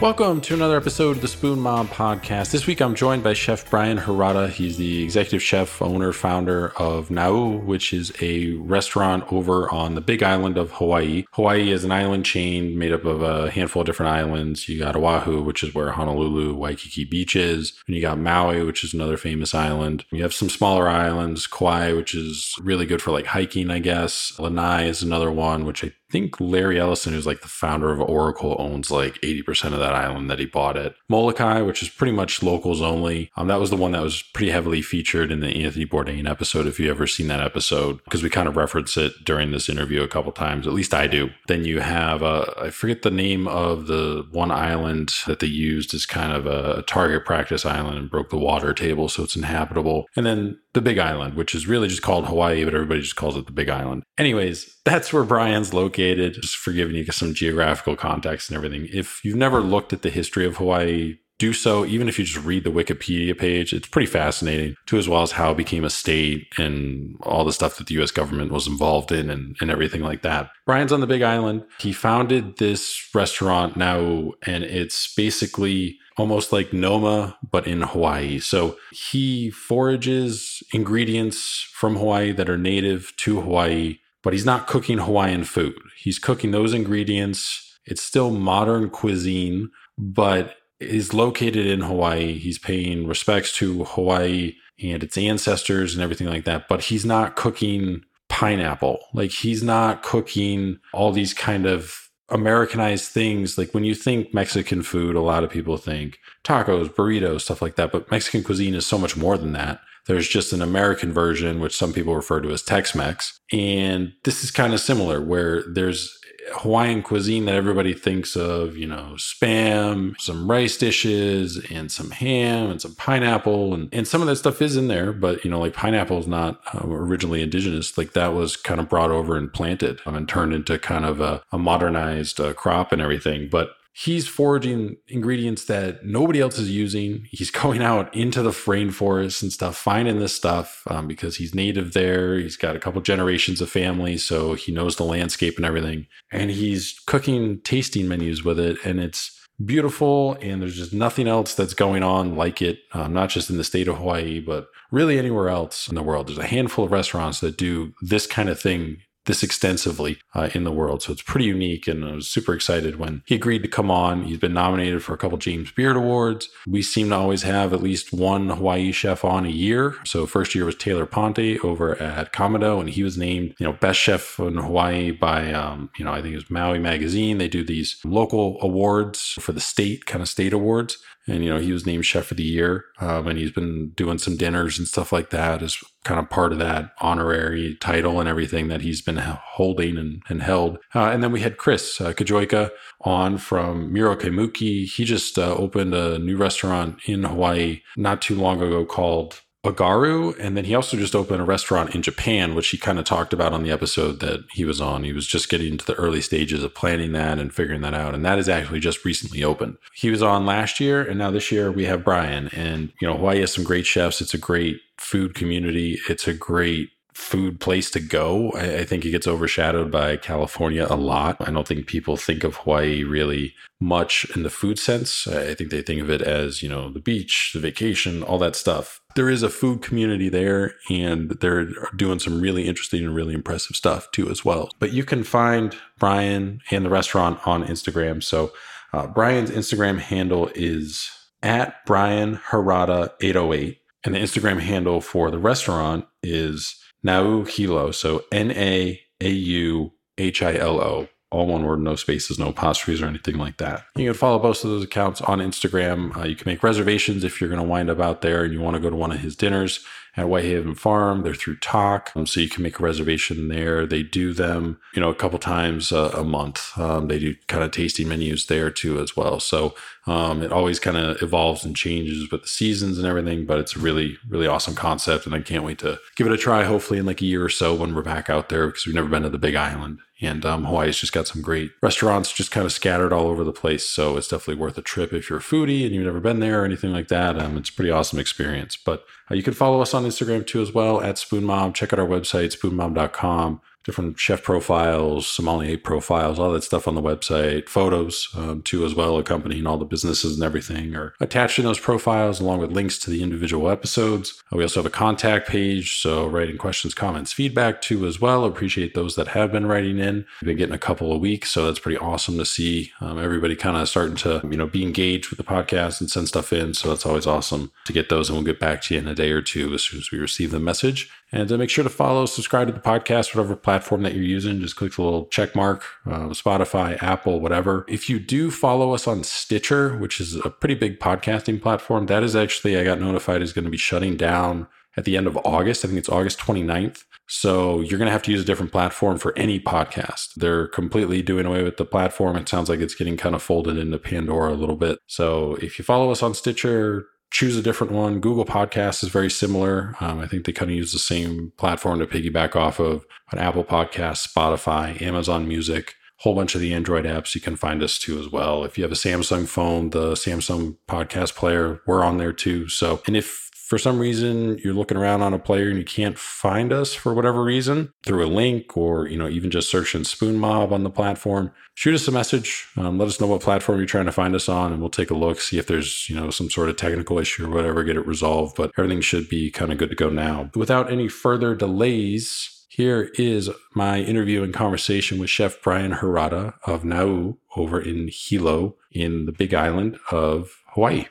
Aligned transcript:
Welcome 0.00 0.40
to 0.42 0.54
another 0.54 0.76
episode 0.76 1.16
of 1.16 1.22
the 1.22 1.26
Spoon 1.26 1.58
Mob 1.58 1.88
podcast. 1.88 2.52
This 2.52 2.68
week 2.68 2.80
I'm 2.80 2.94
joined 2.94 3.24
by 3.24 3.32
Chef 3.32 3.68
Brian 3.68 3.98
Hirata. 3.98 4.46
He's 4.46 4.76
the 4.76 5.02
executive 5.02 5.42
chef, 5.42 5.82
owner, 5.82 6.12
founder 6.12 6.68
of 6.76 7.08
Na'au, 7.08 7.64
which 7.64 7.92
is 7.92 8.12
a 8.22 8.52
restaurant 8.52 9.24
over 9.32 9.68
on 9.74 9.96
the 9.96 10.00
big 10.00 10.22
island 10.22 10.56
of 10.56 10.70
Hawaii. 10.70 11.24
Hawaii 11.32 11.72
is 11.72 11.82
an 11.82 11.90
island 11.90 12.24
chain 12.24 12.78
made 12.78 12.92
up 12.92 13.04
of 13.04 13.22
a 13.22 13.50
handful 13.50 13.80
of 13.80 13.86
different 13.86 14.12
islands. 14.12 14.68
You 14.68 14.78
got 14.78 14.94
Oahu, 14.94 15.42
which 15.42 15.64
is 15.64 15.74
where 15.74 15.90
Honolulu, 15.90 16.54
Waikiki 16.54 17.04
Beach 17.04 17.34
is. 17.34 17.72
And 17.88 17.96
you 17.96 18.00
got 18.00 18.20
Maui, 18.20 18.62
which 18.62 18.84
is 18.84 18.94
another 18.94 19.16
famous 19.16 19.52
island. 19.52 20.04
You 20.12 20.22
have 20.22 20.32
some 20.32 20.48
smaller 20.48 20.88
islands, 20.88 21.48
Kauai, 21.48 21.92
which 21.92 22.14
is 22.14 22.54
really 22.62 22.86
good 22.86 23.02
for 23.02 23.10
like 23.10 23.26
hiking, 23.26 23.68
I 23.68 23.80
guess. 23.80 24.38
Lanai 24.38 24.86
is 24.86 25.02
another 25.02 25.32
one, 25.32 25.64
which 25.64 25.82
I 25.82 25.90
think 26.10 26.40
Larry 26.40 26.78
Ellison, 26.78 27.12
who's 27.12 27.26
like 27.26 27.42
the 27.42 27.48
founder 27.48 27.90
of 27.90 28.00
Oracle, 28.00 28.56
owns 28.58 28.90
like 28.90 29.20
80% 29.20 29.72
of 29.72 29.78
that 29.78 29.94
island 29.94 30.30
that 30.30 30.38
he 30.38 30.46
bought 30.46 30.76
it. 30.76 30.94
Molokai, 31.08 31.62
which 31.62 31.82
is 31.82 31.88
pretty 31.88 32.12
much 32.12 32.42
locals 32.42 32.80
only. 32.80 33.30
Um, 33.36 33.48
that 33.48 33.60
was 33.60 33.70
the 33.70 33.76
one 33.76 33.92
that 33.92 34.02
was 34.02 34.22
pretty 34.22 34.50
heavily 34.50 34.82
featured 34.82 35.30
in 35.30 35.40
the 35.40 35.64
Anthony 35.64 35.86
Bourdain 35.86 36.28
episode, 36.28 36.66
if 36.66 36.80
you 36.80 36.90
ever 36.90 37.06
seen 37.06 37.28
that 37.28 37.40
episode, 37.40 38.02
because 38.04 38.22
we 38.22 38.30
kind 38.30 38.48
of 38.48 38.56
reference 38.56 38.96
it 38.96 39.12
during 39.24 39.50
this 39.50 39.68
interview 39.68 40.02
a 40.02 40.08
couple 40.08 40.32
times. 40.32 40.66
At 40.66 40.72
least 40.72 40.94
I 40.94 41.06
do. 41.06 41.30
Then 41.46 41.64
you 41.64 41.80
have, 41.80 42.22
uh, 42.22 42.46
I 42.60 42.70
forget 42.70 43.02
the 43.02 43.10
name 43.10 43.46
of 43.48 43.86
the 43.86 44.26
one 44.30 44.50
island 44.50 45.12
that 45.26 45.40
they 45.40 45.46
used 45.46 45.94
as 45.94 46.06
kind 46.06 46.32
of 46.32 46.46
a 46.46 46.82
target 46.82 47.24
practice 47.24 47.66
island 47.66 47.98
and 47.98 48.10
broke 48.10 48.30
the 48.30 48.38
water 48.38 48.72
table 48.72 49.08
so 49.08 49.22
it's 49.22 49.36
inhabitable. 49.36 50.06
And 50.16 50.24
then 50.24 50.58
the 50.74 50.80
Big 50.80 50.98
Island, 50.98 51.34
which 51.34 51.54
is 51.54 51.66
really 51.66 51.88
just 51.88 52.02
called 52.02 52.26
Hawaii, 52.26 52.64
but 52.64 52.74
everybody 52.74 53.00
just 53.00 53.16
calls 53.16 53.36
it 53.36 53.46
the 53.46 53.52
Big 53.52 53.68
Island. 53.68 54.04
Anyways, 54.16 54.77
that's 54.88 55.12
where 55.12 55.24
Brian's 55.24 55.74
located. 55.74 56.34
Just 56.34 56.56
for 56.56 56.72
giving 56.72 56.96
you 56.96 57.04
some 57.06 57.34
geographical 57.34 57.96
context 57.96 58.48
and 58.48 58.56
everything. 58.56 58.88
If 58.92 59.20
you've 59.24 59.36
never 59.36 59.60
looked 59.60 59.92
at 59.92 60.02
the 60.02 60.10
history 60.10 60.46
of 60.46 60.56
Hawaii, 60.56 61.18
do 61.38 61.52
so. 61.52 61.86
Even 61.86 62.08
if 62.08 62.18
you 62.18 62.24
just 62.24 62.44
read 62.44 62.64
the 62.64 62.70
Wikipedia 62.70 63.38
page, 63.38 63.72
it's 63.72 63.88
pretty 63.88 64.06
fascinating 64.06 64.74
too, 64.86 64.98
as 64.98 65.08
well 65.08 65.22
as 65.22 65.32
how 65.32 65.52
it 65.52 65.56
became 65.56 65.84
a 65.84 65.90
state 65.90 66.46
and 66.58 67.16
all 67.22 67.44
the 67.44 67.52
stuff 67.52 67.78
that 67.78 67.86
the 67.86 68.02
US 68.02 68.10
government 68.10 68.52
was 68.52 68.66
involved 68.66 69.12
in 69.12 69.30
and, 69.30 69.56
and 69.60 69.70
everything 69.70 70.02
like 70.02 70.22
that. 70.22 70.50
Brian's 70.66 70.92
on 70.92 71.00
the 71.00 71.06
Big 71.06 71.22
Island. 71.22 71.64
He 71.78 71.92
founded 71.92 72.58
this 72.58 73.08
restaurant 73.14 73.78
Na'au, 73.78 74.32
and 74.44 74.64
it's 74.64 75.14
basically 75.14 75.98
almost 76.16 76.52
like 76.52 76.72
Noma, 76.72 77.38
but 77.48 77.66
in 77.66 77.82
Hawaii. 77.82 78.40
So 78.40 78.76
he 78.90 79.50
forages 79.50 80.62
ingredients 80.72 81.66
from 81.72 81.94
Hawaii 81.94 82.32
that 82.32 82.50
are 82.50 82.58
native 82.58 83.12
to 83.18 83.40
Hawaii, 83.40 83.98
but 84.22 84.32
he's 84.32 84.46
not 84.46 84.66
cooking 84.66 84.98
Hawaiian 84.98 85.44
food. 85.44 85.78
He's 85.96 86.18
cooking 86.18 86.50
those 86.50 86.74
ingredients. 86.74 87.78
It's 87.84 88.02
still 88.02 88.30
modern 88.30 88.90
cuisine, 88.90 89.70
but 89.96 90.54
is 90.80 91.12
located 91.12 91.66
in 91.66 91.80
Hawaii. 91.80 92.38
He's 92.38 92.58
paying 92.58 93.06
respects 93.06 93.52
to 93.54 93.84
Hawaii 93.84 94.54
and 94.82 95.02
its 95.02 95.18
ancestors 95.18 95.94
and 95.94 96.02
everything 96.02 96.28
like 96.28 96.44
that, 96.44 96.68
but 96.68 96.82
he's 96.82 97.04
not 97.04 97.36
cooking 97.36 98.02
pineapple. 98.28 99.00
Like 99.12 99.30
he's 99.30 99.62
not 99.62 100.02
cooking 100.02 100.78
all 100.92 101.10
these 101.12 101.34
kind 101.34 101.66
of 101.66 102.08
Americanized 102.28 103.10
things. 103.10 103.58
Like 103.58 103.72
when 103.72 103.84
you 103.84 103.94
think 103.94 104.32
Mexican 104.32 104.82
food, 104.82 105.16
a 105.16 105.20
lot 105.20 105.44
of 105.44 105.50
people 105.50 105.76
think 105.76 106.18
tacos, 106.44 106.88
burritos, 106.88 107.42
stuff 107.42 107.62
like 107.62 107.76
that. 107.76 107.90
But 107.90 108.10
Mexican 108.10 108.44
cuisine 108.44 108.74
is 108.74 108.86
so 108.86 108.98
much 108.98 109.16
more 109.16 109.36
than 109.38 109.52
that. 109.52 109.80
There's 110.08 110.26
just 110.26 110.52
an 110.52 110.62
American 110.62 111.12
version, 111.12 111.60
which 111.60 111.76
some 111.76 111.92
people 111.92 112.16
refer 112.16 112.40
to 112.40 112.50
as 112.50 112.62
Tex 112.62 112.94
Mex. 112.94 113.38
And 113.52 114.14
this 114.24 114.42
is 114.42 114.50
kind 114.50 114.74
of 114.74 114.80
similar, 114.80 115.20
where 115.20 115.62
there's 115.62 116.18
Hawaiian 116.52 117.02
cuisine 117.02 117.44
that 117.44 117.54
everybody 117.54 117.92
thinks 117.92 118.34
of, 118.34 118.74
you 118.74 118.86
know, 118.86 119.16
spam, 119.16 120.18
some 120.18 120.50
rice 120.50 120.78
dishes, 120.78 121.62
and 121.70 121.92
some 121.92 122.10
ham 122.10 122.70
and 122.70 122.80
some 122.80 122.94
pineapple. 122.94 123.74
And, 123.74 123.92
and 123.92 124.08
some 124.08 124.22
of 124.22 124.28
that 124.28 124.36
stuff 124.36 124.62
is 124.62 124.74
in 124.74 124.88
there, 124.88 125.12
but, 125.12 125.44
you 125.44 125.50
know, 125.50 125.60
like 125.60 125.74
pineapple 125.74 126.18
is 126.18 126.26
not 126.26 126.60
uh, 126.72 126.86
originally 126.86 127.42
indigenous. 127.42 127.98
Like 127.98 128.14
that 128.14 128.32
was 128.32 128.56
kind 128.56 128.80
of 128.80 128.88
brought 128.88 129.10
over 129.10 129.36
and 129.36 129.52
planted 129.52 130.00
um, 130.06 130.14
and 130.14 130.26
turned 130.26 130.54
into 130.54 130.78
kind 130.78 131.04
of 131.04 131.20
a, 131.20 131.42
a 131.52 131.58
modernized 131.58 132.40
uh, 132.40 132.54
crop 132.54 132.92
and 132.92 133.02
everything. 133.02 133.50
But 133.50 133.72
he's 134.00 134.28
foraging 134.28 134.96
ingredients 135.08 135.64
that 135.64 136.04
nobody 136.04 136.40
else 136.40 136.56
is 136.56 136.70
using. 136.70 137.26
He's 137.30 137.50
going 137.62 137.82
out 137.82 138.14
into 138.14 138.42
the 138.42 138.50
rainforest 138.50 139.42
and 139.42 139.52
stuff, 139.52 139.76
finding 139.76 140.20
this 140.20 140.34
stuff 140.34 140.82
um, 140.86 141.08
because 141.08 141.36
he's 141.36 141.54
native 141.54 141.94
there. 141.94 142.38
He's 142.38 142.56
got 142.56 142.76
a 142.76 142.78
couple 142.78 143.00
generations 143.00 143.60
of 143.60 143.70
family, 143.70 144.16
so 144.16 144.54
he 144.54 144.70
knows 144.70 144.96
the 144.96 145.04
landscape 145.04 145.56
and 145.56 145.66
everything. 145.66 146.06
And 146.30 146.50
he's 146.50 147.00
cooking 147.06 147.60
tasting 147.62 148.06
menus 148.06 148.44
with 148.44 148.60
it, 148.60 148.78
and 148.84 149.00
it's 149.00 149.34
beautiful. 149.64 150.34
And 150.40 150.62
there's 150.62 150.76
just 150.76 150.92
nothing 150.92 151.26
else 151.26 151.54
that's 151.54 151.74
going 151.74 152.04
on 152.04 152.36
like 152.36 152.62
it, 152.62 152.78
um, 152.92 153.12
not 153.12 153.30
just 153.30 153.50
in 153.50 153.56
the 153.56 153.64
state 153.64 153.88
of 153.88 153.96
Hawaii, 153.96 154.38
but 154.40 154.68
really 154.92 155.18
anywhere 155.18 155.48
else 155.48 155.88
in 155.88 155.96
the 155.96 156.02
world. 156.02 156.28
There's 156.28 156.38
a 156.38 156.46
handful 156.46 156.84
of 156.84 156.92
restaurants 156.92 157.40
that 157.40 157.56
do 157.58 157.92
this 158.00 158.26
kind 158.26 158.48
of 158.48 158.60
thing 158.60 158.98
this 159.28 159.44
extensively 159.44 160.18
uh, 160.34 160.48
in 160.54 160.64
the 160.64 160.72
world. 160.72 161.02
So 161.02 161.12
it's 161.12 161.22
pretty 161.22 161.44
unique. 161.44 161.86
And 161.86 162.04
I 162.04 162.16
was 162.16 162.26
super 162.26 162.54
excited 162.54 162.98
when 162.98 163.22
he 163.26 163.36
agreed 163.36 163.62
to 163.62 163.68
come 163.68 163.90
on. 163.90 164.24
He's 164.24 164.38
been 164.38 164.54
nominated 164.54 165.04
for 165.04 165.14
a 165.14 165.18
couple 165.18 165.38
James 165.38 165.70
Beard 165.70 165.96
Awards. 165.96 166.48
We 166.66 166.82
seem 166.82 167.10
to 167.10 167.16
always 167.16 167.42
have 167.42 167.72
at 167.72 167.82
least 167.82 168.12
one 168.12 168.48
Hawaii 168.48 168.90
chef 168.90 169.24
on 169.24 169.46
a 169.46 169.50
year. 169.50 169.94
So 170.04 170.26
first 170.26 170.54
year 170.54 170.64
was 170.64 170.74
Taylor 170.74 171.06
Ponte 171.06 171.62
over 171.62 172.00
at 172.02 172.32
Kamado, 172.32 172.80
and 172.80 172.90
he 172.90 173.04
was 173.04 173.16
named, 173.16 173.54
you 173.58 173.66
know, 173.66 173.74
best 173.74 174.00
chef 174.00 174.40
in 174.40 174.56
Hawaii 174.56 175.10
by, 175.12 175.52
um, 175.52 175.90
you 175.98 176.04
know, 176.04 176.12
I 176.12 176.22
think 176.22 176.32
it 176.32 176.38
was 176.38 176.50
Maui 176.50 176.78
Magazine. 176.78 177.38
They 177.38 177.48
do 177.48 177.62
these 177.62 178.00
local 178.04 178.58
awards 178.62 179.36
for 179.40 179.52
the 179.52 179.60
state, 179.60 180.06
kind 180.06 180.22
of 180.22 180.28
state 180.28 180.52
awards 180.52 180.96
and 181.28 181.44
you 181.44 181.50
know 181.50 181.60
he 181.60 181.72
was 181.72 181.86
named 181.86 182.04
chef 182.04 182.30
of 182.30 182.36
the 182.36 182.42
year 182.42 182.86
um, 183.00 183.28
and 183.28 183.38
he's 183.38 183.52
been 183.52 183.90
doing 183.90 184.18
some 184.18 184.36
dinners 184.36 184.78
and 184.78 184.88
stuff 184.88 185.12
like 185.12 185.30
that 185.30 185.62
as 185.62 185.78
kind 186.04 186.18
of 186.18 186.30
part 186.30 186.52
of 186.52 186.58
that 186.58 186.92
honorary 187.00 187.76
title 187.76 188.18
and 188.18 188.28
everything 188.28 188.68
that 188.68 188.80
he's 188.80 189.02
been 189.02 189.18
holding 189.18 189.98
and, 189.98 190.22
and 190.28 190.42
held. 190.42 190.78
Uh, 190.94 191.10
and 191.10 191.22
then 191.22 191.32
we 191.32 191.40
had 191.40 191.58
chris 191.58 192.00
uh, 192.00 192.12
kajioka 192.12 192.70
on 193.02 193.38
from 193.38 193.92
miro 193.92 194.16
kaimuki 194.16 194.84
he 194.84 195.04
just 195.04 195.38
uh, 195.38 195.54
opened 195.54 195.94
a 195.94 196.18
new 196.18 196.36
restaurant 196.36 196.98
in 197.06 197.24
hawaii 197.24 197.80
not 197.96 198.20
too 198.22 198.34
long 198.34 198.60
ago 198.62 198.84
called 198.84 199.40
Agaru. 199.64 200.38
And 200.38 200.56
then 200.56 200.64
he 200.64 200.74
also 200.74 200.96
just 200.96 201.14
opened 201.14 201.40
a 201.40 201.44
restaurant 201.44 201.94
in 201.94 202.02
Japan, 202.02 202.54
which 202.54 202.68
he 202.68 202.78
kind 202.78 202.98
of 202.98 203.04
talked 203.04 203.32
about 203.32 203.52
on 203.52 203.64
the 203.64 203.70
episode 203.70 204.20
that 204.20 204.44
he 204.52 204.64
was 204.64 204.80
on. 204.80 205.04
He 205.04 205.12
was 205.12 205.26
just 205.26 205.48
getting 205.48 205.72
into 205.72 205.84
the 205.84 205.94
early 205.94 206.20
stages 206.20 206.62
of 206.62 206.74
planning 206.74 207.12
that 207.12 207.38
and 207.38 207.52
figuring 207.52 207.80
that 207.82 207.94
out. 207.94 208.14
And 208.14 208.24
that 208.24 208.38
is 208.38 208.48
actually 208.48 208.80
just 208.80 209.04
recently 209.04 209.42
opened. 209.42 209.76
He 209.94 210.10
was 210.10 210.22
on 210.22 210.46
last 210.46 210.78
year, 210.80 211.02
and 211.02 211.18
now 211.18 211.30
this 211.30 211.50
year 211.50 211.72
we 211.72 211.86
have 211.86 212.04
Brian. 212.04 212.48
And, 212.48 212.92
you 213.00 213.08
know, 213.08 213.16
Hawaii 213.16 213.40
has 213.40 213.52
some 213.52 213.64
great 213.64 213.86
chefs. 213.86 214.20
It's 214.20 214.34
a 214.34 214.38
great 214.38 214.80
food 214.96 215.34
community. 215.34 215.98
It's 216.08 216.28
a 216.28 216.34
great 216.34 216.90
food 217.18 217.58
place 217.60 217.90
to 217.90 217.98
go. 217.98 218.52
I, 218.52 218.78
I, 218.78 218.84
think 218.84 219.04
it 219.04 219.10
gets 219.10 219.26
overshadowed 219.26 219.90
by 219.90 220.16
California 220.16 220.86
a 220.88 220.94
lot. 220.94 221.36
I 221.40 221.50
don't 221.50 221.66
think 221.66 221.88
people 221.88 222.16
think 222.16 222.44
of 222.44 222.56
Hawaii 222.58 223.02
really 223.02 223.54
much 223.80 224.24
in 224.36 224.44
the 224.44 224.50
food 224.50 224.78
sense. 224.78 225.26
I 225.26 225.54
think 225.54 225.70
they 225.70 225.82
think 225.82 226.00
of 226.00 226.10
it 226.10 226.22
as, 226.22 226.62
you 226.62 226.68
know, 226.68 226.90
the 226.90 227.00
beach, 227.00 227.50
the 227.52 227.60
vacation, 227.60 228.22
all 228.22 228.38
that 228.38 228.54
stuff. 228.54 229.00
There 229.16 229.28
is 229.28 229.42
a 229.42 229.50
food 229.50 229.82
community 229.82 230.28
there 230.28 230.74
and 230.88 231.30
they're 231.40 231.66
doing 231.96 232.20
some 232.20 232.40
really 232.40 232.68
interesting 232.68 233.04
and 233.04 233.14
really 233.14 233.34
impressive 233.34 233.74
stuff 233.74 234.08
too 234.12 234.30
as 234.30 234.44
well. 234.44 234.70
But 234.78 234.92
you 234.92 235.04
can 235.04 235.24
find 235.24 235.76
Brian 235.98 236.60
and 236.70 236.84
the 236.84 236.90
restaurant 236.90 237.44
on 237.46 237.64
Instagram. 237.64 238.22
So 238.22 238.52
uh, 238.92 239.08
Brian's 239.08 239.50
Instagram 239.50 239.98
handle 239.98 240.50
is 240.54 241.10
at 241.42 241.84
Brian 241.84 242.40
Hirata 242.50 243.12
808 243.20 243.80
and 244.04 244.14
the 244.14 244.20
Instagram 244.20 244.60
handle 244.60 245.00
for 245.00 245.32
the 245.32 245.38
restaurant 245.38 246.06
is 246.22 246.76
Na'au 247.04 247.48
Hilo. 247.48 247.90
So 247.90 248.24
N 248.32 248.50
A 248.52 249.00
A 249.20 249.30
U 249.30 249.92
H 250.16 250.42
I 250.42 250.54
L 250.56 250.80
O. 250.80 251.08
All 251.30 251.46
one 251.46 251.64
word, 251.64 251.80
no 251.80 251.94
spaces, 251.94 252.38
no 252.38 252.48
apostrophes, 252.48 253.02
or 253.02 253.06
anything 253.06 253.36
like 253.36 253.58
that. 253.58 253.84
You 253.96 254.06
can 254.06 254.14
follow 254.14 254.38
both 254.38 254.64
of 254.64 254.70
those 254.70 254.82
accounts 254.82 255.20
on 255.20 255.40
Instagram. 255.40 256.16
Uh, 256.16 256.24
you 256.24 256.34
can 256.34 256.50
make 256.50 256.62
reservations 256.62 257.22
if 257.22 257.38
you're 257.38 257.50
going 257.50 257.60
to 257.60 257.68
wind 257.68 257.90
up 257.90 258.00
out 258.00 258.22
there 258.22 258.44
and 258.44 258.52
you 258.54 258.62
want 258.62 258.76
to 258.76 258.80
go 258.80 258.88
to 258.88 258.96
one 258.96 259.12
of 259.12 259.20
his 259.20 259.36
dinners 259.36 259.84
at 260.16 260.28
Whitehaven 260.28 260.74
Farm. 260.74 261.22
They're 261.22 261.34
through 261.34 261.56
Tock, 261.56 262.10
um, 262.14 262.26
so 262.26 262.40
you 262.40 262.48
can 262.48 262.62
make 262.62 262.78
a 262.78 262.82
reservation 262.82 263.48
there. 263.48 263.86
They 263.86 264.02
do 264.02 264.32
them, 264.32 264.80
you 264.94 265.00
know, 265.00 265.10
a 265.10 265.14
couple 265.14 265.38
times 265.38 265.92
uh, 265.92 266.12
a 266.14 266.24
month. 266.24 266.76
Um, 266.78 267.08
they 267.08 267.18
do 267.18 267.34
kind 267.46 267.64
of 267.64 267.70
tasting 267.70 268.08
menus 268.08 268.46
there 268.46 268.70
too 268.70 269.00
as 269.00 269.16
well. 269.16 269.40
So 269.40 269.74
um, 270.06 270.42
it 270.42 270.52
always 270.52 270.80
kind 270.80 270.96
of 270.96 271.22
evolves 271.22 271.64
and 271.64 271.76
changes 271.76 272.30
with 272.30 272.42
the 272.42 272.48
seasons 272.48 272.98
and 272.98 273.06
everything, 273.06 273.46
but 273.46 273.58
it's 273.58 273.76
a 273.76 273.80
really, 273.80 274.16
really 274.28 274.46
awesome 274.46 274.74
concept, 274.74 275.26
and 275.26 275.34
I 275.34 275.40
can't 275.40 275.64
wait 275.64 275.78
to 275.80 275.98
give 276.16 276.26
it 276.26 276.32
a 276.32 276.38
try. 276.38 276.64
Hopefully, 276.64 276.98
in 276.98 277.06
like 277.06 277.20
a 277.20 277.26
year 277.26 277.44
or 277.44 277.48
so 277.50 277.74
when 277.74 277.94
we're 277.94 278.02
back 278.02 278.30
out 278.30 278.48
there 278.48 278.66
because 278.66 278.86
we've 278.86 278.94
never 278.94 279.08
been 279.08 279.22
to 279.22 279.28
the 279.28 279.38
Big 279.38 279.54
Island. 279.54 279.98
And 280.20 280.44
um, 280.44 280.64
Hawaii's 280.64 280.98
just 280.98 281.12
got 281.12 281.28
some 281.28 281.42
great 281.42 281.72
restaurants 281.80 282.32
just 282.32 282.50
kind 282.50 282.66
of 282.66 282.72
scattered 282.72 283.12
all 283.12 283.28
over 283.28 283.44
the 283.44 283.52
place. 283.52 283.88
So 283.88 284.16
it's 284.16 284.28
definitely 284.28 284.60
worth 284.60 284.76
a 284.76 284.82
trip 284.82 285.12
if 285.12 285.30
you're 285.30 285.38
a 285.38 285.42
foodie 285.42 285.84
and 285.84 285.94
you've 285.94 286.04
never 286.04 286.20
been 286.20 286.40
there 286.40 286.62
or 286.62 286.64
anything 286.64 286.92
like 286.92 287.08
that. 287.08 287.40
Um, 287.40 287.56
it's 287.56 287.70
a 287.70 287.72
pretty 287.72 287.90
awesome 287.90 288.18
experience. 288.18 288.76
But 288.76 289.04
uh, 289.30 289.34
you 289.34 289.42
can 289.42 289.54
follow 289.54 289.80
us 289.80 289.94
on 289.94 290.04
Instagram 290.04 290.46
too 290.46 290.60
as 290.60 290.72
well 290.72 291.00
at 291.00 291.18
Spoon 291.18 291.44
Mob. 291.44 291.74
Check 291.74 291.92
out 291.92 292.00
our 292.00 292.06
website, 292.06 292.56
spoonmob.com 292.56 293.60
different 293.88 294.20
chef 294.20 294.42
profiles, 294.42 295.26
sommelier 295.26 295.78
profiles, 295.78 296.38
all 296.38 296.52
that 296.52 296.62
stuff 296.62 296.86
on 296.86 296.94
the 296.94 297.00
website, 297.00 297.70
photos 297.70 298.28
um, 298.36 298.60
too, 298.60 298.84
as 298.84 298.94
well, 298.94 299.16
accompanying 299.16 299.66
all 299.66 299.78
the 299.78 299.84
businesses 299.86 300.34
and 300.34 300.44
everything 300.44 300.94
are 300.94 301.14
attached 301.20 301.58
in 301.58 301.64
those 301.64 301.80
profiles, 301.80 302.38
along 302.38 302.58
with 302.58 302.70
links 302.70 302.98
to 302.98 303.08
the 303.08 303.22
individual 303.22 303.70
episodes. 303.70 304.42
We 304.52 304.62
also 304.62 304.80
have 304.80 304.86
a 304.86 304.90
contact 304.90 305.48
page, 305.48 306.02
so 306.02 306.26
writing 306.26 306.58
questions, 306.58 306.92
comments, 306.92 307.32
feedback 307.32 307.80
too, 307.80 308.04
as 308.04 308.20
well. 308.20 308.44
Appreciate 308.44 308.92
those 308.92 309.16
that 309.16 309.28
have 309.28 309.52
been 309.52 309.64
writing 309.64 309.98
in. 309.98 310.26
We've 310.42 310.48
been 310.48 310.58
getting 310.58 310.74
a 310.74 310.78
couple 310.78 311.10
of 311.10 311.22
weeks, 311.22 311.50
so 311.50 311.64
that's 311.64 311.78
pretty 311.78 311.96
awesome 311.96 312.36
to 312.36 312.44
see 312.44 312.92
um, 313.00 313.18
everybody 313.18 313.56
kind 313.56 313.78
of 313.78 313.88
starting 313.88 314.16
to, 314.16 314.42
you 314.50 314.58
know, 314.58 314.66
be 314.66 314.82
engaged 314.82 315.30
with 315.30 315.38
the 315.38 315.44
podcast 315.44 316.02
and 316.02 316.10
send 316.10 316.28
stuff 316.28 316.52
in. 316.52 316.74
So 316.74 316.90
that's 316.90 317.06
always 317.06 317.26
awesome 317.26 317.72
to 317.86 317.94
get 317.94 318.10
those, 318.10 318.28
and 318.28 318.36
we'll 318.36 318.44
get 318.44 318.60
back 318.60 318.82
to 318.82 318.94
you 318.94 319.00
in 319.00 319.08
a 319.08 319.14
day 319.14 319.30
or 319.30 319.40
two 319.40 319.72
as 319.72 319.82
soon 319.82 320.00
as 320.00 320.10
we 320.10 320.18
receive 320.18 320.50
the 320.50 320.60
message. 320.60 321.10
And 321.30 321.50
uh, 321.52 321.58
make 321.58 321.70
sure 321.70 321.84
to 321.84 321.90
follow, 321.90 322.26
subscribe 322.26 322.68
to 322.68 322.72
the 322.72 322.80
podcast, 322.80 323.34
whatever 323.34 323.54
platform 323.54 324.02
that 324.02 324.14
you're 324.14 324.24
using. 324.24 324.60
Just 324.60 324.76
click 324.76 324.94
the 324.94 325.02
little 325.02 325.26
check 325.26 325.54
mark, 325.54 325.84
uh, 326.06 326.28
Spotify, 326.28 327.00
Apple, 327.02 327.40
whatever. 327.40 327.84
If 327.88 328.08
you 328.08 328.18
do 328.18 328.50
follow 328.50 328.94
us 328.94 329.06
on 329.06 329.24
Stitcher, 329.24 329.96
which 329.98 330.20
is 330.20 330.36
a 330.36 330.50
pretty 330.50 330.74
big 330.74 330.98
podcasting 330.98 331.60
platform, 331.60 332.06
that 332.06 332.22
is 332.22 332.34
actually, 332.34 332.78
I 332.78 332.84
got 332.84 333.00
notified, 333.00 333.42
is 333.42 333.52
going 333.52 333.66
to 333.66 333.70
be 333.70 333.76
shutting 333.76 334.16
down 334.16 334.68
at 334.96 335.04
the 335.04 335.16
end 335.16 335.26
of 335.26 335.36
August. 335.44 335.84
I 335.84 335.88
think 335.88 335.98
it's 335.98 336.08
August 336.08 336.38
29th. 336.38 337.04
So 337.30 337.80
you're 337.80 337.98
going 337.98 338.06
to 338.06 338.12
have 338.12 338.22
to 338.22 338.32
use 338.32 338.40
a 338.40 338.44
different 338.44 338.72
platform 338.72 339.18
for 339.18 339.36
any 339.38 339.60
podcast. 339.60 340.34
They're 340.34 340.66
completely 340.66 341.20
doing 341.20 341.44
away 341.44 341.62
with 341.62 341.76
the 341.76 341.84
platform. 341.84 342.36
It 342.36 342.48
sounds 342.48 342.70
like 342.70 342.80
it's 342.80 342.94
getting 342.94 343.18
kind 343.18 343.34
of 343.34 343.42
folded 343.42 343.76
into 343.76 343.98
Pandora 343.98 344.52
a 344.52 344.56
little 344.56 344.76
bit. 344.76 344.98
So 345.06 345.56
if 345.56 345.78
you 345.78 345.84
follow 345.84 346.10
us 346.10 346.22
on 346.22 346.32
Stitcher, 346.32 347.06
choose 347.30 347.56
a 347.56 347.62
different 347.62 347.92
one. 347.92 348.20
Google 348.20 348.44
Podcasts 348.44 349.02
is 349.02 349.10
very 349.10 349.30
similar. 349.30 349.94
Um, 350.00 350.18
I 350.18 350.26
think 350.26 350.44
they 350.44 350.52
kind 350.52 350.70
of 350.70 350.76
use 350.76 350.92
the 350.92 350.98
same 350.98 351.52
platform 351.56 351.98
to 351.98 352.06
piggyback 352.06 352.56
off 352.56 352.78
of 352.78 353.06
on 353.32 353.38
Apple 353.38 353.64
Podcasts, 353.64 354.26
Spotify, 354.26 355.00
Amazon 355.02 355.46
Music, 355.46 355.94
a 356.18 356.22
whole 356.22 356.34
bunch 356.34 356.54
of 356.54 356.60
the 356.60 356.72
Android 356.72 357.04
apps. 357.04 357.34
You 357.34 357.40
can 357.40 357.56
find 357.56 357.82
us 357.82 357.98
too 357.98 358.18
as 358.18 358.30
well. 358.30 358.64
If 358.64 358.78
you 358.78 358.84
have 358.84 358.92
a 358.92 358.96
Samsung 358.96 359.46
phone, 359.46 359.90
the 359.90 360.12
Samsung 360.12 360.76
podcast 360.88 361.34
player, 361.34 361.80
we're 361.86 362.02
on 362.04 362.18
there 362.18 362.32
too. 362.32 362.68
So, 362.68 363.02
and 363.06 363.16
if 363.16 363.47
for 363.68 363.76
some 363.76 363.98
reason 363.98 364.56
you're 364.64 364.72
looking 364.72 364.96
around 364.96 365.20
on 365.20 365.34
a 365.34 365.38
player 365.38 365.68
and 365.68 365.76
you 365.76 365.84
can't 365.84 366.18
find 366.18 366.72
us 366.72 366.94
for 366.94 367.12
whatever 367.12 367.44
reason 367.44 367.92
through 368.02 368.24
a 368.24 368.26
link 368.26 368.74
or 368.78 369.06
you 369.06 369.18
know 369.18 369.28
even 369.28 369.50
just 369.50 369.70
searching 369.70 370.04
spoon 370.04 370.36
mob 370.36 370.72
on 370.72 370.84
the 370.84 370.90
platform. 370.90 371.52
Shoot 371.74 371.94
us 371.94 372.08
a 372.08 372.12
message. 372.12 372.66
Um, 372.78 372.96
let 372.96 373.08
us 373.08 373.20
know 373.20 373.26
what 373.26 373.42
platform 373.42 373.78
you're 373.78 373.86
trying 373.86 374.06
to 374.06 374.12
find 374.12 374.34
us 374.34 374.48
on 374.48 374.72
and 374.72 374.80
we'll 374.80 374.88
take 374.88 375.10
a 375.10 375.14
look 375.14 375.40
see 375.40 375.58
if 375.58 375.66
there's 375.66 376.08
you 376.08 376.16
know 376.16 376.30
some 376.30 376.48
sort 376.48 376.70
of 376.70 376.76
technical 376.76 377.18
issue 377.18 377.44
or 377.44 377.50
whatever 377.50 377.84
get 377.84 377.98
it 377.98 378.06
resolved 378.06 378.56
but 378.56 378.72
everything 378.78 379.02
should 379.02 379.28
be 379.28 379.50
kind 379.50 379.70
of 379.70 379.76
good 379.76 379.90
to 379.90 379.96
go 379.96 380.08
now. 380.08 380.50
Without 380.54 380.90
any 380.90 381.08
further 381.08 381.54
delays 381.54 382.64
here 382.70 383.10
is 383.18 383.50
my 383.74 384.00
interview 384.00 384.42
and 384.42 384.54
conversation 384.54 385.18
with 385.18 385.28
Chef 385.28 385.60
Brian 385.60 385.92
Hirata 385.92 386.54
of 386.64 386.84
Na'au 386.84 387.36
over 387.54 387.78
in 387.78 388.08
Hilo 388.10 388.76
in 388.92 389.26
the 389.26 389.32
Big 389.32 389.52
Island 389.52 389.98
of 390.10 390.62
Hawaii 390.68 391.04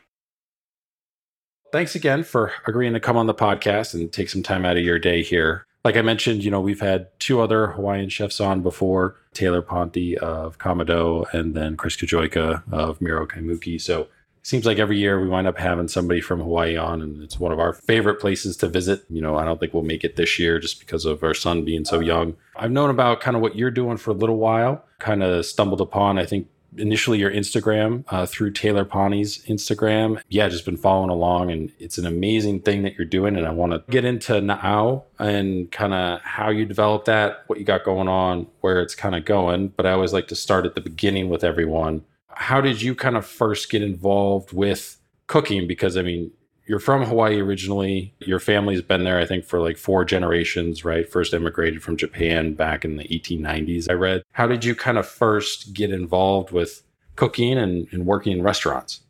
thanks 1.71 1.95
again 1.95 2.23
for 2.23 2.51
agreeing 2.65 2.93
to 2.93 2.99
come 2.99 3.17
on 3.17 3.27
the 3.27 3.33
podcast 3.33 3.93
and 3.93 4.11
take 4.11 4.29
some 4.29 4.43
time 4.43 4.65
out 4.65 4.77
of 4.77 4.83
your 4.83 4.99
day 4.99 5.21
here. 5.21 5.65
Like 5.83 5.95
I 5.95 6.01
mentioned, 6.01 6.43
you 6.43 6.51
know, 6.51 6.59
we've 6.59 6.81
had 6.81 7.07
two 7.19 7.39
other 7.39 7.67
Hawaiian 7.67 8.09
chefs 8.09 8.41
on 8.41 8.61
before 8.61 9.15
Taylor 9.33 9.61
Ponte 9.61 10.17
of 10.17 10.57
Kamado 10.57 11.31
and 11.33 11.55
then 11.55 11.77
Chris 11.77 11.95
Kajioka 11.95 12.63
of 12.73 12.99
Miro 12.99 13.25
Kaimuki. 13.25 13.79
So 13.79 14.01
it 14.01 14.09
seems 14.43 14.65
like 14.65 14.79
every 14.79 14.97
year 14.97 15.21
we 15.21 15.29
wind 15.29 15.47
up 15.47 15.57
having 15.57 15.87
somebody 15.87 16.19
from 16.19 16.39
Hawaii 16.39 16.75
on, 16.75 17.01
and 17.01 17.21
it's 17.21 17.39
one 17.39 17.51
of 17.51 17.59
our 17.59 17.73
favorite 17.73 18.19
places 18.19 18.57
to 18.57 18.67
visit. 18.67 19.05
You 19.09 19.21
know, 19.21 19.37
I 19.37 19.45
don't 19.45 19.59
think 19.59 19.73
we'll 19.73 19.83
make 19.83 20.03
it 20.03 20.15
this 20.15 20.39
year 20.39 20.59
just 20.59 20.79
because 20.79 21.05
of 21.05 21.23
our 21.23 21.33
son 21.33 21.63
being 21.63 21.85
so 21.85 21.99
young. 21.99 22.35
I've 22.55 22.71
known 22.71 22.89
about 22.89 23.21
kind 23.21 23.35
of 23.37 23.41
what 23.41 23.55
you're 23.55 23.71
doing 23.71 23.97
for 23.97 24.11
a 24.11 24.15
little 24.15 24.37
while, 24.37 24.83
kind 24.99 25.23
of 25.23 25.45
stumbled 25.45 25.79
upon, 25.79 26.17
I 26.17 26.25
think, 26.25 26.47
initially 26.75 27.19
your 27.19 27.31
Instagram 27.31 28.03
uh, 28.09 28.25
through 28.25 28.51
Taylor 28.51 28.85
Ponte's 28.85 29.39
Instagram. 29.45 30.21
Yeah, 30.29 30.49
just 30.49 30.65
been 30.65 30.77
following 30.77 31.09
along, 31.09 31.51
and 31.51 31.71
it's 31.79 31.97
an 31.97 32.05
amazing 32.05 32.61
thing 32.61 32.83
that 32.83 32.95
you're 32.95 33.05
doing. 33.05 33.35
And 33.35 33.45
I 33.45 33.51
want 33.51 33.73
to 33.73 33.83
get 33.91 34.05
into 34.05 34.33
Na'au 34.33 35.03
and 35.19 35.71
kind 35.71 35.93
of 35.93 36.21
how 36.21 36.49
you 36.49 36.65
developed 36.65 37.05
that, 37.05 37.43
what 37.47 37.59
you 37.59 37.65
got 37.65 37.83
going 37.83 38.07
on, 38.07 38.47
where 38.61 38.81
it's 38.81 38.95
kind 38.95 39.15
of 39.15 39.25
going. 39.25 39.69
But 39.69 39.85
I 39.85 39.91
always 39.91 40.13
like 40.13 40.27
to 40.29 40.35
start 40.35 40.65
at 40.65 40.75
the 40.75 40.81
beginning 40.81 41.29
with 41.29 41.43
everyone. 41.43 42.03
How 42.29 42.61
did 42.61 42.81
you 42.81 42.93
kind 42.93 43.17
of 43.17 43.25
first 43.25 43.69
get 43.69 43.81
involved 43.81 44.53
with 44.53 44.97
cooking? 45.27 45.67
Because 45.67 45.97
I 45.97 46.03
mean, 46.03 46.31
you're 46.67 46.79
from 46.79 47.03
Hawaii 47.03 47.39
originally. 47.39 48.13
Your 48.19 48.39
family's 48.39 48.81
been 48.81 49.05
there, 49.05 49.19
I 49.19 49.25
think, 49.25 49.45
for 49.45 49.61
like 49.61 49.77
four 49.77 50.03
generations, 50.03 50.83
right? 50.83 51.09
First 51.09 51.33
immigrated 51.33 51.81
from 51.81 51.95
Japan 51.95 52.53
back 52.53 52.83
in 52.83 52.97
the 52.97 53.05
1890s, 53.05 53.89
I 53.89 53.93
read. 53.93 54.23
How 54.33 54.47
did 54.47 54.65
you 54.65 54.75
kind 54.75 54.97
of 54.97 55.07
first 55.07 55.73
get 55.73 55.91
involved 55.91 56.51
with 56.51 56.83
cooking 57.15 57.57
and, 57.57 57.87
and 57.91 58.05
working 58.05 58.33
in 58.33 58.43
restaurants? 58.43 59.01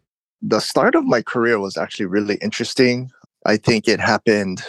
The 0.42 0.59
start 0.59 0.94
of 0.94 1.06
my 1.06 1.24
career 1.24 1.59
was 1.59 1.77
actually 1.77 2.06
really 2.06 2.36
interesting. 2.36 3.12
I 3.45 3.57
think 3.57 3.88
it 3.88 4.00
happened 4.00 4.63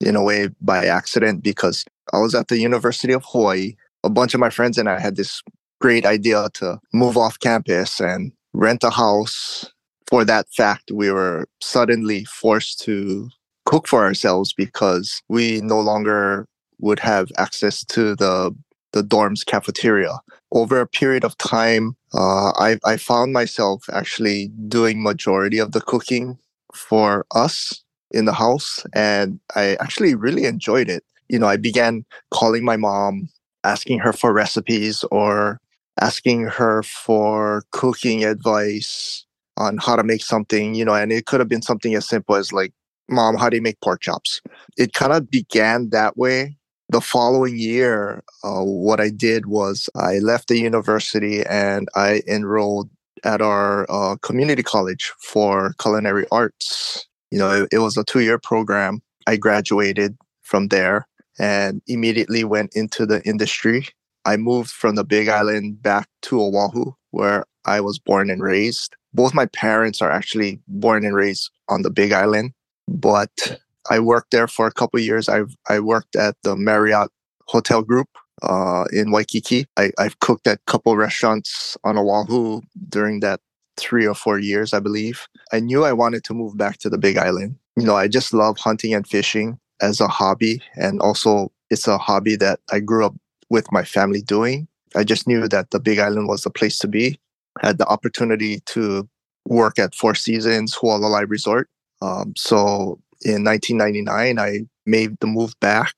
in 0.00 0.14
a 0.14 0.22
way 0.22 0.48
by 0.60 0.86
accident 0.86 1.42
because 1.42 1.84
I 2.12 2.18
was 2.18 2.34
at 2.36 2.48
the 2.48 2.58
University 2.58 3.12
of 3.12 3.24
Hawaii. 3.26 3.74
A 4.04 4.10
bunch 4.10 4.32
of 4.32 4.38
my 4.38 4.50
friends 4.50 4.78
and 4.78 4.88
I 4.88 5.00
had 5.00 5.16
this 5.16 5.42
great 5.80 6.06
idea 6.06 6.48
to 6.54 6.78
move 6.92 7.16
off 7.16 7.40
campus 7.40 8.00
and 8.00 8.32
rent 8.52 8.84
a 8.84 8.90
house 8.90 9.72
for 10.08 10.24
that 10.24 10.46
fact, 10.56 10.90
we 10.90 11.10
were 11.10 11.46
suddenly 11.60 12.24
forced 12.24 12.80
to 12.80 13.28
cook 13.66 13.86
for 13.86 14.04
ourselves 14.04 14.54
because 14.54 15.22
we 15.28 15.60
no 15.60 15.80
longer 15.80 16.46
would 16.80 16.98
have 16.98 17.30
access 17.36 17.84
to 17.84 18.16
the 18.16 18.54
the 18.92 19.02
dorm's 19.02 19.44
cafeteria. 19.44 20.18
Over 20.50 20.80
a 20.80 20.86
period 20.86 21.22
of 21.24 21.36
time, 21.36 21.94
uh, 22.14 22.52
I, 22.56 22.78
I 22.86 22.96
found 22.96 23.34
myself 23.34 23.84
actually 23.92 24.48
doing 24.66 25.02
majority 25.02 25.58
of 25.58 25.72
the 25.72 25.82
cooking 25.82 26.38
for 26.74 27.26
us 27.34 27.84
in 28.10 28.24
the 28.24 28.32
house, 28.32 28.82
and 28.94 29.38
I 29.54 29.76
actually 29.78 30.14
really 30.14 30.46
enjoyed 30.46 30.88
it. 30.88 31.04
You 31.28 31.38
know, 31.38 31.46
I 31.46 31.58
began 31.58 32.06
calling 32.30 32.64
my 32.64 32.78
mom, 32.78 33.28
asking 33.62 33.98
her 33.98 34.14
for 34.14 34.32
recipes 34.32 35.04
or 35.10 35.60
asking 36.00 36.44
her 36.44 36.82
for 36.82 37.64
cooking 37.72 38.24
advice 38.24 39.26
on 39.58 39.76
how 39.78 39.96
to 39.96 40.04
make 40.04 40.24
something, 40.24 40.74
you 40.74 40.84
know, 40.84 40.94
and 40.94 41.12
it 41.12 41.26
could 41.26 41.40
have 41.40 41.48
been 41.48 41.62
something 41.62 41.94
as 41.94 42.08
simple 42.08 42.36
as 42.36 42.52
like, 42.52 42.72
Mom, 43.10 43.36
how 43.36 43.50
do 43.50 43.56
you 43.56 43.62
make 43.62 43.80
pork 43.80 44.00
chops? 44.00 44.40
It 44.76 44.92
kind 44.92 45.12
of 45.12 45.30
began 45.30 45.90
that 45.90 46.16
way. 46.16 46.56
The 46.90 47.00
following 47.00 47.58
year, 47.58 48.22
uh, 48.44 48.62
what 48.62 49.00
I 49.00 49.10
did 49.10 49.46
was 49.46 49.90
I 49.94 50.18
left 50.18 50.48
the 50.48 50.58
university 50.58 51.44
and 51.44 51.88
I 51.94 52.22
enrolled 52.26 52.88
at 53.24 53.42
our 53.42 53.86
uh, 53.90 54.16
community 54.16 54.62
college 54.62 55.12
for 55.20 55.74
culinary 55.80 56.24
arts. 56.30 57.06
You 57.30 57.38
know, 57.38 57.64
it, 57.64 57.68
it 57.72 57.78
was 57.78 57.96
a 57.96 58.04
two 58.04 58.20
year 58.20 58.38
program. 58.38 59.00
I 59.26 59.36
graduated 59.36 60.16
from 60.42 60.68
there 60.68 61.06
and 61.38 61.82
immediately 61.86 62.44
went 62.44 62.74
into 62.74 63.04
the 63.04 63.22
industry. 63.26 63.86
I 64.24 64.36
moved 64.36 64.70
from 64.70 64.94
the 64.94 65.04
Big 65.04 65.28
Island 65.28 65.82
back 65.82 66.08
to 66.22 66.40
Oahu, 66.40 66.92
where 67.10 67.44
I 67.68 67.80
was 67.80 67.98
born 67.98 68.30
and 68.30 68.42
raised 68.42 68.96
both 69.14 69.34
my 69.34 69.46
parents 69.46 70.02
are 70.02 70.10
actually 70.10 70.60
born 70.68 71.04
and 71.04 71.14
raised 71.14 71.50
on 71.68 71.82
the 71.82 71.90
Big 71.90 72.12
Island, 72.12 72.52
but 72.86 73.60
I 73.90 74.00
worked 74.00 74.30
there 74.30 74.48
for 74.48 74.66
a 74.66 74.72
couple 74.72 75.00
years. 75.00 75.28
I've 75.28 75.54
I 75.68 75.80
worked 75.80 76.16
at 76.16 76.36
the 76.42 76.56
Marriott 76.56 77.10
Hotel 77.46 77.82
Group 77.82 78.08
uh, 78.42 78.84
in 78.92 79.10
Waikiki. 79.10 79.66
I, 79.76 79.90
I've 79.98 80.20
cooked 80.20 80.46
at 80.46 80.58
a 80.58 80.70
couple 80.70 80.96
restaurants 80.96 81.76
on 81.84 81.96
Oahu 81.96 82.60
during 82.88 83.20
that 83.20 83.40
three 83.76 84.06
or 84.06 84.14
four 84.14 84.38
years, 84.38 84.74
I 84.74 84.80
believe. 84.80 85.26
I 85.52 85.60
knew 85.60 85.84
I 85.84 85.92
wanted 85.92 86.24
to 86.24 86.34
move 86.34 86.56
back 86.56 86.78
to 86.78 86.90
the 86.90 86.98
Big 86.98 87.16
Island. 87.16 87.56
You 87.76 87.86
know, 87.86 87.96
I 87.96 88.08
just 88.08 88.34
love 88.34 88.58
hunting 88.58 88.92
and 88.92 89.06
fishing 89.06 89.58
as 89.80 90.00
a 90.00 90.08
hobby, 90.08 90.60
and 90.76 91.00
also 91.00 91.50
it's 91.70 91.88
a 91.88 91.96
hobby 91.96 92.36
that 92.36 92.60
I 92.72 92.80
grew 92.80 93.06
up 93.06 93.14
with 93.50 93.70
my 93.72 93.84
family 93.84 94.20
doing. 94.20 94.68
I 94.96 95.04
just 95.04 95.26
knew 95.26 95.48
that 95.48 95.70
the 95.70 95.80
Big 95.80 95.98
Island 95.98 96.28
was 96.28 96.42
the 96.42 96.50
place 96.50 96.78
to 96.78 96.88
be 96.88 97.18
had 97.60 97.78
the 97.78 97.86
opportunity 97.86 98.60
to 98.66 99.08
work 99.46 99.78
at 99.78 99.94
Four 99.94 100.14
Seasons 100.14 100.76
Hualalai 100.76 101.28
Resort. 101.28 101.68
Um, 102.02 102.34
so 102.36 103.00
in 103.22 103.44
1999, 103.44 104.38
I 104.38 104.60
made 104.86 105.18
the 105.20 105.26
move 105.26 105.58
back, 105.60 105.94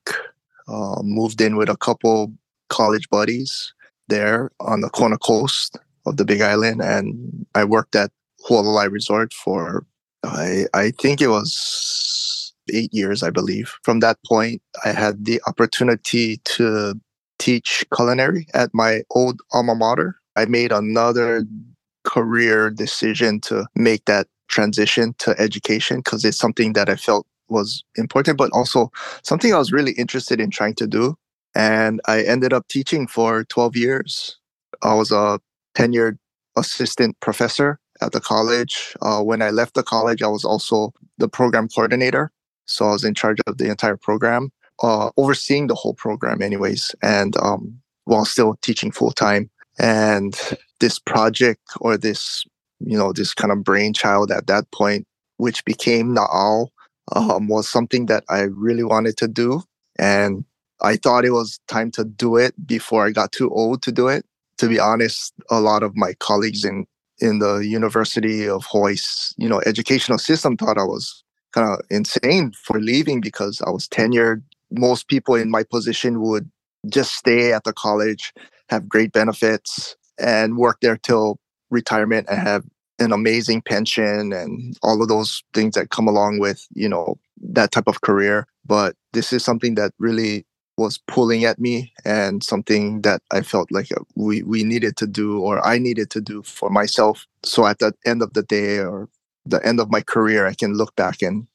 uh, 0.69 1.01
moved 1.03 1.41
in 1.41 1.57
with 1.57 1.69
a 1.69 1.77
couple 1.77 2.33
college 2.69 3.09
buddies 3.11 3.75
there 4.09 4.51
on 4.61 4.81
the 4.81 4.89
Kona 4.91 5.19
coast 5.19 5.79
of 6.07 6.17
the 6.17 6.25
Big 6.25 6.41
Island, 6.41 6.81
and 6.83 7.47
I 7.55 7.65
worked 7.65 7.95
at 7.95 8.11
Hualalai 8.49 8.91
Resort 8.91 9.33
for 9.33 9.85
I 10.25 10.67
I 10.75 10.91
think 10.93 11.21
it 11.21 11.29
was 11.29 12.53
eight 12.73 12.93
years, 12.93 13.23
I 13.23 13.31
believe. 13.31 13.75
From 13.83 14.01
that 14.01 14.19
point, 14.27 14.63
I 14.85 14.91
had 14.91 15.25
the 15.25 15.41
opportunity 15.47 16.39
to 16.57 16.95
teach 17.39 17.85
culinary 17.95 18.47
at 18.55 18.71
my 18.73 19.03
old 19.11 19.41
alma 19.53 19.75
mater, 19.75 20.20
I 20.37 20.45
made 20.47 20.73
another 20.73 21.45
career 22.05 22.71
decision 22.71 23.41
to 23.43 23.67
make 23.75 24.05
that 24.07 24.27
transition 24.49 25.15
to 25.19 25.39
education 25.41 25.99
because 25.99 26.25
it's 26.25 26.39
something 26.39 26.73
that 26.75 26.89
I 26.89 26.97
felt 26.97 27.27
was 27.49 27.85
important, 27.97 28.39
but 28.39 28.51
also 28.53 28.91
something 29.23 29.53
I 29.53 29.59
was 29.59 29.73
really 29.73 29.93
interested 29.93 30.41
in 30.41 30.51
trying 30.51 30.75
to 30.77 30.87
do. 30.87 31.17
and 31.55 32.01
I 32.07 32.23
ended 32.23 32.53
up 32.53 32.69
teaching 32.69 33.09
for 33.09 33.45
12 33.45 33.77
years. 33.77 34.39
I 34.83 34.95
was 34.95 35.11
a 35.11 35.41
tenured 35.75 36.17
assistant 36.57 37.19
professor 37.21 37.79
at 38.01 38.13
the 38.13 38.21
college. 38.21 38.95
Uh, 39.03 39.21
when 39.23 39.43
I 39.43 39.51
left 39.51 39.75
the 39.75 39.83
college, 39.83 40.23
I 40.23 40.29
was 40.29 40.45
also 40.45 40.93
the 41.19 41.29
program 41.29 41.69
coordinator. 41.69 42.31
So 42.67 42.87
I 42.87 42.93
was 42.93 43.05
in 43.05 43.15
charge 43.15 43.39
of 43.47 43.59
the 43.59 43.69
entire 43.69 43.97
program, 43.97 44.51
uh, 44.83 45.11
overseeing 45.17 45.67
the 45.67 45.75
whole 45.75 45.95
program, 45.95 46.41
anyways, 46.41 46.95
and 47.03 47.37
um, 47.39 47.81
while 48.05 48.25
still 48.25 48.57
teaching 48.63 48.93
full 48.93 49.11
time. 49.13 49.51
And 49.81 50.39
this 50.79 50.99
project 50.99 51.63
or 51.81 51.97
this, 51.97 52.45
you 52.81 52.97
know, 52.97 53.13
this 53.13 53.35
kind 53.35 53.51
of 53.51 53.65
brainchild 53.65 54.31
at 54.31 54.47
that 54.47 54.71
point, 54.71 55.07
which 55.39 55.65
became 55.65 56.15
Na'au, 56.15 56.69
um, 57.13 57.49
was 57.49 57.69
something 57.69 58.07
that 58.07 58.25
I 58.29 58.43
really 58.43 58.85
wanted 58.85 59.17
to 59.17 59.29
do. 59.29 59.63
And 59.99 60.45
I 60.83 60.97
thought 60.97 61.25
it 61.25 61.31
was 61.31 61.59
time 61.67 61.91
to 61.93 62.05
do 62.05 62.37
it 62.37 62.55
before 62.67 63.07
I 63.07 63.11
got 63.11 63.33
too 63.33 63.51
old 63.51 63.83
to 63.83 63.93
do 63.93 64.07
it. 64.09 64.25
To 64.59 64.69
be 64.69 64.79
honest, 64.79 65.33
a 65.51 65.61
lot 65.61 65.83
of 65.83 65.97
my 65.97 66.13
colleagues 66.21 66.65
in 66.65 66.87
in 67.21 67.39
the 67.39 67.59
University 67.59 68.49
of 68.49 68.65
Hawaii's, 68.71 69.35
you 69.37 69.49
know, 69.49 69.61
educational 69.67 70.19
system 70.19 70.57
thought 70.57 70.79
I 70.79 70.85
was 70.85 71.23
kind 71.53 71.69
of 71.69 71.81
insane 71.91 72.53
for 72.53 72.81
leaving 72.81 73.21
because 73.21 73.61
I 73.67 73.71
was 73.71 73.89
tenured. 73.89 74.43
Most 74.71 75.09
people 75.09 75.35
in 75.35 75.51
my 75.51 75.63
position 75.63 76.23
would 76.23 76.51
just 76.89 77.15
stay 77.15 77.53
at 77.53 77.65
the 77.65 77.75
college, 77.75 78.33
have 78.71 78.89
great 78.89 79.13
benefits, 79.13 79.97
and 80.19 80.57
work 80.57 80.79
there 80.81 80.97
till 80.97 81.39
retirement 81.71 82.27
and 82.31 82.39
have 82.39 82.65
an 82.99 83.13
amazing 83.13 83.63
pension 83.63 84.33
and 84.33 84.77
all 84.83 85.03
of 85.03 85.09
those 85.09 85.43
things 85.55 85.75
that 85.75 85.91
come 85.91 86.07
along 86.07 86.39
with, 86.39 86.67
you 86.75 86.89
know, 86.89 87.19
that 87.43 87.73
type 87.73 87.89
of 87.89 88.03
career. 88.03 88.47
But 88.67 88.95
this 89.13 89.33
is 89.33 89.43
something 89.43 89.75
that 89.77 89.93
really 89.99 90.47
was 90.77 90.99
pulling 91.09 91.45
at 91.45 91.59
me 91.59 91.93
and 92.05 92.43
something 92.43 93.03
that 93.03 93.23
I 93.31 93.41
felt 93.41 93.73
like 93.73 93.89
we, 94.17 94.43
we 94.43 94.65
needed 94.65 94.97
to 94.99 95.07
do 95.07 95.41
or 95.41 95.67
I 95.67 95.79
needed 95.79 96.11
to 96.11 96.21
do 96.21 96.43
for 96.43 96.71
myself. 96.71 97.27
So 97.43 97.67
at 97.67 97.79
the 97.79 97.93
end 98.07 98.23
of 98.23 98.35
the 98.35 98.43
day 98.43 98.79
or 98.79 99.09
the 99.47 99.65
end 99.67 99.81
of 99.81 99.91
my 99.91 100.03
career, 100.03 100.47
I 100.47 100.55
can 100.55 100.75
look 100.75 100.95
back 100.97 101.23
and, 101.23 101.47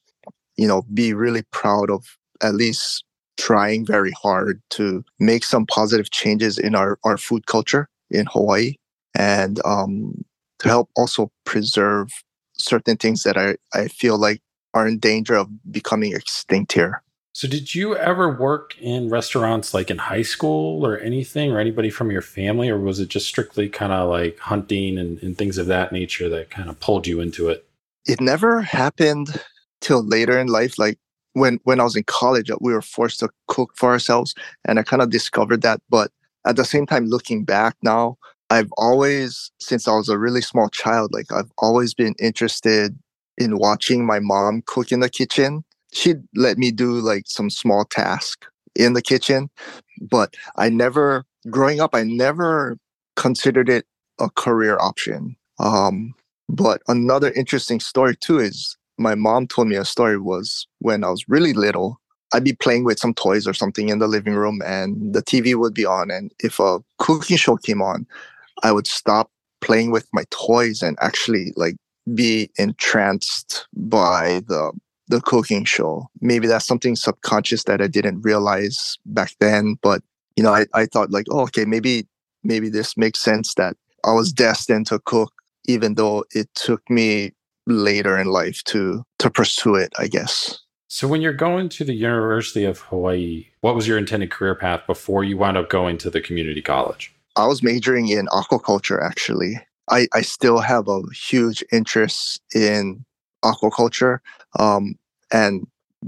you 0.56 0.66
know, 0.66 0.82
be 0.92 1.14
really 1.14 1.42
proud 1.52 1.90
of 1.90 2.04
at 2.42 2.54
least 2.54 3.04
trying 3.36 3.84
very 3.84 4.12
hard 4.12 4.62
to 4.70 5.04
make 5.18 5.44
some 5.44 5.66
positive 5.66 6.10
changes 6.10 6.58
in 6.58 6.74
our, 6.74 6.98
our 7.04 7.16
food 7.16 7.46
culture 7.46 7.88
in 8.10 8.26
Hawaii 8.26 8.74
and 9.14 9.60
um, 9.64 10.24
to 10.58 10.68
help 10.68 10.90
also 10.96 11.30
preserve 11.44 12.10
certain 12.58 12.96
things 12.96 13.22
that 13.24 13.36
I, 13.36 13.56
I 13.74 13.88
feel 13.88 14.18
like 14.18 14.40
are 14.74 14.86
in 14.86 14.98
danger 14.98 15.34
of 15.34 15.48
becoming 15.70 16.12
extinct 16.12 16.72
here. 16.72 17.02
So, 17.32 17.46
did 17.46 17.74
you 17.74 17.94
ever 17.96 18.34
work 18.34 18.78
in 18.80 19.10
restaurants 19.10 19.74
like 19.74 19.90
in 19.90 19.98
high 19.98 20.22
school 20.22 20.86
or 20.86 20.98
anything, 20.98 21.52
or 21.52 21.60
anybody 21.60 21.90
from 21.90 22.10
your 22.10 22.22
family, 22.22 22.70
or 22.70 22.78
was 22.78 22.98
it 22.98 23.08
just 23.08 23.26
strictly 23.26 23.68
kind 23.68 23.92
of 23.92 24.08
like 24.08 24.38
hunting 24.38 24.96
and, 24.96 25.22
and 25.22 25.36
things 25.36 25.58
of 25.58 25.66
that 25.66 25.92
nature 25.92 26.30
that 26.30 26.48
kind 26.48 26.70
of 26.70 26.80
pulled 26.80 27.06
you 27.06 27.20
into 27.20 27.50
it? 27.50 27.66
It 28.06 28.22
never 28.22 28.62
happened 28.62 29.38
till 29.82 30.02
later 30.02 30.38
in 30.38 30.46
life. 30.46 30.78
Like 30.78 30.98
when 31.36 31.58
when 31.64 31.80
I 31.80 31.84
was 31.84 31.96
in 31.96 32.04
college, 32.04 32.50
we 32.60 32.72
were 32.72 32.82
forced 32.82 33.20
to 33.20 33.28
cook 33.48 33.72
for 33.76 33.90
ourselves, 33.90 34.34
and 34.64 34.78
I 34.78 34.82
kind 34.82 35.02
of 35.02 35.10
discovered 35.10 35.62
that. 35.62 35.80
But 35.88 36.10
at 36.46 36.56
the 36.56 36.64
same 36.64 36.86
time, 36.86 37.06
looking 37.06 37.44
back 37.44 37.76
now, 37.82 38.16
I've 38.50 38.70
always, 38.76 39.50
since 39.60 39.88
I 39.88 39.94
was 39.94 40.08
a 40.08 40.18
really 40.18 40.42
small 40.42 40.68
child, 40.68 41.12
like 41.12 41.32
I've 41.32 41.50
always 41.58 41.94
been 41.94 42.14
interested 42.20 42.98
in 43.38 43.58
watching 43.58 44.06
my 44.06 44.18
mom 44.18 44.62
cook 44.66 44.92
in 44.92 45.00
the 45.00 45.10
kitchen 45.10 45.64
she'd 45.96 46.22
let 46.34 46.58
me 46.58 46.70
do 46.70 46.92
like 47.00 47.24
some 47.26 47.50
small 47.50 47.84
task 47.84 48.46
in 48.74 48.92
the 48.92 49.02
kitchen, 49.02 49.48
but 50.00 50.34
I 50.56 50.68
never, 50.68 51.24
growing 51.50 51.80
up, 51.80 51.94
I 51.94 52.02
never 52.02 52.78
considered 53.16 53.68
it 53.68 53.86
a 54.20 54.28
career 54.30 54.76
option. 54.78 55.36
Um, 55.58 56.14
but 56.48 56.82
another 56.88 57.32
interesting 57.32 57.80
story 57.80 58.16
too 58.16 58.38
is 58.38 58.76
my 58.98 59.14
mom 59.14 59.46
told 59.46 59.68
me 59.68 59.76
a 59.76 59.84
story 59.84 60.18
was 60.18 60.66
when 60.78 61.04
I 61.04 61.10
was 61.10 61.28
really 61.28 61.52
little, 61.52 62.00
I'd 62.32 62.44
be 62.44 62.54
playing 62.54 62.84
with 62.84 62.98
some 62.98 63.14
toys 63.14 63.46
or 63.46 63.54
something 63.54 63.88
in 63.88 63.98
the 63.98 64.08
living 64.08 64.34
room 64.34 64.60
and 64.64 65.14
the 65.14 65.22
TV 65.22 65.54
would 65.54 65.74
be 65.74 65.86
on. 65.86 66.10
And 66.10 66.32
if 66.40 66.58
a 66.58 66.80
cooking 66.98 67.36
show 67.36 67.56
came 67.56 67.82
on, 67.82 68.06
I 68.62 68.72
would 68.72 68.86
stop 68.86 69.30
playing 69.60 69.90
with 69.90 70.06
my 70.12 70.24
toys 70.30 70.82
and 70.82 70.96
actually 71.00 71.52
like 71.56 71.76
be 72.14 72.50
entranced 72.58 73.66
by 73.74 74.42
the 74.48 74.72
the 75.08 75.20
cooking 75.20 75.64
show. 75.64 76.08
Maybe 76.20 76.48
that's 76.48 76.66
something 76.66 76.96
subconscious 76.96 77.64
that 77.64 77.80
I 77.80 77.86
didn't 77.86 78.22
realize 78.22 78.98
back 79.06 79.32
then. 79.38 79.76
But 79.80 80.02
you 80.36 80.42
know, 80.42 80.52
I, 80.52 80.66
I 80.74 80.86
thought 80.86 81.10
like, 81.10 81.26
oh, 81.30 81.42
okay, 81.42 81.64
maybe 81.64 82.06
maybe 82.42 82.68
this 82.68 82.96
makes 82.96 83.20
sense 83.20 83.54
that 83.54 83.76
I 84.04 84.12
was 84.12 84.32
destined 84.32 84.86
to 84.88 84.98
cook, 85.00 85.32
even 85.66 85.94
though 85.94 86.24
it 86.32 86.48
took 86.54 86.88
me 86.90 87.32
later 87.66 88.18
in 88.18 88.28
life 88.28 88.62
to 88.64 89.04
to 89.18 89.30
pursue 89.30 89.74
it, 89.74 89.92
I 89.98 90.06
guess. 90.06 90.58
So 90.88 91.08
when 91.08 91.20
you're 91.20 91.32
going 91.32 91.68
to 91.70 91.84
the 91.84 91.94
University 91.94 92.64
of 92.64 92.78
Hawaii, 92.80 93.46
what 93.60 93.74
was 93.74 93.88
your 93.88 93.98
intended 93.98 94.30
career 94.30 94.54
path 94.54 94.86
before 94.86 95.24
you 95.24 95.36
wound 95.36 95.56
up 95.56 95.68
going 95.68 95.98
to 95.98 96.10
the 96.10 96.20
community 96.20 96.62
college? 96.62 97.12
I 97.34 97.46
was 97.46 97.62
majoring 97.62 98.08
in 98.08 98.26
aquaculture 98.28 99.02
actually. 99.04 99.60
I, 99.90 100.08
I 100.14 100.22
still 100.22 100.58
have 100.60 100.88
a 100.88 101.02
huge 101.12 101.62
interest 101.72 102.40
in 102.54 103.04
aquaculture. 103.44 104.18
Um, 104.58 104.96
and 105.32 105.66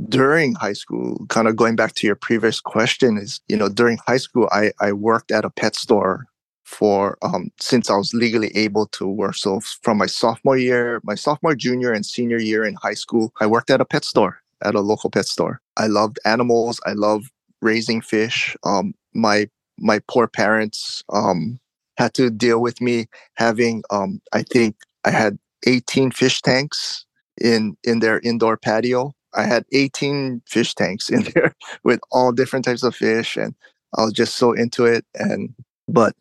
during 0.08 0.54
high 0.54 0.72
school, 0.72 1.26
kind 1.28 1.48
of 1.48 1.56
going 1.56 1.76
back 1.76 1.94
to 1.94 2.06
your 2.06 2.16
previous 2.16 2.60
question, 2.60 3.18
is 3.18 3.40
you 3.48 3.56
know 3.56 3.68
during 3.68 3.98
high 4.06 4.16
school 4.18 4.48
I 4.52 4.72
I 4.80 4.92
worked 4.92 5.32
at 5.32 5.44
a 5.44 5.50
pet 5.50 5.74
store 5.74 6.26
for 6.68 7.16
um, 7.22 7.50
since 7.58 7.88
I 7.90 7.96
was 7.96 8.12
legally 8.12 8.54
able 8.54 8.86
to 8.88 9.06
work. 9.06 9.36
So 9.36 9.60
from 9.82 9.96
my 9.96 10.06
sophomore 10.06 10.58
year, 10.58 11.00
my 11.02 11.14
sophomore, 11.14 11.54
junior, 11.54 11.92
and 11.92 12.04
senior 12.04 12.38
year 12.38 12.64
in 12.64 12.74
high 12.74 12.94
school, 12.94 13.32
I 13.40 13.46
worked 13.46 13.70
at 13.70 13.80
a 13.80 13.86
pet 13.86 14.04
store 14.04 14.42
at 14.62 14.74
a 14.74 14.80
local 14.80 15.10
pet 15.10 15.24
store. 15.24 15.60
I 15.76 15.86
loved 15.86 16.18
animals. 16.26 16.78
I 16.84 16.92
loved 16.92 17.30
raising 17.62 18.02
fish. 18.02 18.56
Um, 18.64 18.94
my 19.14 19.48
my 19.78 20.00
poor 20.08 20.26
parents 20.28 21.02
um, 21.12 21.58
had 21.96 22.12
to 22.14 22.30
deal 22.30 22.60
with 22.60 22.80
me 22.80 23.06
having 23.34 23.82
um, 23.90 24.20
I 24.32 24.42
think 24.42 24.76
I 25.04 25.10
had 25.10 25.38
18 25.66 26.10
fish 26.10 26.42
tanks 26.42 27.06
in 27.40 27.76
in 27.82 28.00
their 28.00 28.20
indoor 28.20 28.58
patio. 28.58 29.14
I 29.34 29.44
had 29.44 29.64
18 29.72 30.42
fish 30.46 30.74
tanks 30.74 31.08
in 31.14 31.22
there 31.34 31.54
with 31.82 32.00
all 32.12 32.30
different 32.32 32.66
types 32.66 32.82
of 32.82 32.94
fish, 32.94 33.36
and 33.36 33.54
I 33.96 34.04
was 34.04 34.12
just 34.12 34.36
so 34.36 34.52
into 34.52 34.84
it. 34.84 35.06
And 35.14 35.54
but 35.88 36.14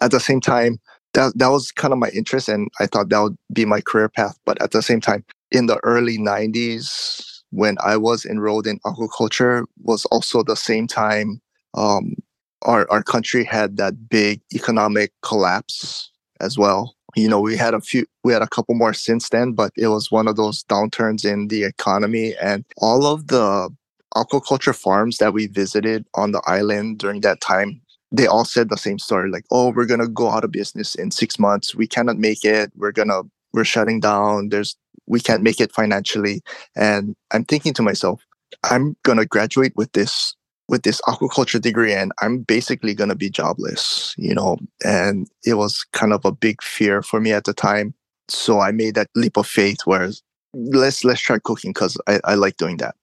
at 0.00 0.10
the 0.10 0.20
same 0.20 0.40
time, 0.40 0.78
that 1.14 1.32
that 1.36 1.48
was 1.48 1.72
kind 1.72 1.92
of 1.92 1.98
my 1.98 2.10
interest, 2.10 2.48
and 2.48 2.70
I 2.78 2.86
thought 2.86 3.08
that 3.10 3.20
would 3.20 3.36
be 3.52 3.64
my 3.64 3.80
career 3.80 4.08
path. 4.08 4.38
But 4.44 4.60
at 4.62 4.70
the 4.70 4.82
same 4.82 5.00
time, 5.00 5.24
in 5.50 5.66
the 5.66 5.78
early 5.82 6.18
90s, 6.18 7.42
when 7.50 7.76
I 7.84 7.96
was 7.96 8.24
enrolled 8.24 8.66
in 8.66 8.78
aquaculture, 8.80 9.64
was 9.82 10.04
also 10.06 10.42
the 10.42 10.56
same 10.56 10.86
time 10.86 11.40
um, 11.74 12.14
our 12.62 12.90
our 12.90 13.02
country 13.02 13.44
had 13.44 13.76
that 13.76 14.08
big 14.08 14.40
economic 14.54 15.12
collapse 15.22 16.10
as 16.40 16.58
well 16.58 16.94
you 17.16 17.28
know 17.28 17.40
we 17.40 17.56
had 17.56 17.74
a 17.74 17.80
few 17.80 18.06
we 18.24 18.32
had 18.32 18.42
a 18.42 18.48
couple 18.48 18.74
more 18.74 18.92
since 18.92 19.28
then 19.30 19.52
but 19.52 19.72
it 19.76 19.88
was 19.88 20.10
one 20.10 20.28
of 20.28 20.36
those 20.36 20.64
downturns 20.64 21.24
in 21.24 21.48
the 21.48 21.64
economy 21.64 22.34
and 22.40 22.64
all 22.78 23.06
of 23.06 23.28
the 23.28 23.68
aquaculture 24.14 24.74
farms 24.74 25.18
that 25.18 25.32
we 25.32 25.46
visited 25.46 26.04
on 26.14 26.32
the 26.32 26.42
island 26.46 26.98
during 26.98 27.20
that 27.20 27.40
time 27.40 27.80
they 28.12 28.26
all 28.26 28.44
said 28.44 28.68
the 28.68 28.76
same 28.76 28.98
story 28.98 29.30
like 29.30 29.44
oh 29.50 29.70
we're 29.70 29.86
going 29.86 30.00
to 30.00 30.08
go 30.08 30.28
out 30.30 30.44
of 30.44 30.52
business 30.52 30.94
in 30.94 31.10
6 31.10 31.38
months. 31.38 31.74
We 31.74 31.86
cannot 31.86 32.18
make 32.18 32.44
it. 32.44 32.72
We're 32.76 32.92
going 32.92 33.08
to 33.08 33.22
we're 33.52 33.64
shutting 33.64 34.00
down. 34.00 34.48
There's 34.50 34.76
we 35.06 35.20
can't 35.20 35.42
make 35.42 35.60
it 35.60 35.72
financially. 35.72 36.42
And 36.76 37.16
i'm 37.32 37.44
thinking 37.44 37.74
to 37.74 37.82
myself 37.82 38.24
i'm 38.64 38.96
going 39.04 39.18
to 39.18 39.26
graduate 39.26 39.72
with 39.76 39.92
this 39.92 40.34
with 40.70 40.84
this 40.84 41.00
aquaculture 41.02 41.60
degree 41.60 41.92
and 41.92 42.12
I'm 42.22 42.38
basically 42.38 42.94
going 42.94 43.10
to 43.10 43.16
be 43.16 43.28
jobless, 43.28 44.14
you 44.16 44.32
know, 44.32 44.56
and 44.84 45.28
it 45.44 45.54
was 45.54 45.84
kind 45.92 46.12
of 46.12 46.24
a 46.24 46.32
big 46.32 46.62
fear 46.62 47.02
for 47.02 47.20
me 47.20 47.32
at 47.32 47.44
the 47.44 47.52
time. 47.52 47.92
So 48.28 48.60
I 48.60 48.70
made 48.70 48.94
that 48.94 49.08
leap 49.16 49.36
of 49.36 49.48
faith 49.48 49.78
where 49.84 50.08
let's, 50.54 51.04
let's 51.04 51.20
try 51.20 51.38
cooking 51.40 51.72
because 51.72 51.98
I, 52.06 52.20
I 52.24 52.34
like 52.36 52.56
doing 52.56 52.76
that. 52.76 52.94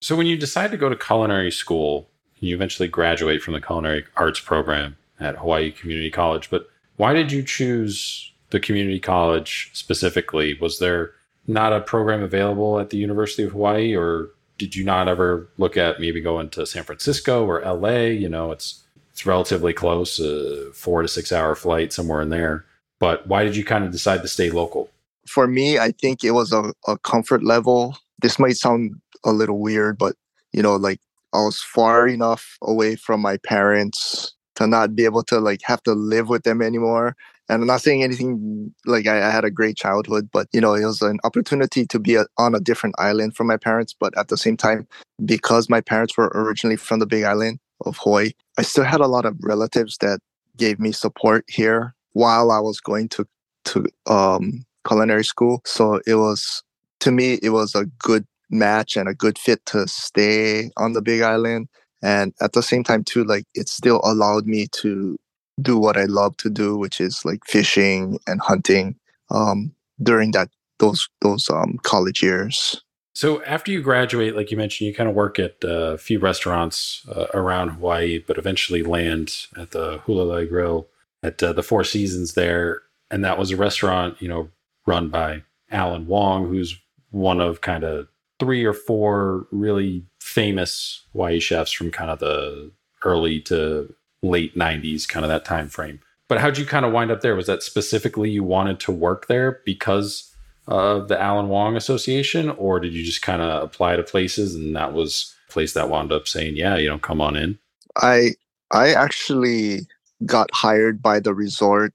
So 0.00 0.16
when 0.16 0.26
you 0.26 0.38
decide 0.38 0.70
to 0.70 0.78
go 0.78 0.88
to 0.88 0.96
culinary 0.96 1.52
school, 1.52 2.08
you 2.40 2.54
eventually 2.54 2.88
graduate 2.88 3.42
from 3.42 3.54
the 3.54 3.60
culinary 3.60 4.04
arts 4.16 4.40
program 4.40 4.96
at 5.20 5.36
Hawaii 5.36 5.70
Community 5.70 6.10
College, 6.10 6.50
but 6.50 6.68
why 6.96 7.12
did 7.12 7.32
you 7.32 7.42
choose 7.42 8.32
the 8.50 8.60
community 8.60 9.00
college 9.00 9.70
specifically? 9.72 10.56
Was 10.60 10.78
there 10.78 11.12
not 11.46 11.72
a 11.72 11.80
program 11.80 12.22
available 12.22 12.78
at 12.78 12.90
the 12.90 12.98
University 12.98 13.42
of 13.42 13.52
Hawaii 13.52 13.94
or 13.94 14.30
did 14.58 14.74
you 14.74 14.84
not 14.84 15.08
ever 15.08 15.48
look 15.58 15.76
at 15.76 16.00
maybe 16.00 16.20
going 16.20 16.48
to 16.50 16.66
San 16.66 16.84
Francisco 16.84 17.44
or 17.44 17.60
LA? 17.60 18.06
You 18.06 18.28
know, 18.28 18.52
it's 18.52 18.82
it's 19.12 19.26
relatively 19.26 19.72
close, 19.72 20.18
a 20.18 20.70
four 20.72 21.02
to 21.02 21.08
six 21.08 21.32
hour 21.32 21.54
flight 21.54 21.92
somewhere 21.92 22.20
in 22.20 22.30
there. 22.30 22.64
But 22.98 23.26
why 23.26 23.44
did 23.44 23.56
you 23.56 23.64
kind 23.64 23.84
of 23.84 23.90
decide 23.90 24.22
to 24.22 24.28
stay 24.28 24.50
local? 24.50 24.90
For 25.26 25.46
me, 25.46 25.78
I 25.78 25.92
think 25.92 26.24
it 26.24 26.32
was 26.32 26.52
a, 26.52 26.72
a 26.86 26.98
comfort 26.98 27.42
level. 27.42 27.96
This 28.20 28.38
might 28.38 28.56
sound 28.56 29.00
a 29.24 29.32
little 29.32 29.58
weird, 29.58 29.98
but 29.98 30.16
you 30.52 30.62
know, 30.62 30.76
like 30.76 31.00
I 31.36 31.40
was 31.40 31.60
far 31.60 32.08
enough 32.08 32.56
away 32.62 32.96
from 32.96 33.20
my 33.20 33.36
parents 33.36 34.32
to 34.54 34.66
not 34.66 34.96
be 34.96 35.04
able 35.04 35.22
to 35.24 35.38
like 35.38 35.60
have 35.64 35.82
to 35.82 35.92
live 35.92 36.30
with 36.30 36.44
them 36.44 36.62
anymore. 36.62 37.14
And 37.48 37.60
I'm 37.60 37.66
not 37.66 37.82
saying 37.82 38.02
anything 38.02 38.74
like 38.86 39.06
I, 39.06 39.18
I 39.18 39.30
had 39.30 39.44
a 39.44 39.50
great 39.50 39.76
childhood, 39.76 40.30
but 40.32 40.48
you 40.52 40.62
know, 40.62 40.72
it 40.74 40.84
was 40.84 41.02
an 41.02 41.18
opportunity 41.24 41.86
to 41.86 41.98
be 41.98 42.14
a, 42.14 42.24
on 42.38 42.54
a 42.54 42.60
different 42.60 42.94
island 42.98 43.36
from 43.36 43.48
my 43.48 43.58
parents. 43.58 43.94
But 43.98 44.16
at 44.16 44.28
the 44.28 44.38
same 44.38 44.56
time, 44.56 44.88
because 45.26 45.68
my 45.68 45.82
parents 45.82 46.16
were 46.16 46.32
originally 46.34 46.76
from 46.76 47.00
the 47.00 47.06
Big 47.06 47.24
Island 47.24 47.60
of 47.84 47.98
Hawaii, 47.98 48.30
I 48.58 48.62
still 48.62 48.84
had 48.84 49.02
a 49.02 49.06
lot 49.06 49.26
of 49.26 49.36
relatives 49.42 49.98
that 49.98 50.20
gave 50.56 50.80
me 50.80 50.90
support 50.90 51.44
here 51.48 51.94
while 52.14 52.50
I 52.50 52.60
was 52.60 52.80
going 52.80 53.10
to 53.10 53.26
to 53.66 53.86
um, 54.06 54.64
culinary 54.88 55.24
school. 55.24 55.60
So 55.66 56.00
it 56.06 56.14
was 56.14 56.62
to 57.00 57.12
me, 57.12 57.34
it 57.42 57.50
was 57.50 57.74
a 57.74 57.84
good 57.98 58.26
match 58.50 58.96
and 58.96 59.08
a 59.08 59.14
good 59.14 59.38
fit 59.38 59.64
to 59.66 59.86
stay 59.88 60.70
on 60.76 60.92
the 60.92 61.02
Big 61.02 61.22
Island. 61.22 61.68
And 62.02 62.32
at 62.40 62.52
the 62.52 62.62
same 62.62 62.84
time, 62.84 63.04
too, 63.04 63.24
like 63.24 63.44
it 63.54 63.68
still 63.68 64.00
allowed 64.04 64.46
me 64.46 64.68
to 64.72 65.16
do 65.60 65.78
what 65.78 65.96
I 65.96 66.04
love 66.04 66.36
to 66.38 66.50
do, 66.50 66.76
which 66.76 67.00
is 67.00 67.24
like 67.24 67.40
fishing 67.46 68.18
and 68.26 68.40
hunting 68.40 68.96
um, 69.30 69.72
during 70.02 70.32
that 70.32 70.50
those 70.78 71.08
those 71.22 71.48
um, 71.50 71.78
college 71.82 72.22
years. 72.22 72.82
So 73.14 73.42
after 73.44 73.72
you 73.72 73.80
graduate, 73.80 74.36
like 74.36 74.50
you 74.50 74.58
mentioned, 74.58 74.88
you 74.88 74.94
kind 74.94 75.08
of 75.08 75.14
work 75.14 75.38
at 75.38 75.56
a 75.62 75.96
few 75.96 76.18
restaurants 76.18 77.06
uh, 77.08 77.26
around 77.32 77.70
Hawaii, 77.70 78.18
but 78.18 78.36
eventually 78.36 78.82
land 78.82 79.46
at 79.56 79.70
the 79.70 80.00
Hualalai 80.00 80.46
Grill 80.46 80.86
at 81.22 81.42
uh, 81.42 81.54
the 81.54 81.62
Four 81.62 81.82
Seasons 81.82 82.34
there, 82.34 82.82
and 83.10 83.24
that 83.24 83.38
was 83.38 83.50
a 83.50 83.56
restaurant, 83.56 84.20
you 84.20 84.28
know, 84.28 84.50
run 84.86 85.08
by 85.08 85.44
Alan 85.70 86.06
Wong, 86.06 86.48
who's 86.48 86.78
one 87.10 87.40
of 87.40 87.62
kind 87.62 87.84
of 87.84 88.08
three 88.38 88.64
or 88.64 88.72
four 88.72 89.46
really 89.50 90.04
famous 90.20 91.04
Hawaii 91.12 91.40
chefs 91.40 91.72
from 91.72 91.90
kind 91.90 92.10
of 92.10 92.18
the 92.18 92.70
early 93.04 93.40
to 93.40 93.94
late 94.22 94.56
90s, 94.56 95.08
kind 95.08 95.24
of 95.24 95.28
that 95.28 95.44
time 95.44 95.68
frame. 95.68 96.00
But 96.28 96.40
how'd 96.40 96.58
you 96.58 96.66
kind 96.66 96.84
of 96.84 96.92
wind 96.92 97.10
up 97.10 97.20
there? 97.20 97.36
Was 97.36 97.46
that 97.46 97.62
specifically 97.62 98.30
you 98.30 98.42
wanted 98.42 98.80
to 98.80 98.92
work 98.92 99.28
there 99.28 99.60
because 99.64 100.32
of 100.66 101.08
the 101.08 101.20
Alan 101.20 101.48
Wong 101.48 101.76
Association, 101.76 102.50
or 102.50 102.80
did 102.80 102.92
you 102.92 103.04
just 103.04 103.22
kind 103.22 103.40
of 103.40 103.62
apply 103.62 103.96
to 103.96 104.02
places 104.02 104.54
and 104.54 104.74
that 104.74 104.92
was 104.92 105.34
a 105.48 105.52
place 105.52 105.74
that 105.74 105.88
wound 105.88 106.12
up 106.12 106.26
saying, 106.26 106.56
yeah, 106.56 106.76
you 106.76 106.88
know, 106.88 106.98
come 106.98 107.20
on 107.20 107.36
in? 107.36 107.58
I 107.96 108.32
I 108.72 108.92
actually 108.92 109.86
got 110.24 110.50
hired 110.52 111.00
by 111.00 111.20
the 111.20 111.34
resort 111.34 111.94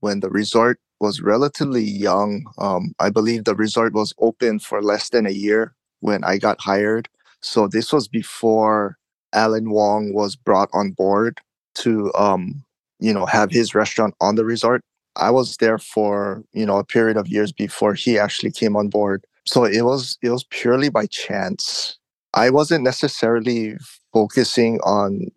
when 0.00 0.20
the 0.20 0.30
resort 0.30 0.80
was 0.98 1.20
relatively 1.20 1.84
young. 1.84 2.46
Um, 2.56 2.94
I 2.98 3.10
believe 3.10 3.44
the 3.44 3.54
resort 3.54 3.92
was 3.92 4.14
open 4.18 4.60
for 4.60 4.82
less 4.82 5.10
than 5.10 5.26
a 5.26 5.30
year 5.30 5.75
when 6.00 6.24
I 6.24 6.38
got 6.38 6.60
hired. 6.60 7.08
So 7.40 7.68
this 7.68 7.92
was 7.92 8.08
before 8.08 8.96
Alan 9.32 9.70
Wong 9.70 10.12
was 10.12 10.36
brought 10.36 10.70
on 10.72 10.90
board 10.90 11.40
to, 11.76 12.12
um, 12.14 12.64
you 12.98 13.12
know, 13.12 13.26
have 13.26 13.50
his 13.50 13.74
restaurant 13.74 14.14
on 14.20 14.36
the 14.36 14.44
resort. 14.44 14.82
I 15.16 15.30
was 15.30 15.56
there 15.56 15.78
for 15.78 16.44
you 16.52 16.66
know 16.66 16.78
a 16.78 16.84
period 16.84 17.16
of 17.16 17.28
years 17.28 17.52
before 17.52 17.94
he 17.94 18.18
actually 18.18 18.50
came 18.50 18.76
on 18.76 18.88
board. 18.88 19.24
So 19.46 19.64
it 19.64 19.82
was 19.82 20.18
it 20.22 20.30
was 20.30 20.44
purely 20.44 20.88
by 20.88 21.06
chance. 21.06 21.98
I 22.34 22.50
wasn't 22.50 22.84
necessarily 22.84 23.76
focusing 24.12 24.78
on 24.80 25.28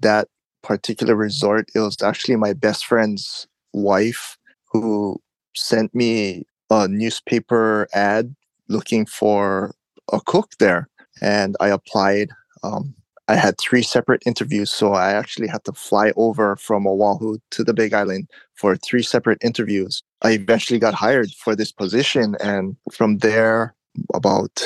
that 0.00 0.28
particular 0.62 1.14
resort. 1.14 1.68
It 1.74 1.80
was 1.80 2.02
actually 2.02 2.36
my 2.36 2.52
best 2.52 2.84
friend's 2.84 3.46
wife 3.72 4.36
who 4.72 5.20
sent 5.54 5.94
me 5.94 6.44
a 6.70 6.88
newspaper 6.88 7.88
ad 7.94 8.34
looking 8.68 9.06
for 9.06 9.72
a 10.12 10.20
cook 10.20 10.52
there, 10.58 10.88
and 11.20 11.56
I 11.60 11.68
applied. 11.68 12.30
Um, 12.62 12.94
I 13.30 13.36
had 13.36 13.58
three 13.58 13.82
separate 13.82 14.22
interviews, 14.24 14.72
so 14.72 14.94
I 14.94 15.12
actually 15.12 15.48
had 15.48 15.62
to 15.64 15.72
fly 15.72 16.12
over 16.16 16.56
from 16.56 16.86
Oahu 16.86 17.36
to 17.50 17.62
the 17.62 17.74
Big 17.74 17.92
Island 17.92 18.30
for 18.54 18.74
three 18.76 19.02
separate 19.02 19.36
interviews. 19.44 20.02
I 20.22 20.30
eventually 20.30 20.78
got 20.78 20.94
hired 20.94 21.30
for 21.32 21.54
this 21.54 21.70
position, 21.70 22.36
and 22.40 22.74
from 22.90 23.18
there, 23.18 23.74
about 24.14 24.62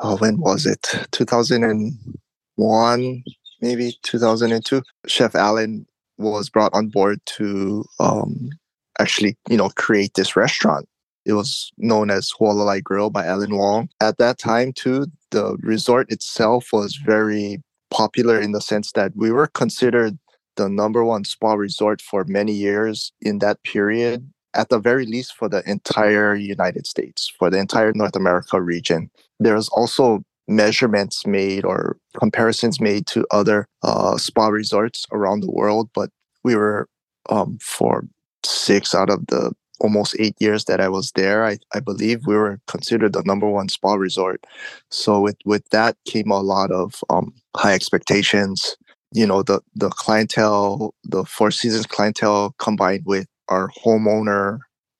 oh, 0.00 0.18
when 0.18 0.38
was 0.38 0.66
it? 0.66 0.82
2001, 1.12 3.24
maybe 3.60 3.96
2002. 4.02 4.82
Chef 5.06 5.34
Alan 5.34 5.86
was 6.18 6.50
brought 6.50 6.74
on 6.74 6.88
board 6.88 7.20
to 7.26 7.84
um, 8.00 8.50
actually, 8.98 9.36
you 9.48 9.56
know, 9.56 9.70
create 9.70 10.14
this 10.14 10.36
restaurant. 10.36 10.86
It 11.24 11.32
was 11.32 11.72
known 11.78 12.10
as 12.10 12.32
Hualalai 12.38 12.82
Grill 12.82 13.10
by 13.10 13.26
Alan 13.26 13.56
Wong. 13.56 13.88
At 14.00 14.18
that 14.18 14.38
time, 14.38 14.72
too, 14.72 15.06
the 15.30 15.56
resort 15.60 16.10
itself 16.10 16.68
was 16.72 16.96
very 16.96 17.62
popular 17.90 18.40
in 18.40 18.52
the 18.52 18.60
sense 18.60 18.92
that 18.92 19.12
we 19.14 19.30
were 19.30 19.46
considered 19.46 20.18
the 20.56 20.68
number 20.68 21.04
one 21.04 21.24
spa 21.24 21.54
resort 21.54 22.00
for 22.00 22.24
many 22.24 22.52
years 22.52 23.12
in 23.20 23.38
that 23.40 23.62
period, 23.62 24.30
at 24.54 24.68
the 24.68 24.78
very 24.78 25.06
least 25.06 25.34
for 25.34 25.48
the 25.48 25.68
entire 25.68 26.34
United 26.34 26.86
States, 26.86 27.32
for 27.38 27.50
the 27.50 27.58
entire 27.58 27.92
North 27.94 28.16
America 28.16 28.60
region. 28.60 29.10
There's 29.40 29.68
also 29.70 30.22
measurements 30.46 31.26
made 31.26 31.64
or 31.64 31.96
comparisons 32.18 32.80
made 32.80 33.06
to 33.08 33.26
other 33.30 33.66
uh, 33.82 34.16
spa 34.18 34.48
resorts 34.48 35.06
around 35.10 35.40
the 35.40 35.50
world, 35.50 35.88
but 35.94 36.10
we 36.42 36.54
were 36.54 36.88
um, 37.30 37.58
for 37.60 38.04
six 38.44 38.94
out 38.94 39.10
of 39.10 39.26
the 39.28 39.52
almost 39.80 40.16
eight 40.18 40.36
years 40.40 40.64
that 40.66 40.80
I 40.80 40.88
was 40.88 41.12
there, 41.12 41.44
I, 41.44 41.58
I 41.74 41.80
believe 41.80 42.26
we 42.26 42.36
were 42.36 42.60
considered 42.66 43.12
the 43.12 43.22
number 43.24 43.48
one 43.48 43.68
spa 43.68 43.94
resort. 43.94 44.44
So 44.90 45.20
with 45.20 45.36
with 45.44 45.68
that 45.70 45.96
came 46.06 46.30
a 46.30 46.40
lot 46.40 46.70
of 46.70 47.02
um, 47.10 47.34
high 47.56 47.74
expectations. 47.74 48.76
You 49.12 49.26
know, 49.26 49.42
the 49.42 49.60
the 49.74 49.90
clientele, 49.90 50.94
the 51.04 51.24
Four 51.24 51.50
Seasons 51.50 51.86
clientele, 51.86 52.54
combined 52.58 53.04
with 53.06 53.26
our 53.48 53.68
homeowner 53.84 54.58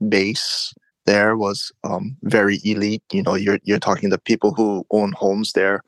base 0.08 0.74
there 1.06 1.36
was 1.36 1.72
um, 1.84 2.16
very 2.22 2.60
elite. 2.64 3.02
You 3.12 3.22
know, 3.22 3.34
you're 3.34 3.58
you're 3.64 3.78
talking 3.78 4.10
the 4.10 4.18
people 4.18 4.54
who 4.54 4.86
own 4.90 5.12
homes 5.12 5.52
there. 5.52 5.82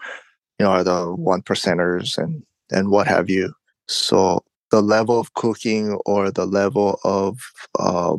You 0.58 0.66
know, 0.66 0.72
are 0.72 0.84
the 0.84 1.14
one 1.14 1.42
percenters 1.42 2.18
and 2.18 2.42
and 2.70 2.90
what 2.90 3.06
have 3.06 3.30
you. 3.30 3.52
So 3.88 4.44
the 4.70 4.82
level 4.82 5.20
of 5.20 5.32
cooking 5.34 5.98
or 6.06 6.30
the 6.30 6.46
level 6.46 6.98
of 7.04 7.38
uh, 7.78 8.16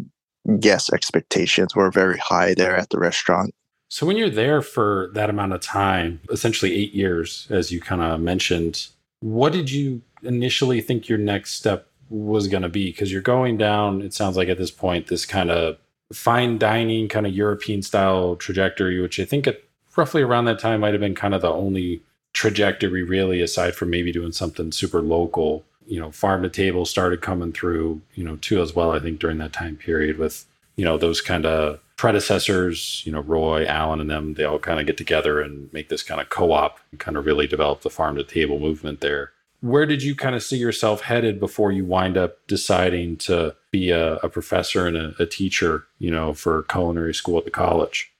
guest 0.59 0.91
expectations 0.93 1.75
were 1.75 1.91
very 1.91 2.17
high 2.17 2.53
there 2.53 2.75
at 2.75 2.89
the 2.89 2.99
restaurant. 2.99 3.53
So 3.89 4.05
when 4.05 4.17
you're 4.17 4.29
there 4.29 4.61
for 4.61 5.11
that 5.13 5.29
amount 5.29 5.53
of 5.53 5.61
time, 5.61 6.19
essentially 6.29 6.73
eight 6.73 6.93
years, 6.93 7.47
as 7.49 7.71
you 7.71 7.79
kind 7.79 8.01
of 8.01 8.19
mentioned, 8.19 8.87
what 9.21 9.53
did 9.53 9.71
you 9.71 10.01
initially 10.23 10.81
think 10.81 11.07
your 11.07 11.17
next 11.17 11.53
step 11.53 11.87
was 12.09 12.47
going 12.47 12.63
to 12.63 12.69
be? 12.69 12.91
Because 12.91 13.11
you're 13.11 13.21
going 13.21 13.57
down, 13.57 14.01
it 14.01 14.13
sounds 14.13 14.35
like 14.35 14.49
at 14.49 14.57
this 14.57 14.71
point, 14.71 15.07
this 15.07 15.25
kind 15.25 15.51
of 15.51 15.77
fine 16.11 16.57
dining, 16.57 17.07
kind 17.07 17.25
of 17.25 17.33
European 17.33 17.81
style 17.81 18.35
trajectory, 18.35 18.99
which 19.01 19.19
I 19.19 19.25
think 19.25 19.47
at 19.47 19.61
roughly 19.95 20.21
around 20.21 20.45
that 20.45 20.59
time 20.59 20.81
might 20.81 20.93
have 20.93 21.01
been 21.01 21.15
kind 21.15 21.33
of 21.33 21.41
the 21.41 21.51
only 21.51 22.01
trajectory 22.33 23.03
really, 23.03 23.41
aside 23.41 23.75
from 23.75 23.89
maybe 23.89 24.11
doing 24.11 24.31
something 24.31 24.71
super 24.71 25.01
local 25.01 25.63
you 25.87 25.99
know, 25.99 26.11
farm 26.11 26.43
to 26.43 26.49
table 26.49 26.85
started 26.85 27.21
coming 27.21 27.53
through, 27.53 28.01
you 28.13 28.23
know, 28.23 28.35
too 28.37 28.61
as 28.61 28.75
well. 28.75 28.91
I 28.91 28.99
think 28.99 29.19
during 29.19 29.37
that 29.39 29.53
time 29.53 29.75
period 29.75 30.17
with, 30.17 30.45
you 30.75 30.85
know, 30.85 30.97
those 30.97 31.21
kind 31.21 31.45
of 31.45 31.79
predecessors, 31.95 33.01
you 33.05 33.11
know, 33.11 33.21
Roy, 33.21 33.65
Alan, 33.65 33.99
and 33.99 34.09
them, 34.09 34.35
they 34.35 34.43
all 34.43 34.59
kind 34.59 34.79
of 34.79 34.85
get 34.85 34.97
together 34.97 35.41
and 35.41 35.71
make 35.73 35.89
this 35.89 36.03
kind 36.03 36.21
of 36.21 36.29
co-op 36.29 36.79
and 36.91 36.99
kind 36.99 37.17
of 37.17 37.25
really 37.25 37.47
develop 37.47 37.81
the 37.81 37.89
farm 37.89 38.15
to 38.15 38.23
table 38.23 38.59
movement 38.59 39.01
there. 39.01 39.31
Where 39.61 39.87
did 39.87 40.03
you 40.03 40.15
kind 40.15 40.35
of 40.35 40.43
see 40.43 40.57
yourself 40.57 41.01
headed 41.01 41.39
before 41.39 41.71
you 41.71 41.83
wind 41.83 42.15
up 42.15 42.45
deciding 42.47 43.17
to 43.17 43.55
be 43.71 43.89
a, 43.89 44.17
a 44.17 44.29
professor 44.29 44.85
and 44.85 44.95
a, 44.95 45.15
a 45.19 45.25
teacher, 45.25 45.85
you 45.97 46.11
know, 46.11 46.33
for 46.33 46.63
culinary 46.63 47.15
school 47.15 47.39
at 47.39 47.45
the 47.45 47.51
college? 47.51 48.11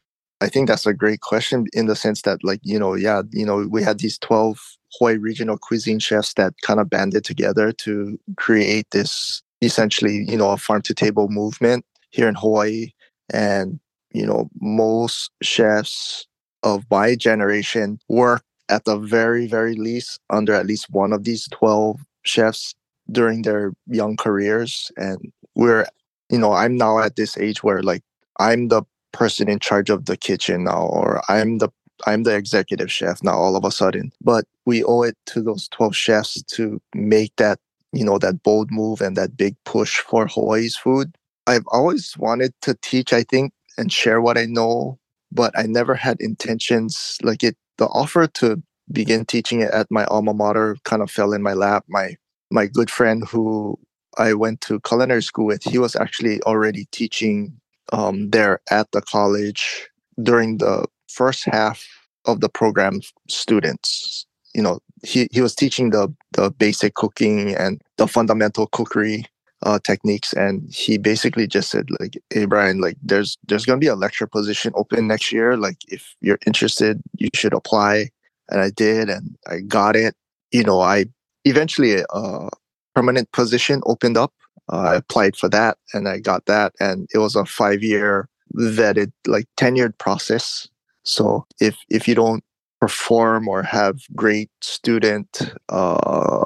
I 0.41 0.49
think 0.49 0.67
that's 0.67 0.87
a 0.87 0.93
great 0.93 1.21
question 1.21 1.67
in 1.73 1.85
the 1.85 1.95
sense 1.95 2.23
that, 2.23 2.43
like, 2.43 2.59
you 2.63 2.79
know, 2.79 2.95
yeah, 2.95 3.21
you 3.31 3.45
know, 3.45 3.67
we 3.69 3.83
had 3.83 3.99
these 3.99 4.17
12 4.17 4.76
Hawaii 4.97 5.17
regional 5.17 5.57
cuisine 5.57 5.99
chefs 5.99 6.33
that 6.35 6.53
kind 6.61 6.79
of 6.79 6.89
banded 6.89 7.23
together 7.23 7.71
to 7.71 8.19
create 8.37 8.87
this 8.91 9.41
essentially, 9.61 10.25
you 10.27 10.37
know, 10.37 10.51
a 10.51 10.57
farm 10.57 10.81
to 10.83 10.93
table 10.93 11.27
movement 11.29 11.85
here 12.11 12.27
in 12.27 12.35
Hawaii. 12.35 12.91
And, 13.33 13.79
you 14.11 14.25
know, 14.25 14.49
most 14.59 15.31
chefs 15.41 16.27
of 16.63 16.83
my 16.89 17.15
generation 17.15 17.99
work 18.07 18.43
at 18.69 18.85
the 18.85 18.97
very, 18.97 19.47
very 19.47 19.75
least 19.75 20.19
under 20.29 20.53
at 20.53 20.65
least 20.65 20.87
one 20.89 21.13
of 21.13 21.23
these 21.23 21.47
12 21.51 21.99
chefs 22.23 22.75
during 23.11 23.41
their 23.41 23.73
young 23.87 24.17
careers. 24.17 24.91
And 24.97 25.31
we're, 25.55 25.85
you 26.29 26.37
know, 26.37 26.53
I'm 26.53 26.77
now 26.77 26.99
at 26.99 27.15
this 27.15 27.37
age 27.37 27.63
where 27.63 27.81
like 27.81 28.03
I'm 28.39 28.67
the 28.67 28.83
person 29.13 29.49
in 29.49 29.59
charge 29.59 29.89
of 29.89 30.05
the 30.05 30.17
kitchen 30.17 30.65
now, 30.65 30.83
or 30.83 31.21
I'm 31.29 31.57
the 31.57 31.69
I'm 32.05 32.23
the 32.23 32.35
executive 32.35 32.91
chef 32.91 33.23
now 33.23 33.33
all 33.33 33.55
of 33.55 33.65
a 33.65 33.71
sudden. 33.71 34.11
But 34.21 34.45
we 34.65 34.83
owe 34.83 35.03
it 35.03 35.17
to 35.27 35.41
those 35.41 35.67
12 35.69 35.95
chefs 35.95 36.43
to 36.43 36.81
make 36.93 37.35
that, 37.37 37.59
you 37.93 38.03
know, 38.05 38.17
that 38.19 38.43
bold 38.43 38.71
move 38.71 39.01
and 39.01 39.15
that 39.17 39.37
big 39.37 39.55
push 39.63 39.99
for 39.99 40.27
Hawaii's 40.27 40.75
food. 40.75 41.15
I've 41.47 41.65
always 41.67 42.17
wanted 42.17 42.53
to 42.61 42.75
teach, 42.81 43.13
I 43.13 43.23
think, 43.23 43.53
and 43.77 43.91
share 43.91 44.21
what 44.21 44.37
I 44.37 44.45
know, 44.45 44.99
but 45.31 45.57
I 45.57 45.63
never 45.63 45.95
had 45.95 46.17
intentions 46.19 47.17
like 47.23 47.43
it 47.43 47.55
the 47.77 47.85
offer 47.87 48.27
to 48.27 48.61
begin 48.91 49.25
teaching 49.25 49.61
it 49.61 49.71
at 49.71 49.87
my 49.91 50.05
alma 50.05 50.33
mater 50.33 50.77
kind 50.83 51.01
of 51.01 51.11
fell 51.11 51.33
in 51.33 51.41
my 51.41 51.53
lap. 51.53 51.85
My 51.87 52.15
my 52.49 52.65
good 52.65 52.89
friend 52.89 53.25
who 53.27 53.77
I 54.17 54.33
went 54.33 54.61
to 54.61 54.79
culinary 54.81 55.21
school 55.21 55.45
with, 55.45 55.63
he 55.63 55.77
was 55.77 55.95
actually 55.95 56.41
already 56.43 56.85
teaching 56.91 57.59
um, 57.93 58.29
there 58.31 58.59
at 58.71 58.91
the 58.91 59.01
college 59.01 59.89
during 60.21 60.57
the 60.57 60.85
first 61.07 61.45
half 61.45 61.85
of 62.25 62.41
the 62.41 62.49
program 62.49 63.01
students. 63.27 64.25
You 64.53 64.61
know, 64.61 64.79
he, 65.03 65.27
he 65.31 65.41
was 65.41 65.55
teaching 65.55 65.91
the 65.91 66.13
the 66.33 66.51
basic 66.51 66.95
cooking 66.95 67.55
and 67.55 67.81
the 67.97 68.07
fundamental 68.07 68.67
cookery 68.67 69.25
uh, 69.63 69.79
techniques, 69.83 70.33
and 70.33 70.67
he 70.71 70.97
basically 70.97 71.47
just 71.47 71.69
said 71.69 71.87
like, 71.99 72.17
"Hey 72.29 72.45
Brian, 72.45 72.79
like 72.81 72.97
there's 73.01 73.37
there's 73.47 73.65
gonna 73.65 73.79
be 73.79 73.87
a 73.87 73.95
lecture 73.95 74.27
position 74.27 74.71
open 74.75 75.07
next 75.07 75.31
year. 75.31 75.57
Like 75.57 75.77
if 75.87 76.15
you're 76.21 76.39
interested, 76.45 77.01
you 77.17 77.29
should 77.33 77.53
apply." 77.53 78.09
And 78.49 78.61
I 78.61 78.69
did, 78.69 79.09
and 79.09 79.35
I 79.47 79.59
got 79.59 79.95
it. 79.95 80.15
You 80.51 80.63
know, 80.63 80.79
I 80.79 81.05
eventually 81.43 81.95
a 81.95 82.05
uh, 82.05 82.49
permanent 82.95 83.31
position 83.31 83.81
opened 83.85 84.17
up. 84.17 84.33
Uh, 84.71 84.77
I 84.77 84.95
applied 84.95 85.35
for 85.35 85.49
that, 85.49 85.77
and 85.93 86.07
I 86.07 86.19
got 86.19 86.45
that, 86.45 86.73
and 86.79 87.07
it 87.13 87.19
was 87.19 87.35
a 87.35 87.45
five 87.45 87.83
year 87.83 88.29
vetted 88.55 89.11
like 89.25 89.45
tenured 89.57 89.97
process. 89.97 90.67
So 91.07 91.45
if 91.61 91.77
if 91.89 92.07
you 92.07 92.15
don't 92.15 92.43
perform 92.81 93.47
or 93.47 93.63
have 93.63 93.99
great 94.15 94.51
student 94.61 95.53
uh, 95.69 96.45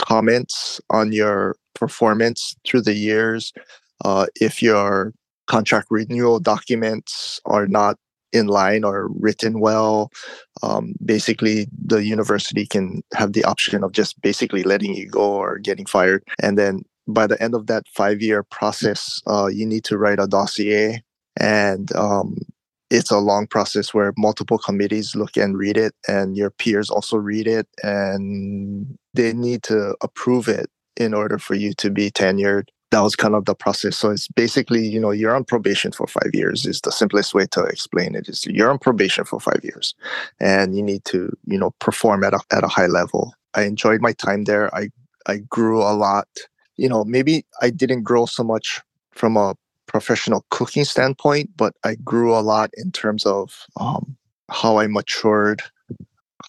comments 0.00 0.80
on 0.90 1.12
your 1.12 1.56
performance 1.74 2.56
through 2.66 2.82
the 2.82 2.94
years, 2.94 3.52
uh, 4.04 4.26
if 4.40 4.62
your 4.62 5.12
contract 5.46 5.88
renewal 5.90 6.40
documents 6.40 7.38
are 7.44 7.66
not 7.66 7.98
in 8.32 8.46
line 8.46 8.82
or 8.82 9.08
written 9.20 9.60
well, 9.60 10.10
um, 10.62 10.94
basically 11.04 11.66
the 11.84 12.02
university 12.02 12.64
can 12.64 13.02
have 13.12 13.34
the 13.34 13.44
option 13.44 13.84
of 13.84 13.92
just 13.92 14.18
basically 14.22 14.62
letting 14.62 14.94
you 14.94 15.06
go 15.06 15.34
or 15.34 15.58
getting 15.58 15.84
fired. 15.84 16.24
And 16.42 16.56
then 16.56 16.82
by 17.06 17.26
the 17.26 17.40
end 17.42 17.54
of 17.54 17.66
that 17.66 17.84
five 17.94 18.22
year 18.22 18.42
process, 18.42 19.20
uh, 19.26 19.48
you 19.48 19.66
need 19.66 19.84
to 19.84 19.98
write 19.98 20.18
a 20.18 20.26
dossier. 20.26 21.02
And 21.38 21.94
um, 21.94 22.38
it's 22.92 23.10
a 23.10 23.18
long 23.18 23.46
process 23.46 23.94
where 23.94 24.12
multiple 24.18 24.58
committees 24.58 25.16
look 25.16 25.38
and 25.38 25.56
read 25.56 25.78
it, 25.78 25.94
and 26.06 26.36
your 26.36 26.50
peers 26.50 26.90
also 26.90 27.16
read 27.16 27.48
it, 27.48 27.66
and 27.82 28.98
they 29.14 29.32
need 29.32 29.62
to 29.64 29.96
approve 30.02 30.46
it 30.46 30.68
in 30.98 31.14
order 31.14 31.38
for 31.38 31.54
you 31.54 31.72
to 31.74 31.90
be 31.90 32.10
tenured. 32.10 32.64
That 32.90 33.00
was 33.00 33.16
kind 33.16 33.34
of 33.34 33.46
the 33.46 33.54
process. 33.54 33.96
So 33.96 34.10
it's 34.10 34.28
basically, 34.28 34.86
you 34.86 35.00
know, 35.00 35.10
you're 35.10 35.34
on 35.34 35.44
probation 35.44 35.92
for 35.92 36.06
five 36.06 36.30
years 36.34 36.66
is 36.66 36.82
the 36.82 36.92
simplest 36.92 37.32
way 37.32 37.46
to 37.52 37.62
explain 37.62 38.14
it. 38.14 38.28
Is 38.28 38.44
you're 38.44 38.70
on 38.70 38.78
probation 38.78 39.24
for 39.24 39.40
five 39.40 39.60
years, 39.62 39.94
and 40.38 40.76
you 40.76 40.82
need 40.82 41.06
to, 41.06 41.34
you 41.46 41.58
know, 41.58 41.70
perform 41.78 42.22
at 42.24 42.34
a 42.34 42.40
at 42.50 42.62
a 42.62 42.68
high 42.68 42.88
level. 42.88 43.32
I 43.54 43.62
enjoyed 43.62 44.02
my 44.02 44.12
time 44.12 44.44
there. 44.44 44.74
I 44.74 44.90
I 45.26 45.38
grew 45.48 45.80
a 45.80 45.96
lot. 45.96 46.28
You 46.76 46.90
know, 46.90 47.04
maybe 47.04 47.46
I 47.62 47.70
didn't 47.70 48.02
grow 48.02 48.26
so 48.26 48.44
much 48.44 48.82
from 49.12 49.38
a 49.38 49.54
professional 49.86 50.44
cooking 50.50 50.84
standpoint, 50.84 51.50
but 51.56 51.74
I 51.84 51.96
grew 51.96 52.36
a 52.36 52.40
lot 52.40 52.70
in 52.74 52.92
terms 52.92 53.26
of 53.26 53.66
um, 53.78 54.16
how 54.50 54.78
I 54.78 54.86
matured, 54.86 55.62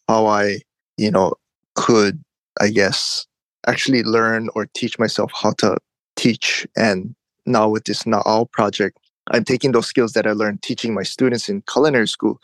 how 0.08 0.28
I, 0.28 0.60
you 0.98 1.12
know, 1.12 1.34
could, 1.76 2.24
I 2.62 2.70
guess, 2.70 3.26
actually 3.68 4.04
learn 4.04 4.50
or 4.56 4.68
teach 4.74 5.00
myself 5.00 5.32
how 5.34 5.52
to 5.60 5.78
teach. 6.16 6.68
And 6.76 7.16
now 7.46 7.70
with 7.70 7.86
this 7.86 8.04
Na'au 8.04 8.50
project, 8.52 8.98
I'm 9.32 9.44
taking 9.44 9.72
those 9.72 9.88
skills 9.88 10.14
that 10.14 10.28
I 10.28 10.32
learned 10.32 10.62
teaching 10.62 10.94
my 10.94 11.04
students 11.04 11.50
in 11.50 11.62
culinary 11.62 12.08
school 12.08 12.42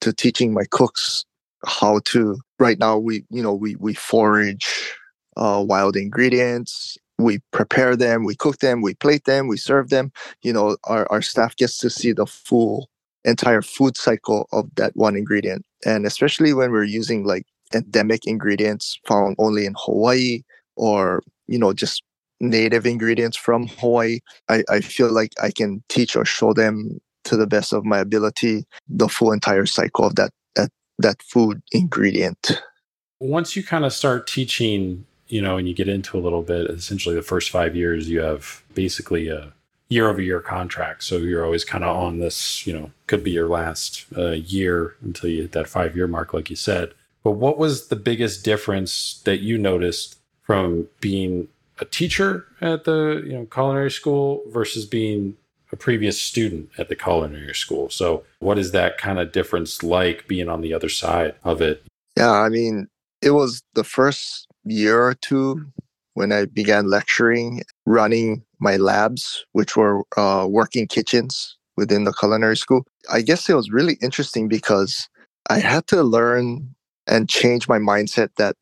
to 0.00 0.12
teaching 0.12 0.54
my 0.54 0.64
cooks 0.70 1.24
how 1.64 2.00
to 2.04 2.40
right 2.58 2.78
now 2.78 2.96
we 2.96 3.24
you 3.30 3.42
know 3.42 3.54
we 3.54 3.76
we 3.76 3.94
forage 3.94 4.94
uh, 5.36 5.62
wild 5.64 5.96
ingredients 5.96 6.98
we 7.22 7.40
prepare 7.52 7.96
them 7.96 8.24
we 8.24 8.34
cook 8.34 8.58
them 8.58 8.82
we 8.82 8.94
plate 8.94 9.24
them 9.24 9.48
we 9.48 9.56
serve 9.56 9.90
them. 9.90 10.12
You 10.42 10.52
know 10.52 10.76
our, 10.84 11.10
our 11.10 11.22
staff 11.22 11.56
gets 11.56 11.78
to 11.78 11.90
see 11.90 12.12
the 12.12 12.26
full 12.26 12.88
entire 13.24 13.62
food 13.62 13.96
cycle 13.96 14.48
of 14.52 14.68
that 14.76 14.96
one 14.96 15.16
ingredient. 15.16 15.64
And 15.84 16.06
especially 16.06 16.54
when 16.54 16.70
we're 16.72 16.84
using 16.84 17.24
like 17.24 17.46
endemic 17.74 18.26
ingredients 18.26 18.98
found 19.06 19.36
only 19.38 19.64
in 19.64 19.74
hawaii 19.78 20.42
or 20.76 21.22
you 21.46 21.58
know 21.58 21.72
just 21.72 22.02
native 22.40 22.84
ingredients 22.84 23.34
from 23.34 23.66
hawaii 23.78 24.18
i, 24.50 24.62
I 24.68 24.80
feel 24.80 25.10
like 25.10 25.32
i 25.40 25.50
can 25.50 25.82
teach 25.88 26.14
or 26.16 26.26
show 26.26 26.52
them 26.52 27.00
to 27.24 27.36
the 27.36 27.46
best 27.46 27.72
of 27.72 27.84
my 27.84 27.98
ability 27.98 28.64
the 28.88 29.08
full 29.08 29.32
entire 29.32 29.66
cycle 29.66 30.04
of 30.04 30.16
that 30.16 30.30
that, 30.56 30.70
that 30.98 31.22
food 31.22 31.62
ingredient. 31.72 32.60
Once 33.20 33.54
you 33.54 33.62
kind 33.62 33.84
of 33.84 33.92
start 33.92 34.26
teaching 34.26 35.06
you 35.32 35.40
know 35.40 35.56
and 35.56 35.66
you 35.66 35.74
get 35.74 35.88
into 35.88 36.18
a 36.18 36.20
little 36.20 36.42
bit 36.42 36.70
essentially 36.70 37.14
the 37.14 37.22
first 37.22 37.50
five 37.50 37.74
years 37.74 38.08
you 38.08 38.20
have 38.20 38.62
basically 38.74 39.28
a 39.28 39.52
year 39.88 40.08
over 40.08 40.20
year 40.20 40.40
contract 40.40 41.02
so 41.02 41.16
you're 41.16 41.44
always 41.44 41.64
kind 41.64 41.84
of 41.84 41.96
on 41.96 42.18
this 42.18 42.66
you 42.66 42.72
know 42.72 42.90
could 43.06 43.24
be 43.24 43.30
your 43.30 43.48
last 43.48 44.04
uh, 44.16 44.30
year 44.30 44.94
until 45.02 45.30
you 45.30 45.42
hit 45.42 45.52
that 45.52 45.68
five 45.68 45.96
year 45.96 46.06
mark 46.06 46.32
like 46.32 46.50
you 46.50 46.56
said 46.56 46.92
but 47.24 47.32
what 47.32 47.58
was 47.58 47.88
the 47.88 47.96
biggest 47.96 48.44
difference 48.44 49.20
that 49.24 49.40
you 49.40 49.56
noticed 49.56 50.18
from 50.42 50.88
being 51.00 51.48
a 51.80 51.84
teacher 51.84 52.46
at 52.60 52.84
the 52.84 53.22
you 53.24 53.32
know 53.32 53.46
culinary 53.46 53.90
school 53.90 54.42
versus 54.48 54.84
being 54.84 55.36
a 55.72 55.76
previous 55.76 56.20
student 56.20 56.68
at 56.76 56.88
the 56.88 56.94
culinary 56.94 57.54
school. 57.54 57.88
So, 57.88 58.24
what 58.40 58.58
is 58.58 58.72
that 58.72 58.98
kind 58.98 59.18
of 59.18 59.32
difference 59.32 59.82
like 59.82 60.28
being 60.28 60.48
on 60.48 60.60
the 60.60 60.74
other 60.74 60.90
side 60.90 61.34
of 61.44 61.62
it? 61.62 61.82
Yeah, 62.16 62.30
I 62.30 62.50
mean, 62.50 62.88
it 63.22 63.30
was 63.30 63.62
the 63.72 63.84
first 63.84 64.46
year 64.64 65.02
or 65.02 65.14
two 65.14 65.64
when 66.14 66.32
I 66.32 66.44
began 66.46 66.88
lecturing, 66.88 67.62
running 67.86 68.44
my 68.58 68.76
labs, 68.76 69.44
which 69.52 69.76
were 69.76 70.02
uh, 70.16 70.46
working 70.48 70.86
kitchens 70.86 71.56
within 71.76 72.04
the 72.04 72.12
culinary 72.12 72.56
school. 72.56 72.84
I 73.10 73.22
guess 73.22 73.48
it 73.48 73.54
was 73.54 73.70
really 73.70 73.96
interesting 74.02 74.48
because 74.48 75.08
I 75.48 75.58
had 75.58 75.86
to 75.88 76.02
learn 76.02 76.74
and 77.06 77.28
change 77.28 77.68
my 77.68 77.78
mindset 77.78 78.28
that 78.36 78.56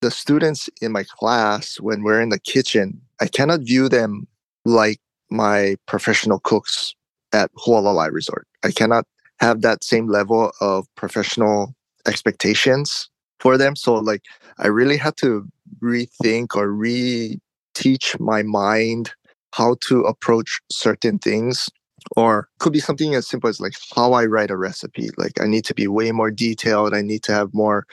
the 0.00 0.10
students 0.10 0.68
in 0.80 0.92
my 0.92 1.04
class, 1.04 1.76
when 1.80 2.02
we're 2.02 2.20
in 2.20 2.30
the 2.30 2.40
kitchen, 2.40 3.00
I 3.20 3.26
cannot 3.26 3.60
view 3.60 3.88
them 3.88 4.26
like 4.64 4.98
my 5.30 5.76
professional 5.86 6.40
cooks 6.40 6.94
at 7.32 7.50
Hualalai 7.54 8.10
Resort. 8.10 8.46
I 8.64 8.70
cannot 8.70 9.04
have 9.40 9.60
that 9.62 9.84
same 9.84 10.08
level 10.08 10.52
of 10.60 10.86
professional 10.96 11.74
expectations 12.06 13.10
for 13.40 13.56
them. 13.56 13.76
So 13.76 13.94
like 13.94 14.22
I 14.58 14.66
really 14.68 14.96
had 14.96 15.16
to 15.18 15.46
rethink 15.80 16.56
or 16.56 16.70
re-teach 16.70 18.18
my 18.18 18.42
mind 18.42 19.12
how 19.52 19.76
to 19.88 20.02
approach 20.02 20.60
certain 20.70 21.18
things 21.18 21.68
or 22.16 22.48
could 22.58 22.72
be 22.72 22.80
something 22.80 23.14
as 23.14 23.26
simple 23.26 23.48
as 23.48 23.60
like 23.60 23.72
how 23.94 24.12
I 24.12 24.26
write 24.26 24.50
a 24.50 24.56
recipe. 24.56 25.10
Like 25.16 25.40
I 25.40 25.46
need 25.46 25.64
to 25.66 25.74
be 25.74 25.86
way 25.86 26.12
more 26.12 26.30
detailed. 26.30 26.94
I 26.94 27.02
need 27.02 27.22
to 27.24 27.32
have 27.32 27.52
more 27.52 27.86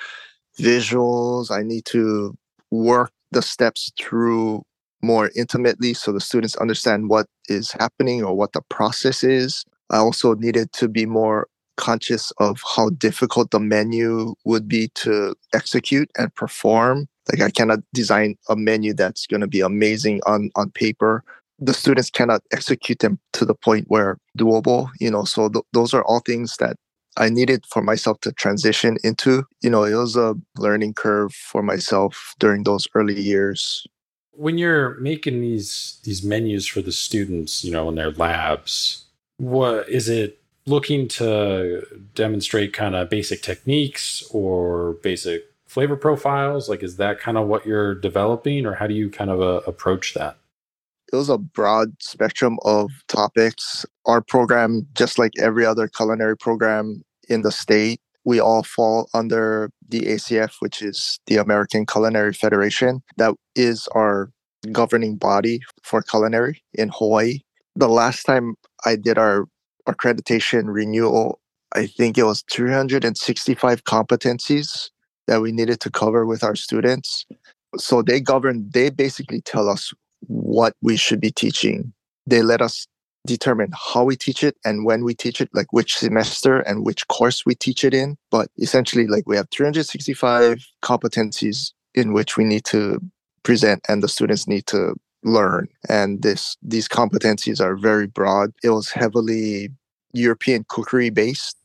visuals. 0.60 1.51
I 1.51 1.63
need 1.63 1.86
to 1.86 2.36
work 2.71 3.12
the 3.31 3.41
steps 3.41 3.91
through 3.99 4.63
more 5.01 5.29
intimately 5.36 5.93
so 5.93 6.12
the 6.12 6.21
students 6.21 6.55
understand 6.58 7.10
what 7.10 7.27
is 7.47 7.71
happening 7.71 8.23
or 8.23 8.36
what 8.36 8.53
the 8.53 8.62
process 8.69 9.23
is. 9.23 9.65
I 9.89 9.97
also 9.97 10.34
needed 10.34 10.71
to 10.73 10.88
be 10.88 11.05
more 11.05 11.47
conscious 11.77 12.31
of 12.38 12.61
how 12.75 12.89
difficult 12.91 13.51
the 13.51 13.59
menu 13.59 14.35
would 14.45 14.67
be 14.67 14.89
to 14.95 15.35
execute 15.53 16.09
and 16.17 16.33
perform. 16.35 17.07
Like 17.31 17.41
I 17.41 17.49
cannot 17.49 17.79
design 17.93 18.38
a 18.49 18.55
menu 18.55 18.93
that's 18.93 19.25
going 19.27 19.41
to 19.41 19.47
be 19.47 19.61
amazing 19.61 20.21
on 20.25 20.51
on 20.55 20.71
paper. 20.71 21.23
The 21.59 21.73
students 21.73 22.09
cannot 22.09 22.41
execute 22.51 22.99
them 22.99 23.19
to 23.33 23.45
the 23.45 23.55
point 23.55 23.85
where 23.88 24.17
doable, 24.38 24.89
you 24.99 25.09
know. 25.09 25.23
So 25.23 25.49
th- 25.49 25.65
those 25.73 25.93
are 25.93 26.03
all 26.03 26.19
things 26.19 26.57
that 26.57 26.75
I 27.17 27.29
needed 27.29 27.65
for 27.65 27.81
myself 27.81 28.19
to 28.21 28.31
transition 28.33 28.97
into. 29.03 29.45
You 29.61 29.69
know, 29.69 29.85
it 29.85 29.95
was 29.95 30.15
a 30.15 30.35
learning 30.57 30.93
curve 30.93 31.33
for 31.33 31.63
myself 31.63 32.35
during 32.39 32.63
those 32.63 32.88
early 32.93 33.19
years. 33.19 33.88
When 34.31 34.57
you're 34.57 34.99
making 34.99 35.39
these 35.39 35.99
these 36.03 36.21
menus 36.23 36.67
for 36.67 36.81
the 36.81 36.91
students, 36.91 37.63
you 37.63 37.71
know, 37.71 37.88
in 37.89 37.95
their 37.95 38.11
labs, 38.11 39.05
what 39.38 39.88
is 39.89 40.09
it 40.09 40.39
looking 40.67 41.08
to 41.08 41.86
demonstrate 42.15 42.73
kind 42.73 42.95
of 42.95 43.10
basic 43.10 43.41
techniques 43.41 44.23
or 44.32 44.93
basic 45.04 45.43
flavor 45.67 45.95
profiles? 45.95 46.69
Like, 46.69 46.84
is 46.84 46.97
that 46.97 47.19
kind 47.19 47.38
of 47.38 47.47
what 47.47 47.65
you're 47.65 47.95
developing, 47.95 48.65
or 48.65 48.75
how 48.75 48.88
do 48.88 48.93
you 48.93 49.10
kind 49.10 49.30
of 49.30 49.41
uh, 49.41 49.62
approach 49.67 50.13
that? 50.13 50.38
It 51.12 51.15
was 51.15 51.30
a 51.30 51.38
broad 51.38 52.01
spectrum 52.01 52.58
of 52.65 52.91
topics. 53.08 53.86
Our 54.06 54.21
program, 54.21 54.88
just 54.95 55.19
like 55.19 55.32
every 55.39 55.65
other 55.65 55.88
culinary 55.88 56.36
program 56.36 57.04
in 57.30 57.41
the 57.41 57.51
state, 57.51 57.99
we 58.23 58.39
all 58.39 58.63
fall 58.63 59.08
under 59.13 59.69
the 59.88 60.01
ACF, 60.01 60.56
which 60.60 60.82
is 60.82 61.19
the 61.28 61.38
American 61.38 61.86
Culinary 61.86 62.34
Federation. 62.34 63.04
That 63.17 63.36
is 63.56 63.88
our 63.89 64.32
governing 64.71 65.15
body 65.15 65.62
for 65.84 66.01
culinary 66.01 66.63
in 66.73 66.89
Hawaii. 66.91 67.39
The 67.75 67.88
last 67.88 68.23
time 68.23 68.56
I 68.84 68.95
did 68.95 69.19
our 69.19 69.45
accreditation 69.87 70.63
renewal, 70.65 71.39
I 71.73 71.87
think 71.87 72.17
it 72.17 72.23
was 72.23 72.43
365 72.51 73.83
competencies 73.83 74.89
that 75.27 75.41
we 75.41 75.51
needed 75.51 75.79
to 75.81 75.91
cover 75.91 76.25
with 76.25 76.43
our 76.43 76.55
students. 76.55 77.25
So 77.77 78.01
they 78.01 78.19
govern, 78.19 78.69
they 78.73 78.89
basically 78.89 79.41
tell 79.41 79.67
us 79.69 79.93
what 80.27 80.73
we 80.81 80.95
should 80.95 81.19
be 81.19 81.31
teaching. 81.31 81.93
They 82.25 82.41
let 82.41 82.61
us 82.61 82.87
determine 83.25 83.71
how 83.73 84.03
we 84.03 84.15
teach 84.15 84.43
it 84.43 84.55
and 84.63 84.85
when 84.85 85.03
we 85.03 85.13
teach 85.13 85.41
it, 85.41 85.49
like 85.53 85.73
which 85.73 85.97
semester 85.97 86.59
and 86.59 86.85
which 86.85 87.07
course 87.07 87.45
we 87.45 87.55
teach 87.55 87.83
it 87.83 87.93
in. 87.93 88.17
But 88.31 88.49
essentially, 88.59 89.07
like 89.07 89.23
we 89.27 89.35
have 89.35 89.49
365 89.51 90.59
competencies 90.83 91.71
in 91.93 92.13
which 92.13 92.37
we 92.37 92.43
need 92.43 92.65
to 92.65 92.99
present 93.43 93.81
and 93.87 94.03
the 94.03 94.07
students 94.07 94.47
need 94.47 94.65
to 94.67 94.95
learn. 95.25 95.67
And 95.89 96.21
this 96.21 96.55
these 96.61 96.88
competencies 96.88 97.59
are 97.59 97.75
very 97.75 98.07
broad. 98.07 98.51
It 98.63 98.69
was 98.69 98.89
heavily 98.89 99.69
European 100.13 100.65
cookery 100.69 101.09
based. 101.09 101.57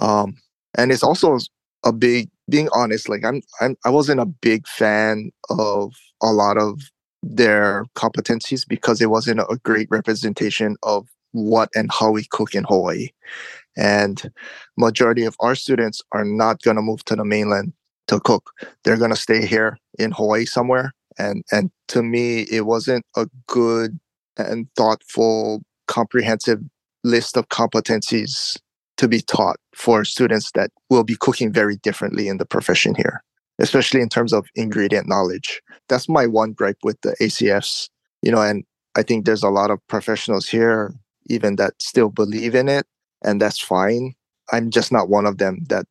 Um, 0.00 0.36
and 0.76 0.92
it's 0.92 1.02
also 1.02 1.38
a 1.84 1.92
big 1.92 2.30
being 2.48 2.68
honest, 2.72 3.08
like 3.08 3.24
I'm 3.24 3.42
I'm 3.60 3.76
I 3.84 3.90
wasn't 3.90 4.20
a 4.20 4.26
big 4.26 4.66
fan 4.68 5.30
of 5.50 5.94
a 6.22 6.32
lot 6.32 6.56
of 6.58 6.80
their 7.22 7.84
competencies 7.96 8.66
because 8.66 9.00
it 9.00 9.10
wasn't 9.10 9.40
a 9.40 9.58
great 9.64 9.88
representation 9.90 10.76
of 10.82 11.08
what 11.32 11.68
and 11.74 11.90
how 11.92 12.10
we 12.10 12.24
cook 12.30 12.54
in 12.54 12.64
Hawaii. 12.64 13.08
And 13.76 14.30
majority 14.76 15.24
of 15.24 15.36
our 15.40 15.54
students 15.54 16.02
are 16.12 16.24
not 16.24 16.62
going 16.62 16.76
to 16.76 16.82
move 16.82 17.04
to 17.04 17.16
the 17.16 17.24
mainland 17.24 17.72
to 18.08 18.20
cook. 18.20 18.50
They're 18.82 18.96
going 18.96 19.10
to 19.10 19.16
stay 19.16 19.46
here 19.46 19.78
in 19.98 20.12
Hawaii 20.12 20.46
somewhere. 20.46 20.92
And 21.18 21.44
and 21.52 21.70
to 21.88 22.02
me, 22.02 22.42
it 22.50 22.66
wasn't 22.66 23.04
a 23.16 23.26
good 23.46 23.98
and 24.36 24.68
thoughtful, 24.76 25.62
comprehensive 25.86 26.60
list 27.04 27.36
of 27.36 27.48
competencies 27.48 28.58
to 28.98 29.08
be 29.08 29.20
taught 29.20 29.56
for 29.74 30.04
students 30.04 30.50
that 30.52 30.70
will 30.90 31.04
be 31.04 31.16
cooking 31.16 31.52
very 31.52 31.76
differently 31.76 32.28
in 32.28 32.38
the 32.38 32.46
profession 32.46 32.94
here 32.94 33.22
especially 33.58 34.00
in 34.00 34.08
terms 34.08 34.32
of 34.32 34.46
ingredient 34.54 35.08
knowledge. 35.08 35.60
That's 35.88 36.08
my 36.08 36.26
one 36.26 36.52
gripe 36.52 36.78
with 36.82 37.00
the 37.02 37.16
ACFs, 37.20 37.88
you 38.22 38.30
know, 38.30 38.40
and 38.40 38.64
I 38.96 39.02
think 39.02 39.24
there's 39.24 39.42
a 39.42 39.50
lot 39.50 39.70
of 39.70 39.84
professionals 39.88 40.48
here 40.48 40.94
even 41.30 41.56
that 41.56 41.74
still 41.78 42.08
believe 42.08 42.54
in 42.54 42.68
it, 42.68 42.86
and 43.22 43.40
that's 43.40 43.58
fine. 43.58 44.14
I'm 44.50 44.70
just 44.70 44.90
not 44.90 45.10
one 45.10 45.26
of 45.26 45.38
them 45.38 45.64
that 45.68 45.84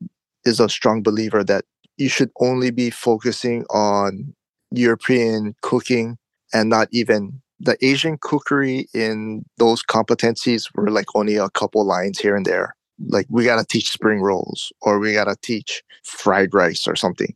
is 0.45 0.59
a 0.59 0.69
strong 0.69 1.03
believer 1.03 1.43
that 1.43 1.63
you 1.97 2.09
should 2.09 2.31
only 2.39 2.71
be 2.71 2.89
focusing 2.89 3.63
on 3.69 4.33
European 4.71 5.55
cooking 5.61 6.17
and 6.53 6.69
not 6.69 6.87
even 6.91 7.41
the 7.59 7.77
Asian 7.83 8.17
cookery 8.19 8.87
in 8.93 9.43
those 9.57 9.83
competencies 9.83 10.65
were 10.75 10.91
like 10.91 11.07
only 11.15 11.35
a 11.35 11.49
couple 11.49 11.83
lines 11.85 12.19
here 12.19 12.35
and 12.35 12.45
there 12.45 12.75
like 13.05 13.27
we 13.29 13.43
got 13.43 13.57
to 13.57 13.65
teach 13.65 13.89
spring 13.89 14.21
rolls 14.21 14.71
or 14.81 14.99
we 14.99 15.13
got 15.13 15.25
to 15.25 15.35
teach 15.41 15.83
fried 16.03 16.53
rice 16.53 16.87
or 16.87 16.95
something. 16.95 17.33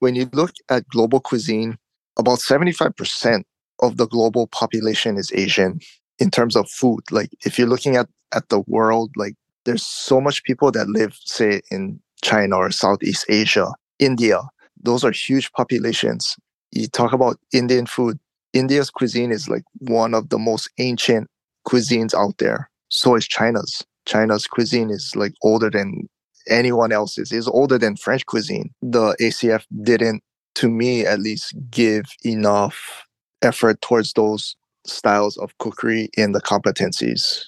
When 0.00 0.14
you 0.14 0.28
look 0.32 0.52
at 0.68 0.88
global 0.88 1.20
cuisine, 1.20 1.78
about 2.18 2.38
75% 2.38 3.44
of 3.80 3.96
the 3.96 4.06
global 4.06 4.46
population 4.48 5.16
is 5.16 5.30
Asian 5.34 5.80
in 6.18 6.30
terms 6.30 6.56
of 6.56 6.68
food. 6.70 7.00
Like 7.10 7.30
if 7.44 7.58
you're 7.58 7.68
looking 7.68 7.96
at, 7.96 8.08
at 8.32 8.48
the 8.48 8.60
world, 8.60 9.10
like 9.16 9.34
there's 9.64 9.86
so 9.86 10.20
much 10.20 10.42
people 10.44 10.70
that 10.72 10.88
live, 10.88 11.16
say, 11.24 11.60
in 11.70 12.00
China 12.22 12.56
or 12.56 12.70
Southeast 12.70 13.26
Asia, 13.28 13.68
India. 13.98 14.40
Those 14.82 15.04
are 15.04 15.12
huge 15.12 15.52
populations. 15.52 16.36
You 16.72 16.88
talk 16.88 17.12
about 17.12 17.38
Indian 17.52 17.86
food. 17.86 18.18
India's 18.52 18.90
cuisine 18.90 19.30
is 19.30 19.48
like 19.48 19.64
one 19.78 20.14
of 20.14 20.28
the 20.28 20.38
most 20.38 20.70
ancient 20.78 21.28
cuisines 21.66 22.14
out 22.14 22.36
there. 22.38 22.68
So 22.88 23.14
is 23.14 23.26
China's. 23.26 23.84
China's 24.06 24.46
cuisine 24.46 24.90
is 24.90 25.14
like 25.14 25.32
older 25.42 25.70
than 25.70 26.08
anyone 26.48 26.92
else's. 26.92 27.32
It's 27.32 27.46
older 27.46 27.78
than 27.78 27.96
French 27.96 28.26
cuisine. 28.26 28.70
The 28.82 29.16
ACF 29.20 29.64
didn't, 29.82 30.22
to 30.56 30.68
me 30.68 31.06
at 31.06 31.20
least, 31.20 31.54
give 31.70 32.04
enough 32.24 33.06
effort 33.42 33.80
towards 33.80 34.12
those 34.12 34.56
styles 34.84 35.36
of 35.38 35.56
cookery 35.58 36.10
in 36.16 36.32
the 36.32 36.40
competencies. 36.40 37.44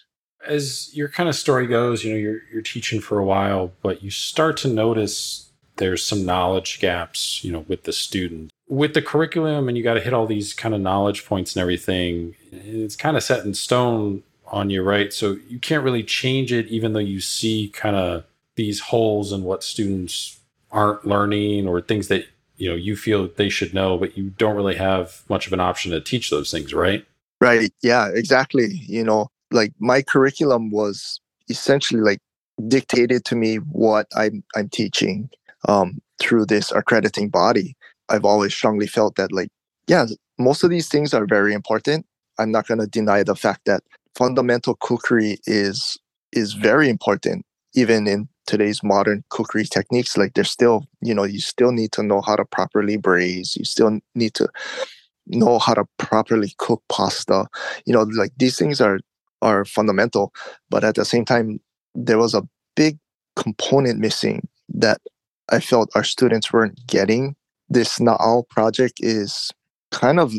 As 0.46 0.94
your 0.94 1.08
kind 1.08 1.28
of 1.28 1.34
story 1.34 1.66
goes, 1.66 2.04
you 2.04 2.12
know, 2.12 2.18
you're 2.18 2.40
you're 2.52 2.62
teaching 2.62 3.00
for 3.00 3.18
a 3.18 3.24
while, 3.24 3.72
but 3.82 4.02
you 4.02 4.10
start 4.10 4.56
to 4.58 4.68
notice 4.68 5.50
there's 5.76 6.04
some 6.04 6.24
knowledge 6.24 6.80
gaps, 6.80 7.42
you 7.42 7.50
know, 7.50 7.64
with 7.66 7.84
the 7.84 7.92
student. 7.92 8.50
With 8.68 8.94
the 8.94 9.02
curriculum 9.02 9.68
and 9.68 9.76
you 9.76 9.84
got 9.84 9.94
to 9.94 10.00
hit 10.00 10.14
all 10.14 10.26
these 10.26 10.54
kind 10.54 10.74
of 10.74 10.80
knowledge 10.80 11.26
points 11.26 11.54
and 11.54 11.60
everything, 11.60 12.34
it's 12.50 12.96
kind 12.96 13.16
of 13.16 13.22
set 13.22 13.44
in 13.44 13.54
stone 13.54 14.22
on 14.46 14.70
you, 14.70 14.82
right? 14.82 15.12
So 15.12 15.36
you 15.48 15.58
can't 15.58 15.84
really 15.84 16.02
change 16.02 16.52
it, 16.52 16.66
even 16.68 16.92
though 16.92 16.98
you 17.00 17.20
see 17.20 17.68
kind 17.68 17.96
of 17.96 18.24
these 18.56 18.80
holes 18.80 19.32
in 19.32 19.42
what 19.42 19.64
students 19.64 20.38
aren't 20.70 21.06
learning 21.06 21.68
or 21.68 21.80
things 21.80 22.08
that 22.08 22.26
you 22.56 22.68
know 22.68 22.74
you 22.74 22.96
feel 22.96 23.28
they 23.36 23.48
should 23.48 23.74
know, 23.74 23.98
but 23.98 24.16
you 24.16 24.30
don't 24.30 24.56
really 24.56 24.76
have 24.76 25.22
much 25.28 25.46
of 25.46 25.52
an 25.52 25.60
option 25.60 25.92
to 25.92 26.00
teach 26.00 26.30
those 26.30 26.50
things, 26.50 26.72
right? 26.72 27.04
Right. 27.40 27.72
Yeah. 27.82 28.08
Exactly. 28.14 28.80
You 28.86 29.04
know, 29.04 29.28
like 29.50 29.72
my 29.78 30.02
curriculum 30.02 30.70
was 30.70 31.20
essentially 31.48 32.00
like 32.00 32.20
dictated 32.68 33.24
to 33.26 33.36
me 33.36 33.56
what 33.56 34.06
I'm 34.16 34.44
I'm 34.54 34.68
teaching 34.68 35.30
um, 35.68 36.00
through 36.20 36.46
this 36.46 36.70
accrediting 36.72 37.28
body. 37.28 37.76
I've 38.08 38.24
always 38.24 38.54
strongly 38.54 38.86
felt 38.86 39.16
that 39.16 39.32
like 39.32 39.48
yeah, 39.86 40.06
most 40.38 40.64
of 40.64 40.70
these 40.70 40.88
things 40.88 41.12
are 41.12 41.26
very 41.26 41.52
important. 41.52 42.06
I'm 42.38 42.50
not 42.50 42.66
going 42.66 42.80
to 42.80 42.86
deny 42.86 43.22
the 43.22 43.36
fact 43.36 43.62
that 43.66 43.82
fundamental 44.16 44.76
cookery 44.76 45.38
is 45.46 45.98
is 46.32 46.54
very 46.54 46.88
important 46.88 47.44
even 47.74 48.06
in 48.06 48.28
today's 48.46 48.82
modern 48.82 49.24
cookery 49.30 49.64
techniques. 49.64 50.16
Like 50.16 50.34
there's 50.34 50.50
still 50.50 50.86
you 51.02 51.14
know 51.14 51.24
you 51.24 51.40
still 51.40 51.72
need 51.72 51.92
to 51.92 52.02
know 52.02 52.20
how 52.20 52.36
to 52.36 52.44
properly 52.44 52.96
braise. 52.96 53.56
You 53.56 53.64
still 53.64 53.98
need 54.14 54.34
to 54.34 54.48
know 55.26 55.58
how 55.58 55.74
to 55.74 55.84
properly 55.98 56.52
cook 56.58 56.82
pasta. 56.88 57.46
You 57.86 57.94
know 57.94 58.02
like 58.02 58.32
these 58.36 58.58
things 58.58 58.80
are 58.80 58.98
are 59.44 59.64
fundamental 59.64 60.32
but 60.70 60.82
at 60.82 60.94
the 60.94 61.04
same 61.04 61.24
time 61.24 61.60
there 61.94 62.18
was 62.18 62.34
a 62.34 62.42
big 62.74 62.98
component 63.36 64.00
missing 64.00 64.46
that 64.68 65.00
i 65.50 65.60
felt 65.60 65.90
our 65.94 66.02
students 66.02 66.52
weren't 66.52 66.78
getting 66.86 67.36
this 67.68 67.98
Na'au 67.98 68.48
project 68.48 68.94
is 69.00 69.50
kind 69.90 70.20
of 70.20 70.34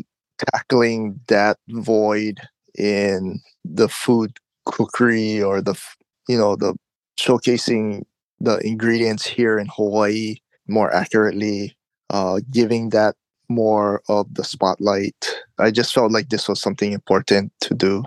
tackling 0.52 1.20
that 1.28 1.58
void 1.70 2.40
in 2.78 3.40
the 3.64 3.88
food 3.88 4.38
cookery 4.66 5.42
or 5.42 5.62
the 5.62 5.80
you 6.28 6.38
know 6.38 6.56
the 6.56 6.76
showcasing 7.20 8.04
the 8.40 8.58
ingredients 8.68 9.26
here 9.26 9.58
in 9.58 9.68
Hawaii 9.76 10.36
more 10.68 10.94
accurately, 10.94 11.76
uh, 12.10 12.40
giving 12.52 12.90
that 12.90 13.16
more 13.50 14.02
of 14.10 14.34
the 14.34 14.44
spotlight. 14.44 15.44
I 15.60 15.72
just 15.72 15.94
felt 15.94 16.12
like 16.12 16.30
this 16.30 16.48
was 16.48 16.60
something 16.60 16.92
important 16.92 17.52
to 17.62 17.74
do. 17.74 18.04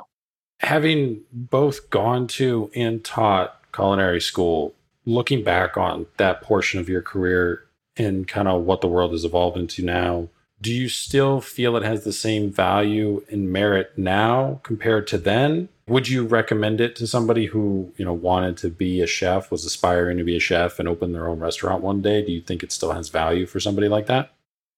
Having 0.61 1.20
both 1.33 1.88
gone 1.90 2.26
to 2.28 2.70
and 2.74 3.04
taught 3.04 3.61
culinary 3.72 4.20
school, 4.20 4.74
looking 5.07 5.44
back 5.44 5.76
on 5.76 6.07
that 6.16 6.42
portion 6.42 6.81
of 6.81 6.88
your 6.88 7.02
career 7.02 7.64
and 7.98 8.26
kind 8.26 8.48
of 8.48 8.62
what 8.62 8.80
the 8.80 8.88
world 8.88 9.12
has 9.12 9.24
evolved 9.24 9.56
into 9.56 9.84
now, 9.84 10.28
do 10.61 10.72
you 10.72 10.88
still 10.88 11.40
feel 11.40 11.76
it 11.76 11.84
has 11.84 12.04
the 12.04 12.12
same 12.12 12.50
value 12.50 13.24
and 13.30 13.52
merit 13.52 13.92
now 13.96 14.61
compared 14.64 15.06
to 15.08 15.18
then? 15.18 15.68
Would 15.87 16.08
you 16.08 16.26
recommend 16.26 16.80
it 16.80 16.96
to 16.96 17.06
somebody 17.06 17.46
who, 17.46 17.92
you 17.96 18.04
know, 18.04 18.12
wanted 18.12 18.56
to 18.58 18.68
be 18.68 19.00
a 19.00 19.06
chef, 19.06 19.50
was 19.50 19.64
aspiring 19.64 20.18
to 20.18 20.24
be 20.24 20.37
a 20.37 20.40
chef 20.40 20.78
and 20.78 20.88
open 20.88 21.12
their 21.12 21.28
own 21.28 21.38
restaurant 21.38 21.82
one 21.82 22.02
day? 22.02 22.24
Do 22.24 22.32
you 22.32 22.40
think 22.40 22.62
it 22.62 22.72
still 22.72 22.92
has 22.92 23.08
value 23.08 23.46
for 23.46 23.61
somebody 23.61 23.88
like 23.88 24.06
that? 24.06 24.32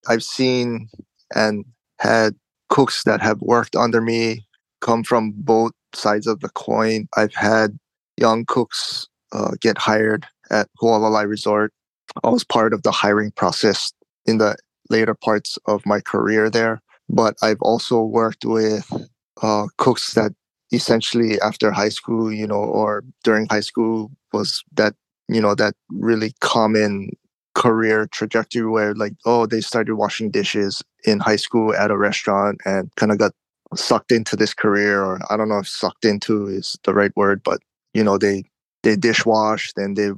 I've 0.08 0.22
seen 0.22 0.88
and 1.34 1.64
had 1.98 2.34
cooks 2.68 3.02
that 3.04 3.20
have 3.20 3.40
worked 3.40 3.74
under 3.74 4.00
me 4.00 4.46
come 4.80 5.02
from 5.02 5.32
both 5.36 5.72
sides 5.94 6.26
of 6.26 6.40
the 6.40 6.48
coin. 6.50 7.08
I've 7.16 7.34
had 7.34 7.78
young 8.16 8.44
cooks 8.44 9.08
uh, 9.32 9.52
get 9.60 9.78
hired 9.78 10.26
at 10.50 10.68
Hualalai 10.80 11.28
Resort. 11.28 11.72
I 12.24 12.28
was 12.28 12.44
part 12.44 12.72
of 12.72 12.82
the 12.82 12.90
hiring 12.90 13.30
process 13.32 13.92
in 14.26 14.38
the 14.38 14.56
later 14.88 15.14
parts 15.14 15.58
of 15.66 15.84
my 15.86 16.00
career 16.00 16.50
there. 16.50 16.80
But 17.08 17.36
I've 17.42 17.60
also 17.60 18.02
worked 18.02 18.44
with 18.44 18.90
uh, 19.42 19.66
cooks 19.78 20.14
that 20.14 20.32
essentially 20.72 21.40
after 21.40 21.70
high 21.70 21.88
school, 21.88 22.32
you 22.32 22.46
know, 22.46 22.62
or 22.62 23.02
during 23.24 23.46
high 23.46 23.60
school 23.60 24.10
was 24.32 24.62
that, 24.74 24.94
you 25.28 25.40
know, 25.40 25.54
that 25.54 25.74
really 25.90 26.32
common 26.40 27.10
career 27.54 28.06
trajectory 28.06 28.66
where 28.66 28.94
like, 28.94 29.14
oh, 29.24 29.46
they 29.46 29.60
started 29.60 29.96
washing 29.96 30.30
dishes 30.30 30.82
in 31.04 31.18
high 31.18 31.36
school 31.36 31.74
at 31.74 31.90
a 31.90 31.98
restaurant 31.98 32.60
and 32.64 32.94
kind 32.94 33.10
of 33.10 33.18
got 33.18 33.32
sucked 33.74 34.12
into 34.12 34.36
this 34.36 34.54
career 34.54 35.02
or 35.02 35.20
I 35.30 35.36
don't 35.36 35.48
know 35.48 35.58
if 35.58 35.68
sucked 35.68 36.04
into 36.04 36.46
is 36.46 36.78
the 36.84 36.94
right 36.94 37.14
word, 37.16 37.42
but 37.42 37.60
you 37.92 38.04
know, 38.04 38.18
they 38.18 38.44
they 38.82 38.96
dishwash, 38.96 39.72
then 39.74 39.94
they 39.94 40.10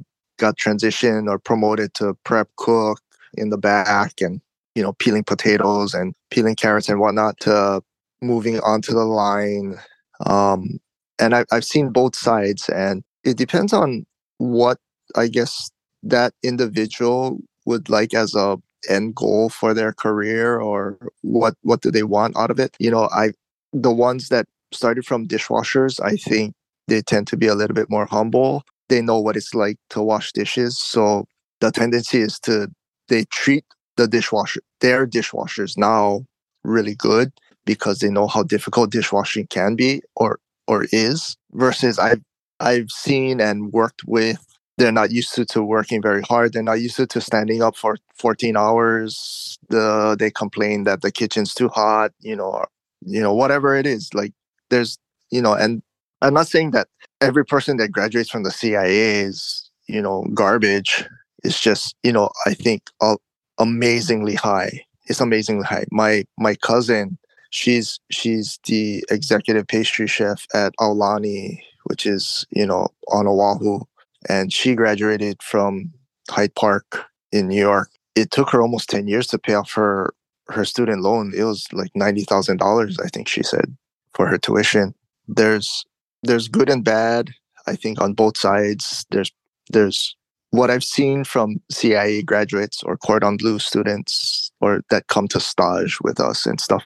got 0.43 0.57
transitioned 0.57 1.29
or 1.29 1.39
promoted 1.39 1.93
to 1.95 2.05
prep 2.23 2.49
cook 2.57 2.99
in 3.35 3.49
the 3.49 3.57
back 3.57 4.13
and 4.21 4.41
you 4.75 4.81
know, 4.81 4.93
peeling 4.93 5.23
potatoes 5.23 5.93
and 5.93 6.15
peeling 6.31 6.55
carrots 6.55 6.89
and 6.89 6.99
whatnot 6.99 7.39
to 7.41 7.81
moving 8.21 8.59
onto 8.61 8.93
the 8.93 9.05
line. 9.05 9.77
Um, 10.25 10.79
and 11.19 11.35
I, 11.35 11.45
I've 11.51 11.65
seen 11.65 11.89
both 11.89 12.15
sides, 12.15 12.69
and 12.69 13.03
it 13.23 13.37
depends 13.37 13.71
on 13.71 14.05
what 14.37 14.77
I 15.15 15.27
guess 15.27 15.69
that 16.01 16.33
individual 16.43 17.39
would 17.65 17.89
like 17.89 18.13
as 18.13 18.35
a 18.35 18.57
end 18.89 19.15
goal 19.15 19.49
for 19.49 19.73
their 19.73 19.93
career 19.93 20.59
or 20.59 20.97
what 21.21 21.53
what 21.61 21.81
do 21.81 21.89
they 21.89 22.03
want 22.03 22.35
out 22.35 22.51
of 22.51 22.59
it 22.59 22.75
you 22.79 22.91
know 22.91 23.07
i 23.13 23.31
the 23.71 23.93
ones 23.93 24.27
that 24.27 24.45
started 24.73 25.05
from 25.05 25.25
dishwashers 25.25 26.01
i 26.03 26.17
think 26.17 26.53
they 26.89 27.01
tend 27.01 27.25
to 27.25 27.37
be 27.37 27.47
a 27.47 27.55
little 27.55 27.73
bit 27.73 27.89
more 27.89 28.05
humble 28.05 28.61
they 28.89 29.01
know 29.01 29.19
what 29.19 29.35
it's 29.35 29.53
like 29.53 29.77
to 29.89 30.01
wash 30.01 30.31
dishes 30.31 30.77
so 30.77 31.25
the 31.59 31.71
tendency 31.71 32.19
is 32.19 32.39
to 32.39 32.67
they 33.09 33.25
treat 33.25 33.65
the 33.97 34.07
dishwasher 34.07 34.61
their 34.81 35.05
dishwashers 35.05 35.77
now 35.77 36.25
really 36.63 36.95
good 36.95 37.31
because 37.65 37.99
they 37.99 38.09
know 38.09 38.27
how 38.27 38.43
difficult 38.43 38.91
dishwashing 38.91 39.47
can 39.47 39.75
be 39.75 40.01
or 40.15 40.39
or 40.67 40.85
is 40.91 41.35
versus 41.53 41.99
i've 41.99 42.21
i've 42.59 42.89
seen 42.89 43.39
and 43.39 43.71
worked 43.73 44.01
with 44.05 44.45
they're 44.77 44.91
not 44.91 45.11
used 45.11 45.35
to, 45.35 45.45
to 45.45 45.63
working 45.63 46.01
very 46.01 46.21
hard. 46.23 46.53
They're 46.53 46.63
not 46.63 46.81
used 46.81 46.95
to, 46.97 47.05
to 47.07 47.21
standing 47.21 47.61
up 47.61 47.75
for 47.75 47.97
14 48.15 48.57
hours. 48.57 49.57
The, 49.69 50.15
they 50.17 50.31
complain 50.31 50.83
that 50.85 51.01
the 51.01 51.11
kitchen's 51.11 51.53
too 51.53 51.69
hot, 51.69 52.11
you 52.19 52.35
know, 52.35 52.49
or, 52.49 52.67
you 53.01 53.21
know, 53.21 53.33
whatever 53.33 53.75
it 53.75 53.85
is. 53.85 54.09
Like 54.13 54.33
there's, 54.69 54.97
you 55.29 55.41
know, 55.41 55.53
and 55.53 55.83
I'm 56.23 56.33
not 56.33 56.47
saying 56.47 56.71
that 56.71 56.87
every 57.21 57.45
person 57.45 57.77
that 57.77 57.91
graduates 57.91 58.29
from 58.29 58.43
the 58.43 58.51
CIA 58.51 59.19
is, 59.21 59.69
you 59.87 60.01
know, 60.01 60.25
garbage. 60.33 61.05
It's 61.43 61.59
just, 61.59 61.95
you 62.03 62.11
know, 62.11 62.29
I 62.45 62.53
think 62.53 62.89
uh, 63.01 63.17
amazingly 63.59 64.35
high. 64.35 64.85
It's 65.05 65.21
amazingly 65.21 65.65
high. 65.65 65.85
My 65.91 66.23
my 66.39 66.55
cousin, 66.55 67.17
she's 67.51 67.99
she's 68.09 68.59
the 68.65 69.03
executive 69.11 69.67
pastry 69.67 70.07
chef 70.07 70.47
at 70.53 70.73
Aulani, 70.79 71.59
which 71.83 72.05
is, 72.05 72.47
you 72.51 72.65
know, 72.65 72.87
on 73.09 73.27
Oahu 73.27 73.81
and 74.29 74.51
she 74.53 74.75
graduated 74.75 75.41
from 75.41 75.91
Hyde 76.29 76.55
Park 76.55 77.05
in 77.31 77.47
New 77.47 77.59
York. 77.59 77.89
It 78.15 78.31
took 78.31 78.49
her 78.51 78.61
almost 78.61 78.89
10 78.89 79.07
years 79.07 79.27
to 79.27 79.39
pay 79.39 79.53
off 79.53 79.71
her 79.73 80.13
her 80.49 80.65
student 80.65 81.01
loan. 81.01 81.31
It 81.35 81.45
was 81.45 81.65
like 81.71 81.91
$90,000, 81.93 82.99
I 83.01 83.07
think 83.07 83.29
she 83.29 83.43
said, 83.43 83.77
for 84.13 84.27
her 84.27 84.37
tuition. 84.37 84.93
There's 85.25 85.85
there's 86.23 86.47
good 86.47 86.69
and 86.69 86.83
bad, 86.83 87.31
I 87.67 87.75
think 87.75 88.01
on 88.01 88.13
both 88.13 88.37
sides. 88.37 89.05
There's 89.11 89.31
there's 89.69 90.15
what 90.51 90.69
I've 90.69 90.83
seen 90.83 91.23
from 91.23 91.61
CIA 91.71 92.21
graduates 92.21 92.83
or 92.83 92.97
cordon 92.97 93.37
bleu 93.37 93.59
students 93.59 94.51
or 94.61 94.81
that 94.89 95.07
come 95.07 95.27
to 95.29 95.39
stage 95.39 95.99
with 96.01 96.19
us 96.19 96.45
and 96.45 96.59
stuff. 96.59 96.83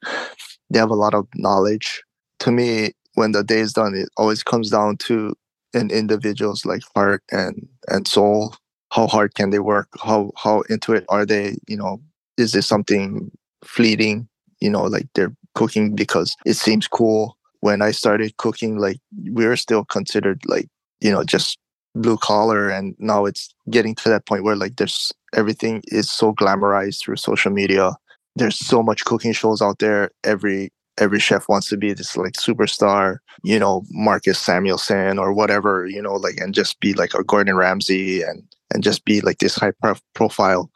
They 0.69 0.79
have 0.79 0.89
a 0.89 0.95
lot 0.95 1.13
of 1.13 1.27
knowledge. 1.35 2.03
To 2.39 2.51
me, 2.51 2.91
when 3.15 3.31
the 3.31 3.43
day 3.43 3.59
is 3.59 3.73
done, 3.73 3.95
it 3.95 4.09
always 4.17 4.43
comes 4.43 4.69
down 4.69 4.97
to 4.97 5.33
an 5.73 5.91
individual's 5.91 6.65
like 6.65 6.81
heart 6.95 7.23
and 7.31 7.67
and 7.87 8.07
soul 8.07 8.55
how 8.91 9.07
hard 9.07 9.35
can 9.35 9.49
they 9.49 9.59
work 9.59 9.89
how 10.01 10.31
how 10.37 10.61
into 10.69 10.93
it 10.93 11.05
are 11.09 11.25
they 11.25 11.55
you 11.67 11.75
know 11.77 12.01
is 12.37 12.53
this 12.53 12.65
something 12.65 13.29
fleeting 13.65 14.27
you 14.59 14.69
know 14.69 14.83
like 14.83 15.07
they're 15.13 15.35
cooking 15.55 15.95
because 15.95 16.35
it 16.45 16.53
seems 16.53 16.87
cool 16.87 17.36
when 17.61 17.81
i 17.81 17.91
started 17.91 18.35
cooking 18.37 18.77
like 18.77 18.97
we 19.31 19.45
were 19.45 19.55
still 19.55 19.85
considered 19.85 20.39
like 20.45 20.67
you 21.01 21.11
know 21.11 21.23
just 21.23 21.57
blue 21.95 22.17
collar 22.17 22.69
and 22.69 22.95
now 22.99 23.25
it's 23.25 23.53
getting 23.69 23.95
to 23.95 24.09
that 24.09 24.25
point 24.25 24.43
where 24.43 24.55
like 24.55 24.75
there's 24.75 25.11
everything 25.35 25.81
is 25.87 26.09
so 26.09 26.33
glamorized 26.33 27.01
through 27.01 27.15
social 27.15 27.51
media 27.51 27.93
there's 28.35 28.57
so 28.57 28.83
much 28.83 29.03
cooking 29.05 29.33
shows 29.33 29.61
out 29.61 29.79
there 29.79 30.11
every 30.23 30.71
every 30.97 31.19
chef 31.19 31.47
wants 31.47 31.69
to 31.69 31.77
be 31.77 31.93
this 31.93 32.17
like 32.17 32.33
superstar, 32.33 33.17
you 33.43 33.59
know, 33.59 33.83
Marcus 33.91 34.39
Samuelsson 34.39 35.19
or 35.19 35.33
whatever, 35.33 35.85
you 35.85 36.01
know, 36.01 36.13
like 36.13 36.37
and 36.37 36.53
just 36.53 36.79
be 36.79 36.93
like 36.93 37.13
a 37.13 37.23
Gordon 37.23 37.55
Ramsay 37.55 38.21
and 38.21 38.43
and 38.73 38.83
just 38.83 39.05
be 39.05 39.21
like 39.21 39.37
this 39.37 39.55
high 39.55 39.71
profile. 40.13 40.69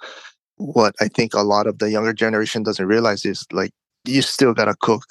What 0.58 0.96
I 1.02 1.08
think 1.08 1.34
a 1.34 1.42
lot 1.42 1.68
of 1.68 1.80
the 1.80 1.90
younger 1.90 2.14
generation 2.14 2.64
doesn't 2.64 2.86
realize 2.86 3.26
is 3.26 3.46
like 3.52 3.72
you 4.06 4.22
still 4.22 4.54
gotta 4.54 4.76
cook 4.82 5.04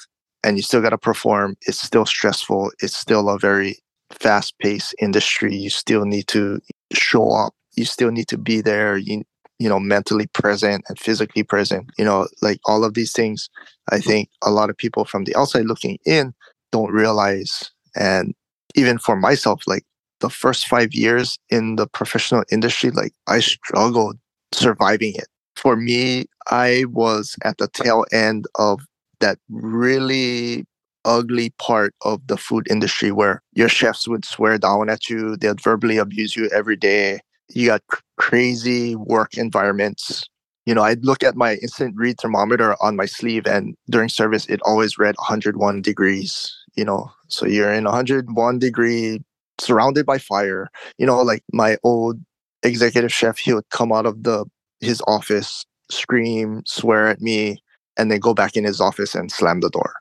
and 0.45 0.57
you 0.57 0.63
still 0.63 0.81
gotta 0.81 0.99
perform. 0.99 1.57
It's 1.67 1.81
still 1.81 2.07
stressful. 2.07 2.73
It's 2.81 2.97
still 2.97 3.29
a 3.29 3.39
very 3.39 3.79
fast 4.11 4.59
paced 4.59 4.95
industry. 5.01 5.55
You 5.55 5.71
still 5.71 6.05
need 6.05 6.27
to 6.29 6.61
show 6.93 7.31
up. 7.31 7.55
You 7.77 7.85
still 7.85 8.11
need 8.11 8.29
to 8.29 8.39
be 8.39 8.61
there. 8.61 8.97
You 8.97 9.23
you 9.61 9.69
know 9.69 9.79
mentally 9.79 10.27
present 10.29 10.83
and 10.89 10.99
physically 10.99 11.45
present 11.45 11.87
you 11.97 12.05
know 12.05 12.27
like 12.43 12.59
all 12.65 12.83
of 12.83 12.95
these 12.95 13.13
things 13.13 13.49
i 13.91 13.97
mm-hmm. 13.97 14.09
think 14.09 14.29
a 14.43 14.51
lot 14.51 14.71
of 14.71 14.77
people 14.77 15.05
from 15.05 15.25
the 15.25 15.37
outside 15.37 15.67
looking 15.67 15.99
in 16.05 16.35
don't 16.73 16.91
realize 16.91 17.71
and 17.95 18.35
even 18.75 18.99
for 18.99 19.15
myself 19.15 19.63
like 19.67 19.85
the 20.21 20.31
first 20.31 20.67
5 20.67 20.93
years 20.93 21.39
in 21.51 21.77
the 21.77 21.87
professional 21.87 22.43
industry 22.51 22.91
like 22.91 23.13
i 23.29 23.39
struggled 23.39 24.19
surviving 24.53 25.15
it 25.15 25.29
for 25.57 25.77
me 25.77 26.25
i 26.51 26.85
was 26.89 27.37
at 27.45 27.59
the 27.59 27.69
tail 27.69 28.05
end 28.13 28.47
of 28.55 28.81
that 29.21 29.39
really 29.49 30.65
ugly 31.05 31.51
part 31.59 31.95
of 32.03 32.27
the 32.27 32.37
food 32.37 32.67
industry 32.71 33.11
where 33.11 33.43
your 33.55 33.69
chefs 33.69 34.07
would 34.07 34.25
swear 34.25 34.59
down 34.59 34.91
at 34.91 35.09
you 35.09 35.35
they'd 35.37 35.59
verbally 35.59 35.97
abuse 35.97 36.37
you 36.37 36.47
every 36.51 36.77
day 36.77 37.19
you 37.55 37.67
got 37.67 37.83
crazy 38.17 38.97
work 38.97 39.37
environments. 39.37 40.25
You 40.67 40.75
know, 40.75 40.83
I'd 40.83 41.05
look 41.05 41.23
at 41.23 41.37
my 41.37 41.55
instant 41.57 41.95
read 41.97 42.21
thermometer 42.21 42.77
on 42.81 42.97
my 42.97 43.07
sleeve, 43.07 43.47
and 43.47 43.75
during 43.89 44.09
service, 44.09 44.47
it 44.47 44.61
always 44.65 44.99
read 44.99 45.17
101 45.17 45.83
degrees. 45.83 46.55
You 46.77 46.85
know, 46.85 47.11
so 47.29 47.47
you're 47.47 47.73
in 47.73 47.85
101 47.85 48.59
degree, 48.59 49.21
surrounded 49.59 50.07
by 50.07 50.19
fire. 50.19 50.69
You 50.99 51.07
know, 51.07 51.21
like 51.23 51.43
my 51.53 51.77
old 51.83 52.21
executive 52.63 53.13
chef, 53.13 53.39
he 53.39 53.53
would 53.53 53.69
come 53.71 53.93
out 53.93 54.07
of 54.07 54.23
the 54.23 54.45
his 54.81 55.03
office, 55.07 55.65
scream, 55.91 56.63
swear 56.67 57.09
at 57.09 57.21
me, 57.21 57.63
and 57.97 58.11
then 58.11 58.21
go 58.21 58.35
back 58.35 58.57
in 58.57 58.65
his 58.65 58.81
office 58.81 59.15
and 59.15 59.31
slam 59.31 59.61
the 59.61 59.71
door. 59.71 59.95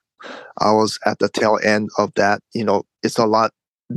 I 0.60 0.72
was 0.72 1.00
at 1.06 1.20
the 1.20 1.30
tail 1.30 1.60
end 1.64 1.90
of 1.98 2.14
that. 2.16 2.42
You 2.54 2.64
know, 2.64 2.84
it's 3.04 3.18
a 3.18 3.26
lot 3.26 3.52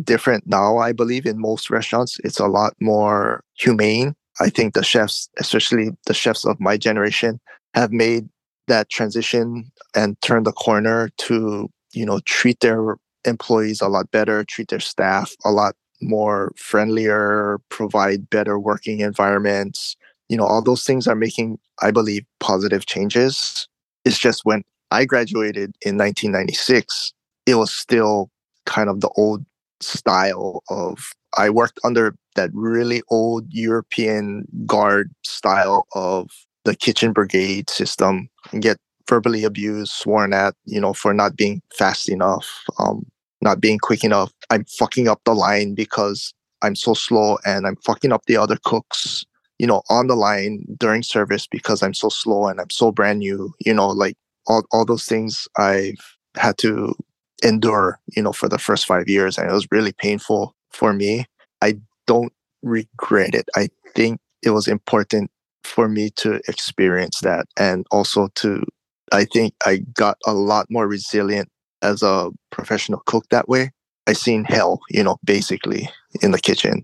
different 0.05 0.47
now, 0.47 0.79
I 0.79 0.93
believe, 0.93 1.27
in 1.27 1.41
most 1.41 1.71
restaurants. 1.71 2.19
It's 2.25 2.39
a 2.39 2.47
lot 2.47 2.75
more 2.81 3.43
humane. 3.55 4.15
I 4.41 4.49
think 4.49 4.75
the 4.75 4.83
chefs, 4.83 5.29
especially 5.39 5.91
the 6.07 6.15
chefs 6.15 6.45
of 6.45 6.59
my 6.61 6.77
generation, 6.77 7.41
have 7.75 7.93
made 7.93 8.29
that 8.69 8.89
transition 8.89 9.71
and 9.95 10.21
turned 10.23 10.47
the 10.47 10.53
corner 10.53 11.11
to, 11.19 11.69
you 11.93 12.07
know, 12.07 12.21
treat 12.25 12.61
their 12.61 12.97
employees 13.25 13.81
a 13.81 13.89
lot 13.89 14.11
better, 14.11 14.45
treat 14.45 14.69
their 14.69 14.81
staff 14.81 15.35
a 15.45 15.51
lot 15.51 15.75
more 16.01 16.53
friendlier, 16.57 17.61
provide 17.69 18.29
better 18.31 18.59
working 18.59 19.01
environments. 19.01 19.97
You 20.29 20.37
know, 20.37 20.45
all 20.45 20.63
those 20.63 20.85
things 20.85 21.07
are 21.07 21.15
making, 21.15 21.59
I 21.81 21.91
believe, 21.91 22.25
positive 22.41 22.87
changes. 22.87 23.69
It's 24.05 24.19
just 24.19 24.45
when 24.45 24.63
I 24.91 25.05
graduated 25.05 25.75
in 25.83 25.97
1996, 25.97 27.13
it 27.47 27.55
was 27.55 27.73
still 27.73 28.31
kind 28.67 28.89
of 28.89 29.01
the 29.01 29.11
old 29.17 29.45
style 29.81 30.63
of 30.69 31.13
I 31.37 31.51
worked 31.51 31.81
under 31.85 32.15
that 32.37 32.51
really 32.53 33.03
old 33.09 33.47
European 33.51 34.47
guard 34.67 35.11
style 35.25 35.87
of 35.95 36.29
the 36.65 36.77
kitchen 36.77 37.13
brigade 37.13 37.71
system 37.71 38.29
and 38.53 38.63
get 38.63 38.77
verbally 39.09 39.45
abused, 39.45 39.93
sworn 39.93 40.33
at, 40.33 40.55
you 40.65 40.81
know, 40.81 40.93
for 40.93 41.13
not 41.13 41.37
being 41.37 41.61
fast 41.77 42.09
enough, 42.09 42.49
um, 42.79 43.05
not 43.41 43.61
being 43.61 43.79
quick 43.79 44.05
enough. 44.05 44.33
I'm 44.51 44.65
fucking 44.79 45.09
up 45.09 45.21
the 45.25 45.35
line 45.35 45.75
because 45.75 46.33
I'm 46.63 46.77
so 46.77 46.95
slow 46.95 47.39
and 47.45 47.67
I'm 47.67 47.77
fucking 47.85 48.13
up 48.13 48.23
the 48.27 48.37
other 48.37 48.59
cooks, 48.65 49.25
you 49.63 49.69
know, 49.69 49.81
on 49.89 50.09
the 50.09 50.17
line 50.17 50.65
during 50.77 51.05
service 51.05 51.47
because 51.47 51.85
I'm 51.85 51.95
so 51.95 52.09
slow 52.09 52.49
and 52.49 52.61
I'm 52.61 52.71
so 52.71 52.91
brand 52.91 53.21
new, 53.21 53.55
you 53.65 53.73
know, 53.73 53.87
like 53.87 54.17
all, 54.49 54.65
all 54.73 54.85
those 54.85 55.07
things 55.07 55.47
I've 55.57 56.17
had 56.37 56.59
to 56.59 56.97
endure, 57.45 58.01
you 58.17 58.25
know, 58.25 58.33
for 58.33 58.49
the 58.49 58.59
first 58.59 58.87
five 58.87 59.09
years. 59.09 59.39
And 59.39 59.49
it 59.49 59.53
was 59.53 59.69
really 59.71 59.93
painful 59.93 60.57
for 60.73 60.93
me. 60.93 61.27
I 61.63 61.79
don't 62.09 62.33
regret 62.63 63.37
it. 63.37 63.49
I 63.55 63.69
think 63.95 64.19
it 64.43 64.51
was 64.51 64.67
important 64.67 65.31
for 65.63 65.89
me 65.89 66.11
to 66.17 66.41
experience 66.49 67.21
that 67.21 67.47
and 67.57 67.87
also 67.93 68.31
to, 68.35 68.65
I 69.13 69.27
think 69.27 69.55
I 69.65 69.77
got 69.95 70.19
a 70.27 70.35
lot 70.35 70.67
more 70.71 70.89
resilient 70.89 71.49
as 71.83 72.03
a 72.03 72.33
professional 72.51 73.01
cook 73.07 73.27
that 73.31 73.49
way. 73.49 73.71
I 74.09 74.15
seen 74.15 74.43
hell, 74.43 74.81
you 74.91 75.05
know, 75.05 75.19
basically 75.23 75.89
in 76.21 76.33
the 76.33 76.41
kitchen. 76.41 76.83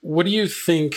What 0.00 0.24
do 0.24 0.32
you 0.32 0.48
think 0.48 0.96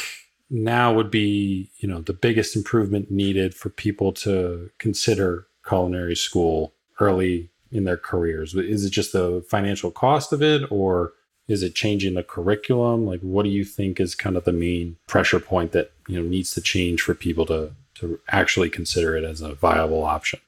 now 0.49 0.93
would 0.93 1.11
be, 1.11 1.69
you 1.77 1.87
know, 1.87 2.01
the 2.01 2.13
biggest 2.13 2.55
improvement 2.55 3.11
needed 3.11 3.53
for 3.53 3.69
people 3.69 4.11
to 4.13 4.69
consider 4.77 5.47
culinary 5.67 6.15
school 6.15 6.73
early 6.99 7.49
in 7.71 7.83
their 7.83 7.97
careers? 7.97 8.55
Is 8.55 8.85
it 8.85 8.91
just 8.91 9.13
the 9.13 9.45
financial 9.49 9.91
cost 9.91 10.31
of 10.31 10.41
it 10.41 10.63
or 10.71 11.13
is 11.47 11.63
it 11.63 11.75
changing 11.75 12.13
the 12.13 12.23
curriculum? 12.23 13.05
Like 13.05 13.21
what 13.21 13.43
do 13.43 13.49
you 13.49 13.65
think 13.65 13.99
is 13.99 14.15
kind 14.15 14.37
of 14.37 14.45
the 14.45 14.53
main 14.53 14.97
pressure 15.07 15.39
point 15.39 15.71
that, 15.71 15.91
you 16.07 16.21
know, 16.21 16.27
needs 16.27 16.51
to 16.51 16.61
change 16.61 17.01
for 17.01 17.13
people 17.13 17.45
to 17.47 17.73
to 17.95 18.19
actually 18.29 18.69
consider 18.69 19.17
it 19.17 19.23
as 19.23 19.41
a 19.41 19.55
viable 19.55 20.03
option? 20.03 20.39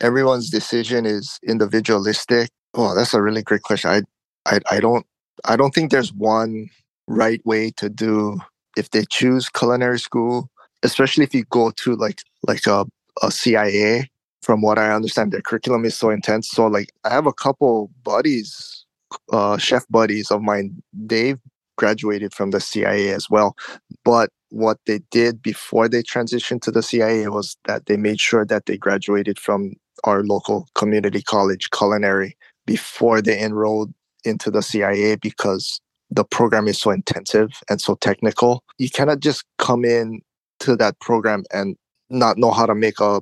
Everyone's 0.00 0.48
decision 0.48 1.06
is 1.06 1.40
individualistic. 1.42 2.50
Oh, 2.74 2.94
that's 2.94 3.14
a 3.14 3.22
really 3.22 3.42
great 3.42 3.62
question. 3.62 3.90
I 3.90 4.02
I 4.46 4.60
I 4.70 4.80
don't 4.80 5.06
I 5.44 5.56
don't 5.56 5.74
think 5.74 5.90
there's 5.90 6.12
one 6.12 6.70
right 7.06 7.44
way 7.44 7.70
to 7.72 7.88
do 7.88 8.38
if 8.76 8.90
they 8.90 9.04
choose 9.08 9.48
culinary 9.48 9.98
school 9.98 10.50
especially 10.84 11.24
if 11.24 11.34
you 11.34 11.44
go 11.50 11.70
to 11.72 11.96
like 11.96 12.22
like 12.46 12.66
a, 12.66 12.86
a 13.22 13.32
CIA. 13.32 14.08
From 14.42 14.60
what 14.60 14.78
I 14.78 14.92
understand, 14.92 15.32
their 15.32 15.40
curriculum 15.40 15.86
is 15.86 15.94
so 15.94 16.10
intense. 16.10 16.50
So 16.50 16.66
like 16.66 16.92
I 17.04 17.08
have 17.08 17.26
a 17.26 17.32
couple 17.32 17.90
buddies, 18.02 18.84
uh, 19.32 19.56
chef 19.56 19.86
buddies 19.88 20.30
of 20.30 20.42
mine. 20.42 20.82
They've 20.92 21.40
graduated 21.78 22.34
from 22.34 22.50
the 22.50 22.60
CIA 22.60 23.08
as 23.08 23.30
well. 23.30 23.56
But 24.04 24.28
what 24.50 24.76
they 24.84 25.00
did 25.10 25.40
before 25.40 25.88
they 25.88 26.02
transitioned 26.02 26.60
to 26.62 26.70
the 26.70 26.82
CIA 26.82 27.26
was 27.28 27.56
that 27.64 27.86
they 27.86 27.96
made 27.96 28.20
sure 28.20 28.44
that 28.44 28.66
they 28.66 28.76
graduated 28.76 29.38
from 29.38 29.72
our 30.04 30.22
local 30.22 30.68
community 30.74 31.22
college 31.22 31.70
culinary 31.70 32.36
before 32.66 33.22
they 33.22 33.40
enrolled 33.42 33.94
into 34.24 34.50
the 34.50 34.62
CIA 34.62 35.16
because 35.16 35.80
the 36.10 36.24
program 36.24 36.68
is 36.68 36.78
so 36.78 36.90
intensive 36.90 37.50
and 37.68 37.80
so 37.80 37.94
technical. 37.96 38.62
You 38.78 38.90
cannot 38.90 39.20
just 39.20 39.44
come 39.58 39.84
in 39.84 40.20
to 40.60 40.76
that 40.76 40.98
program 41.00 41.44
and 41.52 41.76
not 42.10 42.38
know 42.38 42.50
how 42.50 42.66
to 42.66 42.74
make 42.74 43.00
a, 43.00 43.20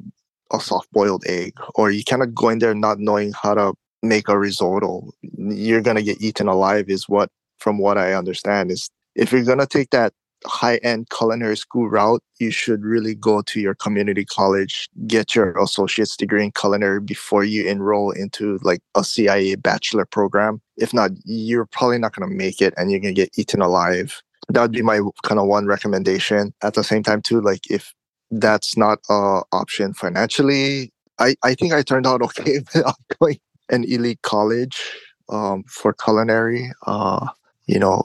a 0.53 0.61
soft 0.61 0.91
boiled 0.93 1.25
egg, 1.27 1.55
or 1.75 1.91
you 1.91 2.05
cannot 2.05 2.35
go 2.35 2.49
in 2.49 2.59
there 2.59 2.75
not 2.75 2.99
knowing 2.99 3.33
how 3.33 3.55
to 3.55 3.75
make 4.03 4.29
a 4.29 4.39
risotto. 4.39 5.11
You're 5.23 5.81
gonna 5.81 6.03
get 6.03 6.21
eaten 6.21 6.49
alive, 6.49 6.89
is 6.89 7.09
what 7.09 7.31
from 7.59 7.79
what 7.79 7.97
I 7.97 8.15
understand 8.15 8.71
is 8.71 8.91
if 9.15 9.33
you're 9.33 9.45
gonna 9.45 9.67
take 9.67 9.91
that 9.91 10.13
high 10.45 10.77
end 10.79 11.09
culinary 11.11 11.57
school 11.57 11.89
route, 11.89 12.23
you 12.39 12.51
should 12.51 12.83
really 12.83 13.15
go 13.15 13.43
to 13.43 13.61
your 13.61 13.75
community 13.75 14.25
college, 14.25 14.89
get 15.07 15.35
your 15.35 15.57
associate's 15.59 16.17
degree 16.17 16.45
in 16.45 16.51
culinary 16.53 17.01
before 17.01 17.45
you 17.45 17.67
enroll 17.67 18.11
into 18.11 18.59
like 18.63 18.81
a 18.97 19.05
CIA 19.05 19.55
bachelor 19.55 20.05
program. 20.05 20.61
If 20.83 20.93
not, 20.93 21.13
you're 21.25 21.67
probably 21.67 21.99
not 21.99 22.15
going 22.15 22.29
to 22.29 22.35
make 22.35 22.61
it 22.61 22.75
and 22.77 22.91
you're 22.91 23.01
going 23.01 23.15
to 23.15 23.21
get 23.21 23.39
eaten 23.39 23.63
alive. 23.63 24.21
That 24.49 24.63
would 24.63 24.73
be 24.73 24.83
my 24.83 25.01
kind 25.23 25.39
of 25.39 25.47
one 25.47 25.67
recommendation. 25.67 26.53
At 26.63 26.75
the 26.75 26.85
same 26.85 27.03
time, 27.03 27.23
too, 27.23 27.41
like 27.41 27.71
if 27.71 27.95
that's 28.31 28.77
not 28.77 28.99
an 29.09 29.43
option 29.53 29.95
financially, 29.95 30.93
I, 31.19 31.37
I 31.45 31.55
think 31.55 31.73
I 31.73 31.83
turned 31.83 32.07
out 32.07 32.23
okay 32.29 32.59
without 32.75 32.97
going 33.21 33.39
an 33.71 33.85
elite 33.85 34.23
college 34.23 34.83
um, 35.29 35.65
for 35.69 35.93
culinary. 35.93 36.73
Uh, 36.87 37.29
you 37.67 37.79
know, 37.79 38.03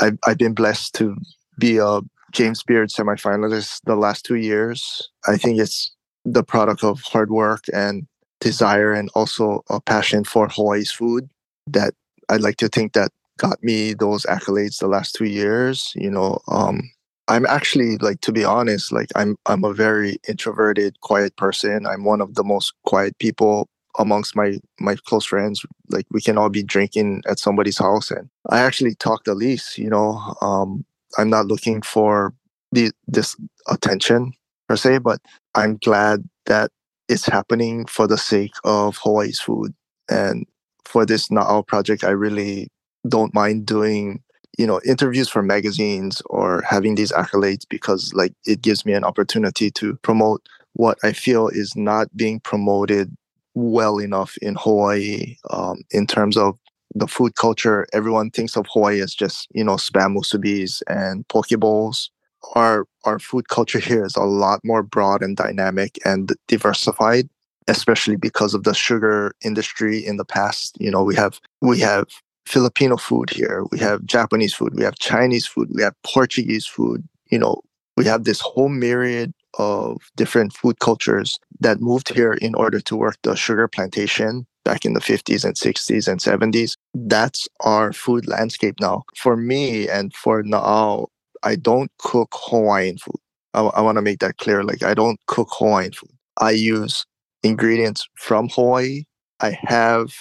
I've, 0.00 0.18
I've 0.26 0.38
been 0.38 0.54
blessed 0.54 0.94
to 0.96 1.16
be 1.58 1.78
a 1.78 2.00
James 2.32 2.62
Beard 2.62 2.90
semifinalist 2.90 3.80
the 3.84 3.96
last 3.96 4.24
two 4.24 4.36
years. 4.36 5.08
I 5.26 5.36
think 5.36 5.58
it's 5.58 5.94
the 6.24 6.42
product 6.42 6.82
of 6.82 7.00
hard 7.02 7.30
work 7.30 7.64
and 7.72 8.06
desire 8.40 8.92
and 8.92 9.08
also 9.14 9.62
a 9.70 9.80
passion 9.80 10.24
for 10.24 10.48
Hawaii's 10.48 10.90
food 10.90 11.30
that 11.68 11.94
I'd 12.28 12.40
like 12.40 12.56
to 12.58 12.68
think 12.68 12.92
that 12.92 13.10
got 13.38 13.62
me 13.62 13.94
those 13.94 14.24
accolades 14.26 14.78
the 14.78 14.88
last 14.88 15.14
two 15.14 15.26
years. 15.26 15.92
You 15.94 16.10
know, 16.10 16.38
um, 16.48 16.90
I'm 17.28 17.46
actually 17.46 17.96
like 17.98 18.20
to 18.22 18.32
be 18.32 18.44
honest, 18.44 18.92
like 18.92 19.08
I'm 19.14 19.36
I'm 19.46 19.64
a 19.64 19.72
very 19.72 20.18
introverted, 20.28 21.00
quiet 21.00 21.36
person. 21.36 21.86
I'm 21.86 22.04
one 22.04 22.20
of 22.20 22.34
the 22.34 22.44
most 22.44 22.72
quiet 22.84 23.18
people 23.18 23.68
amongst 23.98 24.36
my 24.36 24.58
my 24.78 24.96
close 25.06 25.24
friends. 25.24 25.64
Like 25.90 26.06
we 26.10 26.20
can 26.20 26.38
all 26.38 26.50
be 26.50 26.62
drinking 26.62 27.22
at 27.28 27.38
somebody's 27.38 27.78
house, 27.78 28.10
and 28.10 28.28
I 28.50 28.60
actually 28.60 28.94
talk 28.94 29.24
the 29.24 29.34
least. 29.34 29.78
You 29.78 29.90
know, 29.90 30.34
um, 30.40 30.84
I'm 31.18 31.30
not 31.30 31.46
looking 31.46 31.82
for 31.82 32.32
the 32.72 32.92
this 33.06 33.36
attention 33.68 34.32
per 34.68 34.76
se, 34.76 34.98
but 34.98 35.20
I'm 35.54 35.78
glad 35.82 36.28
that 36.46 36.70
it's 37.08 37.26
happening 37.26 37.86
for 37.86 38.06
the 38.06 38.18
sake 38.18 38.54
of 38.64 38.98
Hawaii's 38.98 39.40
food. 39.40 39.74
And 40.08 40.46
for 40.86 41.04
this 41.06 41.28
Na'au 41.28 41.66
project, 41.66 42.04
I 42.04 42.10
really 42.10 42.68
don't 43.08 43.34
mind 43.34 43.66
doing, 43.66 44.22
you 44.58 44.66
know, 44.66 44.80
interviews 44.86 45.28
for 45.28 45.42
magazines 45.42 46.22
or 46.26 46.62
having 46.62 46.94
these 46.94 47.12
accolades 47.12 47.62
because 47.68 48.12
like 48.14 48.32
it 48.44 48.62
gives 48.62 48.84
me 48.86 48.92
an 48.92 49.04
opportunity 49.04 49.70
to 49.72 49.96
promote 50.02 50.42
what 50.74 50.98
I 51.02 51.12
feel 51.12 51.48
is 51.48 51.74
not 51.76 52.14
being 52.16 52.40
promoted 52.40 53.14
well 53.54 53.98
enough 53.98 54.36
in 54.42 54.54
Hawaii 54.54 55.36
um, 55.50 55.82
in 55.90 56.06
terms 56.06 56.36
of 56.36 56.58
the 56.94 57.06
food 57.06 57.34
culture, 57.34 57.86
everyone 57.92 58.30
thinks 58.30 58.56
of 58.56 58.66
Hawaii 58.72 59.00
as 59.00 59.14
just, 59.14 59.48
you 59.52 59.64
know, 59.64 59.74
spam 59.74 60.14
musubis 60.14 60.82
and 60.88 61.26
poke 61.28 61.48
bowls. 61.58 62.10
Our 62.54 62.86
our 63.04 63.18
food 63.18 63.48
culture 63.48 63.78
here 63.78 64.04
is 64.04 64.16
a 64.16 64.22
lot 64.22 64.60
more 64.64 64.82
broad 64.82 65.22
and 65.22 65.36
dynamic 65.36 65.98
and 66.04 66.32
diversified, 66.46 67.28
especially 67.68 68.16
because 68.16 68.54
of 68.54 68.64
the 68.64 68.74
sugar 68.74 69.34
industry 69.44 70.04
in 70.04 70.16
the 70.16 70.24
past. 70.24 70.76
You 70.80 70.90
know, 70.90 71.02
we 71.02 71.14
have 71.16 71.40
we 71.60 71.80
have 71.80 72.06
Filipino 72.46 72.96
food 72.96 73.30
here, 73.30 73.64
we 73.72 73.78
have 73.78 74.04
Japanese 74.04 74.54
food, 74.54 74.74
we 74.74 74.84
have 74.84 74.98
Chinese 74.98 75.46
food, 75.46 75.68
we 75.74 75.82
have 75.82 75.94
Portuguese 76.04 76.66
food. 76.66 77.06
You 77.30 77.38
know, 77.38 77.60
we 77.96 78.04
have 78.04 78.24
this 78.24 78.40
whole 78.40 78.68
myriad 78.68 79.32
of 79.58 80.00
different 80.16 80.52
food 80.52 80.78
cultures 80.80 81.38
that 81.60 81.80
moved 81.80 82.10
here 82.14 82.34
in 82.34 82.54
order 82.54 82.80
to 82.80 82.96
work 82.96 83.16
the 83.22 83.34
sugar 83.34 83.66
plantation 83.66 84.46
back 84.64 84.84
in 84.84 84.92
the 84.92 85.00
50s 85.00 85.44
and 85.44 85.54
60s 85.54 86.08
and 86.08 86.20
70s. 86.20 86.76
That's 86.94 87.48
our 87.60 87.92
food 87.92 88.26
landscape 88.28 88.76
now. 88.80 89.04
For 89.16 89.36
me 89.36 89.88
and 89.88 90.14
for 90.14 90.42
Na'au, 90.42 91.06
I 91.42 91.56
don't 91.56 91.90
cook 91.98 92.34
Hawaiian 92.34 92.98
food. 92.98 93.20
I, 93.54 93.60
I 93.60 93.80
want 93.80 93.96
to 93.96 94.02
make 94.02 94.18
that 94.18 94.36
clear. 94.36 94.62
Like, 94.62 94.82
I 94.82 94.92
don't 94.92 95.18
cook 95.26 95.48
Hawaiian 95.52 95.92
food. 95.92 96.10
I 96.38 96.50
use 96.50 97.06
ingredients 97.42 98.06
from 98.16 98.48
Hawaii. 98.50 99.04
I 99.40 99.58
have 99.62 100.12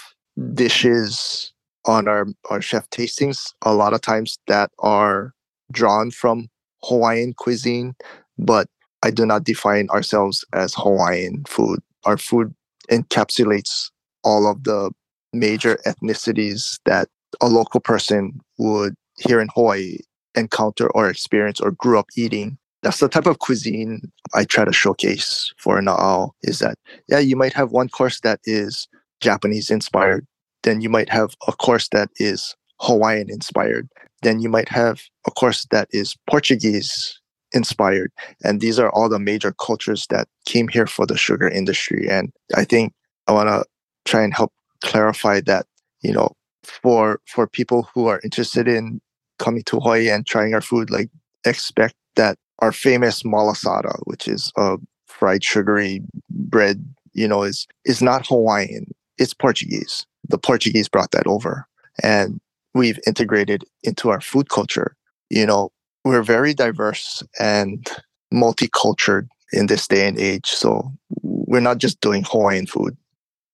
dishes 0.53 1.53
on 1.85 2.07
our, 2.07 2.27
our 2.49 2.61
chef 2.61 2.89
tastings 2.89 3.53
a 3.61 3.73
lot 3.73 3.93
of 3.93 4.01
times 4.01 4.37
that 4.47 4.71
are 4.79 5.33
drawn 5.71 6.11
from 6.11 6.47
Hawaiian 6.83 7.33
cuisine, 7.33 7.95
but 8.37 8.67
I 9.03 9.11
do 9.11 9.25
not 9.25 9.43
define 9.43 9.89
ourselves 9.89 10.43
as 10.53 10.73
Hawaiian 10.75 11.43
food. 11.47 11.79
Our 12.05 12.17
food 12.17 12.53
encapsulates 12.91 13.91
all 14.23 14.47
of 14.49 14.63
the 14.63 14.91
major 15.33 15.77
ethnicities 15.85 16.79
that 16.85 17.07
a 17.41 17.47
local 17.47 17.79
person 17.79 18.39
would 18.57 18.95
here 19.17 19.39
in 19.39 19.49
Hawaii 19.53 19.97
encounter 20.35 20.89
or 20.91 21.09
experience 21.09 21.59
or 21.59 21.71
grew 21.71 21.99
up 21.99 22.07
eating. 22.15 22.57
That's 22.85 22.99
the 22.99 23.09
type 23.09 23.25
of 23.25 23.39
cuisine 23.39 23.99
I 24.35 24.43
try 24.43 24.63
to 24.63 24.71
showcase 24.71 25.51
for 25.57 25.81
Na'au 25.81 26.29
is 26.43 26.59
that, 26.59 26.77
yeah, 27.09 27.17
you 27.17 27.35
might 27.35 27.53
have 27.53 27.71
one 27.71 27.89
course 27.89 28.19
that 28.19 28.39
is 28.43 28.87
Japanese 29.21 29.71
inspired. 29.71 30.27
Then 30.61 30.81
you 30.81 30.89
might 30.89 31.09
have 31.09 31.33
a 31.47 31.51
course 31.51 31.89
that 31.93 32.11
is 32.17 32.55
Hawaiian 32.79 33.31
inspired. 33.31 33.89
Then 34.21 34.39
you 34.39 34.49
might 34.49 34.69
have 34.69 35.01
a 35.25 35.31
course 35.31 35.65
that 35.71 35.87
is 35.89 36.15
Portuguese 36.29 37.19
inspired. 37.53 38.11
And 38.43 38.61
these 38.61 38.77
are 38.77 38.91
all 38.91 39.09
the 39.09 39.17
major 39.17 39.51
cultures 39.53 40.05
that 40.11 40.27
came 40.45 40.67
here 40.67 40.85
for 40.85 41.07
the 41.07 41.17
sugar 41.17 41.49
industry. 41.49 42.07
And 42.07 42.31
I 42.55 42.65
think 42.65 42.93
I 43.25 43.31
want 43.31 43.49
to 43.49 43.65
try 44.05 44.21
and 44.21 44.31
help 44.31 44.53
clarify 44.83 45.41
that 45.47 45.65
you 46.03 46.13
know 46.13 46.33
for 46.63 47.19
for 47.25 47.47
people 47.47 47.89
who 47.95 48.05
are 48.05 48.21
interested 48.23 48.67
in 48.67 49.01
coming 49.39 49.63
to 49.63 49.79
Hawaii 49.79 50.07
and 50.07 50.23
trying 50.23 50.53
our 50.53 50.61
food, 50.61 50.91
like 50.91 51.09
expect 51.45 51.95
that 52.15 52.37
our 52.59 52.71
famous 52.71 53.23
malasada, 53.23 53.97
which 54.05 54.27
is 54.27 54.51
a 54.57 54.77
fried 55.07 55.43
sugary 55.43 56.01
bread, 56.29 56.83
you 57.13 57.27
know, 57.27 57.43
is 57.43 57.67
is 57.85 58.01
not 58.01 58.27
Hawaiian. 58.27 58.93
It's 59.17 59.33
Portuguese. 59.33 60.05
The 60.27 60.37
Portuguese 60.37 60.89
brought 60.89 61.11
that 61.11 61.27
over, 61.27 61.67
and 62.03 62.39
we've 62.73 62.99
integrated 63.07 63.63
into 63.83 64.09
our 64.09 64.21
food 64.21 64.49
culture. 64.49 64.95
You 65.29 65.45
know, 65.45 65.71
we're 66.03 66.23
very 66.23 66.53
diverse 66.53 67.23
and 67.39 67.89
multicultural 68.33 69.27
in 69.53 69.67
this 69.67 69.87
day 69.87 70.07
and 70.07 70.19
age. 70.19 70.47
So 70.47 70.91
we're 71.21 71.61
not 71.61 71.77
just 71.77 72.01
doing 72.01 72.23
Hawaiian 72.27 72.67
food. 72.67 72.95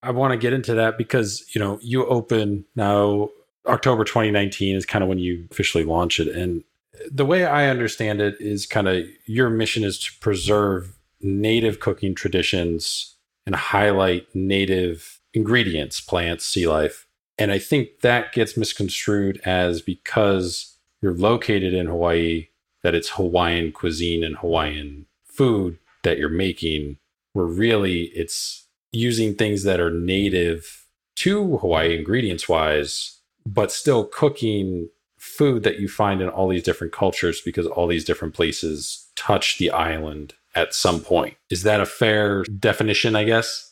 I 0.03 0.11
want 0.11 0.31
to 0.31 0.37
get 0.37 0.53
into 0.53 0.73
that 0.75 0.97
because, 0.97 1.45
you 1.53 1.59
know, 1.59 1.77
you 1.81 2.05
open 2.07 2.65
now 2.75 3.29
October 3.67 4.03
2019 4.03 4.75
is 4.75 4.85
kind 4.85 5.03
of 5.03 5.09
when 5.09 5.19
you 5.19 5.47
officially 5.51 5.83
launch 5.83 6.19
it. 6.19 6.27
And 6.27 6.63
the 7.11 7.25
way 7.25 7.45
I 7.45 7.69
understand 7.69 8.21
it 8.21 8.35
is 8.39 8.65
kind 8.65 8.87
of 8.87 9.05
your 9.25 9.49
mission 9.49 9.83
is 9.83 9.99
to 9.99 10.11
preserve 10.19 10.97
native 11.21 11.79
cooking 11.79 12.15
traditions 12.15 13.15
and 13.45 13.55
highlight 13.55 14.27
native 14.33 15.19
ingredients, 15.33 16.01
plants, 16.01 16.45
sea 16.45 16.67
life. 16.67 17.07
And 17.37 17.51
I 17.51 17.59
think 17.59 18.01
that 18.01 18.33
gets 18.33 18.57
misconstrued 18.57 19.39
as 19.45 19.81
because 19.81 20.77
you're 21.01 21.15
located 21.15 21.73
in 21.73 21.87
Hawaii, 21.87 22.47
that 22.83 22.95
it's 22.95 23.11
Hawaiian 23.11 23.71
cuisine 23.71 24.23
and 24.23 24.37
Hawaiian 24.37 25.05
food 25.25 25.77
that 26.03 26.17
you're 26.17 26.29
making, 26.29 26.97
where 27.33 27.45
really 27.45 28.11
it's 28.13 28.67
using 28.91 29.33
things 29.33 29.63
that 29.63 29.79
are 29.79 29.91
native 29.91 30.85
to 31.17 31.57
Hawaii 31.57 31.97
ingredients 31.97 32.49
wise, 32.49 33.19
but 33.45 33.71
still 33.71 34.05
cooking 34.05 34.89
food 35.22 35.61
that 35.61 35.80
you 35.80 35.88
find 35.88 36.19
in 36.19 36.28
all 36.30 36.47
these 36.47 36.63
different 36.63 36.91
cultures 36.91 37.41
because 37.45 37.67
all 37.67 37.86
these 37.86 38.03
different 38.03 38.34
places 38.34 39.07
touch 39.15 39.59
the 39.59 39.69
island 39.69 40.34
at 40.55 40.74
some 40.74 40.99
point. 40.99 41.36
Is 41.51 41.61
that 41.61 41.80
a 41.80 41.86
fair 41.86 42.41
definition, 42.43 43.15
I 43.15 43.24
guess? 43.26 43.72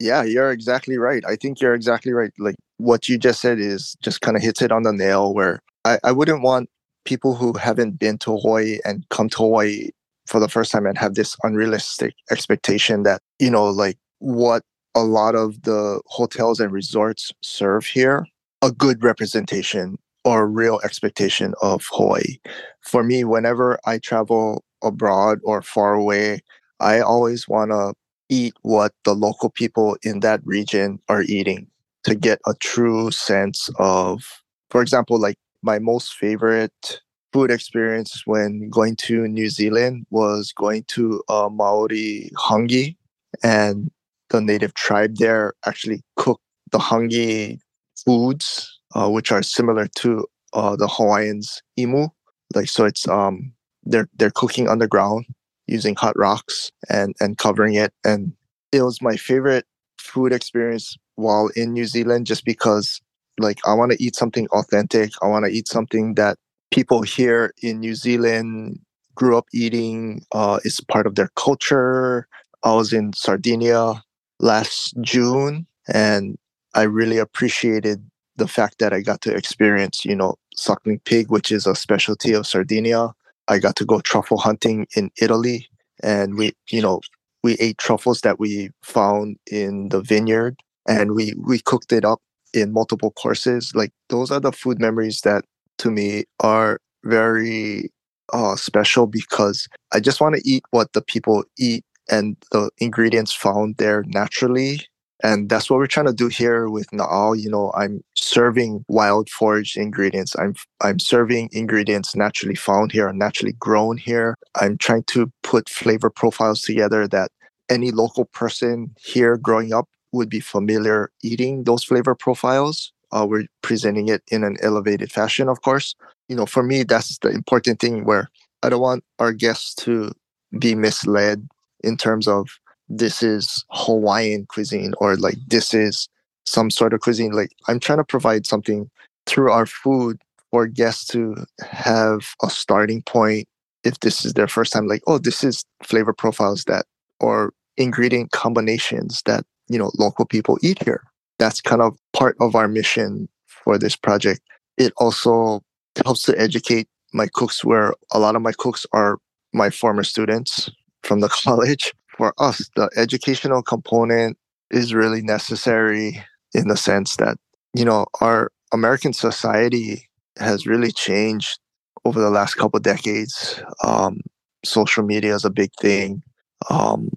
Yeah, 0.00 0.24
you're 0.24 0.50
exactly 0.50 0.98
right. 0.98 1.22
I 1.24 1.36
think 1.36 1.60
you're 1.60 1.74
exactly 1.74 2.12
right. 2.12 2.32
Like 2.40 2.56
what 2.78 3.08
you 3.08 3.18
just 3.18 3.40
said 3.40 3.60
is 3.60 3.96
just 4.02 4.20
kind 4.20 4.36
of 4.36 4.42
hits 4.42 4.62
it 4.62 4.72
on 4.72 4.82
the 4.82 4.92
nail 4.92 5.32
where 5.32 5.62
I, 5.84 5.98
I 6.02 6.10
wouldn't 6.10 6.42
want 6.42 6.68
people 7.04 7.36
who 7.36 7.52
haven't 7.52 8.00
been 8.00 8.18
to 8.18 8.36
Hawaii 8.36 8.80
and 8.84 9.08
come 9.10 9.28
to 9.28 9.36
Hawaii 9.36 9.90
for 10.26 10.40
the 10.40 10.48
first 10.48 10.72
time 10.72 10.86
and 10.86 10.98
have 10.98 11.14
this 11.14 11.36
unrealistic 11.44 12.14
expectation 12.32 13.04
that, 13.04 13.22
you 13.38 13.50
know, 13.50 13.66
like 13.66 13.96
what 14.18 14.64
a 14.96 15.04
lot 15.04 15.36
of 15.36 15.62
the 15.62 16.02
hotels 16.06 16.58
and 16.58 16.72
resorts 16.72 17.30
serve 17.42 17.86
here, 17.86 18.26
a 18.60 18.72
good 18.72 19.04
representation 19.04 19.96
or 20.24 20.48
real 20.48 20.80
expectation 20.84 21.54
of 21.62 21.86
Hawaii. 21.90 22.38
For 22.82 23.02
me, 23.02 23.24
whenever 23.24 23.78
I 23.86 23.98
travel 23.98 24.64
abroad 24.82 25.38
or 25.44 25.62
far 25.62 25.94
away, 25.94 26.40
I 26.80 27.00
always 27.00 27.48
want 27.48 27.70
to 27.70 27.94
eat 28.28 28.54
what 28.62 28.92
the 29.04 29.14
local 29.14 29.50
people 29.50 29.96
in 30.02 30.20
that 30.20 30.40
region 30.44 31.00
are 31.08 31.22
eating 31.22 31.66
to 32.04 32.14
get 32.14 32.40
a 32.46 32.54
true 32.54 33.10
sense 33.10 33.68
of, 33.78 34.22
for 34.70 34.80
example, 34.80 35.18
like 35.18 35.36
my 35.62 35.78
most 35.78 36.14
favorite 36.14 37.00
food 37.32 37.50
experience 37.50 38.22
when 38.24 38.68
going 38.70 38.96
to 38.96 39.28
New 39.28 39.48
Zealand 39.48 40.06
was 40.10 40.52
going 40.52 40.84
to 40.84 41.22
a 41.28 41.48
Maori 41.50 42.30
hangi 42.36 42.96
and 43.42 43.90
the 44.30 44.40
native 44.40 44.74
tribe 44.74 45.16
there 45.16 45.54
actually 45.66 46.02
cook 46.16 46.40
the 46.72 46.78
hangi 46.78 47.58
foods, 48.04 48.79
uh, 48.94 49.08
which 49.08 49.32
are 49.32 49.42
similar 49.42 49.86
to 49.86 50.26
uh, 50.52 50.76
the 50.76 50.88
Hawaiians 50.88 51.62
imu. 51.78 52.08
Like 52.54 52.68
so, 52.68 52.84
it's 52.84 53.06
um 53.08 53.52
they're 53.84 54.08
they're 54.16 54.30
cooking 54.32 54.68
underground 54.68 55.26
using 55.66 55.94
hot 55.94 56.16
rocks 56.18 56.70
and 56.88 57.14
and 57.20 57.38
covering 57.38 57.74
it, 57.74 57.92
and 58.04 58.32
it 58.72 58.82
was 58.82 59.00
my 59.02 59.16
favorite 59.16 59.66
food 59.98 60.32
experience 60.32 60.96
while 61.16 61.48
in 61.56 61.72
New 61.72 61.86
Zealand, 61.86 62.26
just 62.26 62.44
because 62.44 63.00
like 63.38 63.58
I 63.66 63.74
want 63.74 63.92
to 63.92 64.02
eat 64.02 64.16
something 64.16 64.48
authentic. 64.48 65.12
I 65.22 65.28
want 65.28 65.44
to 65.44 65.50
eat 65.50 65.68
something 65.68 66.14
that 66.14 66.38
people 66.70 67.02
here 67.02 67.52
in 67.62 67.80
New 67.80 67.94
Zealand 67.94 68.80
grew 69.14 69.36
up 69.36 69.46
eating. 69.52 70.24
Uh, 70.32 70.58
it's 70.64 70.80
part 70.80 71.06
of 71.06 71.14
their 71.14 71.30
culture. 71.36 72.26
I 72.64 72.74
was 72.74 72.92
in 72.92 73.12
Sardinia 73.12 74.02
last 74.40 74.94
June, 75.00 75.66
and 75.92 76.36
I 76.74 76.82
really 76.82 77.18
appreciated 77.18 78.04
the 78.40 78.48
fact 78.48 78.80
that 78.80 78.92
I 78.92 79.02
got 79.02 79.20
to 79.22 79.34
experience, 79.36 80.04
you 80.04 80.16
know, 80.16 80.36
suckling 80.56 81.00
pig, 81.04 81.30
which 81.30 81.52
is 81.52 81.66
a 81.66 81.76
specialty 81.76 82.32
of 82.32 82.46
Sardinia. 82.46 83.12
I 83.48 83.58
got 83.60 83.76
to 83.76 83.84
go 83.84 84.00
truffle 84.00 84.38
hunting 84.38 84.86
in 84.96 85.10
Italy, 85.20 85.68
and 86.02 86.36
we, 86.36 86.54
you 86.70 86.82
know, 86.82 87.00
we 87.44 87.54
ate 87.54 87.78
truffles 87.78 88.22
that 88.22 88.40
we 88.40 88.70
found 88.82 89.36
in 89.50 89.90
the 89.90 90.00
vineyard, 90.02 90.56
and 90.88 91.12
we 91.14 91.34
we 91.38 91.60
cooked 91.60 91.92
it 91.92 92.04
up 92.04 92.20
in 92.54 92.72
multiple 92.72 93.12
courses. 93.12 93.72
Like 93.74 93.92
those 94.08 94.30
are 94.32 94.40
the 94.40 94.52
food 94.52 94.80
memories 94.80 95.20
that, 95.22 95.44
to 95.78 95.90
me, 95.90 96.24
are 96.40 96.80
very 97.04 97.90
uh, 98.32 98.56
special 98.56 99.06
because 99.06 99.68
I 99.92 100.00
just 100.00 100.20
want 100.20 100.36
to 100.36 100.48
eat 100.48 100.64
what 100.70 100.92
the 100.94 101.02
people 101.02 101.44
eat 101.58 101.84
and 102.10 102.36
the 102.52 102.70
ingredients 102.78 103.32
found 103.32 103.76
there 103.78 104.04
naturally. 104.08 104.80
And 105.22 105.48
that's 105.48 105.68
what 105.68 105.76
we're 105.76 105.86
trying 105.86 106.06
to 106.06 106.12
do 106.12 106.28
here 106.28 106.68
with 106.68 106.90
Na'au. 106.92 107.38
You 107.38 107.50
know, 107.50 107.72
I'm 107.74 108.02
serving 108.16 108.84
wild 108.88 109.28
foraged 109.28 109.76
ingredients. 109.76 110.34
I'm 110.38 110.54
I'm 110.80 110.98
serving 110.98 111.50
ingredients 111.52 112.16
naturally 112.16 112.54
found 112.54 112.92
here 112.92 113.12
naturally 113.12 113.52
grown 113.58 113.98
here. 113.98 114.36
I'm 114.60 114.78
trying 114.78 115.04
to 115.04 115.30
put 115.42 115.68
flavor 115.68 116.10
profiles 116.10 116.62
together 116.62 117.06
that 117.08 117.30
any 117.68 117.90
local 117.90 118.24
person 118.24 118.94
here 119.00 119.36
growing 119.36 119.72
up 119.72 119.88
would 120.12 120.28
be 120.28 120.40
familiar 120.40 121.10
eating 121.22 121.64
those 121.64 121.84
flavor 121.84 122.14
profiles. 122.14 122.92
Uh, 123.12 123.26
we're 123.28 123.46
presenting 123.62 124.08
it 124.08 124.22
in 124.28 124.44
an 124.44 124.56
elevated 124.62 125.10
fashion, 125.10 125.48
of 125.48 125.62
course. 125.62 125.94
You 126.28 126.36
know, 126.36 126.46
for 126.46 126.62
me, 126.62 126.84
that's 126.84 127.18
the 127.18 127.30
important 127.30 127.80
thing 127.80 128.04
where 128.04 128.30
I 128.62 128.68
don't 128.68 128.80
want 128.80 129.04
our 129.18 129.32
guests 129.32 129.74
to 129.86 130.12
be 130.58 130.74
misled 130.74 131.48
in 131.82 131.96
terms 131.96 132.28
of 132.28 132.48
this 132.90 133.22
is 133.22 133.64
Hawaiian 133.70 134.46
cuisine 134.46 134.92
or 134.98 135.16
like 135.16 135.36
this 135.46 135.72
is 135.72 136.08
some 136.44 136.70
sort 136.70 136.92
of 136.92 137.00
cuisine. 137.00 137.32
Like 137.32 137.52
I'm 137.68 137.80
trying 137.80 137.98
to 137.98 138.04
provide 138.04 138.46
something 138.46 138.90
through 139.26 139.50
our 139.50 139.66
food 139.66 140.20
for 140.50 140.66
guests 140.66 141.06
to 141.06 141.36
have 141.70 142.34
a 142.42 142.50
starting 142.50 143.02
point 143.02 143.48
if 143.84 144.00
this 144.00 144.24
is 144.24 144.34
their 144.34 144.48
first 144.48 144.72
time, 144.72 144.86
like, 144.86 145.02
oh, 145.06 145.18
this 145.18 145.42
is 145.42 145.64
flavor 145.82 146.12
profiles 146.12 146.64
that 146.64 146.84
or 147.20 147.52
ingredient 147.76 148.32
combinations 148.32 149.22
that, 149.24 149.44
you 149.68 149.78
know, 149.78 149.90
local 149.98 150.26
people 150.26 150.58
eat 150.62 150.82
here. 150.82 151.02
That's 151.38 151.60
kind 151.60 151.80
of 151.80 151.96
part 152.12 152.36
of 152.40 152.54
our 152.54 152.68
mission 152.68 153.28
for 153.46 153.78
this 153.78 153.96
project. 153.96 154.40
It 154.76 154.92
also 154.98 155.62
helps 156.04 156.22
to 156.22 156.38
educate 156.38 156.88
my 157.12 157.28
cooks 157.32 157.64
where 157.64 157.94
a 158.12 158.18
lot 158.18 158.36
of 158.36 158.42
my 158.42 158.52
cooks 158.52 158.84
are 158.92 159.18
my 159.52 159.70
former 159.70 160.02
students 160.02 160.70
from 161.02 161.20
the 161.20 161.28
college. 161.44 161.94
For 162.20 162.34
us, 162.36 162.68
the 162.76 162.90
educational 162.96 163.62
component 163.62 164.36
is 164.70 164.92
really 164.92 165.22
necessary 165.22 166.22
in 166.52 166.68
the 166.68 166.76
sense 166.76 167.16
that, 167.16 167.38
you 167.72 167.82
know, 167.82 168.04
our 168.20 168.52
American 168.74 169.14
society 169.14 170.06
has 170.38 170.66
really 170.66 170.92
changed 170.92 171.58
over 172.04 172.20
the 172.20 172.28
last 172.28 172.56
couple 172.56 172.78
decades. 172.78 173.62
Um, 173.82 174.20
social 174.66 175.02
media 175.02 175.34
is 175.34 175.46
a 175.46 175.50
big 175.50 175.70
thing. 175.80 176.22
Um, 176.68 177.08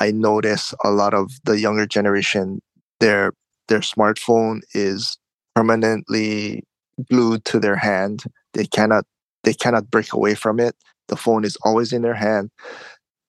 I 0.00 0.12
notice 0.12 0.74
a 0.84 0.92
lot 0.92 1.12
of 1.12 1.32
the 1.42 1.58
younger 1.58 1.84
generation, 1.84 2.62
their 3.00 3.32
their 3.66 3.80
smartphone 3.80 4.60
is 4.74 5.18
permanently 5.56 6.62
glued 7.10 7.44
to 7.46 7.58
their 7.58 7.74
hand. 7.74 8.22
They 8.54 8.66
cannot 8.66 9.06
they 9.42 9.54
cannot 9.54 9.90
break 9.90 10.12
away 10.12 10.36
from 10.36 10.60
it. 10.60 10.76
The 11.08 11.16
phone 11.16 11.44
is 11.44 11.58
always 11.64 11.92
in 11.92 12.02
their 12.02 12.14
hand. 12.14 12.52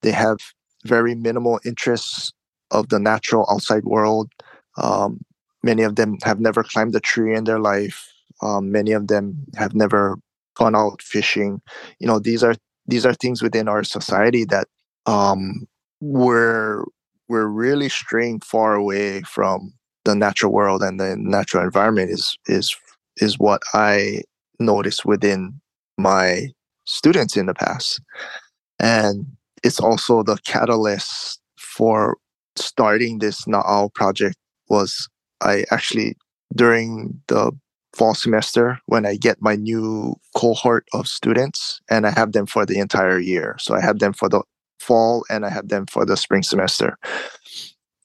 They 0.03 0.11
have 0.11 0.37
very 0.83 1.15
minimal 1.15 1.59
interests 1.65 2.31
of 2.71 2.89
the 2.89 2.99
natural 2.99 3.47
outside 3.49 3.83
world. 3.83 4.31
Um, 4.77 5.21
many 5.63 5.83
of 5.83 5.95
them 5.95 6.17
have 6.23 6.39
never 6.39 6.63
climbed 6.63 6.95
a 6.95 6.99
tree 6.99 7.35
in 7.35 7.43
their 7.43 7.59
life. 7.59 8.07
Um, 8.41 8.71
many 8.71 8.91
of 8.91 9.07
them 9.07 9.45
have 9.55 9.73
never 9.73 10.17
gone 10.55 10.75
out 10.75 11.01
fishing. 11.01 11.61
You 11.99 12.07
know, 12.07 12.19
these 12.19 12.43
are 12.43 12.55
these 12.87 13.05
are 13.05 13.13
things 13.13 13.41
within 13.41 13.67
our 13.67 13.83
society 13.83 14.45
that 14.45 14.67
um, 15.05 15.67
we're 16.01 16.83
we're 17.29 17.47
really 17.47 17.89
straying 17.89 18.41
far 18.41 18.75
away 18.75 19.21
from 19.21 19.73
the 20.05 20.15
natural 20.15 20.51
world 20.51 20.83
and 20.83 20.99
the 20.99 21.15
natural 21.17 21.63
environment 21.63 22.11
is 22.11 22.37
is 22.47 22.75
is 23.17 23.39
what 23.39 23.61
I 23.73 24.23
noticed 24.59 25.05
within 25.05 25.59
my 25.97 26.47
students 26.85 27.37
in 27.37 27.45
the 27.45 27.53
past. 27.53 28.01
And 28.79 29.25
it's 29.63 29.79
also 29.79 30.23
the 30.23 30.37
catalyst 30.45 31.39
for 31.57 32.17
starting 32.55 33.19
this 33.19 33.45
Na'au 33.45 33.93
project 33.93 34.35
was 34.69 35.09
I 35.41 35.65
actually 35.71 36.15
during 36.55 37.19
the 37.27 37.51
fall 37.95 38.15
semester 38.15 38.79
when 38.87 39.05
I 39.05 39.15
get 39.15 39.41
my 39.41 39.55
new 39.55 40.15
cohort 40.35 40.87
of 40.93 41.07
students 41.07 41.81
and 41.89 42.05
I 42.05 42.11
have 42.11 42.31
them 42.31 42.45
for 42.45 42.65
the 42.65 42.79
entire 42.79 43.19
year. 43.19 43.55
So 43.59 43.75
I 43.75 43.81
have 43.81 43.99
them 43.99 44.13
for 44.13 44.29
the 44.29 44.41
fall 44.79 45.25
and 45.29 45.45
I 45.45 45.49
have 45.49 45.69
them 45.69 45.85
for 45.85 46.05
the 46.05 46.17
spring 46.17 46.43
semester. 46.43 46.97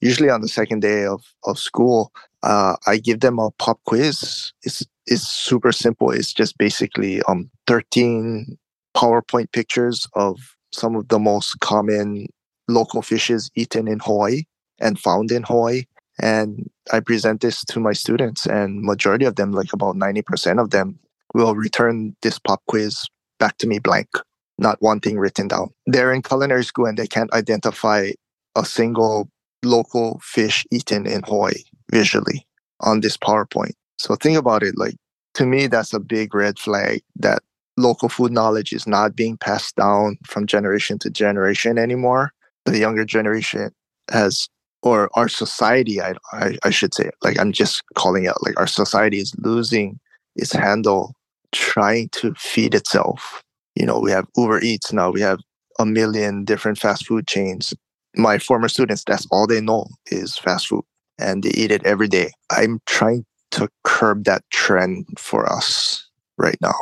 Usually 0.01 0.29
on 0.29 0.41
the 0.41 0.47
second 0.47 0.81
day 0.81 1.05
of, 1.05 1.23
of 1.43 1.59
school, 1.59 2.13
uh, 2.43 2.77
I 2.87 2.97
give 2.97 3.19
them 3.19 3.37
a 3.37 3.51
pop 3.51 3.79
quiz. 3.85 4.53
It's 4.63 4.85
it's 5.05 5.27
super 5.27 5.71
simple. 5.71 6.11
It's 6.11 6.31
just 6.31 6.57
basically 6.57 7.21
um 7.23 7.49
13 7.67 8.57
PowerPoint 8.95 9.51
pictures 9.51 10.07
of 10.13 10.37
some 10.71 10.95
of 10.95 11.07
the 11.07 11.19
most 11.19 11.59
common 11.59 12.27
local 12.67 13.01
fishes 13.01 13.49
eaten 13.55 13.87
in 13.87 13.99
Hawaii 13.99 14.43
and 14.79 14.99
found 14.99 15.31
in 15.31 15.43
Hawaii. 15.43 15.83
And 16.21 16.69
I 16.91 16.99
present 16.99 17.41
this 17.41 17.63
to 17.65 17.79
my 17.79 17.93
students, 17.93 18.45
and 18.45 18.81
majority 18.81 19.25
of 19.25 19.35
them, 19.35 19.51
like 19.51 19.71
about 19.71 19.95
90% 19.95 20.61
of 20.61 20.71
them, 20.71 20.99
will 21.33 21.55
return 21.55 22.15
this 22.21 22.39
pop 22.39 22.61
quiz 22.67 23.05
back 23.39 23.57
to 23.59 23.67
me 23.67 23.79
blank, 23.79 24.09
not 24.57 24.81
one 24.81 24.99
thing 24.99 25.17
written 25.17 25.47
down. 25.47 25.69
They're 25.85 26.11
in 26.11 26.21
culinary 26.21 26.65
school 26.65 26.87
and 26.87 26.97
they 26.97 27.07
can't 27.07 27.31
identify 27.33 28.11
a 28.55 28.65
single 28.65 29.29
local 29.63 30.19
fish 30.23 30.65
eaten 30.71 31.05
in 31.05 31.23
Hawaii 31.23 31.63
visually 31.91 32.45
on 32.81 32.99
this 33.01 33.17
PowerPoint. 33.17 33.73
So 33.97 34.15
think 34.15 34.37
about 34.37 34.63
it 34.63 34.77
like 34.77 34.95
to 35.35 35.45
me 35.45 35.67
that's 35.67 35.93
a 35.93 35.99
big 35.99 36.33
red 36.33 36.57
flag 36.57 37.01
that 37.17 37.41
local 37.79 38.09
food 38.09 38.31
knowledge 38.31 38.73
is 38.73 38.85
not 38.85 39.15
being 39.15 39.37
passed 39.37 39.75
down 39.75 40.17
from 40.25 40.45
generation 40.45 40.99
to 40.99 41.09
generation 41.09 41.77
anymore. 41.77 42.31
The 42.65 42.77
younger 42.77 43.05
generation 43.05 43.71
has, 44.11 44.49
or 44.83 45.09
our 45.15 45.27
society, 45.27 46.01
I, 46.01 46.13
I, 46.31 46.57
I 46.63 46.69
should 46.69 46.93
say, 46.93 47.09
like 47.23 47.39
I'm 47.39 47.51
just 47.51 47.81
calling 47.95 48.27
out, 48.27 48.43
like 48.43 48.59
our 48.59 48.67
society 48.67 49.19
is 49.19 49.33
losing 49.39 49.99
its 50.35 50.51
handle 50.51 51.15
trying 51.51 52.09
to 52.09 52.33
feed 52.35 52.75
itself. 52.75 53.43
You 53.75 53.85
know, 53.85 53.99
we 53.99 54.11
have 54.11 54.27
Uber 54.37 54.61
Eats 54.61 54.93
now, 54.93 55.09
we 55.09 55.21
have 55.21 55.39
a 55.79 55.85
million 55.85 56.43
different 56.45 56.77
fast 56.77 57.07
food 57.07 57.27
chains. 57.27 57.73
My 58.15 58.37
former 58.37 58.67
students, 58.67 59.03
that's 59.05 59.25
all 59.31 59.47
they 59.47 59.61
know 59.61 59.87
is 60.07 60.37
fast 60.37 60.67
food 60.67 60.83
and 61.17 61.43
they 61.43 61.49
eat 61.51 61.71
it 61.71 61.85
every 61.85 62.07
day. 62.07 62.31
I'm 62.51 62.79
trying 62.85 63.25
to 63.51 63.69
curb 63.83 64.25
that 64.25 64.43
trend 64.51 65.07
for 65.17 65.51
us 65.51 66.07
right 66.37 66.57
now. 66.61 66.75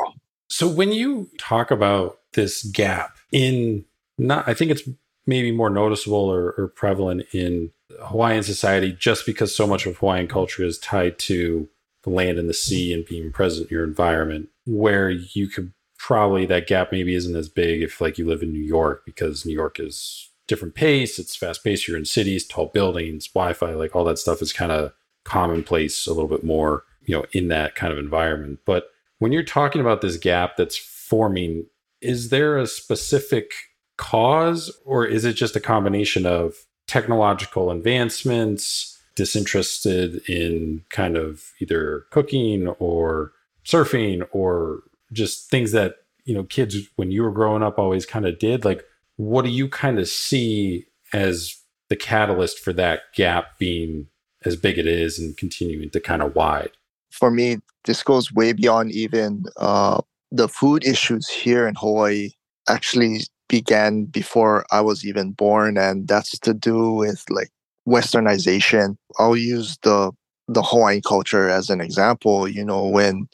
So 0.48 0.68
when 0.68 0.92
you 0.92 1.30
talk 1.38 1.70
about 1.70 2.18
this 2.32 2.62
gap 2.62 3.16
in 3.32 3.84
not, 4.16 4.48
I 4.48 4.54
think 4.54 4.70
it's 4.70 4.88
maybe 5.26 5.52
more 5.52 5.70
noticeable 5.70 6.30
or, 6.30 6.52
or 6.52 6.68
prevalent 6.68 7.26
in 7.32 7.70
Hawaiian 8.00 8.42
society 8.42 8.92
just 8.92 9.26
because 9.26 9.54
so 9.54 9.66
much 9.66 9.86
of 9.86 9.98
Hawaiian 9.98 10.28
culture 10.28 10.64
is 10.64 10.78
tied 10.78 11.18
to 11.20 11.68
the 12.02 12.10
land 12.10 12.38
and 12.38 12.48
the 12.48 12.54
sea 12.54 12.94
and 12.94 13.04
being 13.04 13.30
present 13.32 13.70
in 13.70 13.74
your 13.74 13.84
environment, 13.84 14.48
where 14.66 15.10
you 15.10 15.48
could 15.48 15.72
probably 15.98 16.46
that 16.46 16.66
gap 16.66 16.92
maybe 16.92 17.14
isn't 17.14 17.36
as 17.36 17.48
big 17.48 17.82
if 17.82 18.00
like 18.00 18.18
you 18.18 18.26
live 18.26 18.42
in 18.42 18.52
New 18.52 18.62
York 18.62 19.02
because 19.04 19.44
New 19.44 19.52
York 19.52 19.78
is 19.78 20.30
different 20.46 20.74
pace, 20.74 21.18
it's 21.18 21.36
fast 21.36 21.62
paced, 21.62 21.86
you're 21.86 21.96
in 21.96 22.04
cities, 22.04 22.46
tall 22.46 22.66
buildings, 22.66 23.28
Wi-Fi, 23.28 23.74
like 23.74 23.94
all 23.94 24.04
that 24.04 24.18
stuff 24.18 24.40
is 24.40 24.52
kind 24.52 24.72
of 24.72 24.92
commonplace 25.24 26.06
a 26.06 26.12
little 26.12 26.28
bit 26.28 26.42
more, 26.42 26.84
you 27.04 27.14
know, 27.14 27.26
in 27.32 27.48
that 27.48 27.74
kind 27.74 27.92
of 27.92 27.98
environment. 27.98 28.60
But 28.64 28.90
when 29.18 29.32
you're 29.32 29.42
talking 29.42 29.80
about 29.80 30.00
this 30.00 30.16
gap 30.16 30.56
that's 30.56 30.76
forming, 30.76 31.66
is 32.00 32.30
there 32.30 32.56
a 32.56 32.66
specific 32.66 33.52
cause 33.96 34.70
or 34.84 35.04
is 35.04 35.24
it 35.24 35.32
just 35.32 35.56
a 35.56 35.60
combination 35.60 36.24
of 36.24 36.54
technological 36.86 37.70
advancements, 37.70 38.98
disinterested 39.16 40.28
in 40.28 40.84
kind 40.90 41.16
of 41.16 41.52
either 41.60 42.04
cooking 42.10 42.68
or 42.78 43.32
surfing 43.64 44.26
or 44.30 44.82
just 45.12 45.50
things 45.50 45.72
that 45.72 45.96
you 46.24 46.34
know 46.34 46.44
kids 46.44 46.76
when 46.96 47.10
you 47.10 47.22
were 47.22 47.30
growing 47.30 47.62
up 47.62 47.78
always 47.78 48.06
kind 48.06 48.26
of 48.26 48.38
did? 48.38 48.64
Like 48.64 48.84
what 49.16 49.44
do 49.44 49.50
you 49.50 49.68
kind 49.68 49.98
of 49.98 50.08
see 50.08 50.86
as 51.12 51.56
the 51.88 51.96
catalyst 51.96 52.60
for 52.60 52.72
that 52.74 53.00
gap 53.14 53.58
being 53.58 54.06
as 54.44 54.54
big 54.54 54.78
it 54.78 54.86
is 54.86 55.18
and 55.18 55.36
continuing 55.36 55.90
to 55.90 56.00
kind 56.00 56.22
of 56.22 56.34
wide 56.34 56.70
for 57.10 57.30
me 57.30 57.58
this 57.84 58.02
goes 58.02 58.32
way 58.32 58.52
beyond 58.52 58.92
even 58.92 59.44
uh, 59.56 60.00
the 60.30 60.48
food 60.48 60.84
issues 60.84 61.28
here 61.28 61.66
in 61.66 61.74
hawaii 61.74 62.30
actually 62.68 63.20
began 63.48 64.04
before 64.04 64.64
i 64.70 64.80
was 64.80 65.06
even 65.06 65.32
born 65.32 65.78
and 65.78 66.06
that's 66.06 66.38
to 66.38 66.52
do 66.52 66.92
with 66.92 67.24
like 67.30 67.50
westernization. 67.86 68.98
I'll 69.18 69.36
use 69.36 69.78
the 69.82 70.12
the 70.46 70.62
hawaiian 70.62 71.02
culture 71.02 71.48
as 71.48 71.70
an 71.70 71.80
example 71.80 72.46
you 72.46 72.64
know 72.64 72.86
when 72.86 73.28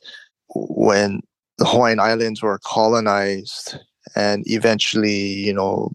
when 0.55 1.21
the 1.59 1.65
Hawaiian 1.65 2.01
Islands 2.01 2.43
were 2.43 2.61
colonized 2.65 3.77
and 4.17 4.43
eventually, 4.47 5.15
you 5.15 5.53
know, 5.53 5.93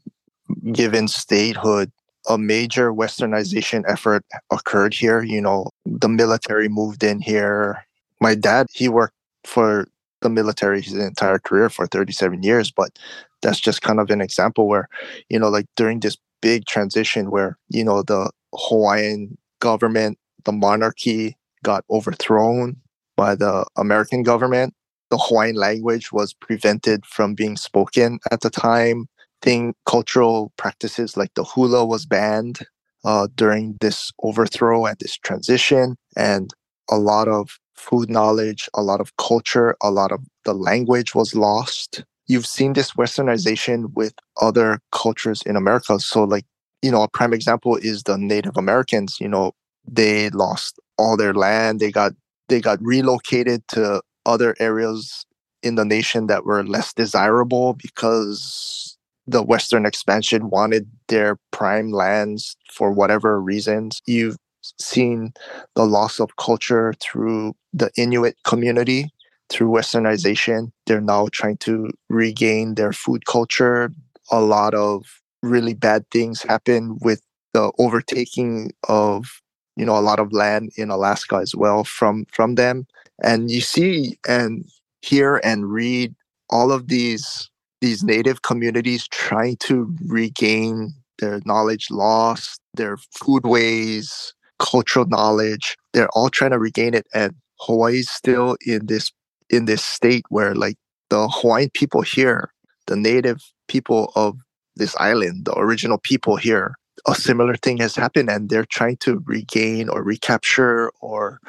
given 0.71 1.07
statehood, 1.07 1.91
a 2.29 2.37
major 2.37 2.93
westernization 2.93 3.83
effort 3.87 4.23
occurred 4.51 4.93
here. 4.93 5.21
You 5.23 5.41
know, 5.41 5.69
the 5.85 6.09
military 6.09 6.69
moved 6.69 7.03
in 7.03 7.19
here. 7.19 7.85
My 8.21 8.35
dad, 8.35 8.67
he 8.71 8.87
worked 8.87 9.15
for 9.45 9.87
the 10.21 10.29
military 10.29 10.81
his 10.81 10.93
entire 10.93 11.39
career 11.39 11.69
for 11.69 11.87
37 11.87 12.43
years, 12.43 12.71
but 12.71 12.97
that's 13.41 13.59
just 13.59 13.81
kind 13.81 13.99
of 13.99 14.09
an 14.09 14.21
example 14.21 14.67
where, 14.67 14.89
you 15.29 15.39
know, 15.39 15.49
like 15.49 15.65
during 15.75 15.99
this 15.99 16.17
big 16.41 16.65
transition 16.65 17.31
where, 17.31 17.57
you 17.69 17.83
know, 17.83 18.03
the 18.03 18.29
Hawaiian 18.53 19.37
government, 19.59 20.17
the 20.43 20.51
monarchy 20.51 21.37
got 21.63 21.85
overthrown 21.89 22.75
by 23.15 23.35
the 23.35 23.65
American 23.77 24.23
government 24.23 24.73
the 25.09 25.17
Hawaiian 25.17 25.55
language 25.55 26.11
was 26.11 26.33
prevented 26.33 27.05
from 27.05 27.33
being 27.33 27.57
spoken 27.57 28.19
at 28.31 28.41
the 28.41 28.49
time. 28.49 29.07
Thing 29.41 29.73
cultural 29.85 30.51
practices 30.57 31.15
like 31.15 31.33
the 31.35 31.43
hula 31.43 31.85
was 31.85 32.05
banned 32.05 32.59
uh, 33.05 33.27
during 33.35 33.77
this 33.79 34.11
overthrow 34.23 34.85
and 34.85 34.97
this 34.99 35.17
transition, 35.17 35.95
and 36.17 36.53
a 36.89 36.97
lot 36.97 37.27
of 37.27 37.57
food 37.75 38.09
knowledge, 38.09 38.69
a 38.73 38.81
lot 38.81 38.99
of 38.99 39.15
culture, 39.17 39.75
a 39.81 39.89
lot 39.91 40.11
of 40.11 40.19
the 40.43 40.53
language 40.53 41.15
was 41.15 41.33
lost. 41.33 42.03
You've 42.27 42.45
seen 42.45 42.73
this 42.73 42.91
westernization 42.93 43.93
with 43.95 44.13
other 44.41 44.79
cultures 44.91 45.41
in 45.43 45.55
America. 45.55 45.99
So, 45.99 46.23
like, 46.23 46.45
you 46.81 46.91
know, 46.91 47.01
a 47.01 47.07
prime 47.07 47.33
example 47.33 47.77
is 47.77 48.03
the 48.03 48.17
Native 48.17 48.57
Americans. 48.57 49.17
You 49.19 49.29
know, 49.29 49.53
they 49.87 50.29
lost 50.29 50.79
all 50.97 51.17
their 51.17 51.33
land. 51.33 51.79
They 51.79 51.91
got 51.91 52.13
they 52.49 52.59
got 52.59 52.81
relocated 52.81 53.67
to 53.69 54.01
other 54.25 54.55
areas 54.59 55.25
in 55.63 55.75
the 55.75 55.85
nation 55.85 56.27
that 56.27 56.45
were 56.45 56.63
less 56.63 56.93
desirable 56.93 57.73
because 57.73 58.97
the 59.29 59.43
Western 59.43 59.85
expansion 59.85 60.49
wanted 60.49 60.89
their 61.07 61.37
prime 61.51 61.91
lands 61.91 62.57
for 62.71 62.91
whatever 62.91 63.41
reasons. 63.41 64.01
You've 64.07 64.37
seen 64.79 65.33
the 65.75 65.85
loss 65.85 66.19
of 66.19 66.35
culture 66.37 66.93
through 66.99 67.55
the 67.73 67.91
Inuit 67.97 68.35
community, 68.43 69.09
through 69.49 69.69
Westernization. 69.69 70.71
They're 70.85 71.01
now 71.01 71.27
trying 71.31 71.57
to 71.57 71.89
regain 72.09 72.75
their 72.75 72.91
food 72.91 73.25
culture. 73.25 73.91
A 74.31 74.41
lot 74.41 74.73
of 74.73 75.21
really 75.41 75.73
bad 75.73 76.05
things 76.11 76.41
happen 76.41 76.97
with 77.01 77.21
the 77.53 77.71
overtaking 77.79 78.71
of 78.87 79.41
you 79.75 79.85
know 79.85 79.97
a 79.97 80.01
lot 80.01 80.19
of 80.19 80.33
land 80.33 80.71
in 80.75 80.89
Alaska 80.89 81.37
as 81.37 81.55
well 81.55 81.83
from 81.83 82.25
from 82.31 82.55
them 82.55 82.85
and 83.23 83.49
you 83.49 83.61
see 83.61 84.19
and 84.27 84.65
hear 85.01 85.39
and 85.43 85.71
read 85.71 86.13
all 86.49 86.71
of 86.71 86.89
these 86.89 87.49
these 87.81 88.03
native 88.03 88.41
communities 88.41 89.07
trying 89.07 89.55
to 89.57 89.93
regain 90.05 90.93
their 91.19 91.39
knowledge 91.45 91.87
lost 91.91 92.59
their 92.73 92.97
foodways 92.97 94.33
cultural 94.59 95.05
knowledge 95.05 95.77
they're 95.93 96.09
all 96.09 96.29
trying 96.29 96.51
to 96.51 96.59
regain 96.59 96.93
it 96.93 97.07
and 97.13 97.33
hawaii's 97.61 98.09
still 98.09 98.57
in 98.65 98.85
this 98.87 99.11
in 99.49 99.65
this 99.65 99.83
state 99.83 100.23
where 100.29 100.53
like 100.53 100.75
the 101.09 101.27
hawaiian 101.29 101.69
people 101.73 102.01
here 102.01 102.51
the 102.87 102.95
native 102.95 103.41
people 103.67 104.11
of 104.15 104.37
this 104.75 104.95
island 104.97 105.45
the 105.45 105.57
original 105.57 105.97
people 105.97 106.35
here 106.35 106.75
a 107.07 107.15
similar 107.15 107.55
thing 107.55 107.77
has 107.77 107.95
happened 107.95 108.29
and 108.29 108.49
they're 108.49 108.65
trying 108.65 108.97
to 108.97 109.23
regain 109.25 109.89
or 109.89 110.03
recapture 110.03 110.91
or 111.01 111.39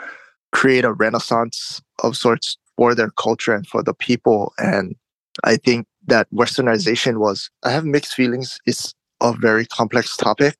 create 0.52 0.84
a 0.84 0.92
renaissance 0.92 1.80
of 2.02 2.16
sorts 2.16 2.56
for 2.76 2.94
their 2.94 3.10
culture 3.10 3.54
and 3.54 3.66
for 3.66 3.82
the 3.82 3.94
people. 3.94 4.52
And 4.58 4.94
I 5.44 5.56
think 5.56 5.86
that 6.10 6.28
westernization 6.32 7.18
was, 7.18 7.50
I 7.64 7.70
have 7.70 7.84
mixed 7.84 8.14
feelings. 8.14 8.58
It's 8.66 8.94
a 9.20 9.32
very 9.32 9.66
complex 9.66 10.16
topic. 10.16 10.56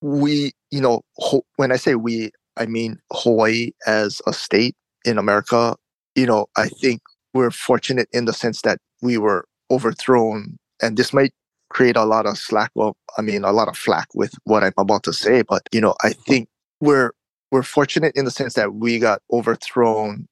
We, 0.00 0.52
you 0.70 0.80
know, 0.80 1.02
ho- 1.16 1.44
when 1.56 1.72
I 1.72 1.76
say 1.76 1.94
we, 1.94 2.30
I 2.56 2.66
mean 2.66 2.98
Hawaii 3.12 3.70
as 3.86 4.20
a 4.26 4.32
state 4.32 4.76
in 5.04 5.18
America. 5.18 5.76
You 6.14 6.26
know, 6.26 6.46
I 6.56 6.68
think 6.68 7.00
we're 7.32 7.50
fortunate 7.50 8.08
in 8.12 8.26
the 8.26 8.32
sense 8.32 8.62
that 8.62 8.78
we 9.00 9.16
were 9.16 9.46
overthrown, 9.70 10.58
and 10.82 10.96
this 10.96 11.12
might 11.12 11.32
create 11.70 11.96
a 11.96 12.04
lot 12.04 12.26
of 12.26 12.36
slack. 12.36 12.70
Well, 12.74 12.96
I 13.16 13.22
mean, 13.22 13.44
a 13.44 13.52
lot 13.52 13.68
of 13.68 13.76
flack 13.76 14.08
with 14.14 14.34
what 14.44 14.62
I'm 14.62 14.74
about 14.76 15.02
to 15.04 15.12
say, 15.12 15.42
but 15.42 15.62
you 15.72 15.80
know, 15.80 15.94
I 16.02 16.12
think 16.12 16.48
we're 16.80 17.12
we're 17.50 17.62
fortunate 17.62 18.12
in 18.14 18.24
the 18.24 18.30
sense 18.30 18.54
that 18.54 18.74
we 18.74 18.98
got 18.98 19.22
overthrown 19.32 20.26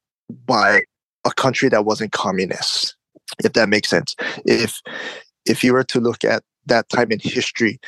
by 0.45 0.83
a 1.25 1.31
country 1.33 1.69
that 1.69 1.85
wasn't 1.85 2.11
communist 2.11 2.95
if 3.43 3.53
that 3.53 3.69
makes 3.69 3.89
sense 3.89 4.15
if 4.45 4.81
if 5.45 5.63
you 5.63 5.73
were 5.73 5.83
to 5.83 5.99
look 5.99 6.23
at 6.23 6.43
that 6.65 6.87
time 6.89 7.11
in 7.11 7.19
history 7.19 7.79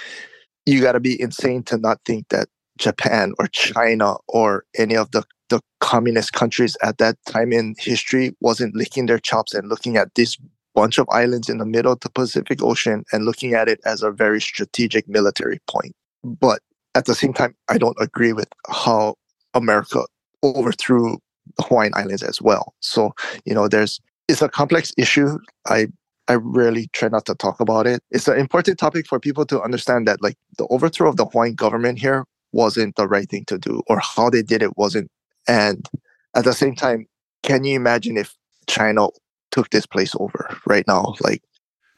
you 0.66 0.82
got 0.82 0.94
to 0.94 1.00
be 1.00 1.20
insane 1.22 1.64
to 1.64 1.78
not 1.78 2.00
think 2.06 2.28
that 2.30 2.48
japan 2.78 3.34
or 3.40 3.48
china 3.48 4.16
or 4.28 4.64
any 4.78 4.96
of 4.96 5.12
the 5.12 5.24
the 5.50 5.62
communist 5.82 6.34
countries 6.34 6.76
at 6.82 6.98
that 6.98 7.18
time 7.28 7.52
in 7.52 7.76
history 7.78 8.36
wasn't 8.40 8.76
licking 8.76 9.06
their 9.06 9.20
chops 9.20 9.54
and 9.54 9.70
looking 9.70 9.98
at 9.98 10.14
this 10.16 10.38
bunch 10.74 10.98
of 10.98 11.08
islands 11.12 11.50
in 11.50 11.60
the 11.60 11.66
middle 11.66 11.92
of 11.92 12.00
the 12.00 12.10
pacific 12.10 12.64
ocean 12.64 13.04
and 13.12 13.26
looking 13.26 13.54
at 13.54 13.70
it 13.70 13.80
as 13.86 14.02
a 14.02 14.10
very 14.10 14.42
strategic 14.42 15.08
military 15.08 15.60
point 15.68 15.94
but 16.24 16.62
at 16.96 17.06
the 17.06 17.14
same 17.14 17.34
time 17.34 17.54
i 17.70 17.78
don't 17.78 17.98
agree 18.00 18.34
with 18.34 18.48
how 18.70 19.14
America 19.54 20.04
overthrew 20.44 21.18
the 21.58 21.64
Hawaiian 21.64 21.94
Islands 21.96 22.24
as 22.24 22.42
well. 22.42 22.74
So, 22.80 23.14
you 23.46 23.54
know, 23.54 23.68
there's 23.68 24.00
it's 24.28 24.42
a 24.42 24.50
complex 24.50 24.92
issue. 24.98 25.38
I 25.68 25.88
I 26.28 26.34
really 26.34 26.88
try 26.94 27.10
not 27.10 27.26
to 27.26 27.36
talk 27.36 27.60
about 27.60 27.86
it. 27.86 28.02
It's 28.12 28.28
an 28.28 28.38
important 28.38 28.80
topic 28.80 29.08
for 29.08 29.20
people 29.20 29.46
to 29.48 29.62
understand 29.62 30.08
that 30.08 30.22
like 30.22 30.38
the 30.58 30.66
overthrow 30.68 31.10
of 31.10 31.18
the 31.18 31.26
Hawaiian 31.26 31.56
government 31.56 32.00
here 32.00 32.26
wasn't 32.54 32.96
the 32.96 33.08
right 33.08 33.30
thing 33.30 33.44
to 33.46 33.58
do 33.58 33.82
or 33.88 34.00
how 34.00 34.30
they 34.30 34.42
did 34.42 34.62
it 34.62 34.78
wasn't. 34.78 35.10
And 35.48 35.88
at 36.36 36.46
the 36.46 36.54
same 36.54 36.76
time, 36.76 37.08
can 37.42 37.66
you 37.66 37.76
imagine 37.76 38.16
if 38.16 38.36
China 38.68 39.10
took 39.52 39.70
this 39.72 39.86
place 39.86 40.16
over 40.18 40.56
right 40.66 40.88
now? 40.88 41.16
Like 41.20 41.44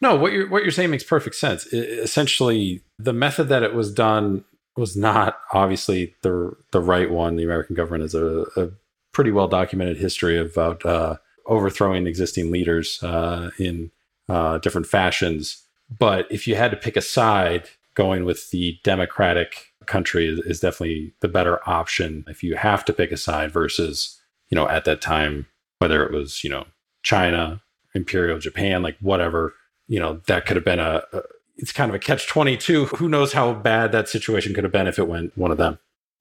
no, 0.02 0.16
what 0.16 0.34
you're 0.34 0.50
what 0.50 0.64
you're 0.64 0.72
saying 0.72 0.92
makes 0.92 1.04
perfect 1.04 1.36
sense. 1.36 1.66
It, 1.68 2.00
essentially, 2.00 2.84
the 2.98 3.14
method 3.14 3.50
that 3.50 3.64
it 3.64 3.74
was 3.74 3.94
done 3.94 4.44
was 4.76 4.98
not 4.98 5.40
obviously 5.54 6.16
the 6.22 6.54
the 6.72 6.82
right 6.82 7.10
one. 7.10 7.36
The 7.36 7.44
American 7.44 7.76
government 7.76 8.04
has 8.04 8.16
a, 8.16 8.46
a 8.58 8.72
pretty 9.14 9.32
well 9.32 9.48
documented 9.48 9.98
history 9.98 10.38
about 10.38 10.86
uh, 10.86 11.18
overthrowing 11.46 12.08
existing 12.08 12.52
leaders 12.52 13.02
uh, 13.04 13.52
in 13.60 13.92
uh, 14.30 14.58
different 14.60 14.88
fashions. 14.88 15.64
But 16.00 16.28
if 16.32 16.48
you 16.48 16.56
had 16.56 16.72
to 16.72 16.78
pick 16.78 16.98
a 16.98 17.02
side, 17.02 17.70
going 17.96 18.26
with 18.26 18.52
the 18.52 18.78
democratic 18.84 19.74
country 19.86 20.28
is, 20.28 20.40
is 20.40 20.60
definitely 20.60 21.14
the 21.22 21.28
better 21.28 21.68
option. 21.68 22.26
If 22.28 22.44
you 22.44 22.56
have 22.56 22.86
to 22.86 22.94
pick 22.94 23.12
a 23.12 23.18
side 23.18 23.52
versus, 23.52 24.22
you 24.50 24.56
know, 24.56 24.68
at 24.68 24.86
that 24.86 25.02
time, 25.02 25.48
whether 25.80 26.06
it 26.06 26.12
was 26.12 26.44
you 26.44 26.50
know 26.50 26.66
China, 27.04 27.62
Imperial 27.94 28.40
Japan, 28.40 28.84
like 28.84 28.98
whatever, 29.00 29.54
you 29.88 30.00
know, 30.00 30.22
that 30.28 30.46
could 30.46 30.58
have 30.58 30.66
been 30.66 30.80
a, 30.80 31.04
a 31.14 31.22
it's 31.58 31.72
kind 31.72 31.90
of 31.90 31.96
a 31.96 32.00
catch 32.00 32.28
22. 32.28 32.86
Who 32.86 33.08
knows 33.08 33.34
how 33.34 33.54
bad 33.54 33.92
that 33.94 34.10
situation 34.10 34.54
could 34.54 34.66
have 34.66 34.74
been 34.74 34.88
if 34.88 35.00
it 35.00 35.08
went 35.08 35.38
one 35.38 35.52
of 35.52 35.58
them? 35.58 35.80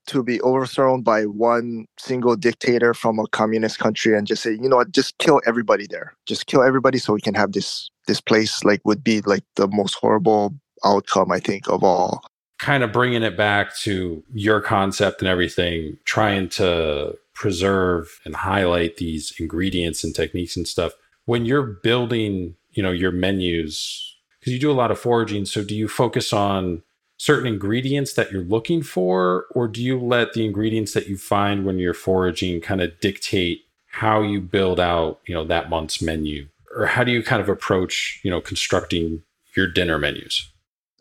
To 0.09 0.22
be 0.22 0.40
overthrown 0.42 1.02
by 1.02 1.24
one 1.24 1.86
single 1.98 2.36
dictator 2.36 2.92
from 2.92 3.18
a 3.18 3.26
communist 3.28 3.78
country 3.78 4.16
and 4.16 4.26
just 4.26 4.42
say, 4.42 4.52
you 4.52 4.68
know 4.68 4.76
what, 4.76 4.92
just 4.92 5.16
kill 5.18 5.40
everybody 5.46 5.86
there. 5.88 6.14
Just 6.26 6.46
kill 6.46 6.62
everybody 6.62 6.98
so 6.98 7.14
we 7.14 7.20
can 7.20 7.34
have 7.34 7.52
this 7.52 7.88
this 8.07 8.20
place 8.20 8.64
like 8.64 8.82
would 8.84 9.02
be 9.02 9.22
like 9.22 9.44
the 9.57 9.66
most 9.68 9.94
horrible 9.94 10.55
outcome 10.84 11.32
I 11.32 11.40
think 11.40 11.68
of 11.68 11.82
all. 11.82 12.22
Kind 12.59 12.82
of 12.82 12.92
bringing 12.92 13.22
it 13.22 13.36
back 13.36 13.74
to 13.78 14.22
your 14.32 14.61
concept 14.61 15.20
and 15.20 15.28
everything, 15.28 15.96
trying 16.05 16.48
to 16.50 17.16
preserve 17.32 18.20
and 18.24 18.36
highlight 18.36 18.98
these 18.98 19.32
ingredients 19.40 20.05
and 20.05 20.14
techniques 20.14 20.57
and 20.57 20.68
stuff. 20.68 20.92
When 21.24 21.46
you're 21.46 21.62
building, 21.62 22.57
you 22.72 22.82
know, 22.82 22.92
your 22.92 23.11
menus 23.11 24.14
because 24.44 24.52
you 24.52 24.61
do 24.61 24.70
a 24.70 24.72
lot 24.72 24.90
of 24.90 24.98
foraging. 24.98 25.46
So 25.46 25.64
do 25.64 25.74
you 25.74 25.88
focus 25.88 26.30
on 26.30 26.82
certain 27.17 27.47
ingredients 27.47 28.15
that 28.15 28.33
you're 28.33 28.45
looking 28.45 28.83
for, 28.83 29.47
or 29.51 29.69
do 29.69 29.83
you 29.83 29.99
let 29.99 30.33
the 30.33 30.45
ingredients 30.45 30.93
that 30.93 31.09
you 31.09 31.17
find 31.17 31.65
when 31.65 31.79
you're 31.79 31.95
foraging 31.95 32.61
kind 32.61 32.81
of 32.81 32.99
dictate 33.01 33.61
how 33.87 34.23
you 34.23 34.41
build 34.41 34.81
out, 34.81 35.21
you 35.27 35.35
know, 35.35 35.45
that 35.45 35.71
month's 35.71 36.03
menu? 36.03 36.49
Or 36.77 36.87
how 36.87 37.05
do 37.05 37.12
you 37.12 37.23
kind 37.23 37.41
of 37.41 37.49
approach, 37.49 38.21
you 38.25 38.31
know, 38.31 38.41
constructing 38.41 39.23
your 39.57 39.69
dinner 39.69 39.99
menus? 39.99 40.51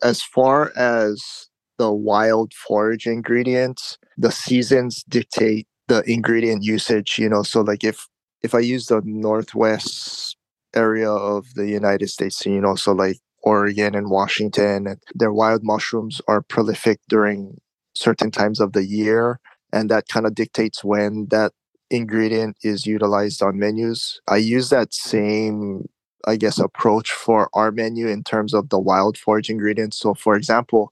As 0.02 0.22
far 0.22 0.72
as 0.76 1.48
the 1.78 1.92
wild 1.92 2.52
forage 2.52 3.06
ingredients, 3.06 3.98
the 4.16 4.30
seasons 4.30 5.02
dictate 5.08 5.66
the 5.88 6.02
ingredient 6.10 6.62
usage, 6.62 7.18
you 7.18 7.28
know, 7.28 7.42
so 7.42 7.60
like 7.60 7.84
if 7.84 8.06
if 8.42 8.54
I 8.54 8.60
use 8.60 8.86
the 8.86 9.00
northwest 9.04 10.36
area 10.74 11.10
of 11.10 11.54
the 11.54 11.66
United 11.66 12.08
States, 12.10 12.44
you 12.44 12.60
know, 12.60 12.74
so 12.74 12.92
like 12.92 13.18
Oregon 13.44 13.94
and 13.94 14.10
Washington. 14.10 14.98
Their 15.14 15.32
wild 15.32 15.62
mushrooms 15.62 16.20
are 16.26 16.42
prolific 16.42 17.00
during 17.08 17.60
certain 17.94 18.30
times 18.30 18.58
of 18.58 18.72
the 18.72 18.84
year. 18.84 19.38
And 19.72 19.90
that 19.90 20.08
kind 20.08 20.26
of 20.26 20.34
dictates 20.34 20.82
when 20.82 21.26
that 21.30 21.52
ingredient 21.90 22.56
is 22.62 22.86
utilized 22.86 23.42
on 23.42 23.58
menus. 23.58 24.20
I 24.28 24.36
use 24.36 24.70
that 24.70 24.94
same, 24.94 25.88
I 26.26 26.36
guess, 26.36 26.58
approach 26.58 27.12
for 27.12 27.48
our 27.52 27.70
menu 27.70 28.08
in 28.08 28.24
terms 28.24 28.54
of 28.54 28.70
the 28.70 28.78
wild 28.78 29.18
forage 29.18 29.50
ingredients. 29.50 29.98
So, 29.98 30.14
for 30.14 30.36
example, 30.36 30.90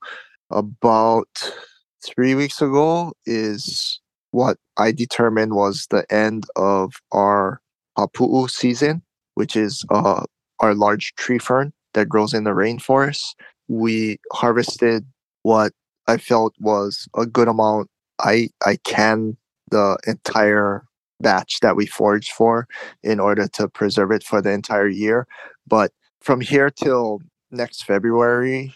about 0.51 1.53
three 2.05 2.35
weeks 2.35 2.61
ago 2.61 3.15
is 3.25 4.01
what 4.33 4.59
I 4.77 4.93
determined 4.93 5.55
was 5.55 5.87
the 5.91 6.11
end 6.13 6.47
of 6.57 6.95
our 7.13 7.61
hapu'u 7.97 8.51
season, 8.51 9.03
which 9.35 9.57
is 9.57 9.85
uh, 9.91 10.25
our 10.61 10.75
large 10.75 11.15
tree 11.15 11.39
fern 11.39 11.73
that 11.95 12.09
grows 12.09 12.35
in 12.35 12.45
the 12.45 12.51
rainforest. 12.51 13.35
We 13.69 14.19
harvested 14.33 15.07
what 15.43 15.73
I 16.07 16.17
felt 16.17 16.55
was 16.61 17.09
a 17.17 17.27
good 17.27 17.49
amount. 17.49 17.89
I 18.21 18.51
I 18.65 18.77
canned 18.85 19.37
the 19.71 19.99
entire 20.07 20.85
batch 21.21 21.61
that 21.61 21.77
we 21.77 21.87
foraged 21.87 22.33
for 22.33 22.67
in 23.03 23.21
order 23.21 23.47
to 23.49 23.69
preserve 23.69 24.11
it 24.11 24.25
for 24.25 24.43
the 24.43 24.51
entire 24.51 24.89
year. 24.89 25.27
But 25.67 25.93
from 26.21 26.41
here 26.41 26.71
till 26.71 27.21
next 27.51 27.85
February 27.85 28.75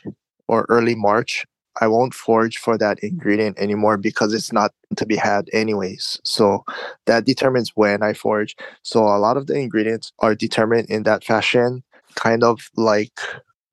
or 0.49 0.67
early 0.69 0.95
March, 0.95 1.45
I 1.81 1.89
won't 1.89 2.15
forage 2.15 2.59
for 2.59 2.79
that 2.79 2.99
ingredient 3.01 3.59
anymore 3.59 3.99
because 3.99 4.33
it's 4.33 4.53
not 4.53 4.73
to 4.97 5.05
be 5.05 5.17
had 5.17 5.51
anyways. 5.53 6.21
So 6.25 6.65
that 7.07 7.27
determines 7.27 7.73
when 7.75 8.03
I 8.03 8.15
forage. 8.15 8.57
So 8.83 9.05
a 9.05 9.19
lot 9.19 9.37
of 9.37 9.47
the 9.47 9.55
ingredients 9.55 10.13
are 10.21 10.35
determined 10.35 10.89
in 10.89 11.03
that 11.03 11.25
fashion 11.25 11.83
kind 12.17 12.43
of 12.43 12.69
like 12.77 13.21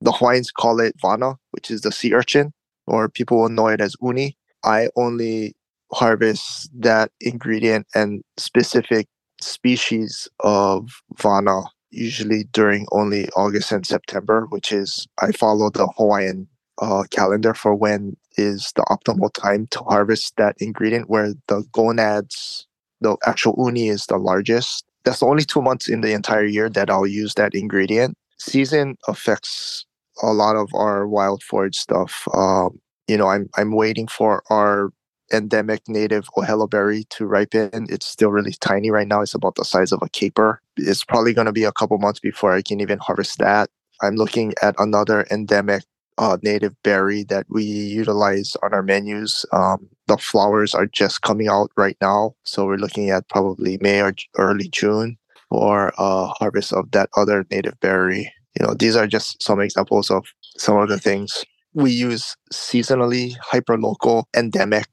the 0.00 0.12
Hawaiians 0.12 0.50
call 0.50 0.80
it 0.80 0.94
vana, 1.00 1.36
which 1.50 1.70
is 1.70 1.80
the 1.80 1.90
sea 1.92 2.14
urchin, 2.14 2.52
or 2.86 3.08
people 3.08 3.40
will 3.40 3.48
know 3.48 3.68
it 3.68 3.80
as 3.80 3.96
uni. 4.00 4.36
I 4.64 4.88
only 4.96 5.56
harvest 5.92 6.70
that 6.80 7.10
ingredient 7.20 7.86
and 7.94 8.22
specific 8.36 9.08
species 9.40 10.28
of 10.40 10.88
vana 11.20 11.62
usually 11.90 12.44
during 12.52 12.86
only 12.92 13.28
August 13.36 13.72
and 13.72 13.86
September, 13.86 14.46
which 14.50 14.72
is 14.72 15.06
I 15.20 15.32
follow 15.32 15.70
the 15.70 15.86
Hawaiian 15.96 16.48
uh, 16.80 17.04
calendar 17.10 17.54
for 17.54 17.74
when 17.74 18.16
is 18.36 18.72
the 18.74 18.82
optimal 18.90 19.32
time 19.32 19.68
to 19.70 19.78
harvest 19.80 20.34
that 20.36 20.56
ingredient, 20.58 21.08
where 21.08 21.34
the 21.46 21.64
gonads, 21.72 22.66
the 23.00 23.16
actual 23.26 23.54
uni 23.58 23.88
is 23.88 24.06
the 24.06 24.16
largest. 24.16 24.84
That's 25.04 25.20
the 25.20 25.26
only 25.26 25.44
two 25.44 25.62
months 25.62 25.88
in 25.88 26.00
the 26.00 26.12
entire 26.12 26.44
year 26.46 26.68
that 26.70 26.90
I'll 26.90 27.06
use 27.06 27.34
that 27.34 27.54
ingredient 27.54 28.16
season 28.38 28.96
affects 29.08 29.86
a 30.22 30.32
lot 30.32 30.56
of 30.56 30.68
our 30.74 31.06
wild 31.08 31.42
forage 31.42 31.76
stuff. 31.76 32.26
Um, 32.34 32.80
you 33.08 33.16
know, 33.16 33.28
I'm 33.28 33.48
I'm 33.56 33.72
waiting 33.74 34.06
for 34.06 34.42
our 34.50 34.90
endemic 35.32 35.82
native 35.88 36.28
ohelo 36.36 36.68
berry 36.68 37.04
to 37.10 37.26
ripen. 37.26 37.86
It's 37.88 38.06
still 38.06 38.30
really 38.30 38.54
tiny 38.60 38.90
right 38.90 39.08
now. 39.08 39.22
It's 39.22 39.34
about 39.34 39.56
the 39.56 39.64
size 39.64 39.92
of 39.92 40.00
a 40.02 40.08
caper. 40.08 40.60
It's 40.76 41.04
probably 41.04 41.32
going 41.34 41.46
to 41.46 41.52
be 41.52 41.64
a 41.64 41.72
couple 41.72 41.98
months 41.98 42.20
before 42.20 42.52
I 42.52 42.62
can 42.62 42.80
even 42.80 42.98
harvest 42.98 43.38
that. 43.38 43.70
I'm 44.02 44.16
looking 44.16 44.54
at 44.62 44.74
another 44.78 45.26
endemic 45.30 45.84
uh, 46.18 46.38
native 46.42 46.80
berry 46.82 47.24
that 47.24 47.46
we 47.48 47.64
utilize 47.64 48.56
on 48.62 48.72
our 48.72 48.82
menus. 48.82 49.44
Um, 49.52 49.88
the 50.06 50.18
flowers 50.18 50.74
are 50.74 50.86
just 50.86 51.22
coming 51.22 51.48
out 51.48 51.70
right 51.76 51.96
now, 52.00 52.34
so 52.44 52.66
we're 52.66 52.76
looking 52.76 53.10
at 53.10 53.28
probably 53.28 53.78
May 53.80 54.00
or 54.00 54.14
early 54.36 54.68
June 54.68 55.16
for 55.54 55.92
uh, 55.98 56.26
harvest 56.38 56.72
of 56.72 56.90
that 56.90 57.08
other 57.16 57.46
native 57.48 57.78
berry. 57.78 58.32
You 58.58 58.66
know, 58.66 58.74
these 58.74 58.96
are 58.96 59.06
just 59.06 59.40
some 59.40 59.60
examples 59.60 60.10
of 60.10 60.26
some 60.58 60.78
of 60.78 60.88
the 60.88 60.98
things 60.98 61.44
we 61.74 61.92
use 61.92 62.36
seasonally, 62.52 63.36
hyper 63.40 63.78
local, 63.78 64.28
endemic. 64.36 64.88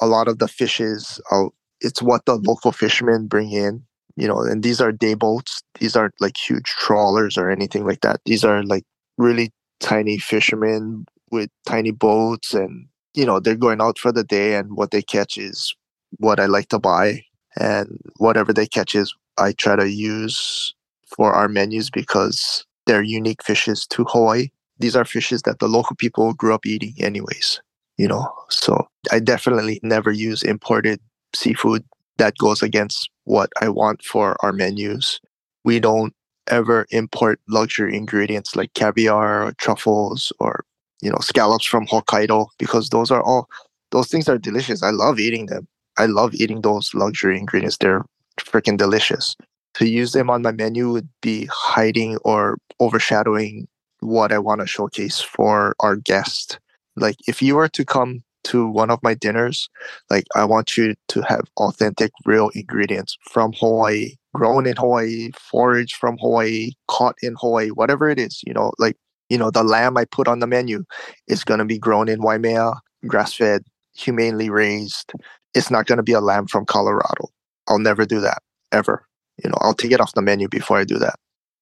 A 0.00 0.06
lot 0.06 0.28
of 0.28 0.38
the 0.38 0.48
fishes, 0.48 1.20
uh, 1.30 1.46
it's 1.80 2.00
what 2.00 2.24
the 2.24 2.36
local 2.36 2.72
fishermen 2.72 3.26
bring 3.26 3.52
in. 3.52 3.82
You 4.16 4.28
know, 4.28 4.40
and 4.40 4.62
these 4.62 4.80
are 4.80 4.92
day 4.92 5.14
boats. 5.14 5.62
These 5.78 5.94
aren't 5.94 6.14
like 6.20 6.36
huge 6.36 6.64
trawlers 6.64 7.36
or 7.36 7.50
anything 7.50 7.86
like 7.86 8.00
that. 8.00 8.20
These 8.24 8.44
are 8.44 8.62
like 8.64 8.84
really 9.18 9.52
tiny 9.78 10.18
fishermen 10.18 11.04
with 11.30 11.50
tiny 11.66 11.90
boats, 11.90 12.54
and 12.54 12.86
you 13.14 13.26
know 13.26 13.40
they're 13.40 13.56
going 13.56 13.80
out 13.80 13.98
for 13.98 14.10
the 14.10 14.24
day, 14.24 14.54
and 14.56 14.74
what 14.74 14.90
they 14.90 15.02
catch 15.02 15.36
is 15.36 15.74
what 16.16 16.40
I 16.40 16.46
like 16.46 16.68
to 16.70 16.78
buy, 16.78 17.24
and 17.56 18.00
whatever 18.16 18.52
they 18.52 18.66
catch 18.66 18.94
is 18.94 19.14
I 19.38 19.52
try 19.52 19.76
to 19.76 19.88
use 19.88 20.74
for 21.16 21.32
our 21.32 21.48
menus 21.48 21.90
because 21.90 22.64
they're 22.86 23.02
unique 23.02 23.42
fishes 23.42 23.86
to 23.88 24.04
Hawaii. 24.04 24.48
These 24.78 24.96
are 24.96 25.04
fishes 25.04 25.42
that 25.42 25.58
the 25.58 25.68
local 25.68 25.96
people 25.96 26.34
grew 26.34 26.54
up 26.54 26.66
eating, 26.66 26.94
anyways. 26.98 27.60
You 27.96 28.08
know, 28.08 28.32
so 28.48 28.86
I 29.10 29.18
definitely 29.18 29.80
never 29.82 30.12
use 30.12 30.42
imported 30.42 31.00
seafood 31.34 31.84
that 32.18 32.38
goes 32.38 32.62
against 32.62 33.10
what 33.24 33.50
I 33.60 33.68
want 33.68 34.04
for 34.04 34.36
our 34.40 34.52
menus. 34.52 35.20
We 35.64 35.80
don't 35.80 36.14
ever 36.48 36.86
import 36.90 37.40
luxury 37.48 37.96
ingredients 37.96 38.56
like 38.56 38.72
caviar 38.74 39.44
or 39.44 39.52
truffles 39.52 40.32
or 40.40 40.64
you 41.02 41.10
know 41.10 41.18
scallops 41.20 41.64
from 41.64 41.86
Hokkaido 41.86 42.46
because 42.58 42.88
those 42.88 43.10
are 43.10 43.22
all 43.22 43.48
those 43.90 44.08
things 44.08 44.28
are 44.28 44.38
delicious. 44.38 44.82
I 44.82 44.90
love 44.90 45.18
eating 45.18 45.46
them. 45.46 45.66
I 45.96 46.06
love 46.06 46.34
eating 46.34 46.60
those 46.60 46.92
luxury 46.94 47.38
ingredients. 47.38 47.78
They're 47.78 48.04
freaking 48.40 48.76
delicious. 48.76 49.36
To 49.74 49.88
use 49.88 50.12
them 50.12 50.30
on 50.30 50.42
my 50.42 50.52
menu 50.52 50.90
would 50.90 51.08
be 51.22 51.48
hiding 51.52 52.16
or 52.24 52.58
overshadowing 52.80 53.68
what 54.00 54.32
I 54.32 54.38
want 54.38 54.60
to 54.60 54.66
showcase 54.66 55.20
for 55.20 55.74
our 55.80 55.96
guest. 55.96 56.58
Like 56.96 57.16
if 57.26 57.42
you 57.42 57.56
were 57.56 57.68
to 57.68 57.84
come 57.84 58.22
to 58.44 58.66
one 58.66 58.90
of 58.90 59.02
my 59.02 59.14
dinners, 59.14 59.68
like 60.10 60.24
I 60.34 60.44
want 60.44 60.76
you 60.76 60.94
to 61.08 61.22
have 61.22 61.42
authentic, 61.58 62.12
real 62.24 62.50
ingredients 62.54 63.16
from 63.22 63.52
Hawaii, 63.54 64.14
grown 64.34 64.66
in 64.66 64.76
Hawaii, 64.76 65.30
foraged 65.38 65.96
from 65.96 66.16
Hawaii, 66.18 66.72
caught 66.88 67.16
in 67.22 67.34
Hawaii, 67.38 67.68
whatever 67.68 68.08
it 68.08 68.18
is, 68.18 68.40
you 68.46 68.54
know, 68.54 68.72
like, 68.78 68.96
you 69.28 69.36
know, 69.36 69.50
the 69.50 69.64
lamb 69.64 69.96
I 69.96 70.06
put 70.06 70.28
on 70.28 70.38
the 70.38 70.46
menu 70.46 70.84
is 71.26 71.44
going 71.44 71.58
to 71.58 71.64
be 71.64 71.78
grown 71.78 72.08
in 72.08 72.22
Waimea, 72.22 72.72
grass 73.06 73.34
fed, 73.34 73.62
humanely 73.94 74.48
raised. 74.48 75.12
It's 75.54 75.70
not 75.70 75.86
going 75.86 75.98
to 75.98 76.02
be 76.02 76.12
a 76.12 76.20
lamb 76.20 76.46
from 76.46 76.64
Colorado. 76.64 77.28
I'll 77.68 77.78
never 77.78 78.06
do 78.06 78.20
that 78.20 78.38
ever. 78.72 79.06
You 79.42 79.50
know, 79.50 79.58
I'll 79.60 79.74
take 79.74 79.92
it 79.92 80.00
off 80.00 80.14
the 80.14 80.22
menu 80.22 80.48
before 80.48 80.78
I 80.78 80.84
do 80.84 80.98
that. 80.98 81.16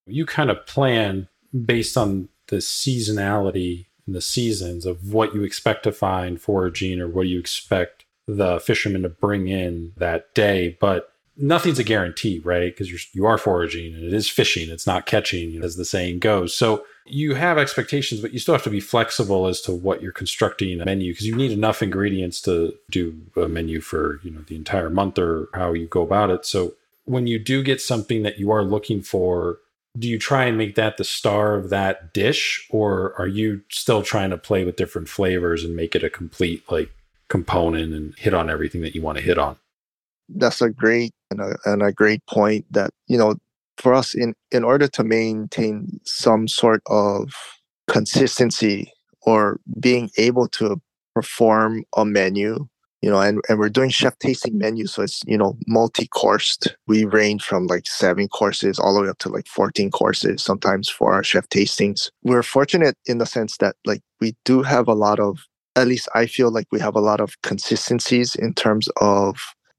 You 0.06 0.24
kind 0.24 0.50
of 0.50 0.64
plan 0.66 1.28
based 1.64 1.96
on 1.96 2.28
the 2.48 2.56
seasonality 2.56 3.86
and 4.06 4.14
the 4.14 4.20
seasons 4.20 4.86
of 4.86 5.12
what 5.12 5.34
you 5.34 5.42
expect 5.42 5.82
to 5.82 5.92
find 5.92 6.40
foraging 6.40 7.00
or 7.00 7.08
what 7.08 7.26
you 7.26 7.38
expect 7.38 8.04
the 8.26 8.60
fishermen 8.60 9.02
to 9.02 9.08
bring 9.08 9.48
in 9.48 9.92
that 9.96 10.32
day. 10.34 10.76
But 10.80 11.12
nothing's 11.36 11.78
a 11.78 11.84
guarantee, 11.84 12.40
right? 12.44 12.74
Because 12.74 13.14
you 13.14 13.26
are 13.26 13.38
foraging 13.38 13.94
and 13.94 14.04
it 14.04 14.12
is 14.12 14.28
fishing, 14.28 14.70
it's 14.70 14.86
not 14.86 15.06
catching, 15.06 15.62
as 15.62 15.76
the 15.76 15.84
saying 15.84 16.20
goes. 16.20 16.56
So 16.56 16.84
you 17.06 17.34
have 17.34 17.58
expectations, 17.58 18.20
but 18.20 18.32
you 18.32 18.38
still 18.38 18.54
have 18.54 18.64
to 18.64 18.70
be 18.70 18.80
flexible 18.80 19.46
as 19.46 19.60
to 19.62 19.72
what 19.72 20.02
you're 20.02 20.12
constructing 20.12 20.80
a 20.80 20.84
menu 20.84 21.12
because 21.12 21.26
you 21.26 21.34
need 21.34 21.52
enough 21.52 21.82
ingredients 21.82 22.40
to 22.42 22.74
do 22.90 23.16
a 23.36 23.48
menu 23.48 23.80
for 23.80 24.20
you 24.22 24.30
know 24.30 24.40
the 24.46 24.56
entire 24.56 24.90
month 24.90 25.18
or 25.18 25.48
how 25.54 25.72
you 25.72 25.86
go 25.86 26.02
about 26.02 26.30
it. 26.30 26.44
So 26.46 26.74
when 27.04 27.26
you 27.26 27.38
do 27.38 27.62
get 27.62 27.80
something 27.80 28.22
that 28.22 28.38
you 28.38 28.50
are 28.50 28.64
looking 28.64 29.02
for, 29.02 29.58
do 29.98 30.08
you 30.08 30.18
try 30.18 30.44
and 30.44 30.58
make 30.58 30.74
that 30.74 30.96
the 30.96 31.04
star 31.04 31.54
of 31.54 31.70
that 31.70 32.12
dish 32.12 32.66
or 32.70 33.14
are 33.18 33.26
you 33.26 33.62
still 33.70 34.02
trying 34.02 34.30
to 34.30 34.38
play 34.38 34.64
with 34.64 34.76
different 34.76 35.08
flavors 35.08 35.64
and 35.64 35.74
make 35.74 35.94
it 35.94 36.04
a 36.04 36.10
complete 36.10 36.62
like 36.70 36.90
component 37.28 37.92
and 37.92 38.14
hit 38.18 38.34
on 38.34 38.50
everything 38.50 38.82
that 38.82 38.94
you 38.94 39.02
want 39.02 39.18
to 39.18 39.24
hit 39.24 39.38
on 39.38 39.56
that's 40.28 40.60
a 40.60 40.70
great 40.70 41.12
and 41.30 41.40
a, 41.40 41.56
and 41.64 41.82
a 41.82 41.92
great 41.92 42.24
point 42.26 42.64
that 42.70 42.90
you 43.06 43.16
know 43.16 43.34
for 43.78 43.94
us 43.94 44.14
in 44.14 44.34
in 44.50 44.64
order 44.64 44.88
to 44.88 45.04
maintain 45.04 46.00
some 46.04 46.48
sort 46.48 46.82
of 46.86 47.32
consistency 47.88 48.92
or 49.22 49.60
being 49.80 50.10
able 50.18 50.48
to 50.48 50.80
perform 51.14 51.84
a 51.96 52.04
menu 52.04 52.66
you 53.02 53.10
know 53.10 53.20
and, 53.20 53.40
and 53.48 53.58
we're 53.58 53.68
doing 53.68 53.90
chef 53.90 54.18
tasting 54.18 54.58
menus 54.58 54.94
so 54.94 55.02
it's 55.02 55.22
you 55.26 55.38
know 55.38 55.56
multi-coursed. 55.66 56.76
We 56.86 57.04
range 57.04 57.44
from 57.44 57.66
like 57.66 57.86
seven 57.86 58.28
courses 58.28 58.78
all 58.78 58.94
the 58.94 59.02
way 59.02 59.08
up 59.08 59.18
to 59.18 59.28
like 59.28 59.46
14 59.46 59.90
courses 59.90 60.42
sometimes 60.42 60.88
for 60.88 61.12
our 61.12 61.22
chef 61.22 61.48
tastings. 61.48 62.10
We're 62.22 62.42
fortunate 62.42 62.96
in 63.06 63.18
the 63.18 63.26
sense 63.26 63.58
that 63.58 63.76
like 63.84 64.02
we 64.20 64.34
do 64.44 64.62
have 64.62 64.88
a 64.88 64.94
lot 64.94 65.20
of 65.20 65.38
at 65.76 65.86
least 65.86 66.08
i 66.14 66.26
feel 66.26 66.50
like 66.50 66.66
we 66.72 66.80
have 66.80 66.96
a 66.96 67.00
lot 67.00 67.20
of 67.20 67.40
consistencies 67.42 68.34
in 68.34 68.54
terms 68.54 68.88
of 69.00 69.36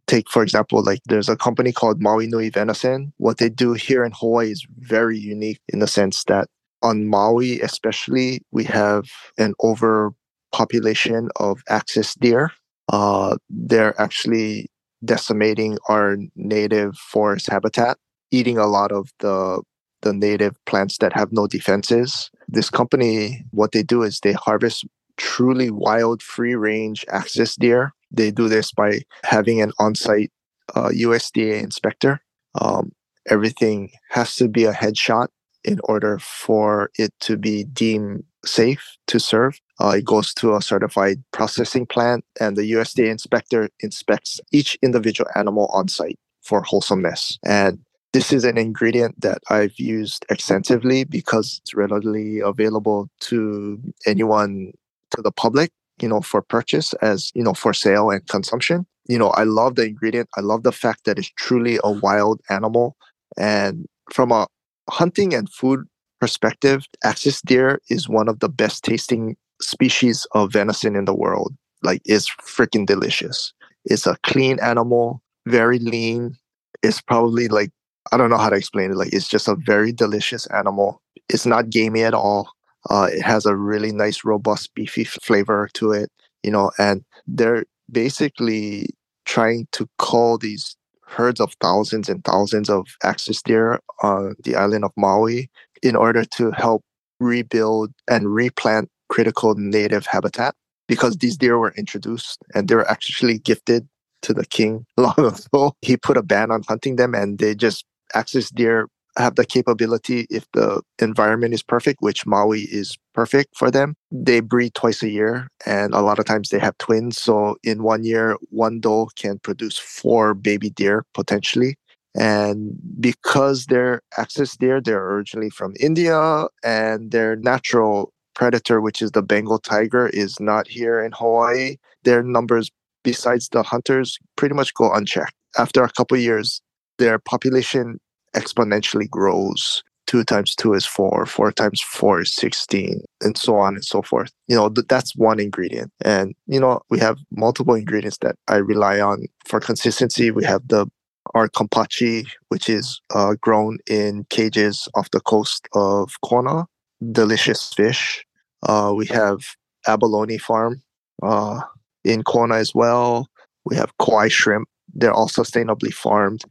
take 0.08 0.30
for 0.30 0.42
example 0.42 0.84
like 0.84 1.00
there's 1.06 1.30
a 1.30 1.36
company 1.36 1.72
called 1.72 2.02
maui 2.02 2.28
nui 2.28 2.50
venison 2.50 3.14
what 3.18 3.38
they 3.38 3.50
do 3.50 3.74
here 3.74 4.04
in 4.04 4.12
hawaii 4.14 4.52
is 4.52 4.66
very 4.78 5.18
unique 5.18 5.60
in 5.70 5.80
the 5.80 5.88
sense 5.88 6.24
that 6.26 6.48
on 6.82 7.08
maui 7.08 7.60
especially 7.62 8.42
we 8.52 8.64
have 8.64 9.06
an 9.38 9.54
overpopulation 9.64 11.30
of 11.38 11.62
axis 11.70 12.16
deer 12.16 12.52
uh, 12.90 13.36
they're 13.50 14.00
actually 14.00 14.70
decimating 15.04 15.78
our 15.90 16.18
native 16.36 16.98
forest 16.98 17.48
habitat, 17.48 17.98
eating 18.32 18.58
a 18.58 18.68
lot 18.68 18.92
of 18.92 19.12
the 19.20 19.62
the 20.04 20.14
native 20.14 20.54
plants 20.66 21.00
that 21.00 21.12
have 21.14 21.32
no 21.32 21.48
defenses. 21.48 22.30
This 22.48 22.70
company, 22.70 23.44
what 23.50 23.72
they 23.72 23.82
do 23.82 24.04
is 24.04 24.20
they 24.20 24.34
harvest 24.34 24.86
truly 25.18 25.72
wild, 25.72 26.22
free 26.22 26.54
range 26.54 27.04
axis 27.10 27.56
deer. 27.56 27.94
They 28.12 28.32
do 28.32 28.48
this 28.48 28.72
by 28.72 29.02
having 29.24 29.62
an 29.62 29.72
on 29.80 29.96
site 29.96 30.32
uh, 30.76 30.90
USDA 30.90 31.62
inspector. 31.62 32.22
Um, 32.60 32.92
everything 33.30 33.92
has 34.10 34.36
to 34.36 34.48
be 34.48 34.66
a 34.66 34.74
headshot 34.74 35.28
in 35.64 35.80
order 35.84 36.18
for 36.20 36.90
it 36.98 37.14
to 37.20 37.38
be 37.38 37.66
deemed 37.66 38.24
safe 38.46 38.98
to 39.08 39.20
serve. 39.20 39.60
Uh, 39.80 39.96
it 39.98 40.06
goes 40.06 40.34
to 40.36 40.56
a 40.56 40.62
certified 40.62 41.22
processing 41.32 41.86
plant, 41.86 42.24
and 42.40 42.56
the 42.56 42.72
USDA 42.72 43.10
inspector 43.10 43.70
inspects 43.82 44.40
each 44.52 44.78
individual 44.82 45.30
animal 45.36 45.68
on 45.74 45.88
site 45.88 46.18
for 46.42 46.62
wholesomeness. 46.62 47.38
And 47.46 47.80
this 48.14 48.32
is 48.32 48.46
an 48.46 48.58
ingredient 48.58 49.20
that 49.22 49.40
I've 49.50 49.78
used 49.78 50.26
extensively 50.30 51.04
because 51.04 51.60
it's 51.62 51.74
readily 51.74 52.40
available 52.40 53.10
to 53.22 53.80
anyone, 54.06 54.72
to 55.12 55.22
the 55.22 55.32
public, 55.32 55.72
you 56.02 56.08
know, 56.08 56.22
for 56.22 56.42
purchase 56.42 56.94
as, 57.02 57.32
you 57.34 57.44
know, 57.44 57.54
for 57.54 57.74
sale 57.74 58.10
and 58.10 58.26
consumption. 58.28 58.86
You 59.08 59.18
know, 59.18 59.30
I 59.30 59.44
love 59.44 59.76
the 59.76 59.86
ingredient. 59.86 60.30
I 60.38 60.42
love 60.42 60.64
the 60.64 60.72
fact 60.72 61.06
that 61.06 61.18
it's 61.18 61.32
truly 61.38 61.80
a 61.84 61.92
wild 61.92 62.42
animal. 62.50 62.96
And 63.38 63.86
from 64.14 64.32
a 64.32 64.48
hunting 64.90 65.34
and 65.34 65.50
food 65.50 65.86
perspective, 66.20 66.86
axis 67.04 67.42
deer 67.42 67.80
is 67.90 68.10
one 68.10 68.28
of 68.28 68.40
the 68.40 68.50
best 68.50 68.84
tasting 68.84 69.38
species 69.62 70.28
of 70.34 70.52
venison 70.52 70.96
in 70.96 71.06
the 71.06 71.16
world. 71.16 71.56
Like 71.84 72.02
it's 72.06 72.30
freaking 72.30 72.86
delicious. 72.86 73.54
It's 73.86 74.08
a 74.08 74.18
clean 74.24 74.60
animal, 74.60 75.22
very 75.48 75.80
lean. 75.80 76.36
It's 76.84 77.02
probably 77.02 77.48
like 77.48 77.72
I 78.12 78.18
don't 78.18 78.30
know 78.30 78.38
how 78.38 78.50
to 78.50 78.56
explain 78.56 78.92
it. 78.92 78.98
Like 78.98 79.14
it's 79.14 79.28
just 79.28 79.48
a 79.48 79.56
very 79.66 79.92
delicious 79.92 80.48
animal. 80.48 81.02
It's 81.30 81.46
not 81.46 81.70
gamey 81.70 82.04
at 82.04 82.14
all. 82.14 82.50
Uh, 82.90 83.10
it 83.12 83.22
has 83.22 83.46
a 83.46 83.56
really 83.56 83.92
nice, 83.92 84.24
robust, 84.24 84.74
beefy 84.74 85.04
flavor 85.04 85.70
to 85.74 85.92
it, 85.92 86.10
you 86.44 86.52
know. 86.52 86.72
And 86.78 87.04
they're 87.28 87.66
basically 87.92 88.90
trying 89.26 89.68
to 89.74 89.88
call 89.98 90.38
these 90.38 90.76
herds 91.06 91.40
of 91.40 91.54
thousands 91.62 92.10
and 92.10 92.24
thousands 92.24 92.70
of 92.70 92.86
axis 93.04 93.42
deer 93.42 93.80
on 94.04 94.36
the 94.44 94.56
island 94.56 94.84
of 94.84 94.92
Maui 94.98 95.50
in 95.82 95.96
order 95.96 96.24
to 96.26 96.52
help 96.52 96.84
rebuild 97.20 97.92
and 98.10 98.34
replant 98.34 98.90
critical 99.10 99.56
native 99.56 100.06
habitat 100.06 100.54
because 100.88 101.18
these 101.18 101.38
deer 101.38 101.58
were 101.58 101.74
introduced 101.78 102.40
and 102.54 102.68
they 102.68 102.76
were 102.76 102.90
actually 102.90 103.40
gifted 103.40 103.88
to 104.22 104.34
the 104.34 104.46
king 104.46 104.86
long 104.98 105.16
ago. 105.18 105.74
He 105.82 105.98
put 105.98 106.18
a 106.18 106.24
ban 106.24 106.52
on 106.52 106.64
hunting 106.68 106.96
them 106.96 107.14
and 107.14 107.40
they 107.40 107.56
just 107.56 107.86
axis 108.14 108.50
deer 108.50 108.88
have 109.18 109.36
the 109.36 109.46
capability 109.46 110.28
if 110.30 110.46
the 110.54 110.82
environment 111.00 111.54
is 111.54 111.64
perfect, 111.64 112.02
which 112.02 112.26
Maui 112.26 112.62
is 112.62 112.98
perfect 113.14 113.56
for 113.58 113.72
them. 113.72 113.96
They 114.12 114.40
breed 114.40 114.74
twice 114.76 115.04
a 115.04 115.10
year 115.10 115.50
and 115.66 115.94
a 115.94 116.02
lot 116.02 116.20
of 116.20 116.26
times 116.26 116.50
they 116.50 116.60
have 116.60 116.78
twins. 116.78 117.22
So 117.22 117.58
in 117.64 117.84
one 117.84 118.04
year, 118.04 118.38
one 118.50 118.80
doe 118.80 119.10
can 119.16 119.40
produce 119.40 119.78
four 119.78 120.34
baby 120.34 120.70
deer 120.70 121.04
potentially. 121.14 121.76
And 122.16 122.74
because 123.00 123.66
they're 123.66 124.02
axis 124.18 124.56
deer, 124.58 124.82
they're 124.82 125.04
originally 125.04 125.50
from 125.50 125.74
India 125.80 126.46
and 126.64 127.12
their 127.12 127.36
natural 127.36 128.12
predator, 128.34 128.82
which 128.82 129.02
is 129.02 129.12
the 129.12 129.22
Bengal 129.22 129.60
tiger, 129.60 130.08
is 130.08 130.40
not 130.40 130.68
here 130.68 131.04
in 131.04 131.12
Hawaii. 131.12 131.76
Their 132.04 132.24
numbers, 132.24 132.72
besides 133.04 133.50
the 133.50 133.64
hunters, 133.64 134.18
pretty 134.36 134.56
much 134.56 134.74
go 134.74 134.92
unchecked. 134.94 135.34
After 135.58 135.84
a 135.84 135.92
couple 135.92 136.18
years, 136.18 136.62
their 136.98 137.20
population 137.20 138.00
exponentially 138.38 139.10
grows. 139.10 139.84
Two 140.06 140.24
times 140.24 140.56
two 140.56 140.74
is 140.74 140.86
four, 140.86 141.26
four 141.26 141.52
times 141.52 141.82
four 141.82 142.22
is 142.22 142.34
16, 142.34 143.02
and 143.22 143.38
so 143.38 143.58
on 143.58 143.76
and 143.76 143.84
so 143.84 144.02
forth. 144.02 144.32
You 144.48 144.56
know, 144.56 144.70
th- 144.70 144.88
that's 144.88 145.14
one 145.18 145.40
ingredient. 145.40 145.92
And, 146.06 146.34
you 146.46 146.62
know, 146.62 146.80
we 146.90 146.98
have 147.00 147.18
multiple 147.32 147.74
ingredients 147.74 148.18
that 148.22 148.38
I 148.48 148.56
rely 148.58 149.02
on 149.02 149.26
for 149.46 149.60
consistency. 149.60 150.32
We 150.32 150.46
have 150.46 150.66
the 150.70 150.88
our 151.36 151.50
kampachi, 151.50 152.26
which 152.48 152.70
is 152.70 153.02
uh, 153.14 153.36
grown 153.42 153.80
in 153.86 154.26
cages 154.30 154.88
off 154.96 155.12
the 155.12 155.20
coast 155.20 155.68
of 155.74 156.14
Kona. 156.24 156.68
Delicious 157.12 157.74
fish. 157.74 158.26
Uh, 158.64 158.94
we 158.96 159.06
have 159.08 159.40
abalone 159.88 160.38
farm 160.38 160.82
uh, 161.22 161.60
in 162.04 162.24
Kona 162.24 162.56
as 162.56 162.74
well. 162.74 163.28
We 163.66 163.76
have 163.76 163.96
koi 163.98 164.30
shrimp. 164.30 164.68
They're 164.98 165.14
all 165.14 165.30
sustainably 165.30 165.94
farmed. 165.94 166.44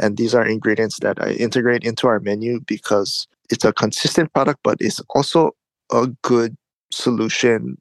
And 0.00 0.16
these 0.16 0.34
are 0.34 0.44
ingredients 0.44 0.98
that 1.00 1.22
I 1.22 1.32
integrate 1.32 1.84
into 1.84 2.06
our 2.08 2.20
menu 2.20 2.60
because 2.60 3.26
it's 3.50 3.64
a 3.64 3.72
consistent 3.72 4.32
product, 4.32 4.60
but 4.62 4.78
it's 4.80 5.00
also 5.10 5.52
a 5.90 6.08
good 6.22 6.56
solution 6.90 7.78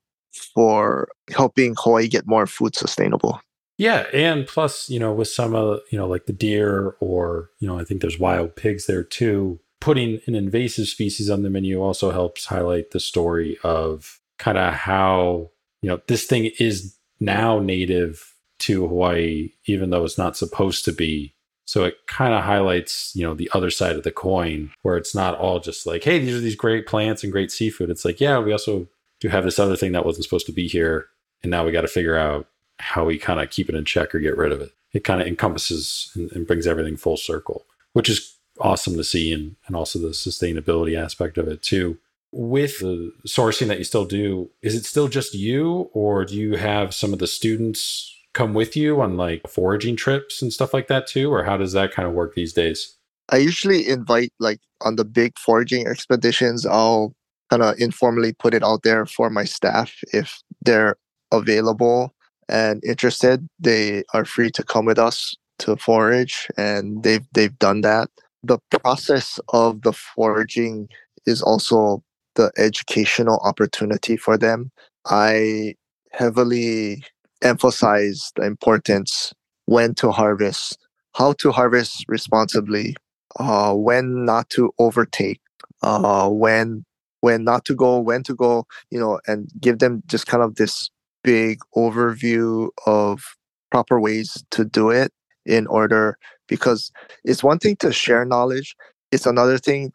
for 0.53 1.09
helping 1.29 1.75
Hawaii 1.77 2.07
get 2.07 2.27
more 2.27 2.47
food 2.47 2.75
sustainable. 2.75 3.41
Yeah, 3.77 4.05
and 4.13 4.45
plus, 4.45 4.89
you 4.89 4.99
know, 4.99 5.11
with 5.11 5.27
some 5.27 5.55
of 5.55 5.79
you 5.91 5.97
know, 5.97 6.07
like 6.07 6.27
the 6.27 6.33
deer, 6.33 6.95
or 6.99 7.49
you 7.59 7.67
know, 7.67 7.79
I 7.79 7.83
think 7.83 8.01
there's 8.01 8.19
wild 8.19 8.55
pigs 8.55 8.85
there 8.85 9.03
too. 9.03 9.59
Putting 9.79 10.19
an 10.27 10.35
invasive 10.35 10.87
species 10.87 11.29
on 11.31 11.41
the 11.41 11.49
menu 11.49 11.81
also 11.81 12.11
helps 12.11 12.45
highlight 12.45 12.91
the 12.91 12.99
story 12.99 13.57
of 13.63 14.19
kind 14.37 14.57
of 14.57 14.73
how 14.73 15.49
you 15.81 15.89
know 15.89 15.99
this 16.07 16.25
thing 16.25 16.51
is 16.59 16.95
now 17.19 17.59
native 17.59 18.30
to 18.61 18.87
Hawaii, 18.87 19.51
even 19.65 19.89
though 19.89 20.05
it's 20.05 20.17
not 20.17 20.37
supposed 20.37 20.85
to 20.85 20.91
be. 20.91 21.33
So 21.65 21.85
it 21.85 21.95
kind 22.07 22.33
of 22.33 22.43
highlights, 22.43 23.15
you 23.15 23.23
know, 23.23 23.33
the 23.33 23.49
other 23.53 23.69
side 23.69 23.95
of 23.95 24.03
the 24.03 24.11
coin, 24.11 24.71
where 24.81 24.97
it's 24.97 25.15
not 25.15 25.37
all 25.37 25.59
just 25.59 25.85
like, 25.85 26.03
hey, 26.03 26.19
these 26.19 26.35
are 26.35 26.39
these 26.39 26.55
great 26.55 26.85
plants 26.85 27.23
and 27.23 27.31
great 27.31 27.51
seafood. 27.51 27.89
It's 27.89 28.03
like, 28.03 28.19
yeah, 28.19 28.39
we 28.39 28.51
also 28.51 28.87
do 29.21 29.29
have 29.29 29.45
this 29.45 29.59
other 29.59 29.77
thing 29.77 29.91
that 29.93 30.05
wasn't 30.05 30.25
supposed 30.25 30.47
to 30.47 30.51
be 30.51 30.67
here, 30.67 31.07
and 31.43 31.51
now 31.51 31.65
we 31.65 31.71
got 31.71 31.81
to 31.81 31.87
figure 31.87 32.17
out 32.17 32.47
how 32.79 33.05
we 33.05 33.17
kind 33.17 33.39
of 33.39 33.49
keep 33.49 33.69
it 33.69 33.75
in 33.75 33.85
check 33.85 34.13
or 34.13 34.19
get 34.19 34.37
rid 34.37 34.51
of 34.51 34.59
it. 34.59 34.71
It 34.91 35.03
kind 35.03 35.21
of 35.21 35.27
encompasses 35.27 36.11
and, 36.15 36.31
and, 36.33 36.47
brings 36.47 36.67
everything 36.67 36.97
full 36.97 37.15
circle, 37.15 37.65
which 37.93 38.09
is 38.09 38.35
awesome 38.59 38.97
to 38.97 39.03
see, 39.03 39.31
and, 39.31 39.55
and 39.67 39.75
also 39.75 39.99
the 39.99 40.09
sustainability 40.09 41.01
aspect 41.01 41.37
of 41.37 41.47
it 41.47 41.61
too. 41.61 41.97
With 42.33 42.79
the 42.79 43.13
sourcing 43.27 43.67
that 43.67 43.77
you 43.77 43.83
still 43.83 44.05
do, 44.05 44.49
is 44.61 44.75
it 44.75 44.85
still 44.85 45.07
just 45.07 45.33
you, 45.33 45.89
or 45.93 46.25
do 46.25 46.35
you 46.35 46.55
have 46.55 46.93
some 46.93 47.13
of 47.13 47.19
the 47.19 47.27
students 47.27 48.17
come 48.33 48.53
with 48.53 48.75
you 48.75 49.01
on 49.01 49.17
like 49.17 49.47
foraging 49.47 49.95
trips 49.95 50.41
and 50.41 50.53
stuff 50.53 50.73
like 50.73 50.87
that 50.87 51.07
too, 51.07 51.31
or 51.31 51.43
how 51.43 51.57
does 51.57 51.73
that 51.73 51.91
kind 51.91 52.07
of 52.07 52.13
work 52.13 52.35
these 52.35 52.53
days? 52.53 52.95
I 53.29 53.37
usually 53.37 53.87
invite 53.87 54.33
like 54.39 54.59
on 54.81 54.95
the 54.95 55.05
big 55.05 55.37
foraging 55.39 55.87
expeditions, 55.87 56.65
I'll 56.65 57.13
kind 57.49 57.63
of 57.63 57.79
informally 57.79 58.33
put 58.33 58.53
it 58.53 58.63
out 58.63 58.83
there 58.83 59.05
for 59.05 59.29
my 59.29 59.43
staff 59.43 59.93
if 60.13 60.41
they're 60.61 60.95
available 61.31 62.13
and 62.51 62.83
interested, 62.83 63.47
they 63.59 64.03
are 64.13 64.25
free 64.25 64.51
to 64.51 64.63
come 64.63 64.85
with 64.85 64.99
us 64.99 65.33
to 65.59 65.77
forage, 65.77 66.47
and 66.57 67.01
they've 67.03 67.25
they've 67.33 67.57
done 67.59 67.81
that. 67.81 68.09
The 68.43 68.59
process 68.69 69.39
of 69.49 69.81
the 69.83 69.93
foraging 69.93 70.89
is 71.25 71.41
also 71.41 72.03
the 72.35 72.51
educational 72.57 73.39
opportunity 73.43 74.17
for 74.17 74.37
them. 74.37 74.71
I 75.05 75.75
heavily 76.11 77.03
emphasize 77.41 78.31
the 78.35 78.43
importance 78.43 79.33
when 79.65 79.93
to 79.95 80.11
harvest, 80.11 80.77
how 81.15 81.33
to 81.33 81.51
harvest 81.51 82.05
responsibly, 82.07 82.95
uh, 83.39 83.73
when 83.73 84.25
not 84.25 84.49
to 84.51 84.71
overtake, 84.79 85.39
uh, 85.83 86.29
when 86.29 86.83
when 87.21 87.43
not 87.43 87.65
to 87.65 87.75
go, 87.75 87.99
when 87.99 88.23
to 88.23 88.33
go, 88.33 88.65
you 88.89 88.99
know, 88.99 89.19
and 89.27 89.47
give 89.59 89.77
them 89.79 90.01
just 90.07 90.25
kind 90.25 90.43
of 90.43 90.55
this 90.55 90.89
big 91.23 91.59
overview 91.77 92.69
of 92.87 93.21
proper 93.69 93.99
ways 93.99 94.43
to 94.51 94.65
do 94.65 94.89
it 94.89 95.11
in 95.45 95.67
order 95.67 96.17
because 96.47 96.91
it's 97.23 97.43
one 97.43 97.59
thing 97.59 97.75
to 97.77 97.91
share 97.93 98.25
knowledge 98.25 98.75
it's 99.11 99.25
another 99.25 99.57
thing 99.57 99.91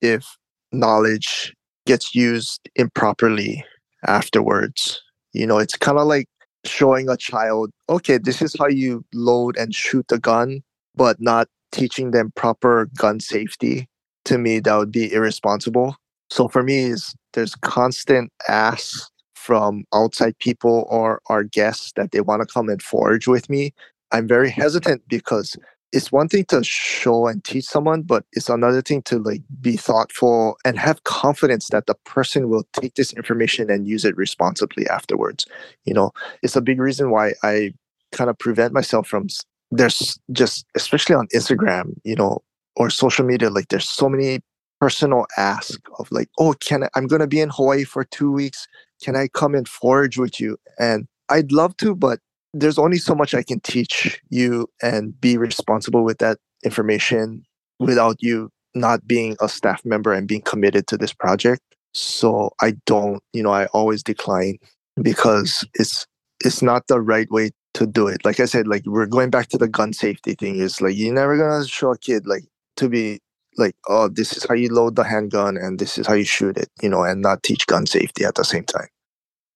if 0.00 0.36
knowledge 0.72 1.54
gets 1.86 2.14
used 2.14 2.68
improperly 2.76 3.64
afterwards. 4.06 5.00
You 5.32 5.46
know 5.46 5.58
it's 5.58 5.76
kind 5.76 5.98
of 5.98 6.06
like 6.06 6.26
showing 6.66 7.08
a 7.08 7.16
child 7.16 7.70
okay 7.88 8.18
this 8.18 8.42
is 8.42 8.54
how 8.58 8.66
you 8.66 9.04
load 9.14 9.56
and 9.56 9.74
shoot 9.74 10.10
a 10.10 10.18
gun 10.18 10.62
but 10.94 11.20
not 11.20 11.48
teaching 11.72 12.10
them 12.10 12.32
proper 12.34 12.88
gun 12.96 13.20
safety 13.20 13.88
to 14.26 14.38
me 14.38 14.60
that 14.60 14.76
would 14.76 14.92
be 14.92 15.12
irresponsible. 15.12 15.96
So 16.30 16.48
for 16.48 16.62
me 16.62 16.78
is 16.84 17.14
there's 17.32 17.54
constant 17.56 18.32
asks 18.48 19.10
from 19.34 19.84
outside 19.94 20.38
people 20.38 20.86
or 20.90 21.20
our 21.28 21.44
guests 21.44 21.92
that 21.96 22.10
they 22.10 22.20
want 22.20 22.42
to 22.42 22.52
come 22.52 22.68
and 22.68 22.82
forage 22.82 23.28
with 23.28 23.48
me. 23.48 23.72
I'm 24.12 24.26
very 24.26 24.50
hesitant 24.50 25.02
because 25.08 25.56
it's 25.92 26.10
one 26.10 26.28
thing 26.28 26.44
to 26.44 26.62
show 26.64 27.26
and 27.26 27.44
teach 27.44 27.64
someone 27.64 28.02
but 28.02 28.24
it's 28.32 28.48
another 28.48 28.82
thing 28.82 29.02
to 29.02 29.18
like 29.18 29.42
be 29.60 29.76
thoughtful 29.76 30.56
and 30.64 30.78
have 30.78 31.04
confidence 31.04 31.68
that 31.68 31.86
the 31.86 31.94
person 32.04 32.48
will 32.48 32.66
take 32.72 32.94
this 32.94 33.12
information 33.12 33.70
and 33.70 33.86
use 33.86 34.04
it 34.04 34.16
responsibly 34.16 34.86
afterwards 34.88 35.46
you 35.84 35.94
know? 35.94 36.10
It's 36.42 36.56
a 36.56 36.60
big 36.60 36.80
reason 36.80 37.10
why 37.10 37.34
i 37.42 37.72
kind 38.12 38.30
of 38.30 38.38
prevent 38.38 38.72
myself 38.72 39.06
from 39.06 39.26
there's 39.70 40.18
just 40.32 40.64
especially 40.74 41.14
on 41.14 41.26
instagram 41.28 41.94
you 42.04 42.14
know 42.14 42.40
or 42.76 42.88
social 42.90 43.24
media 43.24 43.50
like 43.50 43.68
there's 43.68 43.88
so 43.88 44.08
many 44.08 44.40
personal 44.80 45.26
ask 45.36 45.80
of 45.98 46.10
like 46.12 46.28
oh 46.38 46.52
can 46.60 46.84
I, 46.84 46.88
i'm 46.94 47.08
to 47.08 47.26
be 47.26 47.40
in 47.40 47.50
hawaii 47.50 47.84
for 47.84 48.04
two 48.04 48.30
weeks. 48.30 48.66
Can 49.02 49.16
i 49.16 49.28
come 49.28 49.54
and 49.54 49.68
forage 49.68 50.18
with 50.18 50.40
you? 50.40 50.56
And 50.78 51.06
i'd 51.28 51.52
love 51.52 51.76
to 51.78 51.94
but 51.94 52.20
there's 52.60 52.78
only 52.78 52.98
so 52.98 53.14
much 53.14 53.34
I 53.34 53.42
can 53.42 53.60
teach 53.60 54.20
you 54.30 54.68
and 54.82 55.18
be 55.20 55.36
responsible 55.36 56.04
with 56.04 56.18
that 56.18 56.38
information 56.64 57.44
without 57.78 58.16
you 58.20 58.50
not 58.74 59.06
being 59.06 59.36
a 59.40 59.48
staff 59.48 59.84
member 59.84 60.12
and 60.12 60.28
being 60.28 60.42
committed 60.42 60.86
to 60.88 60.96
this 60.96 61.12
project. 61.12 61.62
So 61.92 62.50
I 62.60 62.74
don't, 62.86 63.22
you 63.32 63.42
know, 63.42 63.52
I 63.52 63.66
always 63.66 64.02
decline 64.02 64.58
because 65.02 65.66
it's 65.74 66.06
it's 66.44 66.62
not 66.62 66.86
the 66.86 67.00
right 67.00 67.30
way 67.30 67.50
to 67.74 67.86
do 67.86 68.06
it. 68.06 68.24
Like 68.24 68.40
I 68.40 68.44
said, 68.44 68.68
like 68.68 68.82
we're 68.86 69.06
going 69.06 69.30
back 69.30 69.48
to 69.48 69.58
the 69.58 69.68
gun 69.68 69.92
safety 69.92 70.34
thing. 70.34 70.56
Is 70.56 70.80
like 70.80 70.96
you're 70.96 71.14
never 71.14 71.36
gonna 71.36 71.66
show 71.66 71.92
a 71.92 71.98
kid 71.98 72.26
like 72.26 72.44
to 72.76 72.88
be 72.88 73.20
like, 73.58 73.74
oh, 73.88 74.08
this 74.08 74.36
is 74.36 74.44
how 74.46 74.54
you 74.54 74.68
load 74.68 74.96
the 74.96 75.04
handgun 75.04 75.56
and 75.56 75.78
this 75.78 75.96
is 75.96 76.06
how 76.06 76.12
you 76.14 76.24
shoot 76.24 76.58
it, 76.58 76.68
you 76.82 76.88
know, 76.88 77.02
and 77.02 77.22
not 77.22 77.42
teach 77.42 77.66
gun 77.66 77.86
safety 77.86 78.24
at 78.24 78.34
the 78.34 78.44
same 78.44 78.64
time. 78.64 78.88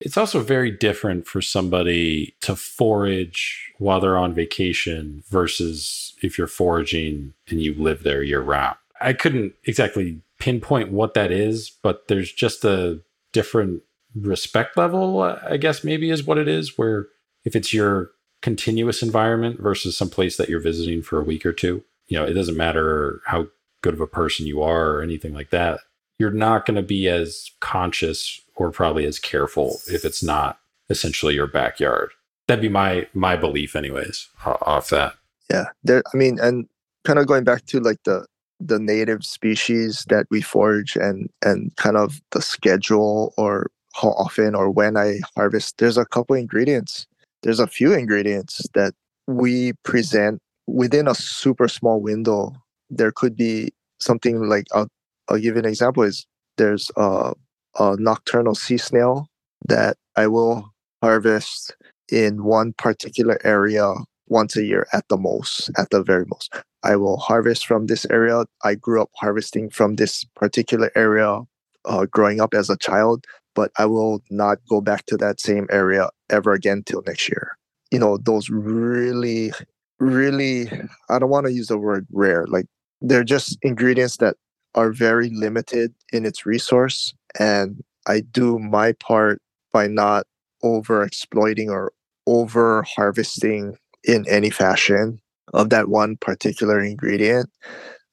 It's 0.01 0.17
also 0.17 0.41
very 0.41 0.71
different 0.71 1.27
for 1.27 1.43
somebody 1.43 2.35
to 2.41 2.57
forage 2.57 3.73
while 3.79 4.01
they're 4.01 4.17
on 4.17 4.35
vacation 4.35 5.23
versus 5.29 6.15
if 6.23 6.39
you're 6.39 6.47
foraging 6.47 7.35
and 7.49 7.61
you 7.61 7.75
live 7.75 8.03
there 8.03 8.23
year 8.23 8.41
round. 8.41 8.77
I 9.01 9.13
couldn't 9.13 9.55
exactly 9.65 10.23
pinpoint 10.39 10.91
what 10.91 11.15
that 11.15 11.31
is, 11.31 11.71
but 11.83 12.09
there's 12.09 12.33
just 12.33 12.65
a 12.65 13.01
different 13.33 13.83
respect 14.15 14.77
level, 14.77 15.23
I 15.23 15.57
guess 15.57 15.85
maybe 15.85 16.11
is 16.11 16.25
what 16.25 16.39
it 16.39 16.49
is, 16.49 16.77
where 16.77 17.09
if 17.45 17.55
it's 17.55 17.73
your 17.73 18.11
continuous 18.43 19.03
environment 19.03 19.61
versus 19.61 19.97
some 19.97 20.09
place 20.09 20.37
that 20.37 20.49
you're 20.49 20.61
visiting 20.61 21.03
for 21.03 21.21
a 21.21 21.25
week 21.25 21.45
or 21.45 21.53
two, 21.53 21.85
you 22.09 22.19
know, 22.19 22.25
it 22.25 22.33
doesn't 22.33 22.57
matter 22.57 23.21
how 23.27 23.49
good 23.83 23.95
of 23.95 24.01
a 24.01 24.07
person 24.07 24.47
you 24.47 24.63
are 24.63 24.91
or 24.91 25.03
anything 25.03 25.33
like 25.33 25.51
that. 25.51 25.81
You're 26.21 26.31
not 26.31 26.67
going 26.67 26.77
to 26.77 26.83
be 26.83 27.09
as 27.09 27.51
conscious 27.61 28.43
or 28.55 28.71
probably 28.71 29.07
as 29.07 29.19
careful 29.19 29.79
if 29.89 30.05
it's 30.05 30.23
not 30.23 30.59
essentially 30.91 31.35
your 31.35 31.47
backyard. 31.47 32.11
That'd 32.47 32.61
be 32.61 32.69
my 32.69 33.07
my 33.15 33.37
belief, 33.37 33.75
anyways, 33.75 34.29
off 34.45 34.91
that. 34.91 35.15
Yeah, 35.51 35.69
there. 35.83 36.03
I 36.13 36.17
mean, 36.19 36.39
and 36.39 36.69
kind 37.07 37.19
of 37.19 37.27
going 37.27 37.45
back 37.45 37.65
to 37.67 37.81
like 37.81 38.03
the 38.05 38.27
the 38.61 38.79
native 38.79 39.25
species 39.25 40.05
that 40.11 40.27
we 40.31 40.43
forage 40.43 40.95
and 40.95 41.31
and 41.43 41.75
kind 41.77 41.97
of 41.97 42.21
the 42.33 42.43
schedule 42.43 43.33
or 43.39 43.71
how 43.95 44.11
often 44.11 44.55
or 44.55 44.71
when 44.71 44.99
I 44.99 45.21
harvest. 45.35 45.79
There's 45.79 45.97
a 45.97 46.05
couple 46.05 46.37
ingredients. 46.37 47.07
There's 47.43 47.61
a 47.61 47.67
few 47.67 47.95
ingredients 47.95 48.67
that 48.75 48.93
we 49.27 49.73
present 49.85 50.41
within 50.67 51.09
a 51.09 51.15
super 51.15 51.67
small 51.67 51.99
window. 51.99 52.53
There 52.91 53.11
could 53.11 53.37
be 53.37 53.73
something 54.01 54.51
like 54.51 54.67
I'll, 54.75 54.89
I'll 55.31 55.39
give 55.39 55.55
you 55.55 55.61
an 55.61 55.67
example. 55.67 56.03
Is 56.03 56.27
there's 56.59 56.91
uh 56.97 57.33
a 57.79 57.97
nocturnal 57.99 58.55
sea 58.55 58.79
snail 58.79 59.29
that 59.69 59.97
I 60.17 60.27
will 60.27 60.71
harvest 61.03 61.77
in 62.11 62.45
one 62.45 62.73
particular 62.75 63.39
area 63.45 63.95
once 64.29 64.57
a 64.57 64.65
year 64.65 64.87
at 64.93 65.05
the 65.09 65.17
most, 65.17 65.71
at 65.79 65.91
the 65.91 66.03
very 66.03 66.25
most. 66.27 66.53
I 66.83 66.97
will 66.97 67.19
harvest 67.19 67.67
from 67.67 67.87
this 67.87 68.07
area. 68.07 68.45
I 68.65 68.75
grew 68.75 69.03
up 69.03 69.11
harvesting 69.17 69.71
from 69.71 69.97
this 69.97 70.25
particular 70.37 70.91
area 70.97 71.41
uh, 71.85 72.07
growing 72.07 72.41
up 72.41 72.55
as 72.55 72.71
a 72.71 72.77
child, 72.77 73.25
but 73.55 73.71
I 73.79 73.87
will 73.87 74.23
not 74.31 74.59
go 74.69 74.81
back 74.81 75.07
to 75.07 75.17
that 75.19 75.41
same 75.41 75.67
area 75.71 76.09
ever 76.31 76.53
again 76.53 76.83
till 76.87 77.03
next 77.07 77.29
year. 77.29 77.57
You 77.91 77.99
know, 77.99 78.17
those 78.19 78.49
really, 78.51 79.53
really, 79.99 80.71
I 81.09 81.19
don't 81.19 81.31
want 81.31 81.47
to 81.47 81.53
use 81.53 81.69
the 81.69 81.79
word 81.79 82.07
rare, 82.13 82.47
like 82.47 82.67
they're 83.01 83.25
just 83.25 83.59
ingredients 83.63 84.19
that 84.19 84.37
are 84.75 84.93
very 84.93 85.31
limited 85.31 85.95
in 86.13 86.25
its 86.25 86.47
resource 86.47 87.15
and 87.39 87.83
I 88.07 88.21
do 88.21 88.59
my 88.59 88.93
part 88.93 89.41
by 89.73 89.87
not 89.87 90.27
over 90.63 91.03
exploiting 91.03 91.71
or 91.71 91.93
over 92.27 92.83
harvesting 92.83 93.77
in 94.05 94.27
any 94.29 94.51
fashion 94.51 95.21
of 95.53 95.71
that 95.71 95.89
one 95.89 96.17
particular 96.17 96.81
ingredient 96.81 97.51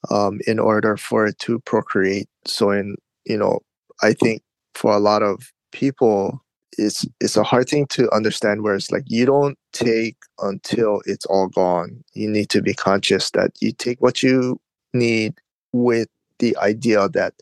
um, 0.09 0.39
in 0.47 0.59
order 0.59 0.97
for 0.97 1.27
it 1.27 1.39
to 1.39 1.59
procreate. 1.59 2.27
So, 2.45 2.71
in 2.71 2.95
you 3.25 3.37
know, 3.37 3.59
I 4.01 4.13
think 4.13 4.41
for 4.75 4.93
a 4.93 4.99
lot 4.99 5.23
of 5.23 5.51
people, 5.71 6.43
it's 6.77 7.05
it's 7.19 7.37
a 7.37 7.43
hard 7.43 7.69
thing 7.69 7.87
to 7.87 8.11
understand. 8.13 8.63
Where 8.63 8.75
it's 8.75 8.91
like 8.91 9.03
you 9.07 9.25
don't 9.25 9.57
take 9.73 10.17
until 10.39 11.01
it's 11.05 11.25
all 11.25 11.47
gone. 11.47 12.03
You 12.13 12.29
need 12.29 12.49
to 12.49 12.61
be 12.61 12.73
conscious 12.73 13.31
that 13.31 13.51
you 13.59 13.71
take 13.71 14.01
what 14.01 14.23
you 14.23 14.59
need 14.93 15.35
with 15.73 16.07
the 16.39 16.57
idea 16.57 17.09
that 17.09 17.33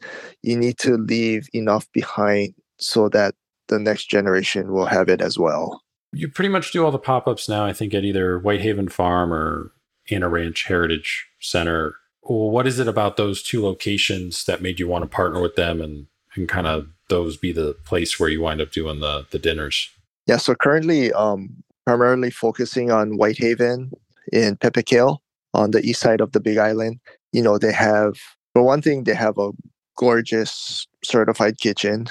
you 0.41 0.57
need 0.57 0.77
to 0.79 0.97
leave 0.97 1.47
enough 1.53 1.91
behind 1.91 2.53
so 2.77 3.09
that 3.09 3.35
the 3.67 3.79
next 3.79 4.05
generation 4.05 4.71
will 4.71 4.85
have 4.85 5.09
it 5.09 5.21
as 5.21 5.37
well. 5.37 5.81
You 6.11 6.29
pretty 6.29 6.49
much 6.49 6.71
do 6.71 6.85
all 6.85 6.91
the 6.91 6.99
pop 6.99 7.27
ups 7.27 7.49
now, 7.49 7.65
I 7.65 7.73
think, 7.73 7.93
at 7.93 8.05
either 8.05 8.39
Whitehaven 8.39 8.89
Farm 8.89 9.33
or 9.33 9.71
Anna 10.09 10.29
Ranch 10.29 10.65
Heritage 10.65 11.27
Center. 11.39 11.95
what 12.21 12.65
is 12.65 12.79
it 12.79 12.87
about 12.87 13.17
those 13.17 13.43
two 13.43 13.63
locations 13.63 14.45
that 14.45 14.61
made 14.61 14.79
you 14.79 14.87
want 14.87 15.03
to 15.03 15.07
partner 15.07 15.41
with 15.41 15.55
them 15.55 15.81
and, 15.81 16.07
and 16.35 16.47
kind 16.47 16.67
of 16.67 16.87
those 17.09 17.37
be 17.37 17.51
the 17.51 17.75
place 17.85 18.19
where 18.19 18.29
you 18.29 18.41
wind 18.41 18.61
up 18.61 18.71
doing 18.71 18.99
the, 18.99 19.25
the 19.31 19.39
dinners? 19.39 19.89
Yeah, 20.25 20.37
so 20.37 20.55
currently, 20.55 21.13
um, 21.13 21.63
primarily 21.85 22.31
focusing 22.31 22.91
on 22.91 23.17
Whitehaven 23.17 23.91
in 24.33 24.57
Pepeekeo 24.57 25.19
on 25.53 25.71
the 25.71 25.81
east 25.81 26.01
side 26.01 26.21
of 26.21 26.31
the 26.31 26.39
Big 26.39 26.57
Island. 26.57 26.99
You 27.31 27.43
know, 27.43 27.57
they 27.57 27.71
have 27.71 28.15
for 28.55 28.63
one 28.63 28.81
thing, 28.81 29.03
they 29.03 29.13
have 29.13 29.37
a 29.37 29.51
gorgeous 29.97 30.87
certified 31.03 31.59
kitchen. 31.59 32.07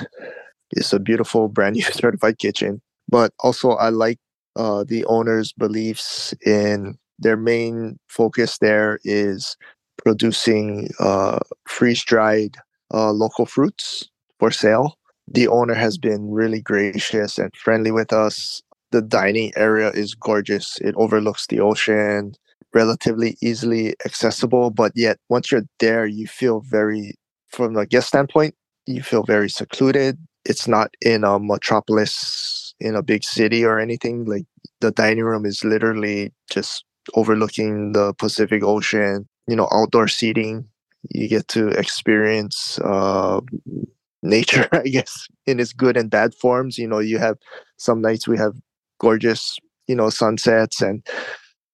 It's 0.73 0.93
a 0.93 1.01
beautiful, 1.01 1.49
brand 1.49 1.77
new 1.77 1.83
certified 1.85 2.39
kitchen. 2.39 2.83
But 3.09 3.33
also, 3.41 3.71
I 3.71 3.89
like 3.89 4.19
uh, 4.57 4.85
the 4.87 5.07
owner's 5.07 5.53
beliefs 5.55 6.35
in 6.47 6.99
their 7.19 7.39
main 7.39 7.99
focus 8.09 8.59
there 8.59 8.99
is 9.05 9.57
producing 10.05 10.91
uh, 11.01 11.39
freeze 11.67 12.05
dried 12.05 12.57
uh, 12.93 13.11
local 13.13 13.47
fruits 13.47 14.11
for 14.39 14.51
sale. 14.51 14.99
The 15.27 15.49
owner 15.49 15.75
has 15.75 15.97
been 15.97 16.31
really 16.31 16.61
gracious 16.61 17.39
and 17.39 17.51
friendly 17.57 17.91
with 17.91 18.13
us. 18.13 18.63
The 18.93 19.01
dining 19.01 19.53
area 19.57 19.91
is 19.93 20.15
gorgeous. 20.15 20.77
It 20.83 20.95
overlooks 20.99 21.47
the 21.47 21.61
ocean 21.61 22.35
relatively 22.75 23.37
easily 23.41 23.95
accessible, 24.05 24.71
but 24.71 24.93
yet 24.95 25.19
once 25.29 25.51
you're 25.51 25.63
there, 25.81 26.07
you 26.07 26.27
feel 26.27 26.61
very, 26.61 27.15
from 27.49 27.77
a 27.77 27.87
guest 27.87 28.09
standpoint, 28.09 28.55
you 28.87 29.03
feel 29.03 29.23
very 29.23 29.49
secluded. 29.49 30.19
It's 30.45 30.69
not 30.69 30.91
in 31.01 31.25
a 31.25 31.39
metropolis 31.39 32.75
in 32.81 32.95
a 32.95 33.03
big 33.03 33.25
city 33.25 33.65
or 33.65 33.79
anything. 33.79 34.25
Like 34.25 34.45
the 34.81 34.91
dining 34.91 35.25
room 35.25 35.47
is 35.47 35.65
literally 35.65 36.33
just 36.51 36.85
overlooking 37.15 37.93
the 37.93 38.13
Pacific 38.15 38.63
Ocean, 38.63 39.27
you 39.47 39.57
know, 39.57 39.69
outdoor 39.73 40.09
seating. 40.09 40.67
You 41.11 41.29
get 41.29 41.49
to 41.49 41.69
experience 41.69 42.79
uh, 42.81 43.41
nature, 44.23 44.69
I 44.73 44.83
guess, 44.83 45.29
in 45.47 45.61
its 45.61 45.73
good 45.73 45.97
and 45.97 46.11
bad 46.11 46.35
forms. 46.35 46.79
You 46.79 46.89
know, 46.89 46.99
you 46.99 47.19
have 47.19 47.39
some 47.77 48.01
nights 48.01 48.27
we 48.27 48.39
have 48.39 48.55
gorgeous, 48.99 49.57
you 49.87 49.95
know, 49.95 50.11
sunsets 50.11 50.81
and 50.81 51.07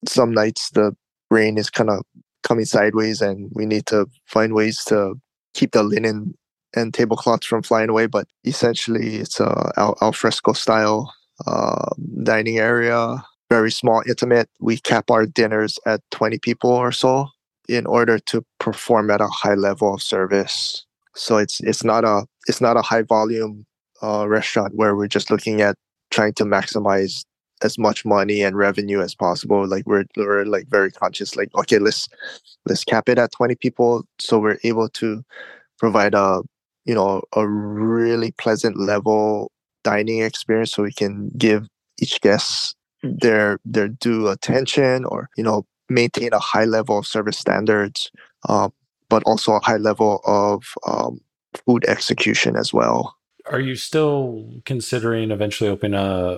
some 0.07 0.33
nights 0.33 0.71
the 0.71 0.95
rain 1.31 1.59
is 1.59 1.71
kind 1.71 1.91
of 1.91 2.03
coming 2.43 2.65
sideways 2.65 3.21
and 3.21 3.51
we 3.55 3.67
need 3.67 3.87
to 3.87 4.07
find 4.27 4.55
ways 4.55 4.85
to 4.85 5.15
keep 5.55 5.73
the 5.73 5.83
linen 5.83 6.35
and 6.75 6.95
tablecloths 6.95 7.47
from 7.47 7.63
flying 7.63 7.91
away. 7.91 8.07
But 8.07 8.27
essentially, 8.45 9.17
it's 9.17 9.41
a 9.41 9.73
al, 9.77 9.97
al 10.01 10.13
fresco 10.13 10.53
style 10.53 11.13
uh, 11.47 11.91
dining 12.23 12.59
area, 12.59 13.23
very 13.49 13.71
small, 13.71 14.03
intimate. 14.07 14.49
We 14.61 14.79
cap 14.79 15.11
our 15.11 15.27
dinners 15.27 15.79
at 15.87 16.01
20 16.11 16.39
people 16.39 16.71
or 16.71 16.93
so 16.93 17.29
in 17.69 17.87
order 17.87 18.19
to 18.19 18.45
perform 18.59 19.11
at 19.11 19.21
a 19.21 19.29
high 19.29 19.55
level 19.55 19.95
of 19.95 20.03
service. 20.03 20.85
So 21.15 21.39
it's 21.39 21.61
it's 21.61 21.85
not 21.85 22.05
a 22.05 22.25
it's 22.47 22.61
not 22.61 22.77
a 22.77 22.83
high 22.83 23.03
volume 23.03 23.67
uh, 24.03 24.29
restaurant 24.29 24.75
where 24.75 24.97
we're 24.97 25.09
just 25.09 25.31
looking 25.31 25.61
at 25.61 25.75
trying 26.11 26.35
to 26.35 26.45
maximize 26.45 27.25
as 27.63 27.79
much 27.79 28.05
money 28.05 28.43
and 28.43 28.57
revenue 28.57 29.01
as 29.01 29.15
possible. 29.15 29.67
Like 29.67 29.87
we're 29.87 30.05
we're 30.17 30.45
like 30.45 30.69
very 30.69 30.91
conscious. 30.91 31.37
Like 31.37 31.55
okay, 31.55 31.79
let's 31.79 32.09
let's 32.67 32.85
cap 32.85 33.09
it 33.09 33.19
at 33.19 33.33
20 33.33 33.55
people 33.57 34.05
so 34.19 34.39
we're 34.39 34.59
able 34.65 34.89
to 34.89 35.23
provide 35.79 36.15
a 36.15 36.43
you 36.85 36.95
know 36.95 37.23
a 37.35 37.47
really 37.47 38.33
pleasant 38.33 38.79
level 38.79 39.51
dining 39.85 40.23
experience 40.23 40.73
so 40.73 40.83
we 40.83 40.93
can 40.93 41.31
give 41.37 41.67
each 42.01 42.21
guest 42.21 42.77
their 43.03 43.59
their 43.65 43.89
due 43.89 44.29
attention 44.29 45.05
or 45.05 45.29
you 45.37 45.45
know 45.45 45.65
maintain 45.89 46.33
a 46.33 46.39
high 46.39 46.65
level 46.65 46.99
of 46.99 47.07
service 47.07 47.39
standards 47.39 48.11
um, 48.49 48.73
but 49.09 49.23
also 49.25 49.53
a 49.53 49.65
high 49.65 49.77
level 49.77 50.21
of 50.25 50.63
um, 50.87 51.19
food 51.67 51.85
execution 51.89 52.57
as 52.57 52.73
well 52.73 53.17
are 53.47 53.61
you 53.61 53.75
still 53.75 54.45
considering 54.67 55.31
eventually 55.31 55.69
opening 55.69 55.99
a 55.99 56.37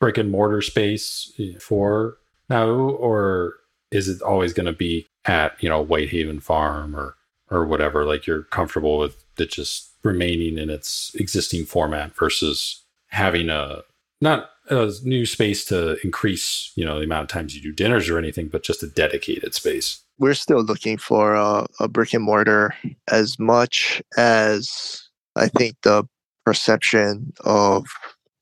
brick 0.00 0.18
and 0.18 0.30
mortar 0.30 0.62
space 0.62 1.32
for 1.60 2.16
now 2.48 2.68
or 2.68 3.54
is 3.90 4.08
it 4.08 4.20
always 4.22 4.52
going 4.52 4.66
to 4.66 4.72
be 4.72 5.06
at 5.26 5.62
you 5.62 5.68
know 5.68 5.84
whitehaven 5.84 6.40
farm 6.40 6.96
or 6.96 7.14
or 7.50 7.64
whatever 7.66 8.04
like 8.04 8.26
you're 8.26 8.44
comfortable 8.44 8.98
with 8.98 9.22
it 9.38 9.50
just 9.50 9.90
remaining 10.02 10.58
in 10.58 10.70
its 10.70 11.14
existing 11.14 11.64
format 11.64 12.14
versus 12.16 12.82
having 13.08 13.48
a 13.50 13.82
not 14.20 14.50
a 14.68 14.92
new 15.02 15.26
space 15.26 15.64
to 15.66 15.96
increase, 16.04 16.72
you 16.76 16.84
know, 16.84 16.98
the 16.98 17.04
amount 17.04 17.22
of 17.22 17.28
times 17.28 17.54
you 17.54 17.62
do 17.62 17.72
dinners 17.72 18.08
or 18.08 18.18
anything, 18.18 18.48
but 18.48 18.62
just 18.62 18.82
a 18.82 18.86
dedicated 18.86 19.54
space. 19.54 20.02
We're 20.18 20.34
still 20.34 20.62
looking 20.62 20.98
for 20.98 21.34
a, 21.34 21.66
a 21.80 21.88
brick 21.88 22.14
and 22.14 22.22
mortar 22.22 22.74
as 23.08 23.38
much 23.38 24.02
as 24.16 25.08
I 25.36 25.48
think 25.48 25.76
the 25.82 26.04
perception 26.44 27.32
of 27.40 27.86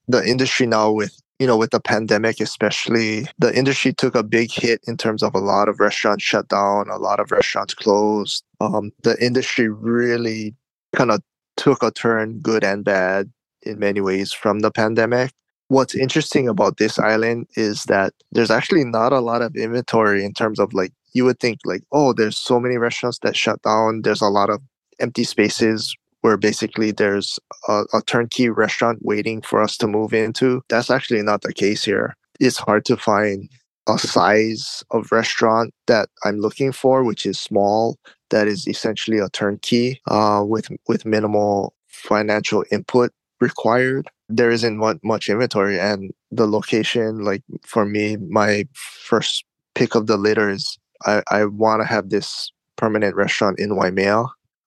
the 0.09 0.27
industry 0.27 0.67
now 0.67 0.91
with 0.91 1.19
you 1.39 1.47
know 1.47 1.57
with 1.57 1.71
the 1.71 1.81
pandemic 1.81 2.41
especially 2.41 3.27
the 3.39 3.57
industry 3.57 3.93
took 3.93 4.15
a 4.15 4.23
big 4.23 4.51
hit 4.51 4.81
in 4.87 4.97
terms 4.97 5.23
of 5.23 5.35
a 5.35 5.39
lot 5.39 5.69
of 5.69 5.81
restaurants 5.81 6.25
shut 6.25 6.49
down 6.49 6.89
a 6.91 6.97
lot 6.97 7.21
of 7.21 7.31
restaurants 7.31 7.75
closed. 7.75 8.45
Um, 8.61 8.93
the 9.03 9.17
industry 9.25 9.69
really 9.69 10.55
kind 10.95 11.11
of 11.11 11.23
took 11.57 11.83
a 11.83 11.91
turn 11.91 12.39
good 12.41 12.65
and 12.65 12.85
bad 12.85 13.31
in 13.63 13.79
many 13.79 14.01
ways 14.01 14.33
from 14.33 14.61
the 14.61 14.71
pandemic. 14.71 15.33
What's 15.69 15.95
interesting 15.95 16.49
about 16.49 16.79
this 16.79 16.99
island 16.99 17.47
is 17.57 17.85
that 17.85 18.15
there's 18.33 18.51
actually 18.51 18.85
not 18.85 19.13
a 19.13 19.21
lot 19.21 19.43
of 19.43 19.55
inventory 19.55 20.25
in 20.25 20.33
terms 20.33 20.59
of 20.59 20.73
like 20.73 20.93
you 21.13 21.25
would 21.25 21.41
think 21.41 21.61
like 21.65 21.83
oh 21.93 22.13
there's 22.13 22.37
so 22.37 22.59
many 22.59 22.77
restaurants 22.79 23.19
that 23.23 23.37
shut 23.37 23.61
down 23.63 24.03
there's 24.03 24.21
a 24.21 24.29
lot 24.29 24.51
of 24.51 24.61
empty 24.99 25.25
spaces 25.25 25.95
where 26.29 26.37
basically 26.37 26.91
there's 26.91 27.39
a, 27.69 27.85
a 27.95 28.03
turnkey 28.03 28.51
restaurant 28.51 28.99
waiting 29.01 29.41
for 29.41 29.63
us 29.63 29.79
to 29.79 29.87
move 29.87 30.13
into. 30.13 30.61
That's 30.69 30.91
actually 30.91 31.23
not 31.23 31.41
the 31.41 31.55
case 31.55 31.83
here. 31.83 32.15
It's 32.39 32.59
hard 32.59 32.85
to 32.85 32.99
find 32.99 33.49
a 33.89 33.99
size 33.99 34.85
of 34.91 35.11
restaurant 35.11 35.73
that 35.87 36.11
i'm 36.25 36.41
looking 36.41 36.73
for 36.73 37.03
which 37.03 37.25
is 37.25 37.41
small 37.41 37.97
that 38.29 38.47
is 38.47 38.69
essentially 38.69 39.19
a 39.19 39.31
turnkey 39.31 39.99
uh, 40.09 40.45
with 40.47 40.69
with 40.89 41.07
minimal 41.07 41.73
financial 41.87 42.63
input 42.71 43.11
required. 43.41 44.07
There 44.29 44.51
isn't 44.51 44.77
much 45.03 45.31
inventory 45.31 45.81
and 45.81 46.13
the 46.31 46.47
location 46.47 47.25
like 47.25 47.43
for 47.65 47.87
me 47.87 48.19
my 48.29 48.69
first 48.75 49.47
pick 49.75 49.95
of 49.95 50.07
the 50.07 50.19
litter 50.19 50.51
is 50.51 50.79
i, 51.07 51.23
I 51.31 51.47
want 51.47 51.81
to 51.81 51.89
have 51.89 52.11
this 52.11 52.53
permanent 52.77 53.17
restaurant 53.17 53.59
in 53.59 53.75
waimea. 53.75 54.25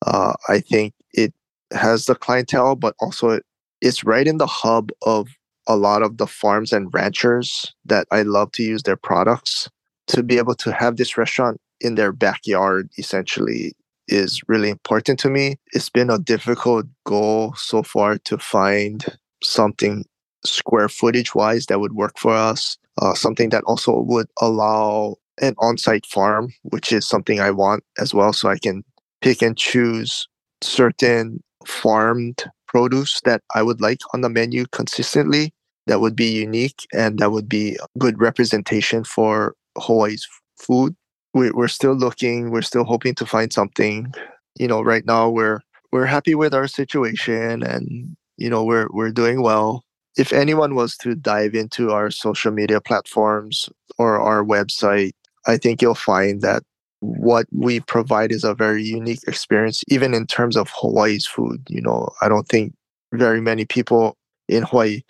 Uh, 0.08 0.34
i 0.50 0.60
think 0.60 0.96
it 1.14 1.32
has 1.72 2.06
the 2.06 2.16
clientele 2.16 2.76
but 2.76 2.96
also 3.00 3.30
it, 3.30 3.44
it's 3.82 4.04
right 4.04 4.28
in 4.28 4.38
the 4.38 4.48
hub 4.48 4.92
of 5.04 5.28
a 5.68 5.76
lot 5.76 6.02
of 6.02 6.18
the 6.18 6.28
farms 6.28 6.74
and 6.74 6.94
ranchers 6.94 7.74
that 7.86 8.08
i 8.12 8.22
love 8.22 8.52
to 8.52 8.64
use 8.64 8.84
their 8.84 8.98
products 8.98 9.70
to 10.08 10.24
be 10.24 10.38
able 10.38 10.56
to 10.56 10.72
have 10.72 10.98
this 10.98 11.18
restaurant 11.18 11.60
in 11.80 11.96
their 11.96 12.12
backyard 12.12 12.90
essentially 12.98 13.74
is 14.08 14.42
really 14.48 14.70
important 14.70 15.20
to 15.20 15.30
me. 15.30 15.58
It's 15.74 15.90
been 15.90 16.10
a 16.10 16.20
difficult 16.20 16.86
goal 17.06 17.54
so 17.56 17.84
far 17.84 18.18
to 18.20 18.38
find 18.38 19.06
something 19.44 20.06
square 20.46 20.90
footage 20.90 21.34
wise 21.34 21.68
that 21.68 21.80
would 21.80 21.94
work 21.94 22.18
for 22.18 22.34
us, 22.34 22.78
uh, 23.02 23.14
something 23.14 23.50
that 23.50 23.64
also 23.66 24.02
would 24.02 24.28
allow 24.40 25.16
an 25.42 25.56
on 25.60 25.78
site 25.78 26.06
farm, 26.06 26.54
which 26.64 26.92
is 26.92 27.08
something 27.08 27.40
I 27.40 27.52
want 27.52 27.84
as 28.00 28.14
well. 28.14 28.34
So 28.34 28.50
I 28.50 28.58
can 28.58 28.84
pick 29.22 29.42
and 29.42 29.58
choose 29.58 30.28
certain 30.62 31.42
farmed 31.66 32.44
produce 32.68 33.20
that 33.26 33.42
I 33.54 33.64
would 33.64 33.82
like 33.82 34.00
on 34.14 34.22
the 34.22 34.30
menu 34.30 34.66
consistently 34.72 35.54
that 35.88 36.00
would 36.00 36.16
be 36.16 36.32
unique 36.32 36.88
and 36.94 37.20
that 37.20 37.32
would 37.32 37.50
be 37.50 37.78
good 37.98 38.20
representation 38.20 39.04
for 39.04 39.56
Hawaii's 39.78 40.28
food. 40.58 40.96
We, 41.34 41.52
we're 41.52 41.68
still 41.68 41.94
looking 41.94 42.52
we're 42.52 42.62
still 42.62 42.84
hoping 42.84 43.16
to 43.16 43.26
find 43.26 43.54
something 43.54 44.14
you 44.60 44.68
know 44.68 44.82
right 44.82 45.06
now 45.06 45.30
we're 45.30 45.62
we're 45.94 46.06
happy 46.06 46.36
with 46.36 46.54
our 46.54 46.68
situation 46.68 47.64
and 47.64 48.18
you 48.38 48.50
know 48.50 48.64
we're 48.64 48.88
we're 48.92 49.12
doing 49.12 49.42
well. 49.42 49.84
If 50.18 50.34
anyone 50.34 50.76
was 50.76 50.98
to 50.98 51.16
dive 51.16 51.56
into 51.56 51.92
our 51.92 52.12
social 52.12 52.52
media 52.52 52.82
platforms 52.82 53.70
or 53.98 54.20
our 54.20 54.44
website 54.44 55.12
i 55.48 55.58
think 55.58 55.82
you'll 55.82 55.96
find 55.96 56.42
that 56.42 56.64
what 57.02 57.46
we 57.52 57.80
provide 57.82 58.32
is 58.32 58.44
a 58.44 58.54
very 58.54 58.84
unique 58.84 59.22
experience 59.28 59.84
even 59.90 60.14
in 60.14 60.26
terms 60.26 60.56
of 60.56 60.70
hawaii's 60.74 61.26
food 61.26 61.62
you 61.68 61.82
know? 61.82 62.10
I 62.22 62.30
don't 62.30 62.48
think 62.48 62.74
very 63.14 63.42
many 63.42 63.66
people 63.66 64.18
in 64.48 64.64
hawaii 64.64 65.02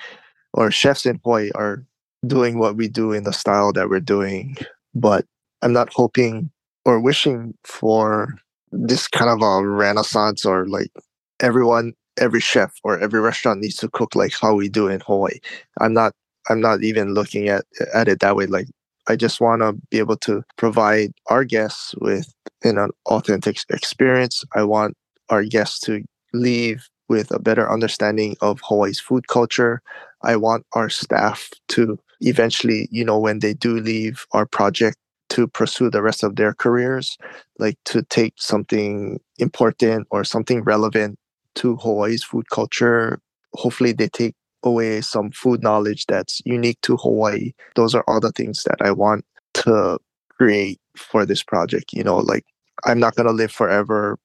or 0.54 0.72
chefs 0.72 1.06
in 1.06 1.20
hawaii 1.24 1.52
are 1.56 1.86
doing 2.26 2.60
what 2.60 2.76
we 2.76 2.88
do 2.88 3.12
in 3.12 3.24
the 3.24 3.34
style 3.34 3.74
that 3.74 3.90
we're 3.90 4.00
doing. 4.00 4.58
But 4.94 5.26
I'm 5.62 5.74
not 5.74 5.92
hoping 5.94 6.52
or 6.86 7.00
wishing 7.00 7.54
for 7.64 8.36
this 8.72 9.08
kind 9.08 9.30
of 9.30 9.42
a 9.42 9.68
renaissance 9.68 10.46
or 10.46 10.66
like 10.68 10.92
everyone 11.40 11.94
every 12.18 12.40
chef 12.40 12.74
or 12.84 13.00
every 13.00 13.20
restaurant 13.20 13.62
needs 13.62 13.78
to 13.78 13.90
cook 13.90 14.16
like 14.16 14.34
how 14.40 14.54
we 14.54 14.70
do 14.70 14.88
in 14.88 15.00
Hawaii. 15.02 15.40
I'm 15.80 15.94
not 15.94 16.14
I'm 16.50 16.62
not 16.62 16.84
even 16.84 17.14
looking 17.14 17.50
at 17.50 17.66
at 17.94 18.08
it 18.08 18.20
that 18.20 18.36
way. 18.36 18.46
Like 18.46 18.68
I 19.12 19.18
just 19.18 19.42
want 19.42 19.62
to 19.62 19.74
be 19.90 20.00
able 20.00 20.16
to 20.18 20.42
provide 20.56 21.12
our 21.28 21.44
guests 21.44 21.94
with 22.00 22.34
an 22.64 22.78
authentic 23.08 23.58
experience. 23.70 24.46
I 24.56 24.64
want 24.64 24.96
our 25.30 25.44
guests 25.44 25.82
to 25.82 26.02
leave 26.34 26.88
with 27.10 27.30
a 27.32 27.40
better 27.40 27.70
understanding 27.70 28.38
of 28.40 28.62
Hawaii's 28.64 29.02
food 29.02 29.28
culture. 29.28 29.82
I 30.22 30.38
want 30.38 30.66
our 30.74 30.90
staff 30.90 31.50
to 31.70 32.00
eventually, 32.22 32.88
you 32.90 33.04
know, 33.04 33.20
when 33.20 33.40
they 33.40 33.54
do 33.54 33.80
leave 33.80 34.26
our 34.32 34.46
project, 34.46 34.96
to 35.32 35.48
pursue 35.48 35.90
the 35.90 36.02
rest 36.02 36.24
of 36.24 36.36
their 36.36 36.54
careers, 36.54 37.18
like 37.58 37.78
to 37.86 38.04
take 38.04 38.34
something 38.38 39.18
important 39.40 40.06
or 40.12 40.26
something 40.26 40.62
relevant 40.64 41.18
to 41.56 41.78
Hawaii's 41.78 42.24
food 42.24 42.50
culture. 42.50 43.20
Hopefully, 43.54 43.94
they 43.94 44.10
take 44.10 44.36
away 44.64 45.02
some 45.02 45.32
food 45.32 45.64
knowledge 45.64 46.06
that's 46.08 46.42
unique 46.46 46.80
to 46.82 46.98
Hawaii. 46.98 47.54
Those 47.76 47.96
are 47.96 48.04
all 48.08 48.20
the 48.20 48.32
things 48.32 48.64
that 48.64 48.82
I 48.82 48.92
want 48.92 49.26
to 49.56 50.00
create 50.30 50.80
for 50.96 51.26
this 51.26 51.44
project. 51.44 51.94
You 51.94 52.04
know, 52.04 52.18
like 52.18 52.46
I'm 52.86 53.00
not 53.00 53.16
going 53.16 53.28
to 53.28 53.34
live 53.34 53.52
forever. 53.52 54.18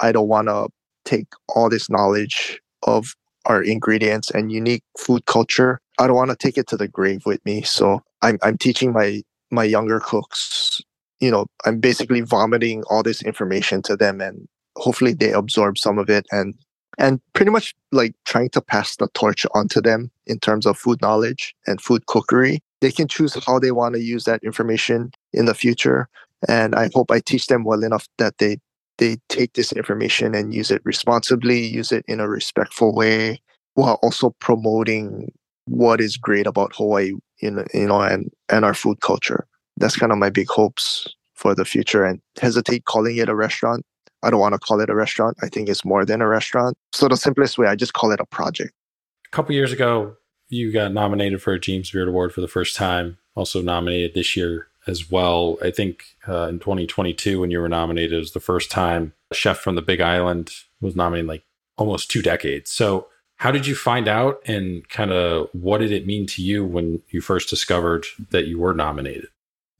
I 0.00 0.12
don't 0.12 0.28
want 0.28 0.48
to 0.48 0.68
take 1.04 1.26
all 1.48 1.68
this 1.68 1.90
knowledge 1.90 2.60
of 2.84 3.14
our 3.46 3.62
ingredients 3.62 4.30
and 4.30 4.52
unique 4.52 4.84
food 4.98 5.26
culture. 5.26 5.80
I 5.98 6.06
don't 6.06 6.16
want 6.16 6.30
to 6.30 6.36
take 6.36 6.56
it 6.56 6.68
to 6.68 6.76
the 6.76 6.88
grave 6.88 7.26
with 7.26 7.44
me. 7.44 7.62
So 7.62 8.02
I'm, 8.22 8.38
I'm 8.42 8.58
teaching 8.58 8.92
my 8.92 9.22
my 9.50 9.64
younger 9.64 10.00
cooks 10.00 10.80
you 11.22 11.30
know 11.30 11.46
i'm 11.64 11.78
basically 11.78 12.20
vomiting 12.20 12.82
all 12.90 13.02
this 13.02 13.22
information 13.22 13.80
to 13.80 13.96
them 13.96 14.20
and 14.20 14.48
hopefully 14.76 15.14
they 15.14 15.32
absorb 15.32 15.78
some 15.78 15.98
of 15.98 16.10
it 16.10 16.26
and 16.32 16.54
and 16.98 17.20
pretty 17.32 17.50
much 17.50 17.74
like 17.90 18.14
trying 18.24 18.48
to 18.50 18.60
pass 18.60 18.96
the 18.96 19.08
torch 19.14 19.46
onto 19.54 19.80
them 19.80 20.10
in 20.26 20.38
terms 20.38 20.66
of 20.66 20.78
food 20.78 21.00
knowledge 21.00 21.54
and 21.66 21.80
food 21.80 22.06
cookery 22.06 22.60
they 22.80 22.90
can 22.90 23.08
choose 23.08 23.34
how 23.46 23.58
they 23.58 23.72
want 23.72 23.94
to 23.94 24.02
use 24.02 24.24
that 24.24 24.42
information 24.42 25.10
in 25.32 25.46
the 25.46 25.54
future 25.54 26.08
and 26.48 26.74
i 26.74 26.88
hope 26.94 27.10
i 27.10 27.20
teach 27.20 27.46
them 27.46 27.64
well 27.64 27.84
enough 27.84 28.08
that 28.18 28.36
they 28.38 28.58
they 28.98 29.16
take 29.28 29.54
this 29.54 29.72
information 29.72 30.34
and 30.34 30.54
use 30.54 30.70
it 30.70 30.82
responsibly 30.84 31.58
use 31.58 31.92
it 31.92 32.04
in 32.08 32.20
a 32.20 32.28
respectful 32.28 32.94
way 32.94 33.40
while 33.74 33.98
also 34.02 34.30
promoting 34.38 35.32
what 35.66 36.00
is 36.00 36.16
great 36.16 36.46
about 36.46 36.74
hawaii 36.74 37.12
know, 37.50 37.64
you 37.74 37.86
know, 37.86 38.00
and 38.00 38.30
and 38.48 38.64
our 38.64 38.74
food 38.74 39.00
culture. 39.00 39.46
That's 39.76 39.96
kind 39.96 40.12
of 40.12 40.18
my 40.18 40.30
big 40.30 40.48
hopes 40.48 41.08
for 41.34 41.54
the 41.54 41.64
future 41.64 42.04
and 42.04 42.20
hesitate 42.40 42.84
calling 42.84 43.16
it 43.16 43.28
a 43.28 43.34
restaurant. 43.34 43.84
I 44.22 44.30
don't 44.30 44.40
want 44.40 44.54
to 44.54 44.58
call 44.58 44.80
it 44.80 44.90
a 44.90 44.94
restaurant. 44.94 45.36
I 45.42 45.48
think 45.48 45.68
it's 45.68 45.84
more 45.84 46.04
than 46.04 46.20
a 46.20 46.28
restaurant. 46.28 46.76
So 46.92 47.08
the 47.08 47.16
simplest 47.16 47.58
way, 47.58 47.66
I 47.66 47.76
just 47.76 47.92
call 47.92 48.12
it 48.12 48.20
a 48.20 48.26
project. 48.26 48.72
A 49.26 49.30
couple 49.30 49.54
years 49.54 49.72
ago, 49.72 50.16
you 50.48 50.72
got 50.72 50.92
nominated 50.92 51.42
for 51.42 51.52
a 51.52 51.60
James 51.60 51.90
Beard 51.90 52.08
Award 52.08 52.32
for 52.32 52.40
the 52.40 52.48
first 52.48 52.76
time. 52.76 53.18
Also 53.34 53.62
nominated 53.62 54.14
this 54.14 54.36
year 54.36 54.68
as 54.86 55.10
well. 55.10 55.56
I 55.62 55.70
think 55.70 56.04
uh, 56.28 56.48
in 56.48 56.58
2022 56.58 57.40
when 57.40 57.50
you 57.50 57.60
were 57.60 57.68
nominated, 57.68 58.12
it 58.12 58.18
was 58.18 58.32
the 58.32 58.40
first 58.40 58.70
time 58.70 59.14
a 59.30 59.34
chef 59.34 59.58
from 59.58 59.74
the 59.74 59.82
Big 59.82 60.00
Island 60.00 60.52
was 60.80 60.96
nominated 60.96 61.28
like 61.28 61.44
almost 61.76 62.10
two 62.10 62.22
decades. 62.22 62.70
So 62.70 63.06
how 63.36 63.50
did 63.50 63.66
you 63.66 63.74
find 63.74 64.08
out 64.08 64.40
and 64.46 64.88
kind 64.88 65.12
of 65.12 65.48
what 65.52 65.78
did 65.78 65.92
it 65.92 66.06
mean 66.06 66.26
to 66.28 66.42
you 66.42 66.64
when 66.64 67.02
you 67.08 67.20
first 67.20 67.48
discovered 67.48 68.06
that 68.30 68.46
you 68.46 68.58
were 68.58 68.74
nominated? 68.74 69.28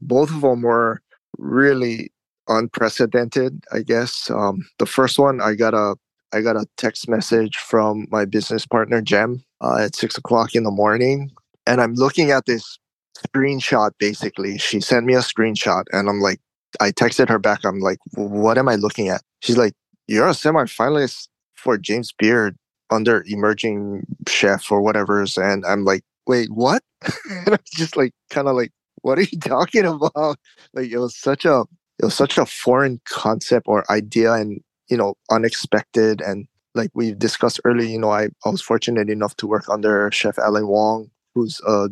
Both 0.00 0.30
of 0.30 0.40
them 0.40 0.62
were 0.62 1.02
really 1.38 2.11
unprecedented, 2.48 3.64
I 3.72 3.80
guess. 3.80 4.30
Um, 4.30 4.66
the 4.78 4.86
first 4.86 5.18
one, 5.18 5.40
I 5.40 5.54
got 5.54 5.74
a 5.74 5.96
I 6.34 6.40
got 6.40 6.56
a 6.56 6.66
text 6.78 7.08
message 7.08 7.58
from 7.58 8.06
my 8.10 8.24
business 8.24 8.64
partner 8.64 9.02
Jem 9.02 9.44
uh, 9.60 9.78
at 9.78 9.94
six 9.94 10.16
o'clock 10.16 10.54
in 10.54 10.64
the 10.64 10.70
morning, 10.70 11.30
and 11.66 11.80
I'm 11.80 11.94
looking 11.94 12.30
at 12.30 12.46
this 12.46 12.78
screenshot 13.26 13.92
basically. 13.98 14.58
She 14.58 14.80
sent 14.80 15.06
me 15.06 15.14
a 15.14 15.18
screenshot 15.18 15.84
and 15.92 16.08
I'm 16.08 16.20
like, 16.20 16.40
I 16.80 16.90
texted 16.90 17.28
her 17.28 17.38
back. 17.38 17.64
I'm 17.64 17.80
like, 17.80 17.98
what 18.14 18.58
am 18.58 18.68
I 18.68 18.76
looking 18.76 19.08
at? 19.08 19.22
She's 19.40 19.56
like, 19.56 19.74
you're 20.06 20.28
a 20.28 20.34
semi-finalist 20.34 21.28
for 21.54 21.78
James 21.78 22.12
Beard 22.12 22.56
under 22.90 23.24
emerging 23.26 24.06
chef 24.28 24.70
or 24.70 24.80
whatever's. 24.80 25.36
And 25.36 25.64
I'm 25.64 25.84
like, 25.84 26.02
wait, 26.26 26.50
what? 26.50 26.82
and 27.30 27.50
I'm 27.50 27.58
just 27.66 27.96
like, 27.96 28.12
kind 28.30 28.48
of 28.48 28.56
like, 28.56 28.72
what 29.02 29.18
are 29.18 29.22
you 29.22 29.38
talking 29.40 29.84
about? 29.84 30.38
Like 30.72 30.90
it 30.90 30.98
was 30.98 31.16
such 31.16 31.44
a, 31.44 31.64
it 32.02 32.06
was 32.06 32.14
such 32.14 32.36
a 32.36 32.44
foreign 32.44 33.00
concept 33.04 33.66
or 33.68 33.90
idea 33.90 34.32
and, 34.32 34.60
you 34.90 34.96
know, 34.96 35.14
unexpected. 35.30 36.20
And 36.20 36.48
like 36.74 36.90
we 36.94 37.14
discussed 37.14 37.60
earlier, 37.64 37.88
you 37.88 37.98
know, 37.98 38.10
I, 38.10 38.24
I 38.44 38.48
was 38.50 38.60
fortunate 38.60 39.08
enough 39.08 39.36
to 39.36 39.46
work 39.46 39.68
under 39.70 40.10
Chef 40.10 40.36
Alan 40.38 40.66
Wong, 40.66 41.10
who's 41.34 41.60
a 41.66 41.88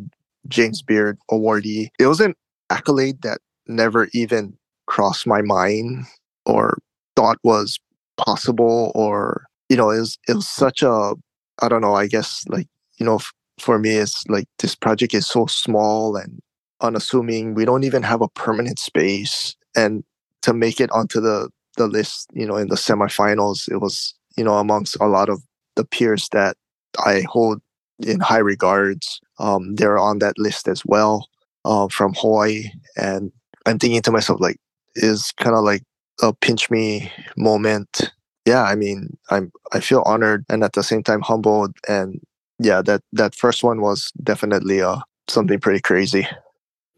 James 0.49 0.81
Beard 0.81 1.17
awardee. 1.31 1.87
It 1.97 2.07
was 2.07 2.19
an 2.19 2.35
accolade 2.69 3.21
that 3.21 3.39
never 3.67 4.09
even 4.13 4.57
crossed 4.85 5.25
my 5.25 5.41
mind 5.41 6.05
or 6.45 6.77
thought 7.15 7.37
was 7.43 7.79
possible 8.17 8.91
or 8.93 9.45
you 9.69 9.77
know 9.77 9.89
it 9.89 9.99
was 9.99 10.17
it 10.27 10.33
was 10.33 10.47
such 10.47 10.83
a 10.83 11.13
I 11.61 11.69
don't 11.69 11.81
know 11.81 11.95
I 11.95 12.07
guess 12.07 12.43
like 12.49 12.67
you 12.97 13.05
know 13.05 13.15
f- 13.15 13.31
for 13.59 13.79
me 13.79 13.91
it's 13.91 14.23
like 14.27 14.45
this 14.59 14.75
project 14.75 15.13
is 15.13 15.27
so 15.27 15.45
small 15.45 16.15
and 16.15 16.39
unassuming 16.81 17.53
we 17.53 17.63
don't 17.65 17.83
even 17.83 18.03
have 18.03 18.21
a 18.21 18.27
permanent 18.29 18.79
space 18.79 19.55
and 19.75 20.03
to 20.41 20.53
make 20.53 20.79
it 20.79 20.91
onto 20.91 21.19
the 21.19 21.49
the 21.77 21.87
list 21.87 22.29
you 22.33 22.45
know 22.45 22.57
in 22.57 22.67
the 22.67 22.75
semifinals 22.75 23.71
it 23.71 23.77
was 23.77 24.13
you 24.35 24.43
know 24.43 24.57
amongst 24.57 24.97
a 24.99 25.05
lot 25.05 25.29
of 25.29 25.41
the 25.75 25.85
peers 25.85 26.27
that 26.31 26.57
I 26.99 27.23
hold 27.27 27.61
in 27.99 28.19
high 28.19 28.39
regards. 28.39 29.19
Um, 29.39 29.75
they're 29.75 29.97
on 29.97 30.19
that 30.19 30.37
list 30.37 30.67
as 30.67 30.83
well 30.85 31.27
uh, 31.65 31.87
from 31.87 32.13
Hawaii. 32.15 32.65
And 32.95 33.31
I'm 33.65 33.79
thinking 33.79 34.01
to 34.03 34.11
myself, 34.11 34.39
like, 34.39 34.57
is 34.95 35.31
kind 35.39 35.55
of 35.55 35.63
like 35.63 35.83
a 36.21 36.33
pinch 36.33 36.69
me 36.69 37.11
moment. 37.37 38.11
Yeah, 38.45 38.63
I 38.63 38.75
mean, 38.75 39.17
I'm 39.29 39.51
I 39.71 39.79
feel 39.79 40.03
honored 40.05 40.45
and 40.49 40.63
at 40.63 40.73
the 40.73 40.83
same 40.83 41.03
time 41.03 41.21
humbled. 41.21 41.75
And 41.87 42.19
yeah, 42.59 42.81
that 42.83 43.01
that 43.13 43.35
first 43.35 43.63
one 43.63 43.81
was 43.81 44.11
definitely 44.23 44.81
uh, 44.81 44.97
something 45.27 45.59
pretty 45.59 45.79
crazy. 45.79 46.27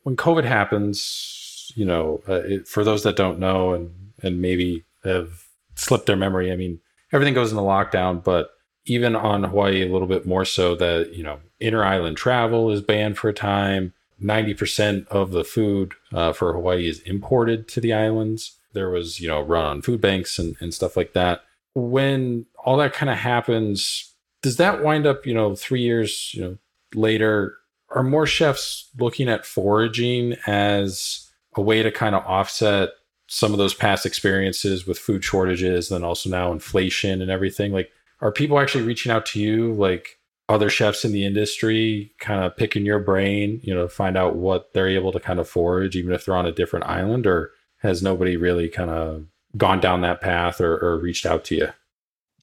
When 0.03 0.15
COVID 0.15 0.45
happens, 0.45 1.42
you 1.75 1.85
know, 1.85 2.21
uh, 2.27 2.41
it, 2.43 2.67
for 2.67 2.83
those 2.83 3.03
that 3.03 3.15
don't 3.15 3.39
know 3.39 3.73
and 3.73 3.91
and 4.21 4.41
maybe 4.41 4.83
have 5.03 5.45
slipped 5.75 6.05
their 6.05 6.15
memory, 6.15 6.51
I 6.51 6.55
mean, 6.55 6.79
everything 7.11 7.33
goes 7.33 7.51
into 7.51 7.63
lockdown, 7.63 8.23
but 8.23 8.51
even 8.85 9.15
on 9.15 9.43
Hawaii, 9.43 9.87
a 9.87 9.91
little 9.91 10.07
bit 10.07 10.25
more 10.25 10.45
so 10.45 10.75
that, 10.75 11.13
you 11.13 11.23
know, 11.23 11.39
inter 11.59 11.83
island 11.83 12.17
travel 12.17 12.69
is 12.71 12.81
banned 12.81 13.17
for 13.17 13.29
a 13.29 13.33
time. 13.33 13.93
90% 14.21 15.07
of 15.07 15.31
the 15.31 15.43
food 15.43 15.93
uh, 16.13 16.33
for 16.33 16.53
Hawaii 16.53 16.87
is 16.87 16.99
imported 17.01 17.67
to 17.69 17.81
the 17.81 17.93
islands. 17.93 18.57
There 18.73 18.89
was, 18.89 19.19
you 19.19 19.27
know, 19.27 19.41
run 19.41 19.65
on 19.65 19.81
food 19.81 20.01
banks 20.01 20.39
and, 20.39 20.55
and 20.59 20.73
stuff 20.73 20.97
like 20.97 21.13
that. 21.13 21.43
When 21.75 22.45
all 22.63 22.77
that 22.77 22.93
kind 22.93 23.09
of 23.09 23.17
happens, 23.17 24.13
does 24.41 24.57
that 24.57 24.83
wind 24.83 25.05
up, 25.05 25.25
you 25.25 25.33
know, 25.33 25.55
three 25.55 25.81
years, 25.81 26.33
you 26.33 26.41
know, 26.41 26.57
later? 26.93 27.57
Are 27.89 28.03
more 28.03 28.25
chefs 28.25 28.89
looking 28.97 29.29
at 29.29 29.45
foraging 29.45 30.35
as 30.47 31.29
a 31.57 31.61
way 31.61 31.83
to 31.83 31.91
kind 31.91 32.15
of 32.15 32.23
offset 32.25 32.89
some 33.27 33.51
of 33.51 33.57
those 33.57 33.73
past 33.73 34.05
experiences 34.05 34.85
with 34.85 34.99
food 34.99 35.23
shortages, 35.23 35.91
and 35.91 36.05
also 36.05 36.29
now 36.29 36.51
inflation 36.51 37.21
and 37.21 37.31
everything? 37.31 37.71
Like, 37.71 37.91
are 38.23 38.31
people 38.31 38.59
actually 38.59 38.85
reaching 38.85 39.11
out 39.11 39.25
to 39.27 39.39
you 39.39 39.73
like 39.73 40.17
other 40.49 40.69
chefs 40.69 41.05
in 41.05 41.11
the 41.11 41.25
industry 41.25 42.13
kind 42.19 42.43
of 42.43 42.55
picking 42.55 42.85
your 42.85 42.99
brain 42.99 43.59
you 43.63 43.73
know 43.73 43.87
find 43.87 44.17
out 44.17 44.35
what 44.35 44.73
they're 44.73 44.87
able 44.87 45.11
to 45.11 45.19
kind 45.19 45.39
of 45.39 45.47
forage 45.47 45.95
even 45.95 46.13
if 46.13 46.25
they're 46.25 46.35
on 46.35 46.45
a 46.45 46.51
different 46.51 46.85
island 46.85 47.25
or 47.25 47.51
has 47.77 48.01
nobody 48.01 48.35
really 48.35 48.67
kind 48.67 48.89
of 48.89 49.25
gone 49.55 49.79
down 49.79 50.01
that 50.01 50.21
path 50.21 50.59
or, 50.59 50.77
or 50.77 50.97
reached 50.97 51.25
out 51.25 51.43
to 51.45 51.55
you 51.55 51.69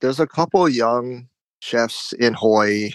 there's 0.00 0.20
a 0.20 0.26
couple 0.26 0.68
young 0.68 1.28
chefs 1.60 2.12
in 2.14 2.34
hawaii 2.34 2.90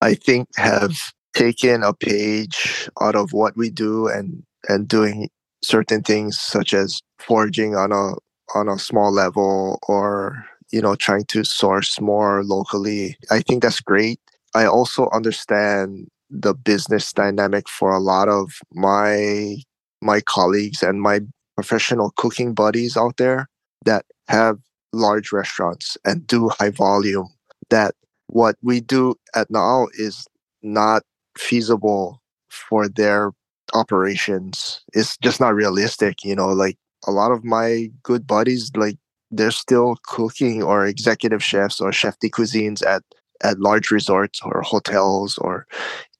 i 0.00 0.14
think 0.14 0.48
have 0.56 0.96
taken 1.34 1.82
a 1.82 1.92
page 1.92 2.88
out 3.00 3.14
of 3.14 3.32
what 3.32 3.56
we 3.56 3.68
do 3.68 4.08
and 4.08 4.42
and 4.68 4.88
doing 4.88 5.28
certain 5.66 6.02
things 6.02 6.40
such 6.40 6.72
as 6.74 7.00
foraging 7.18 7.74
on 7.74 7.92
a 7.92 8.14
on 8.54 8.68
a 8.68 8.78
small 8.78 9.12
level 9.12 9.78
or 9.88 10.46
you 10.72 10.80
know, 10.80 10.96
trying 10.96 11.24
to 11.26 11.44
source 11.44 12.00
more 12.00 12.42
locally. 12.44 13.16
I 13.30 13.40
think 13.40 13.62
that's 13.62 13.80
great. 13.80 14.20
I 14.54 14.66
also 14.66 15.08
understand 15.12 16.08
the 16.30 16.54
business 16.54 17.12
dynamic 17.12 17.68
for 17.68 17.92
a 17.92 18.00
lot 18.00 18.28
of 18.28 18.58
my 18.72 19.56
my 20.02 20.20
colleagues 20.20 20.82
and 20.82 21.00
my 21.00 21.20
professional 21.54 22.12
cooking 22.16 22.52
buddies 22.52 22.96
out 22.96 23.16
there 23.16 23.48
that 23.84 24.04
have 24.28 24.58
large 24.92 25.32
restaurants 25.32 25.96
and 26.04 26.26
do 26.26 26.48
high 26.48 26.70
volume 26.70 27.28
that 27.70 27.94
what 28.26 28.56
we 28.62 28.80
do 28.80 29.14
at 29.34 29.48
Na'au 29.48 29.88
is 29.94 30.26
not 30.62 31.02
feasible 31.38 32.20
for 32.48 32.88
their 32.88 33.30
operations 33.74 34.80
it's 34.92 35.16
just 35.18 35.40
not 35.40 35.54
realistic 35.54 36.24
you 36.24 36.34
know 36.34 36.48
like 36.48 36.76
a 37.06 37.10
lot 37.10 37.32
of 37.32 37.44
my 37.44 37.90
good 38.02 38.26
buddies 38.26 38.70
like 38.76 38.96
they're 39.30 39.50
still 39.50 39.96
cooking 40.04 40.62
or 40.62 40.86
executive 40.86 41.42
chefs 41.42 41.80
or 41.80 41.92
chef 41.92 42.18
de 42.20 42.30
cuisines 42.30 42.84
at 42.86 43.02
at 43.42 43.58
large 43.58 43.90
resorts 43.90 44.40
or 44.44 44.62
hotels 44.62 45.36
or 45.38 45.66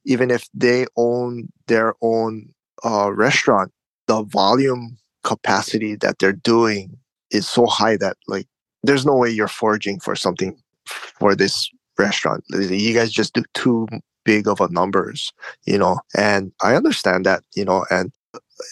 even 0.04 0.30
if 0.30 0.48
they 0.52 0.86
own 0.96 1.48
their 1.66 1.94
own 2.02 2.48
uh, 2.84 3.10
restaurant 3.12 3.72
the 4.06 4.22
volume 4.22 4.96
capacity 5.24 5.96
that 5.96 6.18
they're 6.18 6.32
doing 6.32 6.96
is 7.30 7.48
so 7.48 7.66
high 7.66 7.96
that 7.96 8.16
like 8.28 8.46
there's 8.82 9.06
no 9.06 9.16
way 9.16 9.30
you're 9.30 9.48
foraging 9.48 9.98
for 9.98 10.14
something 10.14 10.56
for 10.86 11.34
this 11.34 11.68
restaurant. 11.98 12.44
You 12.50 12.94
guys 12.94 13.10
just 13.10 13.34
do 13.34 13.42
too 13.54 13.88
big 14.26 14.48
of 14.48 14.60
a 14.60 14.68
numbers 14.70 15.32
you 15.64 15.78
know 15.78 15.98
and 16.16 16.52
i 16.62 16.74
understand 16.74 17.24
that 17.24 17.42
you 17.54 17.64
know 17.64 17.86
and 17.90 18.12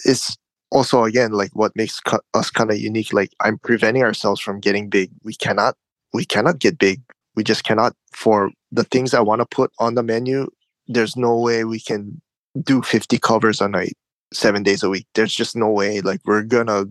it's 0.04 0.36
also 0.70 1.04
again 1.04 1.32
like 1.32 1.54
what 1.54 1.74
makes 1.76 2.00
us 2.34 2.50
kind 2.50 2.70
of 2.70 2.78
unique 2.78 3.12
like 3.12 3.30
i'm 3.40 3.58
preventing 3.58 4.02
ourselves 4.02 4.40
from 4.40 4.60
getting 4.60 4.90
big. 4.90 5.10
We 5.22 5.34
cannot 5.34 5.76
we 6.12 6.24
cannot 6.24 6.58
get 6.58 6.78
big. 6.78 7.00
We 7.36 7.44
just 7.44 7.64
cannot 7.64 7.94
for 8.12 8.50
the 8.72 8.84
things 8.84 9.14
i 9.14 9.20
want 9.20 9.40
to 9.40 9.46
put 9.46 9.70
on 9.78 9.94
the 9.94 10.02
menu 10.02 10.48
there's 10.88 11.16
no 11.16 11.38
way 11.38 11.64
we 11.64 11.80
can 11.80 12.20
do 12.62 12.82
50 12.82 13.18
covers 13.18 13.60
a 13.60 13.68
night 13.68 13.96
seven 14.32 14.62
days 14.62 14.82
a 14.82 14.90
week. 14.90 15.06
There's 15.14 15.34
just 15.34 15.56
no 15.56 15.70
way 15.70 16.00
like 16.00 16.20
we're 16.26 16.42
gonna 16.42 16.84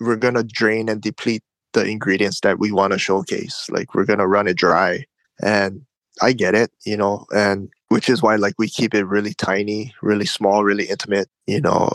we're 0.00 0.16
gonna 0.16 0.42
drain 0.42 0.88
and 0.88 1.00
deplete 1.00 1.42
the 1.72 1.84
ingredients 1.84 2.40
that 2.40 2.58
we 2.58 2.72
want 2.72 2.92
to 2.92 2.98
showcase. 2.98 3.66
Like 3.70 3.94
we're 3.94 4.04
gonna 4.06 4.26
run 4.26 4.48
it 4.48 4.56
dry 4.56 5.04
and 5.42 5.82
i 6.20 6.32
get 6.32 6.54
it 6.54 6.70
you 6.84 6.96
know 6.96 7.24
and 7.30 7.68
which 7.88 8.08
is 8.08 8.22
why 8.22 8.36
like 8.36 8.54
we 8.58 8.68
keep 8.68 8.94
it 8.94 9.04
really 9.04 9.34
tiny 9.34 9.94
really 10.02 10.26
small 10.26 10.64
really 10.64 10.84
intimate 10.86 11.28
you 11.46 11.60
know 11.60 11.90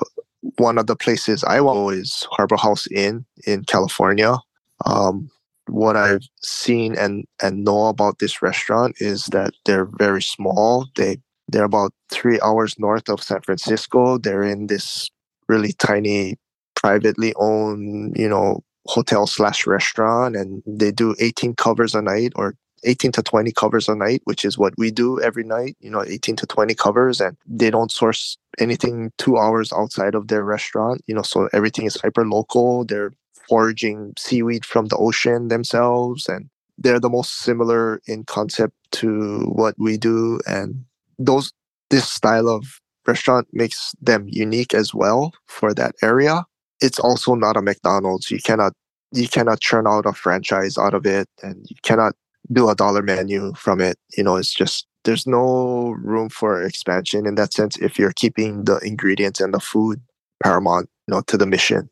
one 0.57 0.77
of 0.77 0.87
the 0.87 0.95
places 0.95 1.43
I 1.43 1.59
go 1.59 1.89
is 1.89 2.27
Harbor 2.31 2.57
House 2.57 2.87
Inn 2.87 3.25
in 3.45 3.63
California. 3.63 4.37
Um, 4.85 5.29
what 5.67 5.95
I've 5.95 6.27
seen 6.41 6.97
and 6.97 7.25
and 7.41 7.63
know 7.63 7.87
about 7.87 8.19
this 8.19 8.41
restaurant 8.41 8.95
is 8.99 9.27
that 9.27 9.53
they're 9.65 9.89
very 9.97 10.21
small. 10.21 10.87
They 10.95 11.17
they're 11.47 11.63
about 11.63 11.93
three 12.09 12.39
hours 12.41 12.77
north 12.77 13.09
of 13.09 13.23
San 13.23 13.41
Francisco. 13.41 14.17
They're 14.17 14.43
in 14.43 14.67
this 14.67 15.09
really 15.47 15.73
tiny, 15.73 16.37
privately 16.75 17.33
owned, 17.37 18.17
you 18.17 18.27
know, 18.27 18.63
hotel 18.87 19.27
slash 19.27 19.65
restaurant, 19.65 20.35
and 20.35 20.61
they 20.65 20.91
do 20.91 21.15
18 21.19 21.55
covers 21.55 21.95
a 21.95 22.01
night 22.01 22.33
or 22.35 22.55
18 22.83 23.11
to 23.13 23.23
20 23.23 23.51
covers 23.51 23.87
a 23.87 23.95
night, 23.95 24.21
which 24.25 24.45
is 24.45 24.57
what 24.57 24.73
we 24.77 24.91
do 24.91 25.19
every 25.21 25.43
night, 25.43 25.75
you 25.79 25.89
know, 25.89 26.03
18 26.03 26.35
to 26.37 26.47
20 26.47 26.73
covers. 26.75 27.21
And 27.21 27.37
they 27.45 27.69
don't 27.69 27.91
source 27.91 28.37
anything 28.59 29.11
two 29.17 29.37
hours 29.37 29.71
outside 29.73 30.15
of 30.15 30.27
their 30.27 30.43
restaurant, 30.43 31.01
you 31.07 31.15
know, 31.15 31.21
so 31.21 31.49
everything 31.53 31.85
is 31.85 31.99
hyper 32.01 32.25
local. 32.25 32.85
They're 32.85 33.13
foraging 33.49 34.13
seaweed 34.17 34.65
from 34.65 34.87
the 34.87 34.97
ocean 34.97 35.47
themselves. 35.47 36.27
And 36.27 36.49
they're 36.77 36.99
the 36.99 37.09
most 37.09 37.39
similar 37.39 38.01
in 38.07 38.23
concept 38.25 38.75
to 38.93 39.41
what 39.45 39.75
we 39.77 39.97
do. 39.97 40.39
And 40.47 40.85
those, 41.19 41.51
this 41.89 42.09
style 42.09 42.47
of 42.49 42.79
restaurant 43.05 43.47
makes 43.51 43.93
them 44.01 44.27
unique 44.29 44.73
as 44.73 44.93
well 44.93 45.33
for 45.47 45.73
that 45.73 45.95
area. 46.01 46.45
It's 46.81 46.99
also 46.99 47.35
not 47.35 47.57
a 47.57 47.61
McDonald's. 47.61 48.31
You 48.31 48.39
cannot 48.39 48.73
you 49.13 49.27
cannot 49.27 49.61
churn 49.61 49.87
out 49.87 50.05
a 50.05 50.13
franchise 50.13 50.77
out 50.77 50.93
of 50.93 51.05
it 51.05 51.29
and 51.43 51.65
you 51.69 51.75
cannot 51.83 52.15
do 52.51 52.69
a 52.69 52.75
dollar 52.75 53.01
menu 53.01 53.53
from 53.55 53.81
it. 53.81 53.97
You 54.17 54.23
know, 54.23 54.35
it's 54.35 54.53
just 54.53 54.87
there's 55.03 55.27
no 55.27 55.95
room 56.01 56.29
for 56.29 56.61
expansion 56.61 57.25
in 57.25 57.35
that 57.35 57.53
sense 57.53 57.77
if 57.77 57.99
you're 57.99 58.13
keeping 58.13 58.65
the 58.65 58.77
ingredients 58.79 59.39
and 59.39 59.53
the 59.53 59.59
food 59.59 60.01
paramount, 60.41 60.89
you 61.07 61.13
know, 61.13 61.21
to 61.21 61.37
the 61.37 61.45
mission. 61.45 61.89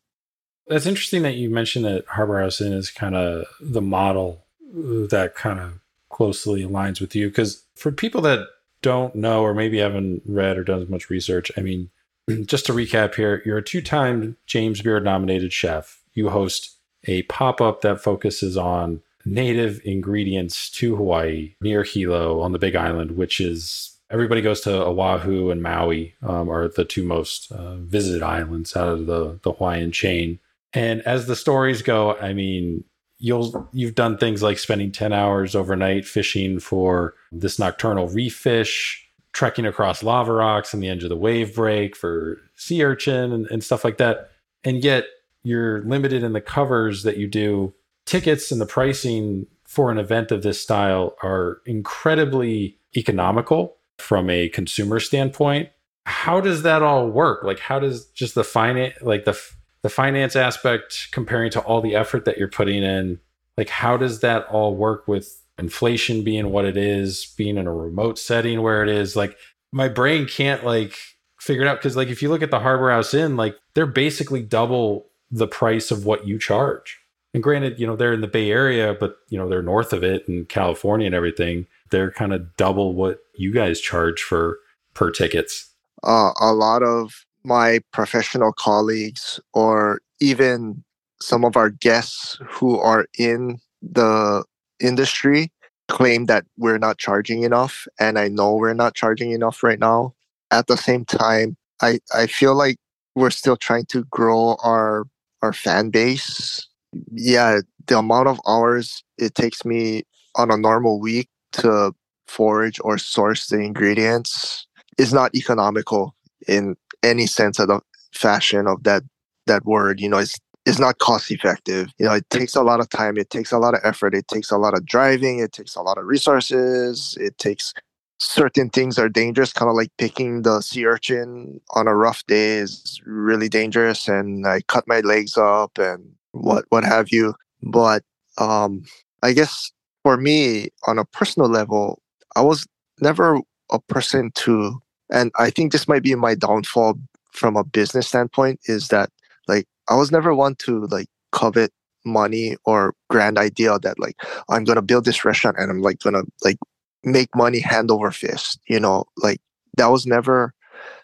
That's 0.68 0.86
interesting 0.86 1.24
that 1.24 1.36
you 1.36 1.50
mentioned 1.50 1.86
that 1.86 2.06
Harbor 2.08 2.42
House 2.42 2.62
Inn 2.62 2.74
is 2.74 2.90
kind 2.90 3.16
of 3.16 3.46
the 3.60 3.82
model 3.82 4.46
uh, 4.72 5.08
that 5.08 5.34
kind 5.36 5.60
of 5.60 5.80
closely 6.10 6.64
aligns 6.64 7.02
with 7.02 7.16
you. 7.16 7.28
Because 7.28 7.66
for 7.76 7.92
people 7.92 8.22
that 8.22 8.48
don't 8.82 9.16
know 9.16 9.44
or 9.44 9.54
maybe 9.54 9.80
haven't 9.80 10.22
read 10.26 10.58
or 10.58 10.64
done 10.64 10.82
as 10.82 10.90
much 10.90 11.10
research, 11.10 11.52
I 11.58 11.62
mean, 11.62 11.90
just 12.46 12.66
to 12.68 12.74
recap 12.74 13.16
here, 13.16 13.42
you're 13.46 13.58
a 13.58 13.64
two 13.64 13.82
time 13.82 14.38
James 14.46 14.82
Beard 14.82 15.04
nominated 15.04 15.52
chef. 15.52 16.02
You 16.14 16.30
host 16.30 16.78
a 17.06 17.24
pop 17.24 17.60
up 17.60 17.82
that 17.82 18.02
focuses 18.02 18.58
on 18.58 19.02
native 19.26 19.82
ingredients 19.84 20.70
to 20.72 20.96
Hawaii 20.96 21.56
near 21.62 21.84
Hilo 21.84 22.42
on 22.42 22.52
the 22.52 22.60
Big 22.60 22.76
Island, 22.76 23.12
which 23.12 23.40
is 23.40 23.98
everybody 24.10 24.42
goes 24.42 24.62
to 24.62 24.86
Oahu 24.86 25.50
and 25.52 25.62
Maui 25.62 26.16
um, 26.22 26.50
are 26.50 26.68
the 26.68 26.86
two 26.86 27.04
most 27.04 27.52
uh, 27.52 27.76
visited 27.78 28.22
islands 28.22 28.76
out 28.76 28.90
of 28.90 29.06
the 29.06 29.40
the 29.44 29.54
Hawaiian 29.54 29.92
chain. 29.92 30.40
And 30.74 31.02
as 31.02 31.28
the 31.28 31.36
stories 31.36 31.82
go, 31.82 32.16
I 32.16 32.34
mean, 32.34 32.84
you'll 33.22 33.70
you've 33.72 33.96
done 33.96 34.18
things 34.18 34.42
like 34.42 34.58
spending 34.58 34.92
10 34.92 35.14
hours 35.14 35.56
overnight 35.56 36.06
fishing 36.06 36.60
for 36.60 37.14
this 37.32 37.60
nocturnal 37.60 38.10
reef 38.10 38.36
fish 38.36 39.08
trekking 39.32 39.66
across 39.66 40.04
lava 40.04 40.34
rocks 40.34 40.74
on 40.74 40.82
the 40.82 40.90
edge 40.90 41.04
of 41.04 41.10
the 41.10 41.16
wave 41.16 41.56
break 41.56 41.96
for 41.96 42.42
sea 42.56 42.84
urchin 42.84 43.32
and, 43.32 43.48
and 43.48 43.64
stuff 43.64 43.86
like 43.86 43.98
that 43.98 44.32
and 44.64 44.84
yet 44.84 45.06
you're 45.44 45.84
limited 45.84 46.24
in 46.24 46.34
the 46.34 46.42
covers 46.42 47.04
that 47.04 47.18
you 47.18 47.28
do 47.28 47.74
tickets 48.12 48.52
and 48.52 48.60
the 48.60 48.66
pricing 48.66 49.48
for 49.64 49.90
an 49.90 49.98
event 49.98 50.34
of 50.34 50.44
this 50.44 50.62
style 50.62 51.16
are 51.24 51.62
incredibly 51.66 52.78
economical 52.98 53.78
from 54.00 54.30
a 54.30 54.50
consumer 54.50 55.00
standpoint. 55.00 55.70
How 56.06 56.42
does 56.42 56.64
that 56.64 56.84
all 56.84 57.08
work? 57.08 57.46
Like 57.46 57.60
how 57.60 57.80
does 57.80 58.08
just 58.08 58.36
the 58.36 58.44
finance 58.44 58.96
like 59.02 59.24
the 59.24 59.40
the 59.82 59.90
finance 59.90 60.36
aspect 60.36 61.08
comparing 61.12 61.52
to 61.52 61.62
all 61.62 61.80
the 61.80 61.96
effort 61.96 62.26
that 62.26 62.38
you're 62.38 62.50
putting 62.50 62.84
in 62.84 63.20
like 63.58 63.70
how 63.70 63.96
does 63.96 64.20
that 64.20 64.46
all 64.48 64.76
work 64.76 65.08
with 65.08 65.42
inflation 65.58 66.22
being 66.22 66.52
what 66.52 66.66
it 66.66 66.76
is 66.76 67.34
being 67.38 67.58
in 67.58 67.66
a 67.66 67.74
remote 67.74 68.20
setting 68.20 68.62
where 68.62 68.84
it 68.84 68.90
is? 68.90 69.16
Like 69.16 69.38
my 69.72 69.88
brain 69.88 70.28
can't 70.28 70.66
like 70.66 70.98
figure 71.40 71.64
it 71.64 71.68
out 71.70 71.78
because 71.78 71.96
like 71.96 72.10
if 72.10 72.22
you 72.22 72.28
look 72.28 72.44
at 72.44 72.52
the 72.52 72.60
harbor 72.60 72.92
house 72.92 73.14
inn 73.14 73.38
like 73.38 73.56
they're 73.74 73.86
basically 73.86 74.42
double 74.42 75.08
the 75.32 75.48
price 75.48 75.92
of 75.92 76.06
what 76.06 76.28
you 76.28 76.38
charge 76.38 77.01
and 77.34 77.44
granted 77.44 77.80
you 77.80 77.88
know 77.88 77.96
they're 77.96 78.14
in 78.14 78.22
the 78.22 78.28
bay 78.28 78.52
area 78.52 78.96
but 79.00 79.18
you 79.30 79.38
know 79.38 79.48
they're 79.48 79.62
north 79.62 79.94
of 79.94 80.04
it 80.04 80.28
in 80.28 80.46
california 80.46 81.06
and 81.06 81.16
everything 81.16 81.66
they're 81.92 82.12
kind 82.12 82.34
of 82.34 82.56
double 82.58 82.96
what 82.96 83.20
you 83.36 83.54
guys 83.54 83.80
charge 83.80 84.22
for 84.22 84.60
per 84.94 85.12
tickets. 85.12 85.70
Uh, 86.04 86.32
a 86.40 86.54
lot 86.54 86.82
of 86.82 87.26
my 87.44 87.80
professional 87.92 88.52
colleagues 88.54 89.40
or 89.54 90.02
even 90.20 90.84
some 91.22 91.46
of 91.46 91.56
our 91.56 91.70
guests 91.70 92.40
who 92.48 92.80
are 92.80 93.06
in 93.18 93.60
the 93.82 94.44
industry 94.80 95.52
claim 95.88 96.26
that 96.26 96.46
we're 96.58 96.78
not 96.78 96.98
charging 96.98 97.44
enough 97.44 97.88
and 98.00 98.18
i 98.18 98.28
know 98.28 98.56
we're 98.56 98.74
not 98.74 98.96
charging 98.96 99.32
enough 99.32 99.62
right 99.62 99.80
now. 99.80 100.14
At 100.50 100.68
the 100.68 100.78
same 100.78 101.06
time 101.06 101.58
i 101.82 102.00
i 102.14 102.28
feel 102.28 102.56
like 102.56 102.78
we're 103.16 103.30
still 103.30 103.58
trying 103.58 103.86
to 103.86 104.04
grow 104.06 104.56
our 104.64 105.06
our 105.42 105.54
fan 105.54 105.90
base 105.90 106.68
yeah 107.12 107.60
the 107.88 107.98
amount 107.98 108.28
of 108.28 108.40
hours 108.48 109.04
it 109.18 109.34
takes 109.36 109.64
me 109.66 110.04
on 110.36 110.52
a 110.52 110.58
normal 110.58 111.00
week 111.00 111.30
to 111.52 111.94
forage 112.28 112.80
or 112.84 112.98
source 112.98 113.48
the 113.48 113.60
ingredients 113.60 114.68
is 114.98 115.14
not 115.14 115.34
economical 115.36 116.16
in 116.48 116.76
any 117.04 117.26
sense 117.26 117.60
of 117.60 117.68
the 117.68 117.82
fashion 118.14 118.68
of 118.68 118.84
that 118.84 119.04
that 119.48 119.66
word. 119.66 120.00
You 120.00 120.10
know, 120.10 120.18
it's 120.18 120.38
it's 120.66 120.80
not 120.80 121.00
cost 121.00 121.32
effective. 121.32 121.92
You 121.98 122.06
know, 122.06 122.14
it 122.14 122.30
takes 122.30 122.56
a 122.56 122.62
lot 122.62 122.80
of 122.80 122.90
time, 122.90 123.18
it 123.18 123.30
takes 123.30 123.52
a 123.52 123.58
lot 123.58 123.74
of 123.74 123.82
effort, 123.84 124.14
it 124.14 124.28
takes 124.28 124.52
a 124.52 124.58
lot 124.58 124.76
of 124.76 124.86
driving, 124.86 125.40
it 125.40 125.54
takes 125.54 125.76
a 125.76 125.82
lot 125.82 125.98
of 125.98 126.06
resources, 126.06 127.18
it 127.20 127.38
takes 127.40 127.74
certain 128.20 128.70
things 128.70 129.00
are 129.00 129.10
dangerous, 129.10 129.52
kind 129.52 129.70
of 129.70 129.76
like 129.76 129.90
picking 129.98 130.44
the 130.44 130.62
sea 130.62 130.86
urchin 130.86 131.60
on 131.72 131.88
a 131.88 131.96
rough 131.96 132.24
day 132.28 132.58
is 132.58 133.02
really 133.06 133.50
dangerous 133.50 134.08
and 134.08 134.46
I 134.46 134.62
cut 134.68 134.88
my 134.88 135.00
legs 135.00 135.36
up 135.38 135.80
and 135.80 136.14
what 136.32 136.66
what 136.70 136.84
have 136.84 137.10
you. 137.12 137.34
But 137.64 138.04
um 138.38 138.84
I 139.24 139.34
guess 139.34 139.72
for 140.04 140.18
me 140.18 140.70
on 140.88 140.98
a 140.98 141.06
personal 141.06 141.50
level, 141.50 142.02
I 142.36 142.42
was 142.42 142.66
never 143.00 143.40
a 143.72 143.80
person 143.80 144.32
to 144.36 144.80
and 145.12 145.32
I 145.38 145.50
think 145.50 145.72
this 145.72 145.88
might 145.88 146.04
be 146.04 146.16
my 146.16 146.36
downfall 146.36 146.96
from 147.32 147.56
a 147.56 147.64
business 147.64 148.08
standpoint 148.08 148.60
is 148.66 148.90
that 148.90 149.10
like 149.48 149.66
I 149.90 149.96
was 149.96 150.12
never 150.12 150.34
one 150.34 150.56
to 150.66 150.86
like 150.88 151.08
covet 151.32 151.72
money 152.06 152.56
or 152.66 152.94
grand 153.10 153.38
idea 153.38 153.78
that 153.80 154.00
like 154.00 154.16
I'm 154.50 154.64
gonna 154.64 154.82
build 154.82 155.06
this 155.06 155.24
restaurant 155.24 155.58
and 155.60 155.70
I'm 155.70 155.82
like 155.82 156.00
gonna 156.00 156.24
like 156.44 156.58
make 157.04 157.36
money 157.36 157.60
hand 157.60 157.92
over 157.92 158.12
fist. 158.12 158.60
You 158.68 158.80
know, 158.80 159.06
like 159.18 159.40
that 159.78 159.88
was 159.88 160.06
never 160.06 160.54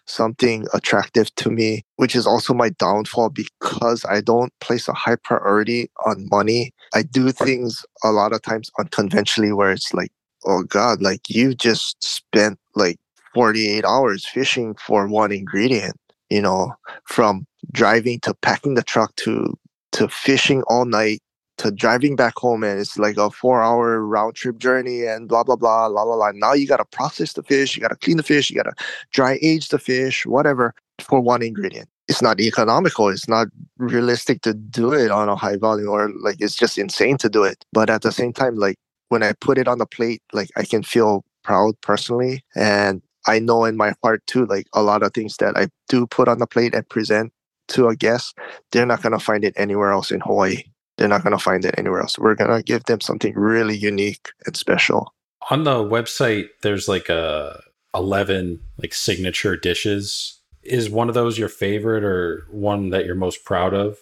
something 0.08 0.66
attractive 0.74 1.34
to 1.36 1.50
me, 1.50 1.84
which 1.96 2.16
is 2.16 2.26
also 2.26 2.54
my 2.54 2.70
downfall 2.70 3.30
because 3.30 4.04
I 4.06 4.20
don't 4.20 4.52
place 4.60 4.88
a 4.88 4.92
high 4.92 5.16
priority 5.16 5.90
on 6.06 6.28
money. 6.30 6.72
I 6.94 7.02
do 7.02 7.30
things 7.32 7.84
a 8.02 8.10
lot 8.10 8.32
of 8.32 8.42
times 8.42 8.70
unconventionally 8.78 9.52
where 9.52 9.70
it's 9.70 9.92
like, 9.92 10.10
oh 10.46 10.62
God, 10.64 11.02
like 11.02 11.28
you 11.28 11.54
just 11.54 12.02
spent 12.02 12.58
like 12.74 12.98
48 13.34 13.84
hours 13.84 14.26
fishing 14.26 14.74
for 14.74 15.06
one 15.06 15.32
ingredient 15.32 15.96
you 16.30 16.42
know 16.42 16.74
from 17.04 17.46
driving 17.72 18.20
to 18.20 18.34
packing 18.34 18.74
the 18.74 18.82
truck 18.82 19.14
to 19.16 19.56
to 19.92 20.08
fishing 20.08 20.62
all 20.68 20.84
night 20.84 21.20
to 21.58 21.70
driving 21.70 22.16
back 22.16 22.36
home 22.36 22.64
and 22.64 22.80
it's 22.80 22.98
like 22.98 23.16
a 23.16 23.30
four 23.30 23.62
hour 23.62 24.04
round 24.04 24.34
trip 24.34 24.58
journey 24.58 25.04
and 25.04 25.28
blah 25.28 25.44
blah 25.44 25.56
blah 25.56 25.86
la 25.86 26.02
la 26.02 26.14
la. 26.14 26.32
Now 26.34 26.54
you 26.54 26.66
got 26.66 26.78
to 26.78 26.84
process 26.84 27.34
the 27.34 27.42
fish 27.42 27.76
you 27.76 27.82
got 27.82 27.88
to 27.88 27.96
clean 27.96 28.16
the 28.16 28.22
fish 28.22 28.50
you 28.50 28.56
got 28.56 28.64
to 28.64 28.84
dry 29.12 29.38
age 29.42 29.68
the 29.68 29.78
fish 29.78 30.24
whatever 30.26 30.74
for 31.00 31.20
one 31.20 31.42
ingredient. 31.42 31.88
It's 32.08 32.22
not 32.22 32.40
economical 32.40 33.08
it's 33.08 33.28
not 33.28 33.48
realistic 33.78 34.42
to 34.42 34.54
do 34.54 34.92
it 34.92 35.10
on 35.10 35.28
a 35.28 35.36
high 35.36 35.56
volume 35.56 35.88
or 35.88 36.10
like 36.20 36.36
it's 36.40 36.56
just 36.56 36.78
insane 36.78 37.18
to 37.18 37.28
do 37.28 37.44
it. 37.44 37.64
But 37.72 37.90
at 37.90 38.02
the 38.02 38.12
same 38.12 38.32
time 38.32 38.56
like 38.56 38.76
when 39.08 39.22
i 39.22 39.32
put 39.32 39.56
it 39.56 39.66
on 39.66 39.78
the 39.78 39.86
plate 39.86 40.22
like 40.32 40.50
i 40.56 40.64
can 40.64 40.82
feel 40.82 41.24
proud 41.42 41.80
personally 41.80 42.42
and 42.54 43.02
I 43.26 43.38
know 43.38 43.64
in 43.66 43.76
my 43.76 43.94
heart 44.02 44.26
too, 44.26 44.46
like 44.46 44.66
a 44.72 44.82
lot 44.82 45.02
of 45.02 45.12
things 45.12 45.36
that 45.36 45.56
I 45.56 45.68
do 45.88 46.06
put 46.06 46.28
on 46.28 46.38
the 46.38 46.46
plate 46.46 46.74
and 46.74 46.88
present 46.88 47.32
to 47.68 47.88
a 47.88 47.96
guest, 47.96 48.36
they're 48.72 48.86
not 48.86 49.02
going 49.02 49.12
to 49.12 49.18
find 49.18 49.44
it 49.44 49.52
anywhere 49.56 49.92
else 49.92 50.10
in 50.10 50.20
Hawaii. 50.20 50.62
They're 50.98 51.08
not 51.08 51.22
going 51.22 51.36
to 51.36 51.42
find 51.42 51.64
it 51.64 51.74
anywhere 51.78 52.00
else. 52.00 52.18
We're 52.18 52.34
going 52.34 52.50
to 52.54 52.62
give 52.62 52.84
them 52.84 53.00
something 53.00 53.34
really 53.34 53.76
unique 53.76 54.28
and 54.46 54.56
special. 54.56 55.14
On 55.50 55.64
the 55.64 55.76
website, 55.76 56.48
there's 56.62 56.88
like 56.88 57.08
a 57.08 57.62
11 57.94 58.60
like 58.78 58.92
signature 58.92 59.56
dishes. 59.56 60.40
Is 60.62 60.90
one 60.90 61.08
of 61.08 61.14
those 61.14 61.38
your 61.38 61.48
favorite 61.48 62.04
or 62.04 62.46
one 62.50 62.90
that 62.90 63.06
you're 63.06 63.14
most 63.14 63.44
proud 63.44 63.72
of? 63.72 63.96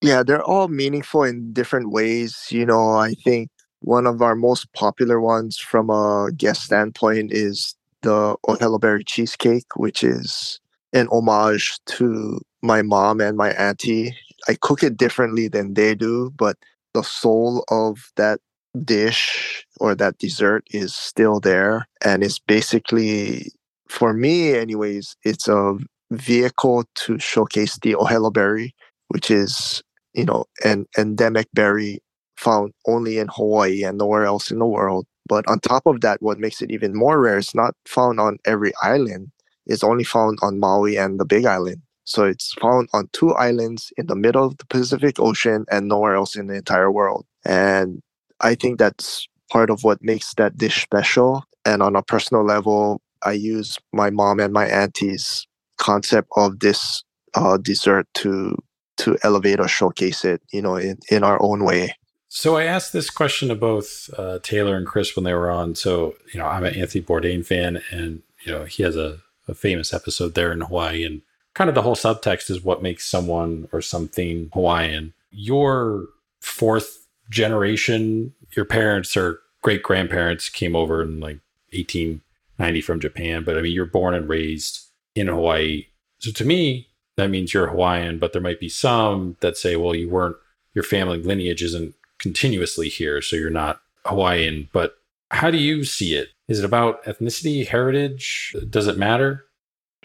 Yeah, 0.00 0.22
they're 0.22 0.42
all 0.42 0.68
meaningful 0.68 1.24
in 1.24 1.52
different 1.52 1.90
ways. 1.90 2.46
You 2.50 2.64
know, 2.64 2.90
I 2.92 3.14
think 3.24 3.50
one 3.80 4.06
of 4.06 4.22
our 4.22 4.36
most 4.36 4.72
popular 4.72 5.20
ones 5.20 5.58
from 5.58 5.90
a 5.90 6.30
guest 6.36 6.62
standpoint 6.62 7.32
is 7.32 7.74
the 8.02 8.36
Ohelo 8.46 8.80
berry 8.80 9.04
cheesecake, 9.04 9.76
which 9.76 10.04
is 10.04 10.60
an 10.92 11.08
homage 11.08 11.78
to 11.86 12.40
my 12.62 12.82
mom 12.82 13.20
and 13.20 13.36
my 13.36 13.50
auntie. 13.50 14.16
I 14.48 14.54
cook 14.60 14.82
it 14.82 14.96
differently 14.96 15.48
than 15.48 15.74
they 15.74 15.94
do, 15.94 16.30
but 16.36 16.56
the 16.94 17.02
soul 17.02 17.64
of 17.70 18.10
that 18.16 18.40
dish 18.84 19.66
or 19.80 19.94
that 19.94 20.18
dessert 20.18 20.64
is 20.70 20.94
still 20.94 21.40
there. 21.40 21.86
And 22.04 22.22
it's 22.22 22.38
basically, 22.38 23.50
for 23.88 24.12
me, 24.12 24.54
anyways, 24.54 25.16
it's 25.24 25.48
a 25.48 25.76
vehicle 26.10 26.84
to 26.94 27.18
showcase 27.18 27.78
the 27.82 27.94
Ohelo 27.94 28.32
berry, 28.32 28.74
which 29.08 29.30
is, 29.30 29.82
you 30.14 30.24
know, 30.24 30.44
an 30.64 30.86
endemic 30.96 31.48
berry 31.54 32.00
found 32.36 32.72
only 32.86 33.18
in 33.18 33.28
Hawaii 33.28 33.82
and 33.82 33.98
nowhere 33.98 34.24
else 34.24 34.50
in 34.50 34.58
the 34.58 34.66
world 34.66 35.06
But 35.28 35.46
on 35.48 35.60
top 35.60 35.86
of 35.86 36.00
that, 36.00 36.22
what 36.22 36.38
makes 36.38 36.62
it 36.62 36.70
even 36.70 36.94
more 36.94 37.20
rare, 37.20 37.38
it's 37.38 37.54
not 37.54 37.74
found 37.86 38.18
on 38.20 38.38
every 38.46 38.72
island. 38.82 39.30
It's 39.66 39.84
only 39.84 40.04
found 40.04 40.38
on 40.42 40.58
Maui 40.58 40.96
and 40.96 41.20
the 41.20 41.26
Big 41.26 41.44
Island. 41.44 41.82
So 42.08 42.24
it's 42.24 42.54
found 42.54 42.88
on 42.94 43.10
two 43.12 43.34
islands 43.34 43.92
in 43.98 44.06
the 44.06 44.16
middle 44.16 44.46
of 44.46 44.56
the 44.56 44.64
Pacific 44.64 45.20
Ocean 45.20 45.66
and 45.70 45.88
nowhere 45.88 46.14
else 46.14 46.36
in 46.36 46.46
the 46.46 46.54
entire 46.54 46.90
world. 46.90 47.26
And 47.44 48.00
I 48.40 48.54
think 48.54 48.78
that's 48.78 49.28
part 49.50 49.68
of 49.68 49.84
what 49.84 50.02
makes 50.02 50.32
that 50.34 50.56
dish 50.56 50.80
special. 50.80 51.44
And 51.66 51.82
on 51.82 51.96
a 51.96 52.02
personal 52.02 52.46
level, 52.46 53.02
I 53.22 53.32
use 53.32 53.76
my 53.92 54.08
mom 54.08 54.40
and 54.40 54.54
my 54.54 54.66
auntie's 54.66 55.46
concept 55.76 56.28
of 56.34 56.60
this 56.60 57.04
uh, 57.34 57.58
dessert 57.58 58.06
to 58.14 58.56
to 58.96 59.18
elevate 59.22 59.60
or 59.60 59.68
showcase 59.68 60.24
it, 60.24 60.40
you 60.50 60.62
know, 60.62 60.76
in, 60.76 60.98
in 61.10 61.22
our 61.22 61.40
own 61.42 61.62
way. 61.62 61.94
So 62.28 62.56
I 62.56 62.64
asked 62.64 62.94
this 62.94 63.10
question 63.10 63.48
to 63.48 63.54
both 63.54 64.08
uh, 64.16 64.38
Taylor 64.42 64.76
and 64.76 64.86
Chris 64.86 65.14
when 65.14 65.24
they 65.24 65.34
were 65.34 65.50
on. 65.50 65.74
So 65.74 66.14
you 66.32 66.40
know, 66.40 66.46
I'm 66.46 66.64
an 66.64 66.74
Anthony 66.74 67.04
Bourdain 67.04 67.44
fan, 67.44 67.82
and 67.90 68.22
you 68.46 68.52
know, 68.52 68.64
he 68.64 68.82
has 68.82 68.96
a, 68.96 69.18
a 69.46 69.52
famous 69.52 69.92
episode 69.92 70.34
there 70.34 70.50
in 70.52 70.62
Hawaii, 70.62 71.04
and 71.04 71.20
kind 71.54 71.68
of 71.68 71.74
the 71.74 71.82
whole 71.82 71.96
subtext 71.96 72.50
is 72.50 72.62
what 72.62 72.82
makes 72.82 73.06
someone 73.06 73.68
or 73.72 73.80
something 73.80 74.50
Hawaiian. 74.52 75.12
Your 75.30 76.06
fourth 76.40 77.06
generation, 77.30 78.34
your 78.56 78.64
parents 78.64 79.16
or 79.16 79.40
great 79.62 79.82
grandparents 79.82 80.48
came 80.48 80.76
over 80.76 81.02
in 81.02 81.20
like 81.20 81.40
1890 81.72 82.80
from 82.80 83.00
Japan, 83.00 83.44
but 83.44 83.58
I 83.58 83.62
mean, 83.62 83.72
you're 83.72 83.86
born 83.86 84.14
and 84.14 84.28
raised 84.28 84.86
in 85.14 85.26
Hawaii. 85.26 85.86
So 86.18 86.30
to 86.32 86.44
me, 86.44 86.88
that 87.16 87.30
means 87.30 87.52
you're 87.52 87.68
Hawaiian, 87.68 88.18
but 88.18 88.32
there 88.32 88.42
might 88.42 88.60
be 88.60 88.68
some 88.68 89.36
that 89.40 89.56
say, 89.56 89.76
well, 89.76 89.94
you 89.94 90.08
weren't, 90.08 90.36
your 90.74 90.84
family 90.84 91.20
lineage 91.20 91.62
isn't 91.62 91.94
continuously 92.18 92.88
here, 92.88 93.20
so 93.20 93.36
you're 93.36 93.50
not 93.50 93.80
Hawaiian. 94.06 94.68
But 94.72 94.96
how 95.30 95.50
do 95.50 95.58
you 95.58 95.84
see 95.84 96.14
it? 96.14 96.28
Is 96.46 96.60
it 96.60 96.64
about 96.64 97.02
ethnicity, 97.04 97.66
heritage? 97.66 98.54
Does 98.70 98.86
it 98.86 98.96
matter? 98.96 99.44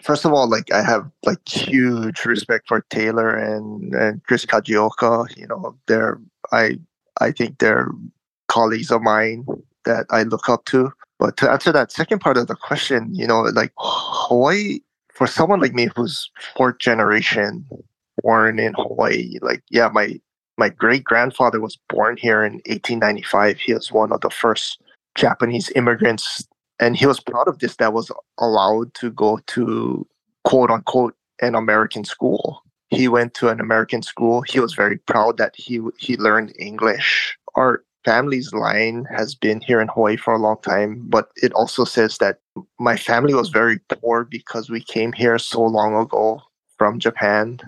First 0.04 0.26
of 0.26 0.34
all, 0.34 0.46
like 0.46 0.70
I 0.70 0.82
have 0.82 1.10
like 1.24 1.48
huge 1.48 2.26
respect 2.26 2.68
for 2.68 2.82
Taylor 2.90 3.34
and, 3.34 3.94
and 3.94 4.22
Chris 4.24 4.44
Kajioka. 4.44 5.34
You 5.34 5.46
know, 5.46 5.74
they're 5.86 6.20
I 6.52 6.78
I 7.22 7.30
think 7.30 7.58
they're 7.58 7.88
colleagues 8.48 8.90
of 8.90 9.00
mine 9.00 9.46
that 9.86 10.04
I 10.10 10.24
look 10.24 10.46
up 10.50 10.66
to. 10.66 10.92
But 11.18 11.38
to 11.38 11.50
answer 11.50 11.72
that 11.72 11.90
second 11.90 12.18
part 12.18 12.36
of 12.36 12.48
the 12.48 12.54
question, 12.54 13.14
you 13.14 13.26
know, 13.26 13.40
like 13.42 13.72
Hawaii 13.78 14.80
for 15.14 15.26
someone 15.26 15.60
like 15.60 15.72
me 15.72 15.88
who's 15.96 16.30
fourth 16.54 16.78
generation 16.80 17.66
born 18.22 18.58
in 18.58 18.74
Hawaii, 18.74 19.38
like 19.40 19.62
yeah, 19.70 19.88
my 19.88 20.20
my 20.58 20.68
great 20.68 21.04
grandfather 21.04 21.62
was 21.62 21.78
born 21.88 22.18
here 22.18 22.44
in 22.44 22.54
1895. 22.66 23.58
He 23.58 23.72
was 23.72 23.90
one 23.90 24.12
of 24.12 24.20
the 24.20 24.28
first 24.28 24.82
Japanese 25.14 25.70
immigrants, 25.74 26.46
and 26.80 26.96
he 26.96 27.06
was 27.06 27.20
proud 27.20 27.48
of 27.48 27.58
this. 27.58 27.76
That 27.76 27.92
was 27.92 28.10
allowed 28.38 28.94
to 28.94 29.10
go 29.10 29.38
to 29.48 30.06
quote 30.44 30.70
unquote 30.70 31.14
an 31.40 31.54
American 31.54 32.04
school. 32.04 32.62
He 32.90 33.08
went 33.08 33.34
to 33.34 33.48
an 33.48 33.60
American 33.60 34.02
school. 34.02 34.42
He 34.42 34.60
was 34.60 34.74
very 34.74 34.98
proud 34.98 35.38
that 35.38 35.54
he 35.56 35.80
he 35.98 36.16
learned 36.16 36.54
English. 36.58 37.36
Our 37.54 37.84
family's 38.04 38.52
line 38.52 39.06
has 39.10 39.34
been 39.34 39.60
here 39.60 39.80
in 39.80 39.88
Hawaii 39.88 40.16
for 40.16 40.34
a 40.34 40.38
long 40.38 40.58
time, 40.62 41.02
but 41.08 41.30
it 41.36 41.52
also 41.54 41.84
says 41.84 42.18
that 42.18 42.38
my 42.78 42.96
family 42.96 43.34
was 43.34 43.48
very 43.48 43.78
poor 43.88 44.24
because 44.24 44.68
we 44.68 44.82
came 44.82 45.12
here 45.12 45.38
so 45.38 45.62
long 45.62 45.96
ago 45.96 46.42
from 46.76 46.98
Japan. 46.98 47.58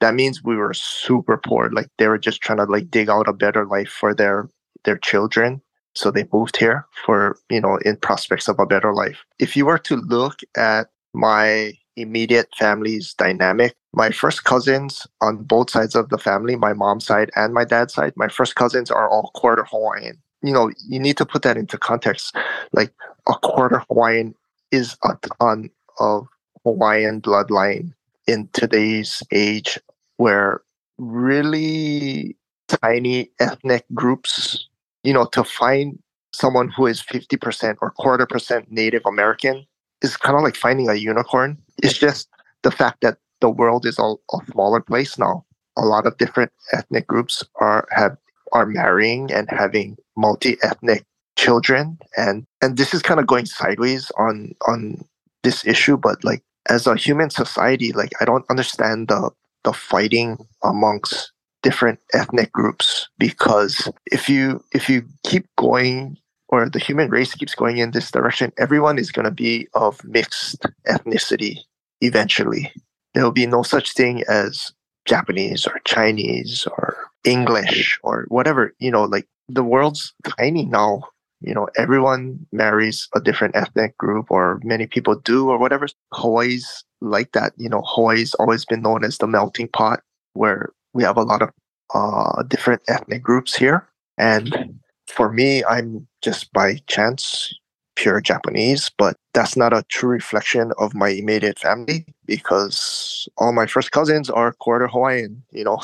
That 0.00 0.14
means 0.14 0.44
we 0.44 0.56
were 0.56 0.74
super 0.74 1.38
poor. 1.38 1.70
Like 1.70 1.88
they 1.98 2.06
were 2.06 2.18
just 2.18 2.40
trying 2.40 2.58
to 2.58 2.64
like 2.64 2.90
dig 2.90 3.08
out 3.08 3.28
a 3.28 3.32
better 3.32 3.64
life 3.64 3.88
for 3.88 4.14
their 4.14 4.48
their 4.84 4.98
children. 4.98 5.60
So 5.98 6.12
they 6.12 6.28
moved 6.32 6.56
here 6.56 6.86
for, 7.04 7.36
you 7.50 7.60
know, 7.60 7.76
in 7.84 7.96
prospects 7.96 8.46
of 8.46 8.60
a 8.60 8.66
better 8.66 8.94
life. 8.94 9.24
If 9.40 9.56
you 9.56 9.66
were 9.66 9.78
to 9.78 9.96
look 9.96 10.38
at 10.56 10.90
my 11.12 11.72
immediate 11.96 12.48
family's 12.56 13.14
dynamic, 13.14 13.74
my 13.92 14.10
first 14.10 14.44
cousins 14.44 15.08
on 15.20 15.38
both 15.42 15.70
sides 15.70 15.96
of 15.96 16.08
the 16.10 16.16
family, 16.16 16.54
my 16.54 16.72
mom's 16.72 17.04
side 17.04 17.32
and 17.34 17.52
my 17.52 17.64
dad's 17.64 17.94
side, 17.94 18.12
my 18.14 18.28
first 18.28 18.54
cousins 18.54 18.92
are 18.92 19.10
all 19.10 19.32
quarter 19.34 19.64
Hawaiian. 19.64 20.22
You 20.40 20.52
know, 20.52 20.70
you 20.86 21.00
need 21.00 21.16
to 21.16 21.26
put 21.26 21.42
that 21.42 21.56
into 21.56 21.76
context. 21.76 22.36
Like 22.70 22.92
a 23.26 23.34
quarter 23.34 23.82
Hawaiian 23.88 24.36
is 24.70 24.96
a 25.02 25.18
ton 25.40 25.68
of 25.98 26.28
Hawaiian 26.62 27.20
bloodline 27.20 27.92
in 28.28 28.48
today's 28.52 29.20
age 29.32 29.80
where 30.18 30.60
really 30.96 32.36
tiny 32.68 33.32
ethnic 33.40 33.84
groups, 33.94 34.67
you 35.08 35.14
know, 35.14 35.24
to 35.24 35.42
find 35.42 35.98
someone 36.34 36.68
who 36.68 36.86
is 36.86 37.00
50% 37.00 37.78
or 37.80 37.92
quarter 37.92 38.26
percent 38.26 38.70
Native 38.70 39.00
American 39.06 39.64
is 40.02 40.18
kind 40.18 40.36
of 40.36 40.42
like 40.42 40.54
finding 40.54 40.90
a 40.90 40.96
unicorn. 40.96 41.56
It's 41.82 41.96
just 41.96 42.28
the 42.62 42.70
fact 42.70 43.00
that 43.00 43.16
the 43.40 43.48
world 43.48 43.86
is 43.86 43.98
a, 43.98 44.02
a 44.02 44.38
smaller 44.52 44.82
place 44.82 45.18
now. 45.18 45.46
A 45.78 45.86
lot 45.86 46.06
of 46.06 46.18
different 46.18 46.52
ethnic 46.74 47.06
groups 47.06 47.42
are 47.58 47.88
have 47.90 48.18
are 48.52 48.66
marrying 48.66 49.32
and 49.32 49.48
having 49.48 49.96
multi-ethnic 50.14 51.06
children 51.36 51.96
and 52.16 52.44
and 52.60 52.76
this 52.76 52.92
is 52.92 53.00
kind 53.00 53.20
of 53.20 53.26
going 53.26 53.46
sideways 53.46 54.10
on 54.18 54.52
on 54.66 55.00
this 55.44 55.64
issue 55.66 55.96
but 55.96 56.22
like 56.24 56.42
as 56.68 56.86
a 56.86 56.96
human 56.96 57.30
society 57.30 57.92
like 57.92 58.10
i 58.20 58.24
don't 58.24 58.44
understand 58.50 59.06
the 59.06 59.30
the 59.64 59.72
fighting 59.72 60.36
amongst 60.64 61.30
different 61.62 61.98
ethnic 62.14 62.52
groups 62.52 63.08
because 63.18 63.90
if 64.06 64.28
you 64.28 64.62
if 64.72 64.88
you 64.88 65.04
keep 65.24 65.46
going 65.56 66.16
or 66.48 66.68
the 66.68 66.78
human 66.78 67.10
race 67.10 67.34
keeps 67.34 67.54
going 67.54 67.78
in 67.78 67.90
this 67.90 68.10
direction 68.10 68.52
everyone 68.58 68.98
is 68.98 69.10
going 69.10 69.24
to 69.24 69.30
be 69.30 69.66
of 69.74 70.02
mixed 70.04 70.64
ethnicity 70.86 71.58
eventually 72.00 72.72
there 73.14 73.24
will 73.24 73.32
be 73.32 73.46
no 73.46 73.62
such 73.62 73.94
thing 73.94 74.22
as 74.28 74.72
Japanese 75.08 75.66
or 75.66 75.80
Chinese 75.84 76.68
or 76.70 76.96
English 77.24 77.98
or 78.04 78.26
whatever. 78.28 78.74
You 78.78 78.90
know, 78.90 79.04
like 79.04 79.26
the 79.48 79.64
world's 79.64 80.14
tiny 80.38 80.64
now. 80.64 81.02
You 81.40 81.54
know, 81.54 81.68
everyone 81.76 82.46
marries 82.52 83.08
a 83.14 83.20
different 83.20 83.54
ethnic 83.54 83.96
group, 83.96 84.28
or 84.28 84.60
many 84.64 84.88
people 84.88 85.14
do, 85.14 85.48
or 85.48 85.56
whatever. 85.56 85.86
Hawaii's 86.12 86.84
like 87.00 87.30
that. 87.32 87.52
You 87.56 87.68
know, 87.68 87.82
Hawaii's 87.86 88.34
always 88.34 88.64
been 88.64 88.82
known 88.82 89.04
as 89.04 89.18
the 89.18 89.28
melting 89.28 89.68
pot, 89.68 90.00
where 90.32 90.70
we 90.98 91.04
have 91.04 91.16
a 91.16 91.22
lot 91.22 91.42
of 91.42 91.50
uh, 91.94 92.42
different 92.42 92.82
ethnic 92.88 93.22
groups 93.22 93.54
here. 93.54 93.86
And 94.18 94.80
for 95.06 95.32
me, 95.32 95.62
I'm 95.64 96.08
just 96.22 96.52
by 96.52 96.80
chance 96.88 97.54
pure 97.94 98.20
Japanese, 98.20 98.90
but 98.98 99.16
that's 99.32 99.56
not 99.56 99.72
a 99.72 99.84
true 99.88 100.10
reflection 100.10 100.72
of 100.76 100.96
my 100.96 101.10
immediate 101.10 101.60
family 101.60 102.04
because 102.26 103.28
all 103.36 103.52
my 103.52 103.66
first 103.66 103.92
cousins 103.92 104.28
are 104.28 104.52
quarter 104.54 104.88
Hawaiian, 104.88 105.40
you 105.52 105.62
know. 105.62 105.80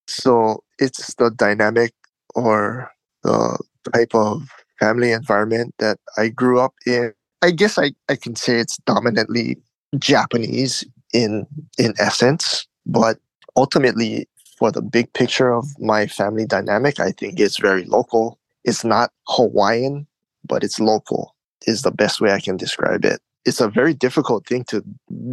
so 0.07 0.65
it's 0.79 1.15
the 1.17 1.31
dynamic 1.31 1.93
or 2.35 2.91
the 3.23 3.59
type 3.93 4.15
of 4.15 4.49
family 4.81 5.13
environment 5.13 5.75
that 5.81 5.99
I 6.17 6.29
grew 6.29 6.61
up 6.61 6.73
in. 6.87 7.13
I 7.43 7.51
guess 7.51 7.77
I, 7.77 7.93
I 8.09 8.17
can 8.17 8.37
say 8.37 8.57
it's 8.57 8.79
dominantly 8.87 9.59
Japanese 9.99 10.83
in 11.13 11.47
in 11.77 11.93
essence, 11.99 12.67
but 12.87 13.19
ultimately 13.57 14.29
for 14.59 14.71
the 14.71 14.83
big 14.83 15.13
picture 15.13 15.53
of 15.53 15.67
my 15.81 16.07
family 16.07 16.47
dynamic, 16.47 17.01
I 17.01 17.13
think 17.13 17.41
it's 17.41 17.59
very 17.59 17.85
local. 17.85 18.39
It's 18.65 18.85
not 18.85 19.11
Hawaiian 19.29 20.07
but 20.45 20.65
it's 20.65 20.81
local 20.81 21.35
is 21.67 21.83
the 21.83 21.91
best 21.91 22.21
way 22.21 22.33
I 22.33 22.41
can 22.41 22.57
describe 22.57 23.05
it. 23.05 23.21
It's 23.45 23.61
a 23.61 23.69
very 23.69 23.95
difficult 23.95 24.47
thing 24.47 24.65
to 24.65 24.85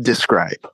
describe. 0.02 0.68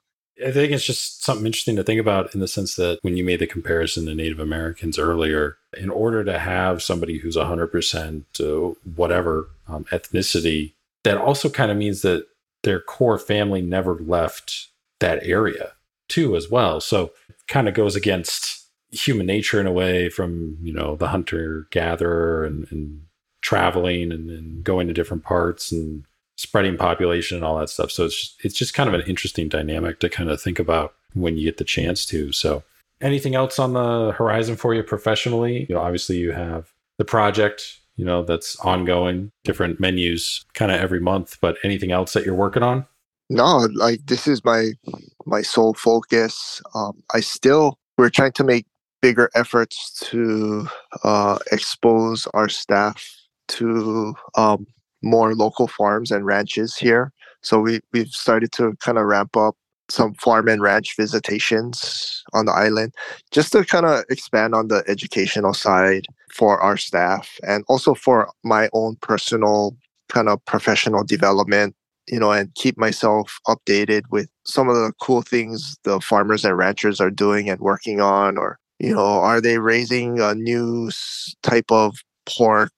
I 0.45 0.51
think 0.51 0.73
it's 0.73 0.85
just 0.85 1.23
something 1.23 1.45
interesting 1.45 1.77
to 1.77 1.83
think 1.83 1.99
about 1.99 2.33
in 2.33 2.41
the 2.41 2.47
sense 2.47 2.75
that 2.75 2.99
when 3.01 3.15
you 3.15 3.23
made 3.23 3.39
the 3.39 3.47
comparison 3.47 4.05
to 4.05 4.15
Native 4.15 4.39
Americans 4.39 4.99
earlier, 4.99 5.57
in 5.77 5.89
order 5.89 6.25
to 6.25 6.39
have 6.39 6.83
somebody 6.83 7.19
who's 7.19 7.37
100% 7.37 8.23
uh, 8.39 8.75
whatever 8.95 9.49
um, 9.69 9.85
ethnicity, 9.85 10.73
that 11.03 11.17
also 11.17 11.49
kind 11.49 11.71
of 11.71 11.77
means 11.77 12.01
that 12.01 12.27
their 12.63 12.81
core 12.81 13.17
family 13.17 13.61
never 13.61 13.95
left 13.95 14.67
that 14.99 15.19
area 15.23 15.73
too, 16.07 16.35
as 16.35 16.49
well. 16.49 16.79
So 16.79 17.11
kind 17.47 17.67
of 17.67 17.73
goes 17.73 17.95
against 17.95 18.67
human 18.91 19.25
nature 19.25 19.59
in 19.59 19.67
a 19.67 19.71
way 19.71 20.09
from, 20.09 20.57
you 20.61 20.73
know, 20.73 20.95
the 20.95 21.09
hunter 21.09 21.67
gatherer 21.71 22.45
and, 22.45 22.67
and 22.71 23.01
traveling 23.41 24.11
and, 24.11 24.29
and 24.29 24.63
going 24.63 24.87
to 24.87 24.93
different 24.93 25.23
parts 25.23 25.71
and 25.71 26.05
spreading 26.37 26.77
population 26.77 27.37
and 27.37 27.45
all 27.45 27.59
that 27.59 27.69
stuff. 27.69 27.91
So 27.91 28.05
it's 28.05 28.19
just, 28.19 28.45
it's 28.45 28.55
just 28.55 28.73
kind 28.73 28.87
of 28.87 28.93
an 28.93 29.07
interesting 29.07 29.49
dynamic 29.49 29.99
to 29.99 30.09
kind 30.09 30.29
of 30.29 30.41
think 30.41 30.59
about 30.59 30.93
when 31.13 31.37
you 31.37 31.45
get 31.45 31.57
the 31.57 31.63
chance 31.63 32.05
to. 32.07 32.31
So 32.31 32.63
anything 33.01 33.35
else 33.35 33.59
on 33.59 33.73
the 33.73 34.11
horizon 34.11 34.55
for 34.55 34.73
you 34.73 34.83
professionally? 34.83 35.65
You 35.69 35.75
know, 35.75 35.81
obviously 35.81 36.17
you 36.17 36.31
have 36.31 36.71
the 36.97 37.05
project, 37.05 37.79
you 37.95 38.05
know, 38.05 38.23
that's 38.23 38.57
ongoing, 38.59 39.31
different 39.43 39.79
menus 39.79 40.43
kind 40.53 40.71
of 40.71 40.79
every 40.79 40.99
month, 40.99 41.37
but 41.41 41.57
anything 41.63 41.91
else 41.91 42.13
that 42.13 42.25
you're 42.25 42.35
working 42.35 42.63
on? 42.63 42.85
No, 43.29 43.67
like 43.73 44.05
this 44.05 44.27
is 44.27 44.43
my 44.45 44.71
my 45.25 45.41
sole 45.41 45.73
focus. 45.73 46.61
Um, 46.75 47.01
I 47.13 47.21
still 47.21 47.79
we're 47.97 48.09
trying 48.09 48.33
to 48.33 48.43
make 48.43 48.67
bigger 49.01 49.29
efforts 49.35 49.99
to 50.01 50.67
uh, 51.03 51.39
expose 51.51 52.27
our 52.33 52.49
staff 52.49 53.03
to 53.47 54.13
um, 54.35 54.67
more 55.01 55.33
local 55.35 55.67
farms 55.67 56.11
and 56.11 56.25
ranches 56.25 56.75
here. 56.75 57.11
So 57.41 57.59
we 57.59 57.79
we've 57.93 58.09
started 58.09 58.51
to 58.53 58.75
kind 58.79 58.97
of 58.97 59.05
ramp 59.05 59.35
up 59.35 59.55
some 59.89 60.13
farm 60.15 60.47
and 60.47 60.61
ranch 60.61 60.95
visitations 60.95 62.23
on 62.33 62.45
the 62.45 62.51
island 62.51 62.93
just 63.31 63.51
to 63.51 63.63
kind 63.63 63.85
of 63.85 64.03
expand 64.09 64.55
on 64.55 64.67
the 64.67 64.83
educational 64.87 65.53
side 65.53 66.07
for 66.31 66.59
our 66.59 66.75
staff 66.77 67.37
and 67.47 67.63
also 67.67 67.93
for 67.93 68.29
my 68.43 68.67
own 68.73 68.95
personal 69.01 69.77
kind 70.09 70.27
of 70.27 70.43
professional 70.45 71.03
development 71.03 71.75
you 72.07 72.19
know 72.19 72.31
and 72.31 72.53
keep 72.55 72.77
myself 72.77 73.39
updated 73.47 74.03
with 74.11 74.29
some 74.45 74.69
of 74.69 74.75
the 74.75 74.93
cool 75.01 75.21
things 75.21 75.77
the 75.83 75.99
farmers 75.99 76.45
and 76.45 76.57
ranchers 76.57 76.99
are 77.01 77.11
doing 77.11 77.49
and 77.49 77.59
working 77.59 78.01
on 78.01 78.37
or 78.37 78.59
you 78.79 78.93
know 78.93 79.19
are 79.19 79.41
they 79.41 79.57
raising 79.57 80.19
a 80.19 80.35
new 80.35 80.89
type 81.43 81.71
of 81.71 81.95
pork 82.25 82.71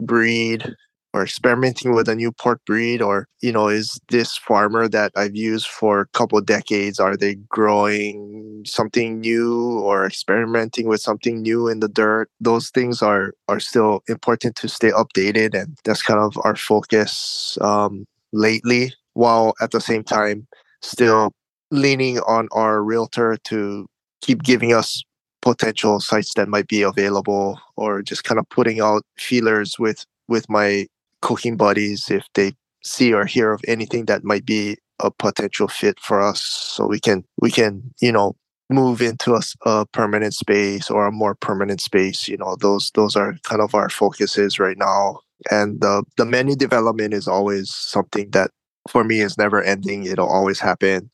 breed 0.00 0.74
or 1.14 1.22
experimenting 1.22 1.94
with 1.94 2.08
a 2.08 2.14
new 2.14 2.30
pork 2.30 2.60
breed? 2.66 3.00
Or 3.00 3.26
you 3.40 3.52
know 3.52 3.68
is 3.68 3.98
this 4.10 4.36
farmer 4.36 4.88
that 4.88 5.12
i've 5.16 5.36
used 5.36 5.66
for 5.66 6.00
a 6.00 6.06
couple 6.08 6.40
decades 6.40 7.00
are 7.00 7.16
they 7.16 7.36
growing 7.48 8.62
something 8.66 9.20
new 9.20 9.78
or 9.80 10.06
experimenting 10.06 10.86
with 10.88 11.00
something 11.00 11.40
new 11.42 11.68
in 11.68 11.80
the 11.80 11.88
dirt? 11.88 12.28
Those 12.40 12.70
things 12.70 13.02
are 13.02 13.32
are 13.48 13.60
still 13.60 14.02
important 14.08 14.56
to 14.56 14.68
stay 14.68 14.90
updated 14.90 15.54
and 15.60 15.76
that's 15.84 16.02
kind 16.02 16.20
of 16.20 16.36
our 16.44 16.56
focus 16.56 17.56
um, 17.60 18.06
lately 18.32 18.92
while 19.14 19.54
at 19.60 19.70
the 19.70 19.80
same 19.80 20.04
time 20.04 20.46
still 20.82 21.32
leaning 21.70 22.18
on 22.20 22.48
our 22.52 22.82
realtor 22.82 23.36
to 23.44 23.86
keep 24.20 24.42
giving 24.42 24.72
us 24.72 25.02
potential 25.42 26.00
sites 26.00 26.34
that 26.34 26.48
might 26.48 26.68
be 26.68 26.82
available 26.82 27.58
or 27.76 28.02
just 28.02 28.24
kind 28.24 28.38
of 28.38 28.48
putting 28.48 28.80
out 28.80 29.02
feelers 29.16 29.78
with 29.78 30.04
with 30.28 30.48
my 30.48 30.86
cooking 31.22 31.56
buddies 31.56 32.10
if 32.10 32.24
they 32.34 32.52
see 32.84 33.12
or 33.12 33.24
hear 33.24 33.52
of 33.52 33.60
anything 33.66 34.04
that 34.06 34.24
might 34.24 34.44
be 34.44 34.76
a 35.00 35.10
potential 35.10 35.68
fit 35.68 35.98
for 36.00 36.20
us. 36.20 36.40
So 36.40 36.86
we 36.86 37.00
can 37.00 37.24
we 37.40 37.50
can 37.50 37.82
you 38.00 38.12
know 38.12 38.36
move 38.70 39.00
into 39.00 39.34
a, 39.34 39.40
a, 39.64 39.86
permanent 39.86 40.34
space 40.34 40.90
or 40.90 41.06
a 41.06 41.12
more 41.12 41.34
permanent 41.34 41.80
space 41.80 42.28
you 42.28 42.36
know 42.36 42.54
those 42.60 42.90
those 42.94 43.16
are 43.16 43.34
kind 43.42 43.62
of 43.62 43.74
our 43.74 43.88
focuses 43.88 44.58
right 44.58 44.76
now 44.76 45.18
and 45.50 45.80
the 45.80 46.02
the 46.16 46.24
menu 46.24 46.56
development 46.56 47.14
is 47.14 47.28
always 47.28 47.74
something 47.74 48.30
that 48.30 48.50
for 48.88 49.04
me 49.04 49.20
is 49.20 49.38
never 49.38 49.62
ending 49.62 50.04
it'll 50.04 50.28
always 50.28 50.58
happen 50.60 51.10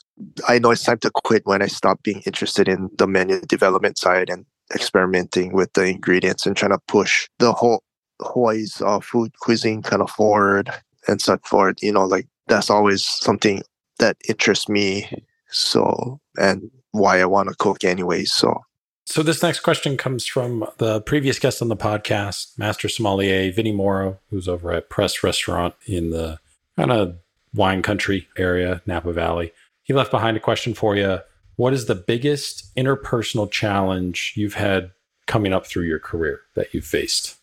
i 0.48 0.58
know 0.58 0.70
it's 0.70 0.84
time 0.84 0.98
to 0.98 1.10
quit 1.10 1.42
when 1.44 1.60
i 1.60 1.66
stop 1.66 2.02
being 2.02 2.22
interested 2.24 2.68
in 2.68 2.88
the 2.98 3.06
menu 3.06 3.40
development 3.42 3.98
side 3.98 4.30
and 4.30 4.46
experimenting 4.72 5.52
with 5.52 5.72
the 5.74 5.84
ingredients 5.84 6.46
and 6.46 6.56
trying 6.56 6.72
to 6.72 6.78
push 6.88 7.28
the 7.38 7.52
whole 7.52 7.82
Hawaii's 8.20 8.80
uh, 8.80 9.00
food 9.00 9.32
cuisine 9.40 9.82
kind 9.82 10.02
of 10.02 10.10
forward 10.10 10.70
and 11.08 11.20
such 11.20 11.40
forward. 11.46 11.78
You 11.82 11.92
know, 11.92 12.04
like 12.04 12.26
that's 12.46 12.70
always 12.70 13.04
something 13.04 13.62
that 13.98 14.16
interests 14.28 14.68
me. 14.68 15.08
So, 15.50 16.20
and 16.38 16.70
why 16.92 17.20
I 17.20 17.26
want 17.26 17.48
to 17.48 17.54
cook 17.58 17.84
anyway. 17.84 18.24
So, 18.24 18.60
so 19.04 19.22
this 19.22 19.42
next 19.42 19.60
question 19.60 19.96
comes 19.96 20.26
from 20.26 20.66
the 20.78 21.00
previous 21.02 21.38
guest 21.38 21.62
on 21.62 21.68
the 21.68 21.76
podcast, 21.76 22.58
Master 22.58 22.88
Sommelier 22.88 23.52
Vinny 23.52 23.72
Morrow, 23.72 24.18
who's 24.30 24.48
over 24.48 24.72
at 24.72 24.88
Press 24.88 25.22
Restaurant 25.22 25.74
in 25.86 26.10
the 26.10 26.38
kind 26.76 26.92
of 26.92 27.16
wine 27.54 27.82
country 27.82 28.28
area, 28.36 28.82
Napa 28.86 29.12
Valley. 29.12 29.52
He 29.82 29.92
left 29.92 30.10
behind 30.10 30.36
a 30.36 30.40
question 30.40 30.74
for 30.74 30.96
you. 30.96 31.20
What 31.56 31.72
is 31.72 31.86
the 31.86 31.94
biggest 31.94 32.74
interpersonal 32.74 33.50
challenge 33.50 34.32
you've 34.36 34.54
had 34.54 34.90
coming 35.26 35.52
up 35.52 35.66
through 35.66 35.84
your 35.84 36.00
career 36.00 36.40
that 36.54 36.74
you've 36.74 36.84
faced? 36.84 37.36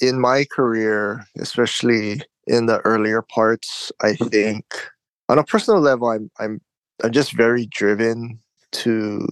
in 0.00 0.20
my 0.20 0.44
career, 0.44 1.26
especially 1.38 2.20
in 2.46 2.66
the 2.66 2.78
earlier 2.80 3.22
parts, 3.22 3.92
I 4.02 4.14
think 4.14 4.64
on 5.28 5.38
a 5.38 5.44
personal 5.44 5.80
level, 5.80 6.08
I'm 6.08 6.30
I'm 6.38 6.60
I'm 7.02 7.12
just 7.12 7.32
very 7.32 7.66
driven 7.66 8.38
to 8.72 9.26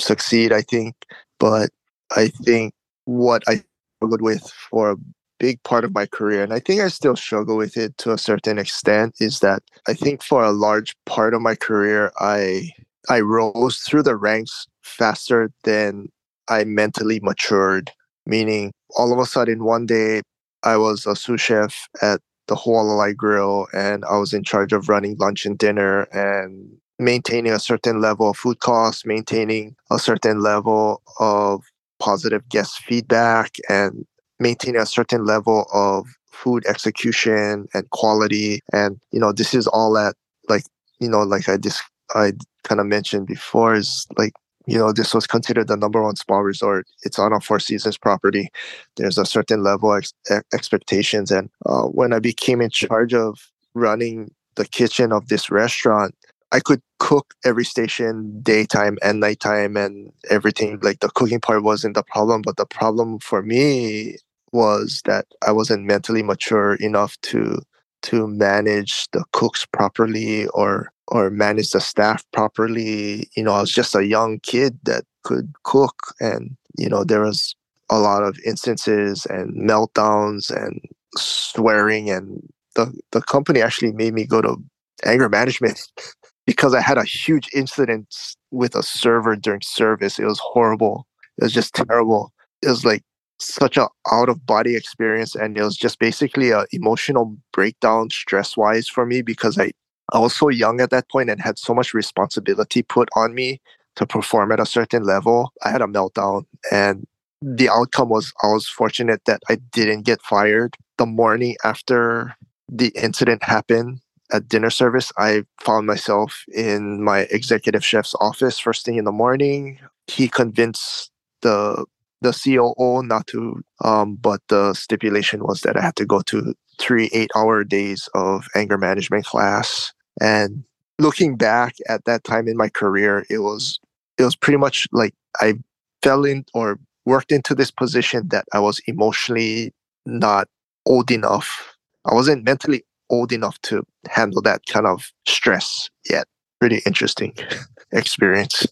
succeed. 0.00 0.52
I 0.52 0.62
think, 0.62 0.94
but 1.38 1.70
I 2.16 2.28
think 2.28 2.74
what 3.04 3.42
I 3.48 3.62
struggled 3.98 4.22
with 4.22 4.42
for 4.70 4.92
a 4.92 4.96
big 5.38 5.62
part 5.64 5.84
of 5.84 5.94
my 5.94 6.06
career, 6.06 6.42
and 6.42 6.52
I 6.52 6.60
think 6.60 6.80
I 6.80 6.88
still 6.88 7.16
struggle 7.16 7.56
with 7.56 7.76
it 7.76 7.96
to 7.98 8.12
a 8.12 8.18
certain 8.18 8.58
extent, 8.58 9.16
is 9.20 9.40
that 9.40 9.62
I 9.88 9.94
think 9.94 10.22
for 10.22 10.44
a 10.44 10.52
large 10.52 10.94
part 11.06 11.34
of 11.34 11.42
my 11.42 11.54
career, 11.54 12.12
I 12.18 12.70
I 13.08 13.20
rose 13.20 13.78
through 13.78 14.04
the 14.04 14.16
ranks 14.16 14.66
faster 14.82 15.50
than 15.64 16.08
I 16.48 16.64
mentally 16.64 17.20
matured. 17.20 17.90
Meaning, 18.24 18.72
all 18.96 19.12
of 19.12 19.18
a 19.18 19.26
sudden 19.26 19.64
one 19.64 19.86
day 19.86 20.22
I 20.62 20.76
was 20.76 21.06
a 21.06 21.16
sous 21.16 21.40
chef 21.40 21.88
at 22.00 22.20
the 22.46 22.54
Hualalai 22.54 23.16
Grill 23.16 23.66
and 23.72 24.04
I 24.04 24.18
was 24.18 24.32
in 24.32 24.44
charge 24.44 24.72
of 24.72 24.88
running 24.88 25.16
lunch 25.16 25.46
and 25.46 25.58
dinner 25.58 26.02
and 26.12 26.76
maintaining 27.04 27.52
a 27.52 27.58
certain 27.58 28.00
level 28.00 28.30
of 28.30 28.36
food 28.36 28.60
costs, 28.60 29.04
maintaining 29.04 29.76
a 29.90 29.98
certain 29.98 30.40
level 30.40 31.02
of 31.20 31.62
positive 31.98 32.48
guest 32.48 32.78
feedback 32.78 33.56
and 33.68 34.04
maintaining 34.40 34.80
a 34.80 34.86
certain 34.86 35.24
level 35.24 35.66
of 35.72 36.06
food 36.30 36.64
execution 36.66 37.68
and 37.74 37.88
quality 37.90 38.60
and 38.72 38.98
you 39.12 39.20
know 39.20 39.30
this 39.30 39.54
is 39.54 39.68
all 39.68 39.96
at 39.96 40.16
like 40.48 40.64
you 40.98 41.08
know 41.08 41.22
like 41.22 41.48
I 41.48 41.56
just 41.58 41.80
I 42.14 42.32
kind 42.64 42.80
of 42.80 42.86
mentioned 42.86 43.28
before 43.28 43.74
is 43.74 44.06
like 44.18 44.32
you 44.66 44.78
know, 44.78 44.92
this 44.92 45.14
was 45.14 45.26
considered 45.26 45.68
the 45.68 45.76
number 45.76 46.02
one 46.02 46.16
spa 46.16 46.38
resort. 46.38 46.86
It's 47.02 47.18
on 47.18 47.32
a 47.32 47.40
Four 47.40 47.58
Seasons 47.58 47.98
property. 47.98 48.48
There's 48.96 49.18
a 49.18 49.26
certain 49.26 49.62
level 49.62 49.92
of 49.92 49.98
ex- 49.98 50.42
expectations. 50.52 51.30
And 51.30 51.50
uh, 51.66 51.84
when 51.84 52.12
I 52.12 52.18
became 52.20 52.60
in 52.60 52.70
charge 52.70 53.14
of 53.14 53.50
running 53.74 54.32
the 54.54 54.64
kitchen 54.64 55.12
of 55.12 55.28
this 55.28 55.50
restaurant, 55.50 56.14
I 56.52 56.60
could 56.60 56.82
cook 56.98 57.34
every 57.44 57.64
station 57.64 58.40
daytime 58.42 58.98
and 59.02 59.20
nighttime 59.20 59.76
and 59.76 60.12
everything. 60.30 60.78
Like 60.82 61.00
the 61.00 61.08
cooking 61.08 61.40
part 61.40 61.62
wasn't 61.62 61.94
the 61.94 62.02
problem, 62.02 62.42
but 62.42 62.58
the 62.58 62.66
problem 62.66 63.18
for 63.20 63.42
me 63.42 64.16
was 64.52 65.00
that 65.06 65.26
I 65.46 65.50
wasn't 65.52 65.84
mentally 65.86 66.22
mature 66.22 66.74
enough 66.74 67.16
to 67.22 67.62
to 68.02 68.26
manage 68.28 69.08
the 69.12 69.24
cooks 69.32 69.64
properly 69.66 70.46
or 70.48 70.92
or 71.08 71.30
manage 71.30 71.70
the 71.70 71.80
staff 71.80 72.22
properly. 72.32 73.28
You 73.36 73.44
know, 73.44 73.52
I 73.52 73.60
was 73.62 73.72
just 73.72 73.94
a 73.94 74.04
young 74.06 74.38
kid 74.40 74.78
that 74.84 75.04
could 75.24 75.54
cook, 75.64 76.14
and 76.20 76.56
you 76.78 76.88
know, 76.90 77.02
there 77.04 77.22
was 77.22 77.56
a 77.90 77.98
lot 77.98 78.22
of 78.24 78.38
instances 78.44 79.26
and 79.26 79.54
meltdowns 79.56 80.50
and 80.54 80.80
swearing, 81.16 82.10
and 82.10 82.46
the 82.74 82.92
the 83.12 83.22
company 83.22 83.62
actually 83.62 83.92
made 83.92 84.12
me 84.12 84.26
go 84.26 84.42
to 84.42 84.56
anger 85.04 85.28
management 85.30 85.80
because 86.46 86.74
I 86.74 86.80
had 86.80 86.98
a 86.98 87.04
huge 87.04 87.48
incident 87.54 88.14
with 88.50 88.74
a 88.74 88.82
server 88.82 89.36
during 89.36 89.60
service. 89.62 90.18
It 90.18 90.24
was 90.24 90.40
horrible. 90.42 91.06
It 91.38 91.44
was 91.44 91.52
just 91.52 91.74
terrible. 91.74 92.32
It 92.62 92.68
was 92.68 92.84
like 92.84 93.02
such 93.38 93.76
a 93.76 93.88
out 94.10 94.28
of 94.28 94.46
body 94.46 94.76
experience 94.76 95.34
and 95.34 95.58
it 95.58 95.62
was 95.62 95.76
just 95.76 95.98
basically 95.98 96.50
a 96.50 96.64
emotional 96.72 97.36
breakdown 97.52 98.08
stress 98.10 98.56
wise 98.56 98.88
for 98.88 99.04
me 99.04 99.20
because 99.22 99.58
I 99.58 99.72
I 100.12 100.18
was 100.18 100.34
so 100.34 100.48
young 100.48 100.80
at 100.80 100.90
that 100.90 101.08
point 101.10 101.30
and 101.30 101.40
had 101.40 101.58
so 101.58 101.74
much 101.74 101.94
responsibility 101.94 102.82
put 102.82 103.08
on 103.16 103.34
me 103.34 103.60
to 103.96 104.06
perform 104.06 104.52
at 104.52 104.60
a 104.60 104.66
certain 104.66 105.04
level. 105.04 105.52
I 105.64 105.70
had 105.70 105.82
a 105.82 105.86
meltdown 105.86 106.44
and 106.70 107.06
the 107.40 107.68
outcome 107.68 108.08
was 108.08 108.32
I 108.42 108.48
was 108.48 108.68
fortunate 108.68 109.22
that 109.26 109.42
I 109.48 109.56
didn't 109.72 110.02
get 110.02 110.22
fired. 110.22 110.76
The 110.98 111.06
morning 111.06 111.56
after 111.64 112.36
the 112.68 112.88
incident 112.94 113.42
happened 113.42 114.00
at 114.32 114.48
dinner 114.48 114.70
service, 114.70 115.12
I 115.18 115.44
found 115.60 115.86
myself 115.86 116.44
in 116.52 117.02
my 117.02 117.20
executive 117.30 117.84
chef's 117.84 118.14
office 118.20 118.58
first 118.58 118.84
thing 118.84 118.96
in 118.96 119.04
the 119.04 119.12
morning. 119.12 119.78
He 120.06 120.28
convinced 120.28 121.10
the 121.42 121.84
the 122.22 122.32
COO 122.32 123.02
not 123.02 123.26
to, 123.26 123.60
um, 123.84 124.14
but 124.14 124.40
the 124.48 124.74
stipulation 124.74 125.42
was 125.42 125.62
that 125.62 125.76
I 125.76 125.80
had 125.82 125.96
to 125.96 126.06
go 126.06 126.20
to 126.22 126.54
three 126.78 127.10
eight 127.12 127.30
hour 127.36 127.64
days 127.64 128.08
of 128.14 128.46
anger 128.54 128.78
management 128.78 129.26
class. 129.26 129.92
And 130.20 130.64
looking 130.98 131.36
back 131.36 131.74
at 131.88 132.04
that 132.04 132.24
time 132.24 132.46
in 132.48 132.56
my 132.56 132.68
career, 132.68 133.26
it 133.28 133.38
was 133.38 133.80
it 134.18 134.24
was 134.24 134.36
pretty 134.36 134.58
much 134.58 134.88
like 134.92 135.14
I 135.40 135.54
fell 136.02 136.24
in 136.24 136.44
or 136.54 136.78
worked 137.04 137.32
into 137.32 137.54
this 137.54 137.70
position 137.70 138.28
that 138.28 138.44
I 138.52 138.60
was 138.60 138.80
emotionally 138.86 139.74
not 140.06 140.48
old 140.86 141.10
enough. 141.10 141.76
I 142.04 142.14
wasn't 142.14 142.44
mentally 142.44 142.84
old 143.12 143.32
enough 143.32 143.60
to 143.62 143.84
handle 144.08 144.42
that 144.42 144.66
kind 144.66 144.86
of 144.86 145.12
stress 145.26 145.88
yet. 146.10 146.26
Pretty 146.58 146.82
interesting 146.86 147.34
experience. 147.92 148.66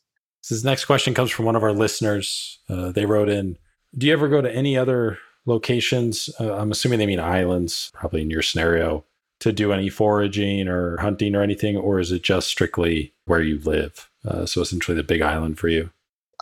This 0.48 0.64
next 0.64 0.86
question 0.86 1.14
comes 1.14 1.30
from 1.30 1.44
one 1.44 1.54
of 1.54 1.62
our 1.62 1.72
listeners. 1.72 2.58
Uh, 2.68 2.90
they 2.90 3.06
wrote 3.06 3.28
in 3.28 3.56
Do 3.96 4.06
you 4.08 4.12
ever 4.12 4.28
go 4.28 4.40
to 4.40 4.52
any 4.52 4.76
other 4.76 5.18
locations? 5.46 6.30
Uh, 6.40 6.54
I'm 6.54 6.72
assuming 6.72 6.98
they 6.98 7.06
mean 7.06 7.20
islands, 7.20 7.90
probably 7.94 8.22
in 8.22 8.30
your 8.30 8.42
scenario, 8.42 9.04
to 9.40 9.52
do 9.52 9.72
any 9.72 9.88
foraging 9.88 10.66
or 10.66 10.96
hunting 10.96 11.36
or 11.36 11.42
anything, 11.42 11.76
or 11.76 12.00
is 12.00 12.10
it 12.10 12.22
just 12.22 12.48
strictly 12.48 13.14
where 13.26 13.42
you 13.42 13.58
live? 13.60 14.10
Uh, 14.26 14.44
so 14.46 14.60
essentially 14.60 14.96
the 14.96 15.02
big 15.02 15.22
island 15.22 15.58
for 15.58 15.68
you. 15.68 15.90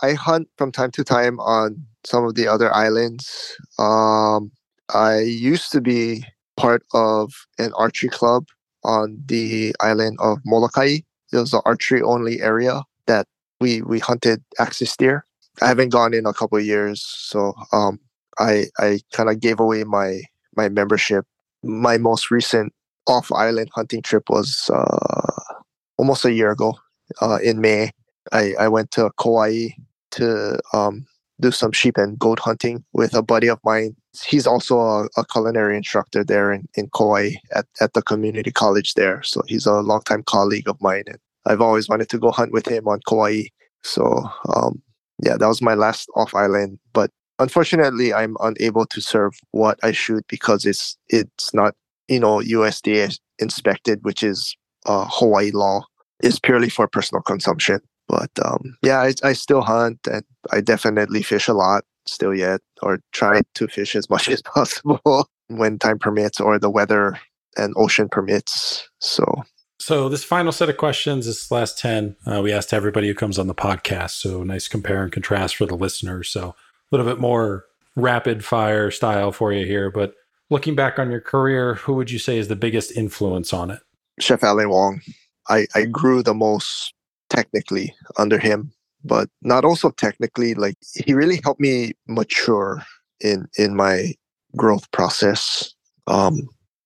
I 0.01 0.13
hunt 0.13 0.47
from 0.57 0.71
time 0.71 0.91
to 0.91 1.03
time 1.03 1.39
on 1.39 1.85
some 2.05 2.25
of 2.25 2.35
the 2.35 2.47
other 2.47 2.73
islands. 2.73 3.57
Um, 3.77 4.51
I 4.93 5.19
used 5.19 5.71
to 5.73 5.81
be 5.81 6.25
part 6.59 6.83
of 6.93 7.33
an 7.57 7.71
archery 7.73 8.09
club 8.09 8.45
on 8.83 9.17
the 9.25 9.73
island 9.79 10.17
of 10.19 10.39
Molokai. 10.45 10.99
It 11.31 11.37
was 11.37 11.53
an 11.53 11.61
archery 11.65 12.01
only 12.01 12.41
area 12.41 12.83
that 13.07 13.27
we 13.61 13.81
we 13.81 13.99
hunted 13.99 14.43
axis 14.59 14.95
deer. 14.97 15.25
I 15.61 15.67
haven't 15.67 15.89
gone 15.89 16.13
in 16.13 16.25
a 16.25 16.33
couple 16.33 16.59
years, 16.59 17.01
so 17.05 17.53
um, 17.71 17.99
I 18.37 18.65
I 18.77 18.99
kind 19.13 19.29
of 19.29 19.39
gave 19.39 19.59
away 19.59 19.83
my 19.83 20.21
my 20.55 20.69
membership. 20.69 21.25
My 21.63 21.97
most 21.97 22.29
recent 22.31 22.73
off 23.07 23.31
island 23.31 23.69
hunting 23.73 24.01
trip 24.01 24.29
was 24.29 24.69
uh, 24.73 25.53
almost 25.97 26.25
a 26.25 26.33
year 26.33 26.51
ago 26.51 26.75
uh, 27.21 27.39
in 27.41 27.61
May. 27.61 27.91
I, 28.31 28.53
I 28.59 28.67
went 28.67 28.91
to 28.91 29.09
Kauai 29.19 29.69
to 30.11 30.59
um, 30.73 31.05
do 31.39 31.51
some 31.51 31.71
sheep 31.71 31.97
and 31.97 32.19
goat 32.19 32.39
hunting 32.39 32.83
with 32.93 33.13
a 33.13 33.21
buddy 33.21 33.47
of 33.47 33.59
mine. 33.63 33.95
He's 34.25 34.47
also 34.47 34.79
a, 34.79 35.07
a, 35.17 35.25
culinary 35.25 35.77
instructor 35.77 36.23
there 36.23 36.51
in, 36.51 36.67
in 36.75 36.89
Kauai 36.95 37.31
at, 37.53 37.65
at 37.79 37.93
the 37.93 38.01
community 38.01 38.51
college 38.51 38.95
there. 38.95 39.21
So 39.23 39.41
he's 39.47 39.65
a 39.65 39.81
longtime 39.81 40.23
colleague 40.23 40.67
of 40.67 40.81
mine. 40.81 41.03
And 41.07 41.17
I've 41.45 41.61
always 41.61 41.87
wanted 41.87 42.09
to 42.09 42.19
go 42.19 42.31
hunt 42.31 42.51
with 42.51 42.67
him 42.67 42.87
on 42.87 42.99
Kauai. 43.07 43.43
So 43.83 44.29
um, 44.53 44.81
yeah, 45.23 45.37
that 45.37 45.47
was 45.47 45.61
my 45.61 45.73
last 45.73 46.09
off 46.15 46.33
island. 46.35 46.79
But 46.93 47.11
unfortunately, 47.39 48.13
I'm 48.13 48.35
unable 48.41 48.85
to 48.87 49.01
serve 49.01 49.33
what 49.51 49.79
I 49.83 49.91
shoot 49.91 50.25
because 50.27 50.65
it's 50.65 50.97
it's 51.09 51.53
not 51.53 51.75
you 52.07 52.19
know 52.19 52.37
USDA 52.39 53.17
inspected, 53.39 54.03
which 54.03 54.23
is 54.23 54.55
uh, 54.85 55.07
Hawaii 55.09 55.51
law. 55.51 55.85
It's 56.21 56.39
purely 56.39 56.69
for 56.69 56.87
personal 56.87 57.21
consumption. 57.21 57.79
But 58.09 58.31
um, 58.43 58.75
yeah, 58.81 59.01
I, 59.01 59.13
I 59.23 59.33
still 59.33 59.61
hunt 59.61 59.99
and 60.11 60.23
I 60.51 60.61
definitely 60.61 61.21
fish 61.21 61.47
a 61.47 61.53
lot 61.53 61.83
still 62.07 62.33
yet, 62.33 62.59
or 62.81 62.99
try 63.13 63.41
to 63.53 63.67
fish 63.67 63.95
as 63.95 64.09
much 64.09 64.27
as 64.27 64.41
possible 64.41 65.29
when 65.47 65.79
time 65.79 65.99
permits 65.99 66.41
or 66.41 66.59
the 66.59 66.69
weather 66.69 67.19
and 67.55 67.73
ocean 67.77 68.09
permits. 68.09 68.89
So 68.99 69.43
so 69.81 70.09
this 70.09 70.25
final 70.25 70.51
set 70.51 70.69
of 70.69 70.77
questions, 70.77 71.25
this 71.25 71.49
last 71.51 71.79
10, 71.79 72.17
uh, 72.27 72.41
we 72.43 72.51
asked 72.51 72.73
everybody 72.73 73.07
who 73.07 73.13
comes 73.13 73.39
on 73.39 73.47
the 73.47 73.55
podcast. 73.55 74.11
So 74.11 74.43
nice 74.43 74.67
compare 74.67 75.03
and 75.03 75.11
contrast 75.11 75.55
for 75.55 75.65
the 75.65 75.75
listeners. 75.75 76.29
So 76.29 76.49
a 76.49 76.55
little 76.91 77.05
bit 77.05 77.19
more 77.19 77.65
rapid 77.95 78.43
fire 78.43 78.91
style 78.91 79.31
for 79.31 79.53
you 79.53 79.65
here. 79.65 79.89
But 79.89 80.15
looking 80.49 80.75
back 80.75 80.99
on 80.99 81.09
your 81.09 81.21
career, 81.21 81.75
who 81.75 81.93
would 81.93 82.11
you 82.11 82.19
say 82.19 82.37
is 82.37 82.49
the 82.49 82.57
biggest 82.57 82.91
influence 82.91 83.53
on 83.53 83.71
it? 83.71 83.79
Chef 84.19 84.43
Alan 84.43 84.69
Wong. 84.69 85.01
I, 85.47 85.65
I 85.73 85.85
grew 85.85 86.23
the 86.23 86.33
most 86.33 86.93
technically 87.39 87.93
under 88.17 88.37
him, 88.37 88.71
but 89.03 89.29
not 89.41 89.63
also 89.65 89.89
technically. 89.91 90.53
Like 90.53 90.77
he 91.05 91.13
really 91.13 91.39
helped 91.43 91.61
me 91.61 91.93
mature 92.07 92.83
in 93.21 93.47
in 93.57 93.75
my 93.75 94.13
growth 94.55 94.89
process. 94.91 95.73
Um, 96.07 96.35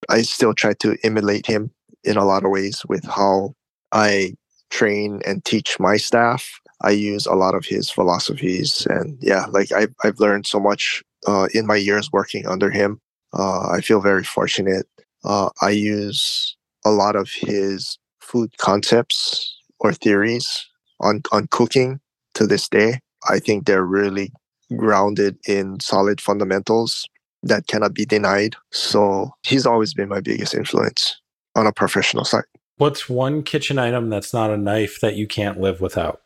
I 0.10 0.22
still 0.22 0.54
try 0.54 0.74
to 0.84 0.98
emulate 1.04 1.46
him 1.46 1.72
in 2.04 2.18
a 2.18 2.26
lot 2.26 2.44
of 2.44 2.52
ways 2.52 2.84
with 2.90 3.06
how 3.06 3.56
I 3.92 4.36
train 4.70 5.22
and 5.26 5.44
teach 5.46 5.80
my 5.80 5.98
staff. 5.98 6.42
I 6.82 6.92
use 6.92 7.26
a 7.26 7.36
lot 7.36 7.56
of 7.56 7.66
his 7.66 7.90
philosophies, 7.90 8.86
and 8.90 9.18
yeah, 9.22 9.46
like 9.58 9.72
I've 9.72 9.94
I've 10.04 10.20
learned 10.20 10.46
so 10.46 10.60
much 10.60 11.04
uh, 11.28 11.48
in 11.54 11.66
my 11.66 11.78
years 11.78 12.12
working 12.12 12.46
under 12.48 12.70
him. 12.70 13.00
Uh, 13.34 13.70
I 13.78 13.82
feel 13.82 14.02
very 14.02 14.24
fortunate. 14.24 14.86
Uh, 15.24 15.50
I 15.62 15.70
use 15.70 16.56
a 16.86 16.92
lot 16.92 17.16
of 17.16 17.30
his 17.32 17.98
food 18.20 18.52
concepts 18.58 19.63
or 19.84 19.94
theories 19.94 20.66
on 21.00 21.22
on 21.32 21.48
cooking 21.48 22.00
to 22.34 22.48
this 22.48 22.68
day. 22.68 23.00
I 23.30 23.40
think 23.40 23.66
they're 23.66 23.86
really 23.86 24.32
grounded 24.76 25.38
in 25.48 25.80
solid 25.80 26.20
fundamentals 26.20 27.06
that 27.44 27.68
cannot 27.68 27.94
be 27.94 28.06
denied. 28.06 28.56
So 28.72 29.32
he's 29.44 29.66
always 29.66 29.94
been 29.94 30.10
my 30.10 30.22
biggest 30.22 30.56
influence 30.56 31.20
on 31.56 31.68
a 31.68 31.72
professional 31.72 32.26
side. 32.26 32.46
What's 32.78 33.08
one 33.08 33.44
kitchen 33.44 33.78
item 33.78 34.10
that's 34.10 34.34
not 34.34 34.50
a 34.50 34.58
knife 34.58 35.00
that 35.02 35.16
you 35.16 35.28
can't 35.28 35.60
live 35.60 35.80
without? 35.80 36.22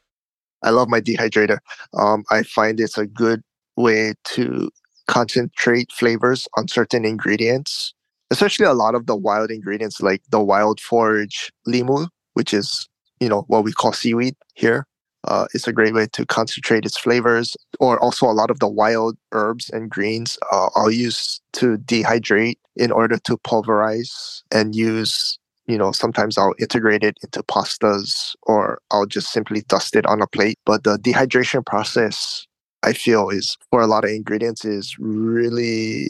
I 0.64 0.70
love 0.70 0.88
my 0.88 1.02
dehydrator. 1.02 1.60
Um, 1.94 2.24
I 2.32 2.44
find 2.44 2.80
it's 2.80 2.98
a 2.98 3.06
good 3.06 3.42
way 3.76 4.14
to 4.36 4.70
concentrate 5.08 5.92
flavors 5.92 6.48
on 6.58 6.68
certain 6.68 7.06
ingredients, 7.06 7.94
especially 8.32 8.66
a 8.66 8.74
lot 8.74 8.96
of 8.96 9.06
the 9.06 9.16
wild 9.16 9.52
ingredients 9.52 10.02
like 10.02 10.22
the 10.30 10.42
wild 10.42 10.80
forage 10.80 11.52
limu, 11.68 12.08
which 12.34 12.54
is 12.54 12.88
you 13.20 13.30
know 13.30 13.44
what 13.48 13.64
we 13.64 13.72
call 13.72 13.94
seaweed 13.94 14.36
here. 14.54 14.86
Uh, 15.28 15.46
it's 15.54 15.68
a 15.68 15.74
great 15.74 15.94
way 15.94 16.08
to 16.14 16.26
concentrate 16.26 16.86
its 16.86 16.98
flavors, 16.98 17.58
or 17.80 18.00
also 18.00 18.26
a 18.26 18.32
lot 18.32 18.50
of 18.50 18.60
the 18.60 18.68
wild 18.68 19.18
herbs 19.34 19.70
and 19.70 19.90
greens 19.90 20.38
uh, 20.52 20.70
I'll 20.76 20.92
use 20.92 21.42
to 21.54 21.78
dehydrate 21.78 22.58
in 22.76 22.92
order 22.92 23.18
to 23.18 23.38
pulverize 23.38 24.44
and 24.52 24.76
use. 24.76 25.38
You 25.66 25.78
know, 25.78 25.92
sometimes 25.92 26.38
I'll 26.38 26.54
integrate 26.60 27.04
it 27.04 27.18
into 27.22 27.44
pastas, 27.44 28.36
or 28.44 28.80
I'll 28.90 29.06
just 29.06 29.34
simply 29.34 29.64
dust 29.68 29.98
it 29.98 30.06
on 30.06 30.22
a 30.22 30.28
plate. 30.28 30.60
But 30.66 30.86
the 30.86 30.98
dehydration 30.98 31.66
process, 31.66 32.48
I 32.84 32.94
feel, 32.94 33.30
is 33.30 33.58
for 33.70 33.82
a 33.82 33.88
lot 33.88 34.06
of 34.06 34.12
ingredients 34.12 34.64
is 34.64 34.96
really 34.98 36.08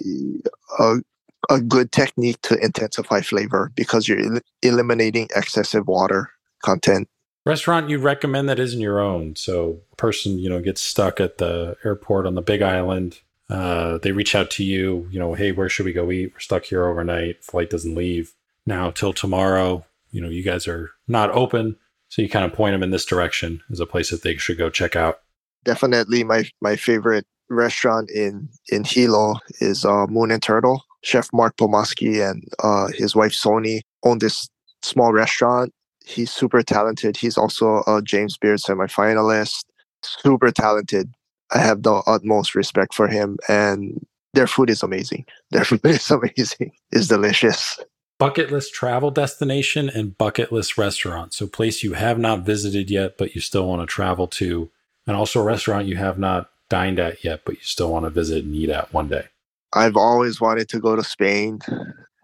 a 0.78 0.98
a 1.50 1.62
good 1.62 1.92
technique 1.92 2.42
to 2.42 2.58
intensify 2.64 3.22
flavor 3.22 3.72
because 3.76 4.08
you're 4.08 4.20
el- 4.20 4.42
eliminating 4.64 5.30
excessive 5.36 5.88
water 5.88 6.30
content 6.64 7.08
restaurant 7.48 7.90
you 7.90 7.98
recommend 7.98 8.50
that 8.50 8.60
isn't 8.60 8.82
your 8.82 9.00
own. 9.00 9.36
So, 9.36 9.80
person 9.96 10.38
you 10.38 10.50
know 10.50 10.60
gets 10.60 10.82
stuck 10.82 11.20
at 11.20 11.40
the 11.40 11.78
airport 11.84 12.28
on 12.28 12.36
the 12.36 12.42
Big 12.42 12.62
Island. 12.62 13.22
Uh, 13.50 13.98
they 14.00 14.12
reach 14.12 14.36
out 14.36 14.52
to 14.52 14.64
you. 14.64 15.08
You 15.10 15.20
know, 15.20 15.34
hey, 15.34 15.52
where 15.52 15.70
should 15.70 15.86
we 15.86 15.94
go 15.94 16.12
eat? 16.12 16.34
We're 16.34 16.40
stuck 16.40 16.66
here 16.66 16.86
overnight. 16.86 17.44
Flight 17.44 17.70
doesn't 17.70 17.96
leave 17.96 18.34
now 18.66 18.92
till 18.92 19.14
tomorrow. 19.14 19.86
You 20.12 20.22
know, 20.22 20.30
you 20.30 20.44
guys 20.44 20.68
are 20.68 20.92
not 21.08 21.32
open, 21.32 21.78
so 22.10 22.22
you 22.22 22.30
kind 22.30 22.46
of 22.46 22.54
point 22.54 22.74
them 22.74 22.84
in 22.84 22.92
this 22.92 23.06
direction 23.06 23.62
as 23.72 23.80
a 23.80 23.86
place 23.86 24.12
that 24.12 24.22
they 24.22 24.36
should 24.36 24.58
go 24.58 24.70
check 24.70 24.96
out. 24.96 25.22
Definitely, 25.64 26.24
my 26.24 26.50
my 26.62 26.76
favorite 26.76 27.26
restaurant 27.50 28.12
in 28.12 28.50
in 28.70 28.84
Hilo 28.84 29.40
is 29.62 29.86
uh, 29.86 30.06
Moon 30.08 30.32
and 30.32 30.44
Turtle. 30.44 30.84
Chef 31.04 31.30
Mark 31.32 31.56
Pomaski 31.56 32.28
and 32.28 32.44
uh, 32.62 32.88
his 32.88 33.16
wife 33.16 33.32
Sony 33.32 33.82
own 34.04 34.18
this 34.18 34.50
small 34.82 35.14
restaurant 35.14 35.72
he's 36.08 36.32
super 36.32 36.64
talented. 36.64 37.18
He's 37.18 37.38
also 37.38 37.84
a 37.88 38.02
James 38.02 38.38
Beard 38.38 38.60
semifinalist. 38.60 39.66
Super 40.04 40.52
talented. 40.52 41.14
I 41.54 41.60
have 41.60 41.84
the 41.84 42.02
utmost 42.08 42.56
respect 42.56 42.94
for 42.94 43.08
him, 43.08 43.38
and 43.48 44.06
their 44.34 44.48
food 44.48 44.70
is 44.70 44.84
amazing. 44.84 45.26
Their 45.52 45.64
food 45.64 45.86
is 45.86 46.12
amazing. 46.12 46.72
It's 46.92 47.08
delicious. 47.08 47.80
Bucket 48.20 48.52
list 48.52 48.74
travel 48.74 49.12
destination 49.12 49.90
and 49.90 50.18
bucket 50.18 50.52
list 50.52 50.78
restaurant. 50.78 51.34
So, 51.34 51.48
place 51.48 51.84
you 51.84 51.94
have 51.94 52.20
not 52.20 52.42
visited 52.42 52.90
yet, 52.90 53.18
but 53.18 53.34
you 53.34 53.42
still 53.42 53.68
want 53.68 53.82
to 53.82 53.86
travel 53.86 54.28
to, 54.28 54.70
and 55.06 55.16
also 55.16 55.40
a 55.40 55.44
restaurant 55.44 55.88
you 55.88 55.96
have 55.96 56.20
not 56.20 56.50
dined 56.70 57.00
at 57.00 57.24
yet, 57.24 57.42
but 57.46 57.56
you 57.56 57.62
still 57.64 57.92
want 57.92 58.06
to 58.06 58.10
visit 58.10 58.44
and 58.44 58.54
eat 58.54 58.70
at 58.70 58.92
one 58.94 59.08
day. 59.08 59.28
I've 59.74 59.96
always 59.96 60.42
wanted 60.42 60.68
to 60.70 60.80
go 60.80 60.96
to 60.96 61.04
Spain. 61.04 61.60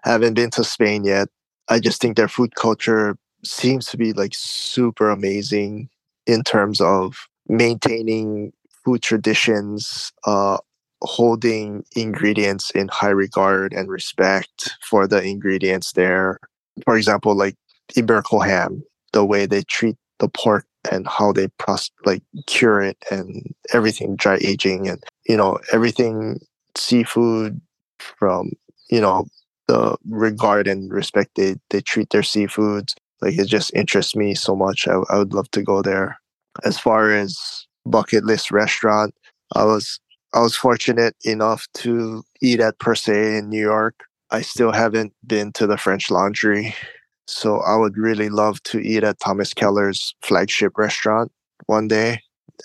Haven't 0.03 0.33
been 0.33 0.49
to 0.51 0.63
Spain 0.63 1.05
yet. 1.05 1.29
I 1.69 1.79
just 1.79 2.01
think 2.01 2.17
their 2.17 2.27
food 2.27 2.55
culture 2.55 3.15
seems 3.45 3.87
to 3.87 3.97
be 3.97 4.13
like 4.13 4.33
super 4.33 5.09
amazing 5.09 5.89
in 6.25 6.43
terms 6.43 6.81
of 6.81 7.27
maintaining 7.47 8.53
food 8.85 9.01
traditions, 9.01 10.11
uh, 10.25 10.57
holding 11.01 11.83
ingredients 11.95 12.71
in 12.71 12.87
high 12.87 13.09
regard 13.09 13.73
and 13.73 13.89
respect 13.89 14.71
for 14.89 15.07
the 15.07 15.21
ingredients 15.21 15.93
there. 15.93 16.39
For 16.85 16.97
example, 16.97 17.35
like 17.35 17.55
Iberico 17.95 18.45
ham, 18.45 18.83
the 19.11 19.25
way 19.25 19.45
they 19.45 19.63
treat 19.63 19.97
the 20.19 20.29
pork 20.29 20.65
and 20.91 21.07
how 21.07 21.31
they 21.31 21.47
process, 21.59 21.91
like 22.05 22.23
cure 22.47 22.81
it 22.81 22.97
and 23.11 23.53
everything 23.73 24.15
dry 24.15 24.37
aging 24.41 24.87
and 24.87 25.01
you 25.27 25.37
know 25.37 25.59
everything 25.71 26.39
seafood 26.75 27.59
from 27.99 28.51
you 28.89 28.99
know 28.99 29.25
the 29.67 29.95
regard 30.09 30.67
and 30.67 30.91
respect 30.91 31.31
they, 31.35 31.55
they 31.69 31.79
treat 31.79 32.09
their 32.09 32.21
seafoods 32.21 32.95
like 33.23 33.37
it 33.37 33.47
just 33.47 33.73
interests 33.73 34.15
me 34.15 34.35
so 34.35 34.55
much. 34.55 34.87
I, 34.87 34.95
I 35.09 35.17
would 35.17 35.33
love 35.33 35.49
to 35.51 35.61
go 35.61 35.81
there. 35.81 36.19
As 36.63 36.77
far 36.77 37.11
as 37.11 37.65
bucket 37.85 38.25
list 38.25 38.51
restaurant, 38.51 39.13
I 39.55 39.63
was 39.65 39.99
I 40.33 40.41
was 40.41 40.55
fortunate 40.55 41.15
enough 41.23 41.67
to 41.75 42.23
eat 42.41 42.59
at 42.59 42.79
Per 42.79 42.95
Se 42.95 43.37
in 43.37 43.49
New 43.49 43.61
York. 43.61 43.95
I 44.31 44.41
still 44.41 44.71
haven't 44.71 45.13
been 45.25 45.51
to 45.53 45.67
the 45.67 45.77
French 45.77 46.09
Laundry. 46.09 46.75
So 47.27 47.59
I 47.59 47.75
would 47.75 47.97
really 47.97 48.29
love 48.29 48.61
to 48.63 48.79
eat 48.79 49.03
at 49.03 49.19
Thomas 49.19 49.53
Keller's 49.53 50.13
flagship 50.21 50.77
restaurant 50.77 51.31
one 51.67 51.87
day. 51.87 52.19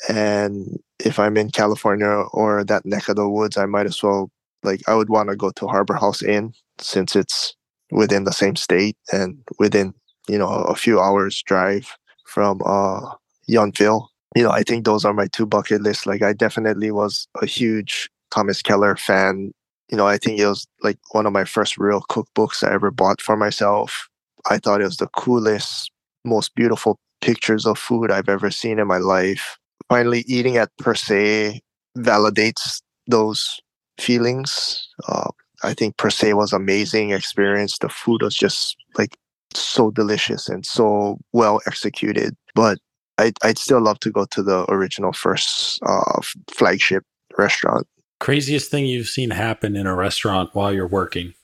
And 0.08 0.78
if 0.98 1.18
I'm 1.18 1.36
in 1.36 1.50
California 1.50 2.24
or 2.32 2.64
that 2.64 2.84
neck 2.84 3.08
of 3.08 3.16
the 3.16 3.28
woods, 3.28 3.56
I 3.56 3.66
might 3.66 3.86
as 3.86 4.02
well 4.02 4.30
like 4.62 4.80
I 4.88 4.94
would 4.94 5.10
want 5.10 5.28
to 5.28 5.36
go 5.36 5.50
to 5.50 5.66
Harbor 5.66 5.94
House 5.94 6.22
Inn 6.22 6.52
since 6.80 7.14
it's 7.14 7.54
within 7.90 8.24
the 8.24 8.32
same 8.32 8.56
state 8.56 8.96
and 9.12 9.38
within 9.58 9.94
you 10.28 10.38
know, 10.38 10.48
a 10.48 10.74
few 10.74 11.00
hours 11.00 11.42
drive 11.42 11.96
from 12.24 12.60
uh, 12.64 13.00
Yountville. 13.48 14.06
You 14.36 14.42
know, 14.42 14.50
I 14.50 14.62
think 14.62 14.84
those 14.84 15.04
are 15.04 15.14
my 15.14 15.26
two 15.28 15.46
bucket 15.46 15.82
lists. 15.82 16.06
Like, 16.06 16.22
I 16.22 16.32
definitely 16.32 16.90
was 16.90 17.26
a 17.40 17.46
huge 17.46 18.10
Thomas 18.30 18.62
Keller 18.62 18.94
fan 18.96 19.52
you 19.90 19.96
know, 19.96 20.06
I 20.06 20.18
think 20.18 20.38
it 20.38 20.46
was 20.46 20.66
like 20.82 20.98
one 21.12 21.26
of 21.26 21.32
my 21.32 21.44
first 21.44 21.78
real 21.78 22.02
cookbooks 22.10 22.66
I 22.66 22.72
ever 22.72 22.90
bought 22.90 23.20
for 23.20 23.36
myself. 23.36 24.08
I 24.50 24.58
thought 24.58 24.80
it 24.80 24.84
was 24.84 24.98
the 24.98 25.08
coolest, 25.08 25.90
most 26.24 26.54
beautiful 26.54 26.98
pictures 27.20 27.66
of 27.66 27.78
food 27.78 28.10
I've 28.10 28.28
ever 28.28 28.50
seen 28.50 28.78
in 28.78 28.86
my 28.86 28.98
life. 28.98 29.58
Finally, 29.88 30.24
eating 30.26 30.58
at 30.58 30.70
Per 30.78 30.94
Se 30.94 31.60
validates 31.96 32.82
those 33.06 33.60
feelings. 33.98 34.86
Uh, 35.08 35.30
I 35.62 35.72
think 35.72 35.96
Per 35.96 36.10
Se 36.10 36.34
was 36.34 36.52
amazing 36.52 37.10
experience. 37.12 37.78
The 37.78 37.88
food 37.88 38.22
was 38.22 38.34
just 38.34 38.76
like 38.98 39.16
so 39.54 39.90
delicious 39.90 40.48
and 40.48 40.64
so 40.64 41.18
well 41.32 41.60
executed. 41.66 42.36
But 42.54 42.78
I'd, 43.18 43.36
I'd 43.42 43.58
still 43.58 43.80
love 43.80 43.98
to 44.00 44.10
go 44.10 44.26
to 44.26 44.42
the 44.42 44.64
original 44.70 45.12
first 45.12 45.80
uh, 45.84 46.20
flagship 46.50 47.04
restaurant. 47.36 47.86
Craziest 48.20 48.70
thing 48.70 48.86
you've 48.86 49.08
seen 49.08 49.30
happen 49.30 49.76
in 49.76 49.86
a 49.86 49.94
restaurant 49.94 50.50
while 50.54 50.72
you're 50.72 50.88
working? 50.88 51.34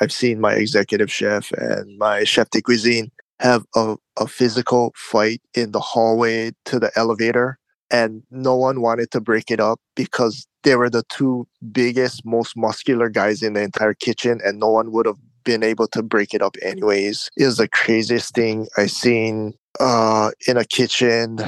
I've 0.00 0.12
seen 0.12 0.40
my 0.40 0.54
executive 0.54 1.12
chef 1.12 1.52
and 1.52 1.98
my 1.98 2.24
chef 2.24 2.50
de 2.50 2.62
cuisine 2.62 3.10
have 3.40 3.64
a, 3.74 3.96
a 4.18 4.26
physical 4.26 4.92
fight 4.96 5.42
in 5.54 5.72
the 5.72 5.80
hallway 5.80 6.52
to 6.66 6.78
the 6.78 6.90
elevator 6.96 7.58
and 7.90 8.22
no 8.30 8.56
one 8.56 8.80
wanted 8.80 9.10
to 9.10 9.20
break 9.20 9.50
it 9.50 9.60
up 9.60 9.78
because 9.94 10.46
they 10.62 10.76
were 10.76 10.88
the 10.88 11.02
two 11.10 11.46
biggest 11.70 12.24
most 12.24 12.56
muscular 12.56 13.08
guys 13.08 13.42
in 13.42 13.52
the 13.52 13.62
entire 13.62 13.94
kitchen 13.94 14.40
and 14.44 14.58
no 14.58 14.68
one 14.68 14.90
would 14.92 15.06
have 15.06 15.18
been 15.44 15.62
able 15.62 15.86
to 15.88 16.02
break 16.02 16.34
it 16.34 16.42
up 16.42 16.56
anyways 16.62 17.28
is 17.36 17.56
the 17.56 17.68
craziest 17.68 18.34
thing 18.34 18.68
I've 18.76 18.90
seen 18.90 19.54
uh, 19.80 20.30
in 20.46 20.56
a 20.56 20.64
kitchen 20.64 21.38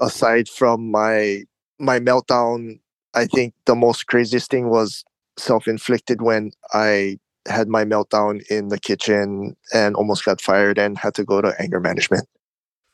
aside 0.00 0.48
from 0.48 0.90
my 0.90 1.42
my 1.78 1.98
meltdown. 1.98 2.80
I 3.14 3.26
think 3.26 3.54
the 3.66 3.74
most 3.74 4.06
craziest 4.06 4.50
thing 4.50 4.68
was 4.68 5.04
self-inflicted 5.38 6.20
when 6.20 6.50
i 6.74 7.18
had 7.48 7.66
my 7.66 7.84
meltdown 7.84 8.40
in 8.50 8.68
the 8.68 8.78
kitchen 8.78 9.56
and 9.72 9.96
almost 9.96 10.24
got 10.24 10.40
fired 10.40 10.78
and 10.78 10.98
had 10.98 11.14
to 11.14 11.24
go 11.24 11.40
to 11.40 11.54
anger 11.58 11.80
management. 11.80 12.28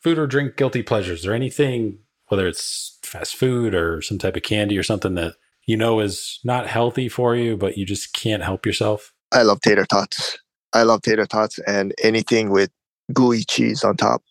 Food 0.01 0.19
or 0.19 0.27
drink 0.27 0.57
guilty 0.57 0.83
pleasures? 0.83 1.27
Or 1.27 1.35
anything 1.35 1.99
whether 2.29 2.47
it's 2.47 2.99
fast 3.03 3.37
food 3.37 3.75
or 3.75 4.01
some 4.01 4.19
type 4.19 4.37
of 4.37 4.43
candy 4.43 4.79
or 4.79 4.83
something 4.83 5.15
that 5.15 5.35
you 5.67 5.77
know 5.77 6.01
is 6.01 6.41
not 6.45 6.67
healthy 6.67 7.09
for 7.09 7.35
you 7.35 7.57
but 7.57 7.77
you 7.77 7.85
just 7.85 8.13
can't 8.13 8.43
help 8.43 8.65
yourself 8.65 9.13
i 9.33 9.43
love 9.43 9.61
tater 9.61 9.87
tots 9.87 10.39
i 10.73 10.83
love 10.83 11.03
tater 11.03 11.27
tots 11.27 11.59
and 11.67 11.95
anything 12.03 12.51
with 12.51 12.71
gooey 13.13 13.45
cheese 13.45 13.85
on 13.85 13.97
top 13.97 14.23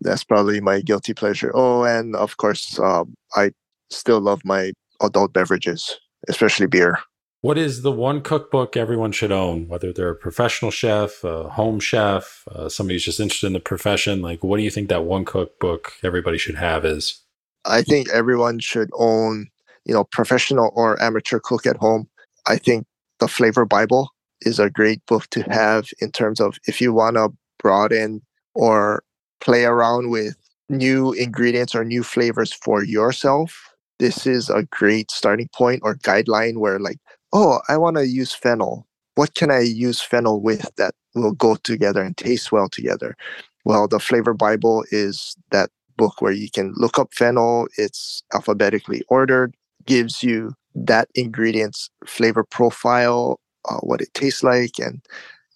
that's 0.00 0.24
probably 0.24 0.60
my 0.60 0.80
guilty 0.80 1.14
pleasure. 1.14 1.50
Oh, 1.54 1.84
and 1.84 2.14
of 2.16 2.36
course, 2.36 2.78
um, 2.78 3.14
I 3.34 3.50
still 3.90 4.20
love 4.20 4.42
my 4.44 4.72
adult 5.02 5.32
beverages, 5.32 5.98
especially 6.28 6.66
beer. 6.66 6.98
What 7.40 7.58
is 7.58 7.82
the 7.82 7.92
one 7.92 8.22
cookbook 8.22 8.74
everyone 8.76 9.12
should 9.12 9.32
own, 9.32 9.68
whether 9.68 9.92
they're 9.92 10.10
a 10.10 10.16
professional 10.16 10.70
chef, 10.70 11.22
a 11.24 11.50
home 11.50 11.78
chef, 11.78 12.44
uh, 12.50 12.70
somebody 12.70 12.94
who's 12.94 13.04
just 13.04 13.20
interested 13.20 13.48
in 13.48 13.52
the 13.52 13.60
profession? 13.60 14.22
Like, 14.22 14.42
what 14.42 14.56
do 14.56 14.62
you 14.62 14.70
think 14.70 14.88
that 14.88 15.04
one 15.04 15.26
cookbook 15.26 15.92
everybody 16.02 16.38
should 16.38 16.54
have 16.54 16.86
is? 16.86 17.20
I 17.66 17.82
think 17.82 18.08
everyone 18.08 18.60
should 18.60 18.88
own, 18.94 19.48
you 19.84 19.92
know, 19.92 20.04
professional 20.04 20.72
or 20.74 21.00
amateur 21.02 21.38
cook 21.38 21.66
at 21.66 21.76
home. 21.76 22.08
I 22.46 22.56
think 22.56 22.86
the 23.20 23.28
Flavor 23.28 23.66
Bible 23.66 24.13
is 24.42 24.58
a 24.58 24.70
great 24.70 25.04
book 25.06 25.28
to 25.30 25.42
have 25.42 25.88
in 26.00 26.10
terms 26.10 26.40
of 26.40 26.58
if 26.66 26.80
you 26.80 26.92
want 26.92 27.16
to 27.16 27.32
broaden 27.58 28.22
or 28.54 29.02
play 29.40 29.64
around 29.64 30.10
with 30.10 30.36
new 30.68 31.12
ingredients 31.12 31.74
or 31.74 31.84
new 31.84 32.02
flavors 32.02 32.52
for 32.52 32.84
yourself, 32.84 33.74
this 33.98 34.26
is 34.26 34.50
a 34.50 34.64
great 34.64 35.10
starting 35.10 35.48
point 35.54 35.80
or 35.84 35.96
guideline 35.96 36.58
where, 36.58 36.78
like, 36.78 36.98
oh, 37.32 37.60
I 37.68 37.76
want 37.76 37.96
to 37.96 38.06
use 38.06 38.34
fennel. 38.34 38.86
What 39.14 39.34
can 39.34 39.50
I 39.50 39.60
use 39.60 40.00
fennel 40.00 40.40
with 40.40 40.70
that 40.76 40.94
will 41.14 41.32
go 41.32 41.56
together 41.56 42.02
and 42.02 42.16
taste 42.16 42.50
well 42.50 42.68
together? 42.68 43.16
Well, 43.64 43.86
the 43.86 44.00
Flavor 44.00 44.34
Bible 44.34 44.84
is 44.90 45.36
that 45.50 45.70
book 45.96 46.20
where 46.20 46.32
you 46.32 46.50
can 46.50 46.72
look 46.76 46.98
up 46.98 47.14
fennel, 47.14 47.68
it's 47.78 48.22
alphabetically 48.34 49.02
ordered, 49.08 49.54
gives 49.86 50.22
you 50.22 50.54
that 50.74 51.08
ingredient's 51.14 51.88
flavor 52.04 52.44
profile, 52.44 53.38
uh, 53.68 53.78
what 53.78 54.00
it 54.00 54.12
tastes 54.14 54.42
like, 54.42 54.78
and 54.78 55.00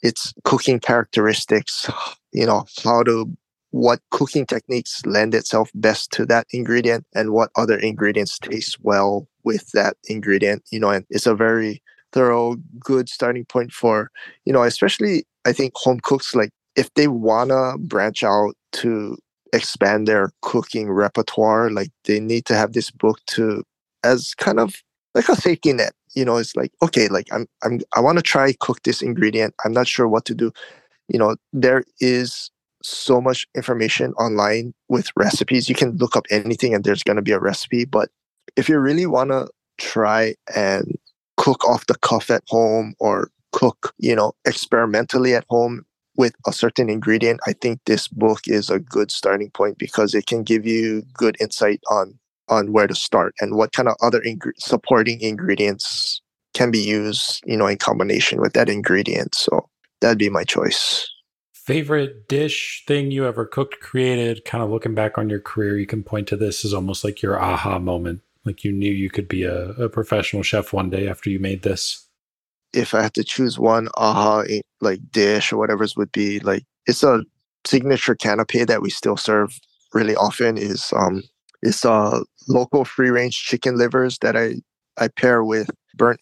its 0.03 0.33
cooking 0.45 0.81
characteristics, 0.81 1.91
you 2.33 2.47
know, 2.47 2.65
how 2.85 3.03
to 3.03 3.31
what 3.71 4.01
cooking 4.11 4.47
techniques 4.47 5.05
lend 5.05 5.35
itself 5.35 5.71
best 5.75 6.11
to 6.11 6.25
that 6.27 6.47
ingredient 6.53 7.05
and 7.15 7.33
what 7.33 7.51
other 7.57 7.79
ingredients 7.79 8.39
taste 8.39 8.79
well 8.83 9.29
with 9.45 9.71
that 9.73 9.97
ingredient 10.05 10.63
you 10.71 10.81
know 10.81 10.91
and 10.91 11.05
it's 11.11 11.27
a 11.27 11.35
very 11.35 11.83
thorough 12.13 12.57
good 12.81 13.09
starting 13.09 13.45
point 13.45 13.71
for 13.71 14.11
you 14.47 14.53
know 14.53 14.63
especially 14.63 15.25
i 15.45 15.53
think 15.53 15.73
home 15.77 16.01
cooks 16.01 16.35
like 16.35 16.51
if 16.77 16.93
they 16.95 17.09
wanna 17.09 17.77
branch 17.79 18.25
out 18.25 18.55
to 18.73 19.17
expand 19.53 20.07
their 20.09 20.31
cooking 20.43 20.91
repertoire 20.91 21.71
like 21.71 21.91
they 22.05 22.21
need 22.21 22.47
to 22.47 22.55
have 22.55 22.73
this 22.73 22.91
book 22.91 23.19
to 23.27 23.63
as 24.03 24.35
kind 24.35 24.59
of 24.59 24.77
like 25.15 25.29
a 25.29 25.37
safety 25.37 25.73
net 25.73 25.93
you 26.19 26.25
know 26.25 26.37
it's 26.37 26.57
like 26.57 26.73
okay 26.83 27.09
like 27.09 27.29
i'm 27.33 27.47
i'm 27.65 27.81
i 27.97 28.01
want 28.01 28.19
to 28.19 28.23
try 28.23 28.53
cook 28.61 28.83
this 28.83 29.03
ingredient 29.03 29.55
i'm 29.65 29.73
not 29.73 29.87
sure 29.87 30.09
what 30.09 30.25
to 30.25 30.35
do 30.35 30.51
you 31.09 31.19
know 31.19 31.37
there 31.53 31.85
is 32.01 32.51
so 32.83 33.21
much 33.21 33.47
information 33.57 34.13
online 34.15 34.75
with 34.89 35.11
recipes. 35.17 35.69
You 35.69 35.75
can 35.75 35.97
look 35.97 36.17
up 36.17 36.27
anything 36.31 36.75
and 36.75 36.85
there's 36.85 37.03
going 37.03 37.17
to 37.17 37.23
be 37.23 37.33
a 37.33 37.41
recipe. 37.41 37.85
But 37.85 38.11
if 38.57 38.69
you 38.69 38.79
really 38.79 39.07
want 39.07 39.31
to 39.31 39.49
try 39.79 40.35
and 40.55 40.97
cook 41.37 41.67
off 41.69 41.87
the 41.87 41.97
cuff 41.97 42.31
at 42.31 42.43
home 42.49 42.95
or 42.99 43.31
cook, 43.53 43.95
you 43.99 44.15
know, 44.15 44.33
experimentally 44.45 45.35
at 45.35 45.45
home 45.49 45.85
with 46.17 46.35
a 46.47 46.53
certain 46.53 46.89
ingredient, 46.91 47.41
I 47.47 47.53
think 47.53 47.81
this 47.87 48.09
book 48.09 48.41
is 48.47 48.71
a 48.71 48.81
good 48.81 49.11
starting 49.11 49.51
point 49.51 49.79
because 49.79 50.15
it 50.15 50.27
can 50.27 50.43
give 50.43 50.67
you 50.67 51.03
good 51.13 51.37
insight 51.41 51.81
on 51.91 52.19
on 52.49 52.73
where 52.73 52.87
to 52.87 52.95
start 52.95 53.35
and 53.41 53.55
what 53.55 53.73
kind 53.73 53.89
of 53.89 53.97
other 54.03 54.23
ing- 54.23 54.41
supporting 54.59 55.21
ingredients 55.21 56.21
can 56.55 56.71
be 56.71 56.79
used, 56.79 57.43
you 57.47 57.57
know, 57.57 57.67
in 57.67 57.79
combination 57.79 58.41
with 58.41 58.53
that 58.55 58.69
ingredient. 58.69 59.35
So 59.35 59.69
that'd 60.01 60.19
be 60.19 60.31
my 60.31 60.45
choice 60.45 61.09
favorite 61.69 62.29
dish 62.29 62.83
thing 62.87 63.11
you 63.11 63.27
ever 63.27 63.45
cooked 63.45 63.79
created 63.81 64.43
kind 64.47 64.65
of 64.65 64.71
looking 64.71 64.95
back 64.95 65.19
on 65.19 65.29
your 65.29 65.39
career 65.39 65.77
you 65.77 65.87
can 65.87 66.03
point 66.03 66.27
to 66.27 66.35
this 66.35 66.65
as 66.65 66.73
almost 66.73 67.05
like 67.05 67.21
your 67.21 67.39
aha 67.39 67.79
moment 67.79 68.23
like 68.47 68.65
you 68.65 68.73
knew 68.73 68.91
you 68.91 69.11
could 69.11 69.29
be 69.29 69.43
a, 69.43 69.69
a 69.73 69.87
professional 69.87 70.43
chef 70.43 70.73
one 70.73 70.89
day 70.89 71.07
after 71.07 71.29
you 71.29 71.39
made 71.39 71.61
this 71.61 72.07
if 72.73 72.95
i 72.95 73.03
had 73.03 73.13
to 73.13 73.23
choose 73.23 73.59
one 73.59 73.87
aha 73.99 74.45
like 74.81 74.99
dish 75.13 75.53
or 75.53 75.59
whatever's 75.59 75.95
would 75.95 76.11
be 76.11 76.41
like 76.41 76.65
it's 76.87 77.03
a 77.03 77.23
signature 77.67 78.17
canapé 78.17 78.67
that 78.67 78.81
we 78.81 78.89
still 78.89 79.19
serve 79.19 79.61
really 79.93 80.17
often 80.17 80.57
is 80.57 80.91
um 80.97 81.23
it's 81.61 81.85
uh 81.85 82.23
local 82.49 82.85
free 82.85 83.11
range 83.11 83.37
chicken 83.45 83.77
livers 83.77 84.19
that 84.19 84.37
i 84.37 84.55
i 84.99 85.09
pair 85.09 85.45
with 85.45 85.71
burnt 85.95 86.21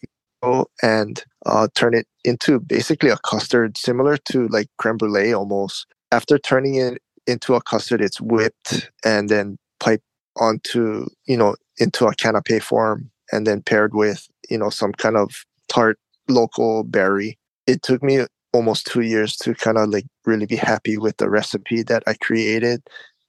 and 0.83 1.25
uh, 1.45 1.69
turn 1.75 1.95
it 1.95 2.07
into 2.25 2.61
basically 2.61 3.11
a 3.11 3.17
custard 3.19 3.77
similar 3.77 4.17
to 4.17 4.49
like 4.49 4.69
creme 4.79 4.97
brulee 4.97 5.33
almost. 5.33 5.87
After 6.13 6.39
turning 6.39 6.77
it 6.77 7.03
into 7.27 7.55
a 7.55 7.63
custard, 7.63 8.01
it's 8.01 8.21
whipped 8.21 8.91
and 9.05 9.29
then 9.29 9.59
piped 9.81 10.05
onto, 10.37 11.07
you 11.27 11.37
know, 11.37 11.57
into 11.79 12.07
a 12.07 12.15
canapé 12.15 12.63
form 12.63 13.11
and 13.33 13.47
then 13.47 13.63
paired 13.63 13.95
with, 13.95 14.29
you 14.49 14.59
know, 14.59 14.71
some 14.71 14.93
kind 14.93 15.17
of 15.17 15.45
tart 15.69 15.99
local 16.29 16.85
berry. 16.85 17.39
It 17.67 17.83
took 17.83 18.03
me 18.03 18.25
almost 18.53 18.87
two 18.87 19.03
years 19.03 19.37
to 19.39 19.55
kind 19.55 19.79
of 19.79 19.89
like 19.91 20.07
really 20.25 20.47
be 20.47 20.57
happy 20.57 20.97
with 20.97 21.17
the 21.17 21.29
recipe 21.29 21.83
that 21.85 22.03
I 22.07 22.15
created. 22.15 22.83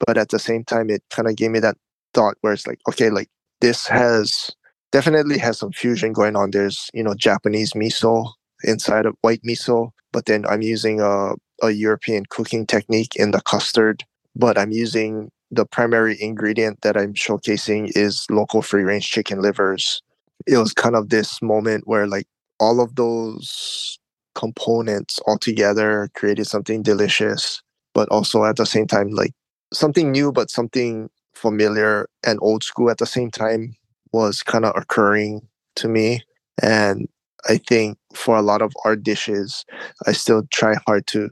But 0.06 0.18
at 0.18 0.30
the 0.30 0.40
same 0.40 0.64
time, 0.64 0.92
it 0.92 1.02
kind 1.10 1.28
of 1.28 1.36
gave 1.36 1.50
me 1.50 1.60
that 1.60 1.76
thought 2.18 2.36
where 2.42 2.54
it's 2.54 2.66
like, 2.66 2.80
okay, 2.90 3.12
like 3.12 3.30
this 3.62 3.86
has 3.88 4.50
definitely 4.92 5.38
has 5.38 5.60
some 5.60 5.72
fusion 5.72 6.14
going 6.14 6.36
on. 6.36 6.52
There's 6.52 6.90
you 6.94 7.04
know 7.04 7.14
Japanese 7.14 7.74
miso 7.74 8.32
inside 8.64 9.06
of 9.06 9.16
white 9.22 9.44
miso, 9.44 9.92
but 10.12 10.26
then 10.26 10.46
I'm 10.48 10.64
using 10.64 11.00
a 11.00 11.34
a 11.62 11.72
European 11.72 12.24
cooking 12.30 12.66
technique 12.66 13.16
in 13.16 13.32
the 13.32 13.42
custard. 13.42 14.04
But 14.36 14.58
I'm 14.58 14.72
using 14.72 15.30
the 15.52 15.66
primary 15.66 16.18
ingredient 16.20 16.82
that 16.82 16.98
I'm 16.98 17.14
showcasing 17.14 17.92
is 17.96 18.26
local 18.30 18.62
free 18.62 18.84
range 18.84 19.10
chicken 19.10 19.42
livers. 19.42 20.02
It 20.48 20.58
was 20.58 20.74
kind 20.74 20.96
of 20.96 21.10
this 21.10 21.42
moment 21.42 21.88
where 21.88 22.08
like 22.08 22.28
all 22.60 22.80
of 22.82 22.96
those 22.96 24.00
components 24.36 25.20
all 25.28 25.38
together 25.38 26.10
created 26.16 26.46
something 26.48 26.82
delicious, 26.84 27.62
but 27.94 28.08
also 28.10 28.44
at 28.44 28.56
the 28.58 28.66
same 28.66 28.88
time 28.88 29.10
like 29.10 29.34
something 29.74 30.12
new 30.12 30.32
but 30.32 30.50
something 30.50 31.10
familiar 31.38 32.08
and 32.26 32.40
old 32.42 32.64
school 32.64 32.90
at 32.90 32.98
the 32.98 33.06
same 33.06 33.32
time 33.32 33.76
was 34.12 34.44
kind 34.44 34.66
of 34.66 34.76
occurring 34.76 35.48
to 35.76 35.88
me. 35.88 36.22
And 36.62 37.08
I 37.48 37.58
think 37.58 37.98
for 38.14 38.36
a 38.36 38.42
lot 38.42 38.62
of 38.62 38.74
our 38.84 38.96
dishes, 38.96 39.66
I 40.06 40.12
still 40.12 40.44
try 40.52 40.76
hard 40.86 41.08
to, 41.08 41.30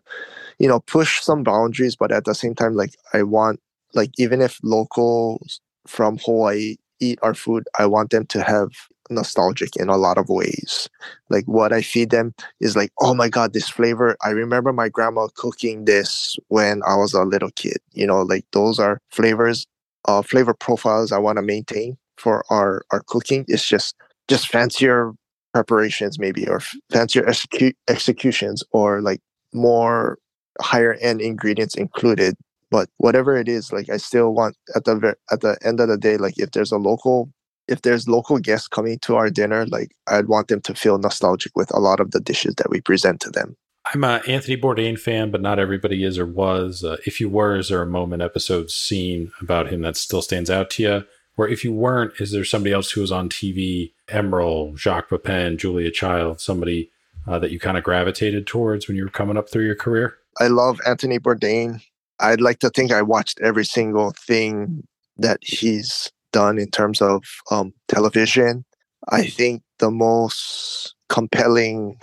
you 0.59 0.67
know, 0.67 0.79
push 0.81 1.21
some 1.21 1.43
boundaries, 1.43 1.95
but 1.95 2.11
at 2.11 2.25
the 2.25 2.35
same 2.35 2.55
time, 2.55 2.75
like 2.75 2.95
I 3.13 3.23
want, 3.23 3.59
like 3.93 4.11
even 4.17 4.41
if 4.41 4.59
locals 4.63 5.59
from 5.87 6.19
Hawaii 6.19 6.77
eat 6.99 7.19
our 7.21 7.33
food, 7.33 7.65
I 7.79 7.85
want 7.85 8.11
them 8.11 8.25
to 8.27 8.43
have 8.43 8.69
nostalgic 9.09 9.75
in 9.75 9.89
a 9.89 9.97
lot 9.97 10.17
of 10.17 10.29
ways. 10.29 10.89
Like 11.29 11.45
what 11.45 11.73
I 11.73 11.81
feed 11.81 12.09
them 12.09 12.33
is 12.59 12.75
like, 12.75 12.91
oh 13.01 13.13
my 13.13 13.29
God, 13.29 13.53
this 13.53 13.69
flavor. 13.69 14.17
I 14.23 14.29
remember 14.29 14.73
my 14.73 14.89
grandma 14.89 15.27
cooking 15.35 15.85
this 15.85 16.37
when 16.47 16.81
I 16.83 16.95
was 16.95 17.13
a 17.13 17.23
little 17.23 17.51
kid. 17.51 17.77
You 17.93 18.07
know, 18.07 18.21
like 18.21 18.45
those 18.51 18.79
are 18.79 18.99
flavors, 19.11 19.65
uh, 20.05 20.21
flavor 20.21 20.53
profiles 20.53 21.11
I 21.11 21.17
want 21.17 21.37
to 21.37 21.41
maintain 21.41 21.97
for 22.17 22.45
our, 22.49 22.83
our 22.91 23.01
cooking. 23.07 23.45
It's 23.47 23.67
just, 23.67 23.95
just 24.27 24.47
fancier 24.47 25.11
preparations 25.53 26.19
maybe, 26.19 26.47
or 26.47 26.61
fancier 26.91 27.23
execu- 27.23 27.75
executions 27.87 28.63
or 28.71 29.01
like 29.01 29.21
more 29.53 30.17
higher 30.61 30.93
end 30.95 31.21
ingredients 31.21 31.75
included 31.75 32.35
but 32.71 32.89
whatever 32.97 33.35
it 33.35 33.47
is 33.47 33.71
like 33.71 33.89
i 33.89 33.97
still 33.97 34.33
want 34.33 34.55
at 34.75 34.85
the 34.85 35.15
at 35.31 35.41
the 35.41 35.57
end 35.63 35.79
of 35.79 35.87
the 35.87 35.97
day 35.97 36.17
like 36.17 36.37
if 36.37 36.51
there's 36.51 36.71
a 36.71 36.77
local 36.77 37.29
if 37.67 37.81
there's 37.81 38.07
local 38.07 38.37
guests 38.39 38.67
coming 38.67 38.97
to 38.99 39.15
our 39.15 39.29
dinner 39.29 39.65
like 39.67 39.91
i'd 40.07 40.27
want 40.27 40.47
them 40.47 40.61
to 40.61 40.73
feel 40.73 40.97
nostalgic 40.97 41.51
with 41.55 41.73
a 41.73 41.79
lot 41.79 41.99
of 41.99 42.11
the 42.11 42.19
dishes 42.19 42.55
that 42.55 42.69
we 42.69 42.81
present 42.81 43.19
to 43.19 43.29
them 43.29 43.55
i'm 43.93 44.03
a 44.03 44.21
anthony 44.27 44.57
bourdain 44.57 44.99
fan 44.99 45.31
but 45.31 45.41
not 45.41 45.59
everybody 45.59 46.03
is 46.03 46.17
or 46.17 46.25
was. 46.25 46.83
Uh, 46.83 46.97
if 47.05 47.19
you 47.19 47.29
were 47.29 47.57
is 47.57 47.69
there 47.69 47.81
a 47.81 47.87
moment 47.87 48.21
episode 48.21 48.69
scene 48.69 49.31
about 49.41 49.69
him 49.69 49.81
that 49.81 49.97
still 49.97 50.21
stands 50.21 50.49
out 50.49 50.69
to 50.69 50.83
you 50.83 51.05
or 51.37 51.47
if 51.47 51.63
you 51.63 51.73
weren't 51.73 52.13
is 52.19 52.31
there 52.31 52.45
somebody 52.45 52.73
else 52.73 52.91
who 52.91 53.01
was 53.01 53.11
on 53.11 53.29
tv 53.29 53.91
Emeril, 54.07 54.77
jacques 54.77 55.09
pepin 55.09 55.57
julia 55.57 55.91
child 55.91 56.39
somebody 56.39 56.91
uh, 57.27 57.39
that 57.39 57.51
you 57.51 57.59
kind 57.59 57.77
of 57.77 57.83
gravitated 57.83 58.47
towards 58.47 58.87
when 58.87 58.97
you 58.97 59.03
were 59.03 59.09
coming 59.09 59.37
up 59.37 59.49
through 59.49 59.65
your 59.65 59.75
career? 59.75 60.17
I 60.39 60.47
love 60.47 60.79
anthony 60.85 61.19
bourdain. 61.19 61.81
I'd 62.19 62.41
like 62.41 62.59
to 62.59 62.69
think 62.69 62.91
I 62.91 63.01
watched 63.01 63.39
every 63.41 63.65
single 63.65 64.11
thing 64.11 64.85
that 65.17 65.39
he's 65.41 66.11
done 66.31 66.57
in 66.57 66.69
terms 66.69 67.01
of 67.01 67.23
um, 67.51 67.73
television. 67.87 68.65
I 69.09 69.25
think 69.25 69.63
the 69.79 69.91
most 69.91 70.95
compelling, 71.09 71.97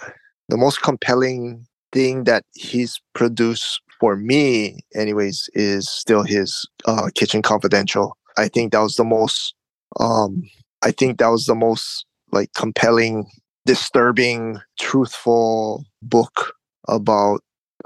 the 0.49 0.57
most 0.57 0.83
compelling 0.83 1.67
thing 1.93 2.25
that 2.25 2.45
he's 2.55 3.01
produced 3.15 3.81
for 4.01 4.17
me, 4.17 4.81
anyways, 4.95 5.49
is 5.55 5.89
still 5.89 6.25
his 6.25 6.67
uh, 6.87 7.09
Kitchen 7.15 7.43
Confidential. 7.43 8.17
I 8.37 8.49
think 8.49 8.73
that 8.73 8.81
was 8.81 8.97
the 8.97 9.05
most. 9.05 9.55
Um, 10.01 10.43
I 10.83 10.91
think 10.91 11.19
that 11.19 11.29
was 11.29 11.47
the 11.47 11.55
most 11.55 12.07
like 12.33 12.53
compelling, 12.55 13.27
disturbing, 13.67 14.59
truthful 14.81 15.85
book 16.03 16.55
about 16.89 17.41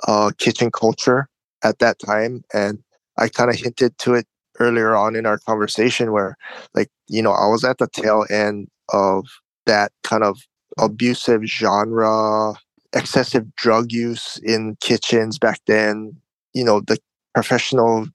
uh, 0.07 0.31
kitchen 0.39 0.71
culture 0.71 1.29
at 1.65 1.79
that 1.81 1.99
time. 1.99 2.45
And 2.55 2.79
I 3.19 3.29
kind 3.29 3.51
of 3.51 3.57
hinted 3.57 3.99
to 3.99 4.15
it 4.15 4.27
earlier 4.59 4.95
on 4.95 5.17
in 5.17 5.27
our 5.27 5.39
conversation 5.39 6.13
where, 6.13 6.37
like, 6.75 6.89
you 7.09 7.23
know, 7.23 7.33
I 7.33 7.47
was 7.49 7.65
at 7.65 7.79
the 7.79 7.89
tail 7.89 8.25
end 8.31 8.69
of 8.91 9.27
that 9.67 9.93
kind 10.05 10.23
of 10.23 10.39
abusive 10.79 11.43
genre, 11.45 12.55
excessive 12.95 13.55
drug 13.57 13.93
use 13.93 14.39
in 14.45 14.77
kitchens 14.81 15.39
back 15.39 15.61
then, 15.67 16.17
you 16.55 16.65
know, 16.65 16.81
the 16.81 16.99
professional 17.35 18.07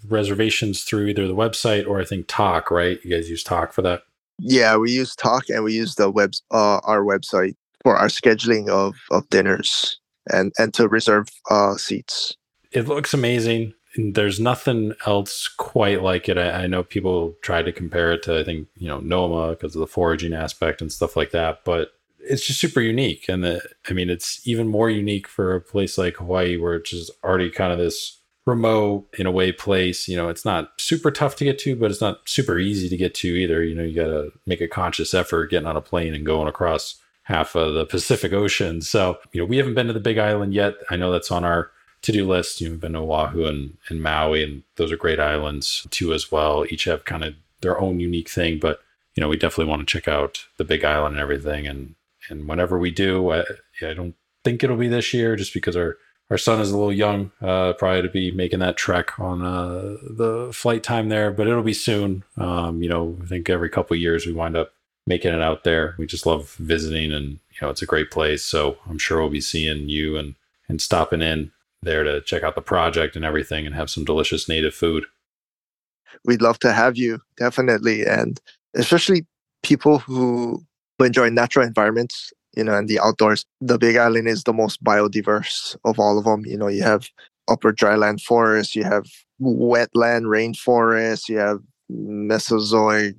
reservations 0.06 0.84
through 0.84 1.06
either 1.06 1.26
the 1.26 1.34
website 1.34 1.88
or 1.88 1.98
I 1.98 2.04
think 2.04 2.26
Tock, 2.28 2.70
right? 2.70 3.02
You 3.02 3.16
guys 3.16 3.30
use 3.30 3.42
Tock 3.42 3.72
for 3.72 3.80
that. 3.80 4.02
Yeah, 4.38 4.76
we 4.76 4.92
use 4.92 5.16
Tock 5.16 5.48
and 5.48 5.64
we 5.64 5.72
use 5.72 5.94
the 5.94 6.10
web 6.10 6.32
uh, 6.50 6.80
our 6.84 7.02
website 7.02 7.54
for 7.82 7.96
our 7.96 8.08
scheduling 8.08 8.68
of 8.68 8.94
of 9.10 9.26
dinners 9.30 9.98
and 10.30 10.52
and 10.58 10.74
to 10.74 10.86
reserve 10.86 11.28
uh, 11.48 11.76
seats. 11.76 12.36
It 12.72 12.88
looks 12.88 13.14
amazing. 13.14 13.72
There's 13.96 14.38
nothing 14.38 14.92
else 15.06 15.48
quite 15.48 16.02
like 16.02 16.28
it. 16.28 16.36
I, 16.36 16.64
I 16.64 16.66
know 16.66 16.82
people 16.82 17.36
try 17.40 17.62
to 17.62 17.72
compare 17.72 18.12
it 18.12 18.22
to 18.24 18.38
I 18.38 18.44
think 18.44 18.68
you 18.76 18.88
know 18.88 19.00
Noma 19.00 19.52
because 19.52 19.74
of 19.74 19.80
the 19.80 19.86
foraging 19.86 20.34
aspect 20.34 20.82
and 20.82 20.92
stuff 20.92 21.16
like 21.16 21.30
that, 21.30 21.64
but 21.64 21.92
it's 22.28 22.46
just 22.46 22.60
super 22.60 22.80
unique. 22.80 23.28
And 23.28 23.44
the, 23.44 23.62
I 23.88 23.92
mean, 23.92 24.10
it's 24.10 24.46
even 24.46 24.68
more 24.68 24.90
unique 24.90 25.28
for 25.28 25.54
a 25.54 25.60
place 25.60 25.98
like 25.98 26.16
Hawaii, 26.16 26.56
where 26.56 26.74
it's 26.74 26.90
just 26.90 27.10
already 27.22 27.50
kind 27.50 27.72
of 27.72 27.78
this 27.78 28.18
remote 28.46 29.06
in 29.18 29.26
a 29.26 29.30
way 29.30 29.52
place. 29.52 30.08
You 30.08 30.16
know, 30.16 30.28
it's 30.28 30.44
not 30.44 30.72
super 30.78 31.10
tough 31.10 31.36
to 31.36 31.44
get 31.44 31.58
to, 31.60 31.76
but 31.76 31.90
it's 31.90 32.00
not 32.00 32.28
super 32.28 32.58
easy 32.58 32.88
to 32.88 32.96
get 32.96 33.14
to 33.16 33.28
either. 33.28 33.62
You 33.62 33.74
know, 33.74 33.82
you 33.82 33.94
got 33.94 34.06
to 34.06 34.32
make 34.46 34.60
a 34.60 34.68
conscious 34.68 35.14
effort 35.14 35.50
getting 35.50 35.66
on 35.68 35.76
a 35.76 35.80
plane 35.80 36.14
and 36.14 36.26
going 36.26 36.48
across 36.48 36.96
half 37.24 37.54
of 37.54 37.74
the 37.74 37.86
Pacific 37.86 38.32
Ocean. 38.32 38.80
So, 38.80 39.18
you 39.32 39.40
know, 39.40 39.46
we 39.46 39.56
haven't 39.56 39.74
been 39.74 39.86
to 39.86 39.92
the 39.92 40.00
Big 40.00 40.18
Island 40.18 40.54
yet. 40.54 40.74
I 40.90 40.96
know 40.96 41.12
that's 41.12 41.30
on 41.30 41.44
our 41.44 41.70
to-do 42.02 42.26
list. 42.26 42.60
You've 42.60 42.80
been 42.80 42.94
to 42.94 42.98
Oahu 42.98 43.46
and, 43.46 43.76
and 43.88 44.02
Maui, 44.02 44.42
and 44.42 44.64
those 44.74 44.90
are 44.90 44.96
great 44.96 45.20
islands 45.20 45.86
too 45.90 46.12
as 46.12 46.32
well. 46.32 46.64
Each 46.68 46.84
have 46.84 47.04
kind 47.04 47.22
of 47.22 47.34
their 47.60 47.80
own 47.80 48.00
unique 48.00 48.28
thing, 48.28 48.58
but 48.58 48.80
you 49.14 49.20
know, 49.20 49.28
we 49.28 49.36
definitely 49.36 49.70
want 49.70 49.86
to 49.86 49.92
check 49.92 50.08
out 50.08 50.46
the 50.56 50.64
Big 50.64 50.84
Island 50.84 51.14
and 51.14 51.22
everything. 51.22 51.66
And 51.66 51.94
and 52.28 52.48
whenever 52.48 52.78
we 52.78 52.90
do, 52.90 53.32
I, 53.32 53.44
I 53.82 53.94
don't 53.94 54.14
think 54.44 54.62
it'll 54.62 54.76
be 54.76 54.88
this 54.88 55.12
year, 55.14 55.36
just 55.36 55.54
because 55.54 55.76
our 55.76 55.96
our 56.30 56.38
son 56.38 56.60
is 56.60 56.70
a 56.70 56.76
little 56.76 56.92
young, 56.92 57.30
uh, 57.42 57.74
probably 57.74 58.00
to 58.00 58.08
be 58.08 58.30
making 58.30 58.60
that 58.60 58.78
trek 58.78 59.18
on 59.20 59.42
uh, 59.42 59.96
the 60.02 60.50
flight 60.54 60.82
time 60.82 61.10
there, 61.10 61.30
but 61.30 61.46
it'll 61.46 61.62
be 61.62 61.74
soon. 61.74 62.24
Um, 62.38 62.82
you 62.82 62.88
know, 62.88 63.18
I 63.22 63.26
think 63.26 63.50
every 63.50 63.68
couple 63.68 63.96
years 63.96 64.24
we 64.24 64.32
wind 64.32 64.56
up 64.56 64.72
making 65.06 65.34
it 65.34 65.42
out 65.42 65.64
there. 65.64 65.94
We 65.98 66.06
just 66.06 66.24
love 66.24 66.54
visiting, 66.54 67.12
and 67.12 67.32
you 67.50 67.58
know, 67.60 67.68
it's 67.68 67.82
a 67.82 67.86
great 67.86 68.10
place. 68.10 68.44
So 68.44 68.78
I'm 68.88 68.98
sure 68.98 69.20
we'll 69.20 69.28
be 69.28 69.40
seeing 69.40 69.88
you 69.88 70.16
and 70.16 70.34
and 70.68 70.80
stopping 70.80 71.22
in 71.22 71.50
there 71.82 72.04
to 72.04 72.20
check 72.22 72.42
out 72.42 72.54
the 72.54 72.62
project 72.62 73.14
and 73.14 73.24
everything, 73.24 73.66
and 73.66 73.74
have 73.74 73.90
some 73.90 74.04
delicious 74.04 74.48
native 74.48 74.74
food. 74.74 75.04
We'd 76.24 76.42
love 76.42 76.58
to 76.60 76.72
have 76.72 76.96
you, 76.96 77.20
definitely, 77.36 78.06
and 78.06 78.40
especially 78.74 79.26
people 79.62 79.98
who 79.98 80.64
enjoy 81.02 81.30
natural 81.30 81.66
environments, 81.66 82.32
you 82.56 82.64
know, 82.64 82.74
and 82.76 82.88
the 82.88 83.00
outdoors. 83.00 83.44
The 83.60 83.78
Big 83.78 83.96
Island 83.96 84.28
is 84.28 84.44
the 84.44 84.52
most 84.52 84.82
biodiverse 84.82 85.76
of 85.84 85.98
all 85.98 86.18
of 86.18 86.24
them. 86.24 86.44
You 86.46 86.56
know, 86.56 86.68
you 86.68 86.82
have 86.82 87.08
upper 87.48 87.72
dryland 87.72 88.20
forests, 88.20 88.76
you 88.76 88.84
have 88.84 89.06
wetland 89.40 90.24
rainforests, 90.24 91.28
you 91.28 91.38
have 91.38 91.60
Mesozoic 91.90 93.14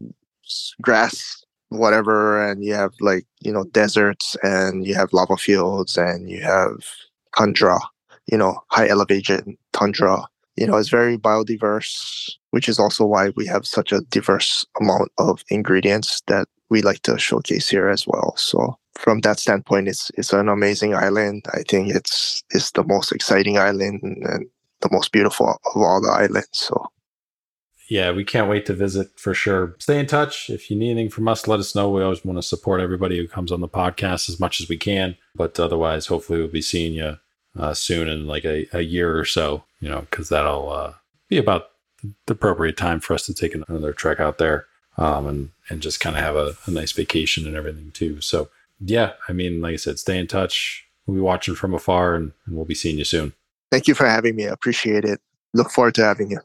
grass, 0.81 1.43
whatever, 1.69 2.43
and 2.45 2.63
you 2.63 2.73
have 2.73 2.93
like, 2.99 3.25
you 3.41 3.51
know, 3.51 3.65
deserts 3.65 4.35
and 4.43 4.85
you 4.85 4.95
have 4.95 5.13
lava 5.13 5.37
fields 5.37 5.97
and 5.97 6.29
you 6.29 6.41
have 6.41 6.75
tundra, 7.37 7.79
you 8.27 8.37
know, 8.37 8.59
high 8.69 8.87
elevation 8.87 9.57
tundra. 9.73 10.25
You 10.55 10.67
know, 10.67 10.77
it's 10.77 10.89
very 10.89 11.17
biodiverse, 11.17 12.31
which 12.51 12.69
is 12.69 12.79
also 12.79 13.05
why 13.05 13.29
we 13.35 13.47
have 13.47 13.65
such 13.65 13.91
a 13.91 14.01
diverse 14.01 14.65
amount 14.79 15.11
of 15.17 15.43
ingredients 15.49 16.21
that 16.27 16.47
we 16.73 16.81
like 16.81 17.03
to 17.03 17.19
showcase 17.19 17.69
here 17.69 17.87
as 17.87 18.07
well. 18.07 18.33
So 18.35 18.77
from 18.95 19.21
that 19.21 19.39
standpoint, 19.39 19.87
it's 19.87 20.11
it's 20.17 20.33
an 20.33 20.49
amazing 20.49 20.95
island. 20.95 21.45
I 21.53 21.61
think 21.69 21.95
it's 21.95 22.43
it's 22.49 22.71
the 22.71 22.83
most 22.83 23.11
exciting 23.11 23.57
island 23.59 24.01
and 24.01 24.47
the 24.81 24.89
most 24.91 25.11
beautiful 25.11 25.47
of 25.49 25.81
all 25.81 26.01
the 26.01 26.11
islands. 26.11 26.49
So 26.51 26.75
yeah, 27.89 28.11
we 28.11 28.23
can't 28.23 28.49
wait 28.49 28.65
to 28.65 28.73
visit 28.73 29.07
for 29.15 29.35
sure. 29.35 29.75
Stay 29.77 29.99
in 29.99 30.07
touch. 30.07 30.49
If 30.49 30.71
you 30.71 30.75
need 30.75 30.91
anything 30.91 31.11
from 31.11 31.27
us, 31.27 31.47
let 31.47 31.59
us 31.59 31.75
know. 31.75 31.91
We 31.91 32.01
always 32.01 32.25
want 32.25 32.39
to 32.39 32.43
support 32.43 32.81
everybody 32.81 33.17
who 33.17 33.27
comes 33.27 33.51
on 33.51 33.61
the 33.61 33.75
podcast 33.83 34.29
as 34.29 34.39
much 34.39 34.59
as 34.59 34.67
we 34.67 34.77
can. 34.77 35.15
But 35.35 35.59
otherwise, 35.59 36.07
hopefully, 36.07 36.39
we'll 36.39 36.47
be 36.47 36.61
seeing 36.61 36.93
you 36.93 37.19
uh, 37.55 37.75
soon 37.75 38.09
in 38.09 38.25
like 38.25 38.45
a, 38.45 38.65
a 38.73 38.81
year 38.81 39.15
or 39.15 39.25
so, 39.25 39.63
you 39.79 39.89
know, 39.89 40.01
because 40.09 40.29
that'll 40.29 40.69
uh, 40.71 40.93
be 41.29 41.37
about 41.37 41.67
the 42.25 42.33
appropriate 42.33 42.77
time 42.77 42.99
for 42.99 43.13
us 43.13 43.27
to 43.27 43.33
take 43.33 43.53
another 43.53 43.93
trek 43.93 44.19
out 44.19 44.39
there 44.39 44.65
um, 44.97 45.27
and 45.27 45.49
and 45.69 45.81
just 45.81 45.99
kind 45.99 46.15
of 46.15 46.23
have 46.23 46.35
a, 46.35 46.55
a, 46.65 46.71
nice 46.71 46.91
vacation 46.91 47.47
and 47.47 47.55
everything 47.55 47.91
too. 47.91 48.21
So 48.21 48.49
yeah, 48.79 49.13
I 49.27 49.33
mean, 49.33 49.61
like 49.61 49.73
I 49.73 49.77
said, 49.77 49.99
stay 49.99 50.17
in 50.17 50.27
touch. 50.27 50.85
We'll 51.05 51.15
be 51.15 51.21
watching 51.21 51.55
from 51.55 51.73
afar, 51.73 52.15
and, 52.15 52.31
and 52.45 52.55
we'll 52.55 52.65
be 52.65 52.75
seeing 52.75 52.97
you 52.97 53.05
soon. 53.05 53.33
Thank 53.71 53.87
you 53.87 53.95
for 53.95 54.05
having 54.05 54.35
me. 54.35 54.47
I 54.47 54.51
appreciate 54.51 55.03
it. 55.03 55.19
Look 55.53 55.69
forward 55.69 55.95
to 55.95 56.03
having 56.03 56.31
you. 56.31 56.39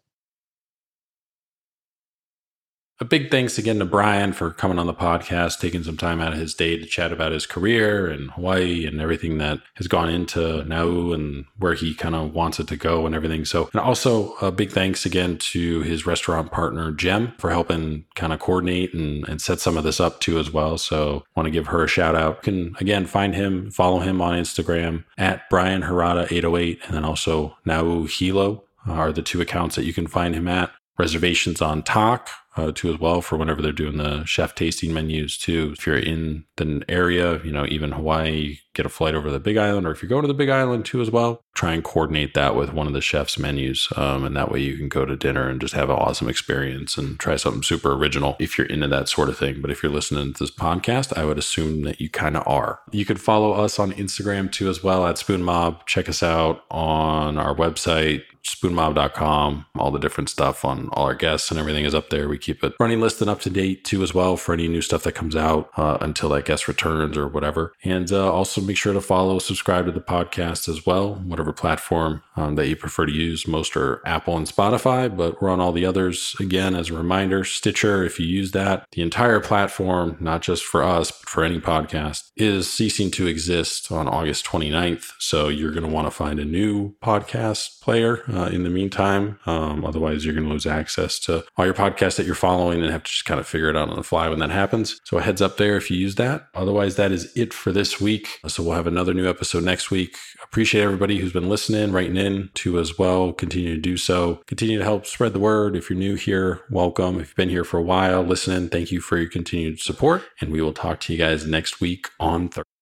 A 3.00 3.04
big 3.04 3.30
thanks 3.30 3.58
again 3.58 3.78
to 3.78 3.84
Brian 3.84 4.32
for 4.32 4.50
coming 4.50 4.76
on 4.76 4.88
the 4.88 4.94
podcast, 4.94 5.60
taking 5.60 5.84
some 5.84 5.96
time 5.96 6.20
out 6.20 6.32
of 6.32 6.38
his 6.40 6.52
day 6.52 6.76
to 6.76 6.84
chat 6.84 7.12
about 7.12 7.30
his 7.30 7.46
career 7.46 8.08
and 8.08 8.32
Hawaii 8.32 8.84
and 8.86 9.00
everything 9.00 9.38
that 9.38 9.60
has 9.74 9.86
gone 9.86 10.10
into 10.10 10.64
Na'au 10.64 11.14
and 11.14 11.44
where 11.58 11.74
he 11.74 11.94
kind 11.94 12.16
of 12.16 12.34
wants 12.34 12.58
it 12.58 12.66
to 12.66 12.76
go 12.76 13.06
and 13.06 13.14
everything. 13.14 13.44
So, 13.44 13.70
and 13.72 13.80
also 13.80 14.32
a 14.38 14.50
big 14.50 14.72
thanks 14.72 15.06
again 15.06 15.38
to 15.38 15.82
his 15.82 16.06
restaurant 16.06 16.50
partner, 16.50 16.90
Jem, 16.90 17.34
for 17.38 17.50
helping 17.50 18.04
kind 18.16 18.32
of 18.32 18.40
coordinate 18.40 18.92
and, 18.94 19.28
and 19.28 19.40
set 19.40 19.60
some 19.60 19.76
of 19.76 19.84
this 19.84 20.00
up 20.00 20.18
too 20.18 20.40
as 20.40 20.50
well. 20.50 20.76
So, 20.76 21.24
want 21.36 21.46
to 21.46 21.52
give 21.52 21.68
her 21.68 21.84
a 21.84 21.88
shout 21.88 22.16
out. 22.16 22.38
You 22.38 22.52
can 22.52 22.76
again 22.80 23.06
find 23.06 23.32
him, 23.32 23.70
follow 23.70 24.00
him 24.00 24.20
on 24.20 24.34
Instagram 24.34 25.04
at 25.16 25.48
Brian 25.50 25.82
Hirata 25.82 26.26
808 26.34 26.80
and 26.86 26.96
then 26.96 27.04
also 27.04 27.56
Na'au 27.64 28.10
Hilo 28.10 28.64
are 28.88 29.12
the 29.12 29.22
two 29.22 29.40
accounts 29.40 29.76
that 29.76 29.84
you 29.84 29.92
can 29.92 30.08
find 30.08 30.34
him 30.34 30.48
at. 30.48 30.72
Reservations 30.98 31.62
on 31.62 31.84
Tock 31.84 32.28
uh, 32.58 32.72
too 32.72 32.92
as 32.92 32.98
well 32.98 33.22
for 33.22 33.36
whenever 33.36 33.62
they're 33.62 33.72
doing 33.72 33.98
the 33.98 34.24
chef 34.24 34.54
tasting 34.54 34.92
menus 34.92 35.38
too. 35.38 35.74
If 35.78 35.86
you're 35.86 35.96
in 35.96 36.44
the 36.56 36.82
area, 36.88 37.40
you 37.44 37.52
know, 37.52 37.64
even 37.66 37.92
Hawaii, 37.92 38.58
get 38.74 38.86
a 38.86 38.88
flight 38.88 39.14
over 39.14 39.30
the 39.30 39.38
Big 39.38 39.56
Island, 39.56 39.86
or 39.86 39.92
if 39.92 40.02
you're 40.02 40.08
going 40.08 40.22
to 40.22 40.28
the 40.28 40.34
Big 40.34 40.48
Island 40.48 40.84
too 40.84 41.00
as 41.00 41.10
well, 41.10 41.40
try 41.54 41.72
and 41.72 41.84
coordinate 41.84 42.34
that 42.34 42.56
with 42.56 42.72
one 42.72 42.86
of 42.86 42.92
the 42.92 43.00
chef's 43.00 43.38
menus, 43.38 43.88
um, 43.96 44.24
and 44.24 44.36
that 44.36 44.50
way 44.50 44.60
you 44.60 44.76
can 44.76 44.88
go 44.88 45.04
to 45.04 45.16
dinner 45.16 45.48
and 45.48 45.60
just 45.60 45.74
have 45.74 45.90
an 45.90 45.96
awesome 45.96 46.28
experience 46.28 46.98
and 46.98 47.18
try 47.18 47.36
something 47.36 47.62
super 47.62 47.92
original 47.92 48.36
if 48.38 48.58
you're 48.58 48.66
into 48.66 48.88
that 48.88 49.08
sort 49.08 49.28
of 49.28 49.38
thing. 49.38 49.60
But 49.60 49.70
if 49.70 49.82
you're 49.82 49.92
listening 49.92 50.32
to 50.32 50.44
this 50.44 50.50
podcast, 50.50 51.16
I 51.16 51.24
would 51.24 51.38
assume 51.38 51.82
that 51.82 52.00
you 52.00 52.10
kind 52.10 52.36
of 52.36 52.46
are. 52.46 52.80
You 52.90 53.04
could 53.04 53.20
follow 53.20 53.52
us 53.52 53.78
on 53.78 53.92
Instagram 53.92 54.50
too 54.50 54.68
as 54.68 54.82
well 54.82 55.06
at 55.06 55.18
Spoon 55.18 55.42
Mob. 55.42 55.86
Check 55.86 56.08
us 56.08 56.22
out 56.22 56.64
on 56.70 57.38
our 57.38 57.54
website 57.54 58.22
spoonmob.com. 58.48 59.66
All 59.78 59.90
the 59.90 59.98
different 59.98 60.30
stuff 60.30 60.64
on 60.64 60.88
all 60.92 61.04
our 61.04 61.14
guests 61.14 61.50
and 61.50 61.60
everything 61.60 61.84
is 61.84 61.94
up 61.94 62.10
there. 62.10 62.28
We 62.28 62.38
keep 62.48 62.64
it 62.64 62.74
running 62.80 63.00
list 63.00 63.20
and 63.20 63.28
up 63.28 63.40
to 63.40 63.50
date 63.50 63.84
too 63.84 64.02
as 64.02 64.14
well 64.14 64.36
for 64.36 64.54
any 64.54 64.68
new 64.68 64.80
stuff 64.80 65.02
that 65.02 65.12
comes 65.12 65.36
out 65.36 65.70
uh, 65.76 65.98
until 66.00 66.30
that 66.30 66.46
guest 66.46 66.66
returns 66.66 67.16
or 67.16 67.28
whatever. 67.28 67.74
And 67.84 68.10
uh, 68.10 68.32
also 68.32 68.62
make 68.62 68.76
sure 68.76 68.94
to 68.94 69.00
follow, 69.00 69.38
subscribe 69.38 69.84
to 69.84 69.92
the 69.92 70.00
podcast 70.00 70.68
as 70.68 70.86
well, 70.86 71.16
whatever 71.16 71.52
platform 71.52 72.22
um, 72.36 72.54
that 72.54 72.68
you 72.68 72.76
prefer 72.76 73.04
to 73.04 73.12
use. 73.12 73.46
Most 73.46 73.76
are 73.76 74.00
Apple 74.06 74.36
and 74.36 74.46
Spotify, 74.46 75.14
but 75.14 75.42
we're 75.42 75.50
on 75.50 75.60
all 75.60 75.72
the 75.72 75.84
others. 75.84 76.34
Again, 76.40 76.74
as 76.74 76.88
a 76.88 76.94
reminder, 76.94 77.44
Stitcher, 77.44 78.02
if 78.04 78.18
you 78.18 78.26
use 78.26 78.52
that, 78.52 78.86
the 78.92 79.02
entire 79.02 79.40
platform, 79.40 80.16
not 80.20 80.40
just 80.40 80.64
for 80.64 80.82
us, 80.82 81.10
but 81.10 81.28
for 81.28 81.44
any 81.44 81.60
podcast, 81.60 82.30
is 82.36 82.72
ceasing 82.72 83.10
to 83.10 83.26
exist 83.26 83.92
on 83.92 84.08
August 84.08 84.46
29th. 84.46 85.12
So 85.18 85.48
you're 85.48 85.72
going 85.72 85.86
to 85.86 85.92
want 85.92 86.06
to 86.06 86.10
find 86.10 86.40
a 86.40 86.44
new 86.44 86.94
podcast 87.02 87.80
player 87.82 88.22
uh, 88.32 88.46
in 88.46 88.62
the 88.62 88.70
meantime. 88.70 89.38
Um, 89.44 89.84
otherwise, 89.84 90.24
you're 90.24 90.34
going 90.34 90.46
to 90.46 90.52
lose 90.52 90.66
access 90.66 91.18
to 91.20 91.44
all 91.56 91.66
your 91.66 91.74
podcasts 91.74 92.16
that 92.16 92.26
you're 92.28 92.36
following 92.36 92.82
and 92.82 92.92
have 92.92 93.02
to 93.02 93.10
just 93.10 93.24
kind 93.24 93.40
of 93.40 93.46
figure 93.48 93.68
it 93.68 93.76
out 93.76 93.88
on 93.88 93.96
the 93.96 94.04
fly 94.04 94.28
when 94.28 94.38
that 94.38 94.50
happens. 94.50 95.00
So 95.02 95.18
a 95.18 95.22
heads 95.22 95.42
up 95.42 95.56
there 95.56 95.76
if 95.76 95.90
you 95.90 95.96
use 95.96 96.14
that. 96.14 96.46
Otherwise, 96.54 96.94
that 96.96 97.10
is 97.10 97.34
it 97.36 97.52
for 97.52 97.72
this 97.72 98.00
week. 98.00 98.38
So 98.46 98.62
we'll 98.62 98.74
have 98.74 98.86
another 98.86 99.14
new 99.14 99.28
episode 99.28 99.64
next 99.64 99.90
week. 99.90 100.16
Appreciate 100.44 100.82
everybody 100.82 101.18
who's 101.18 101.32
been 101.32 101.48
listening, 101.48 101.90
writing 101.90 102.16
in 102.16 102.50
to 102.54 102.78
as 102.78 102.98
well. 102.98 103.32
Continue 103.32 103.74
to 103.74 103.80
do 103.80 103.96
so. 103.96 104.36
Continue 104.46 104.78
to 104.78 104.84
help 104.84 105.06
spread 105.06 105.32
the 105.32 105.40
word. 105.40 105.74
If 105.74 105.90
you're 105.90 105.98
new 105.98 106.14
here, 106.14 106.60
welcome. 106.70 107.18
If 107.18 107.28
you've 107.28 107.36
been 107.36 107.48
here 107.48 107.64
for 107.64 107.78
a 107.78 107.82
while, 107.82 108.22
listening, 108.22 108.68
thank 108.68 108.92
you 108.92 109.00
for 109.00 109.18
your 109.18 109.30
continued 109.30 109.80
support. 109.80 110.22
And 110.40 110.52
we 110.52 110.62
will 110.62 110.72
talk 110.72 111.00
to 111.00 111.12
you 111.12 111.18
guys 111.18 111.46
next 111.46 111.80
week 111.80 112.08
on 112.20 112.48
Thursday. 112.48 112.77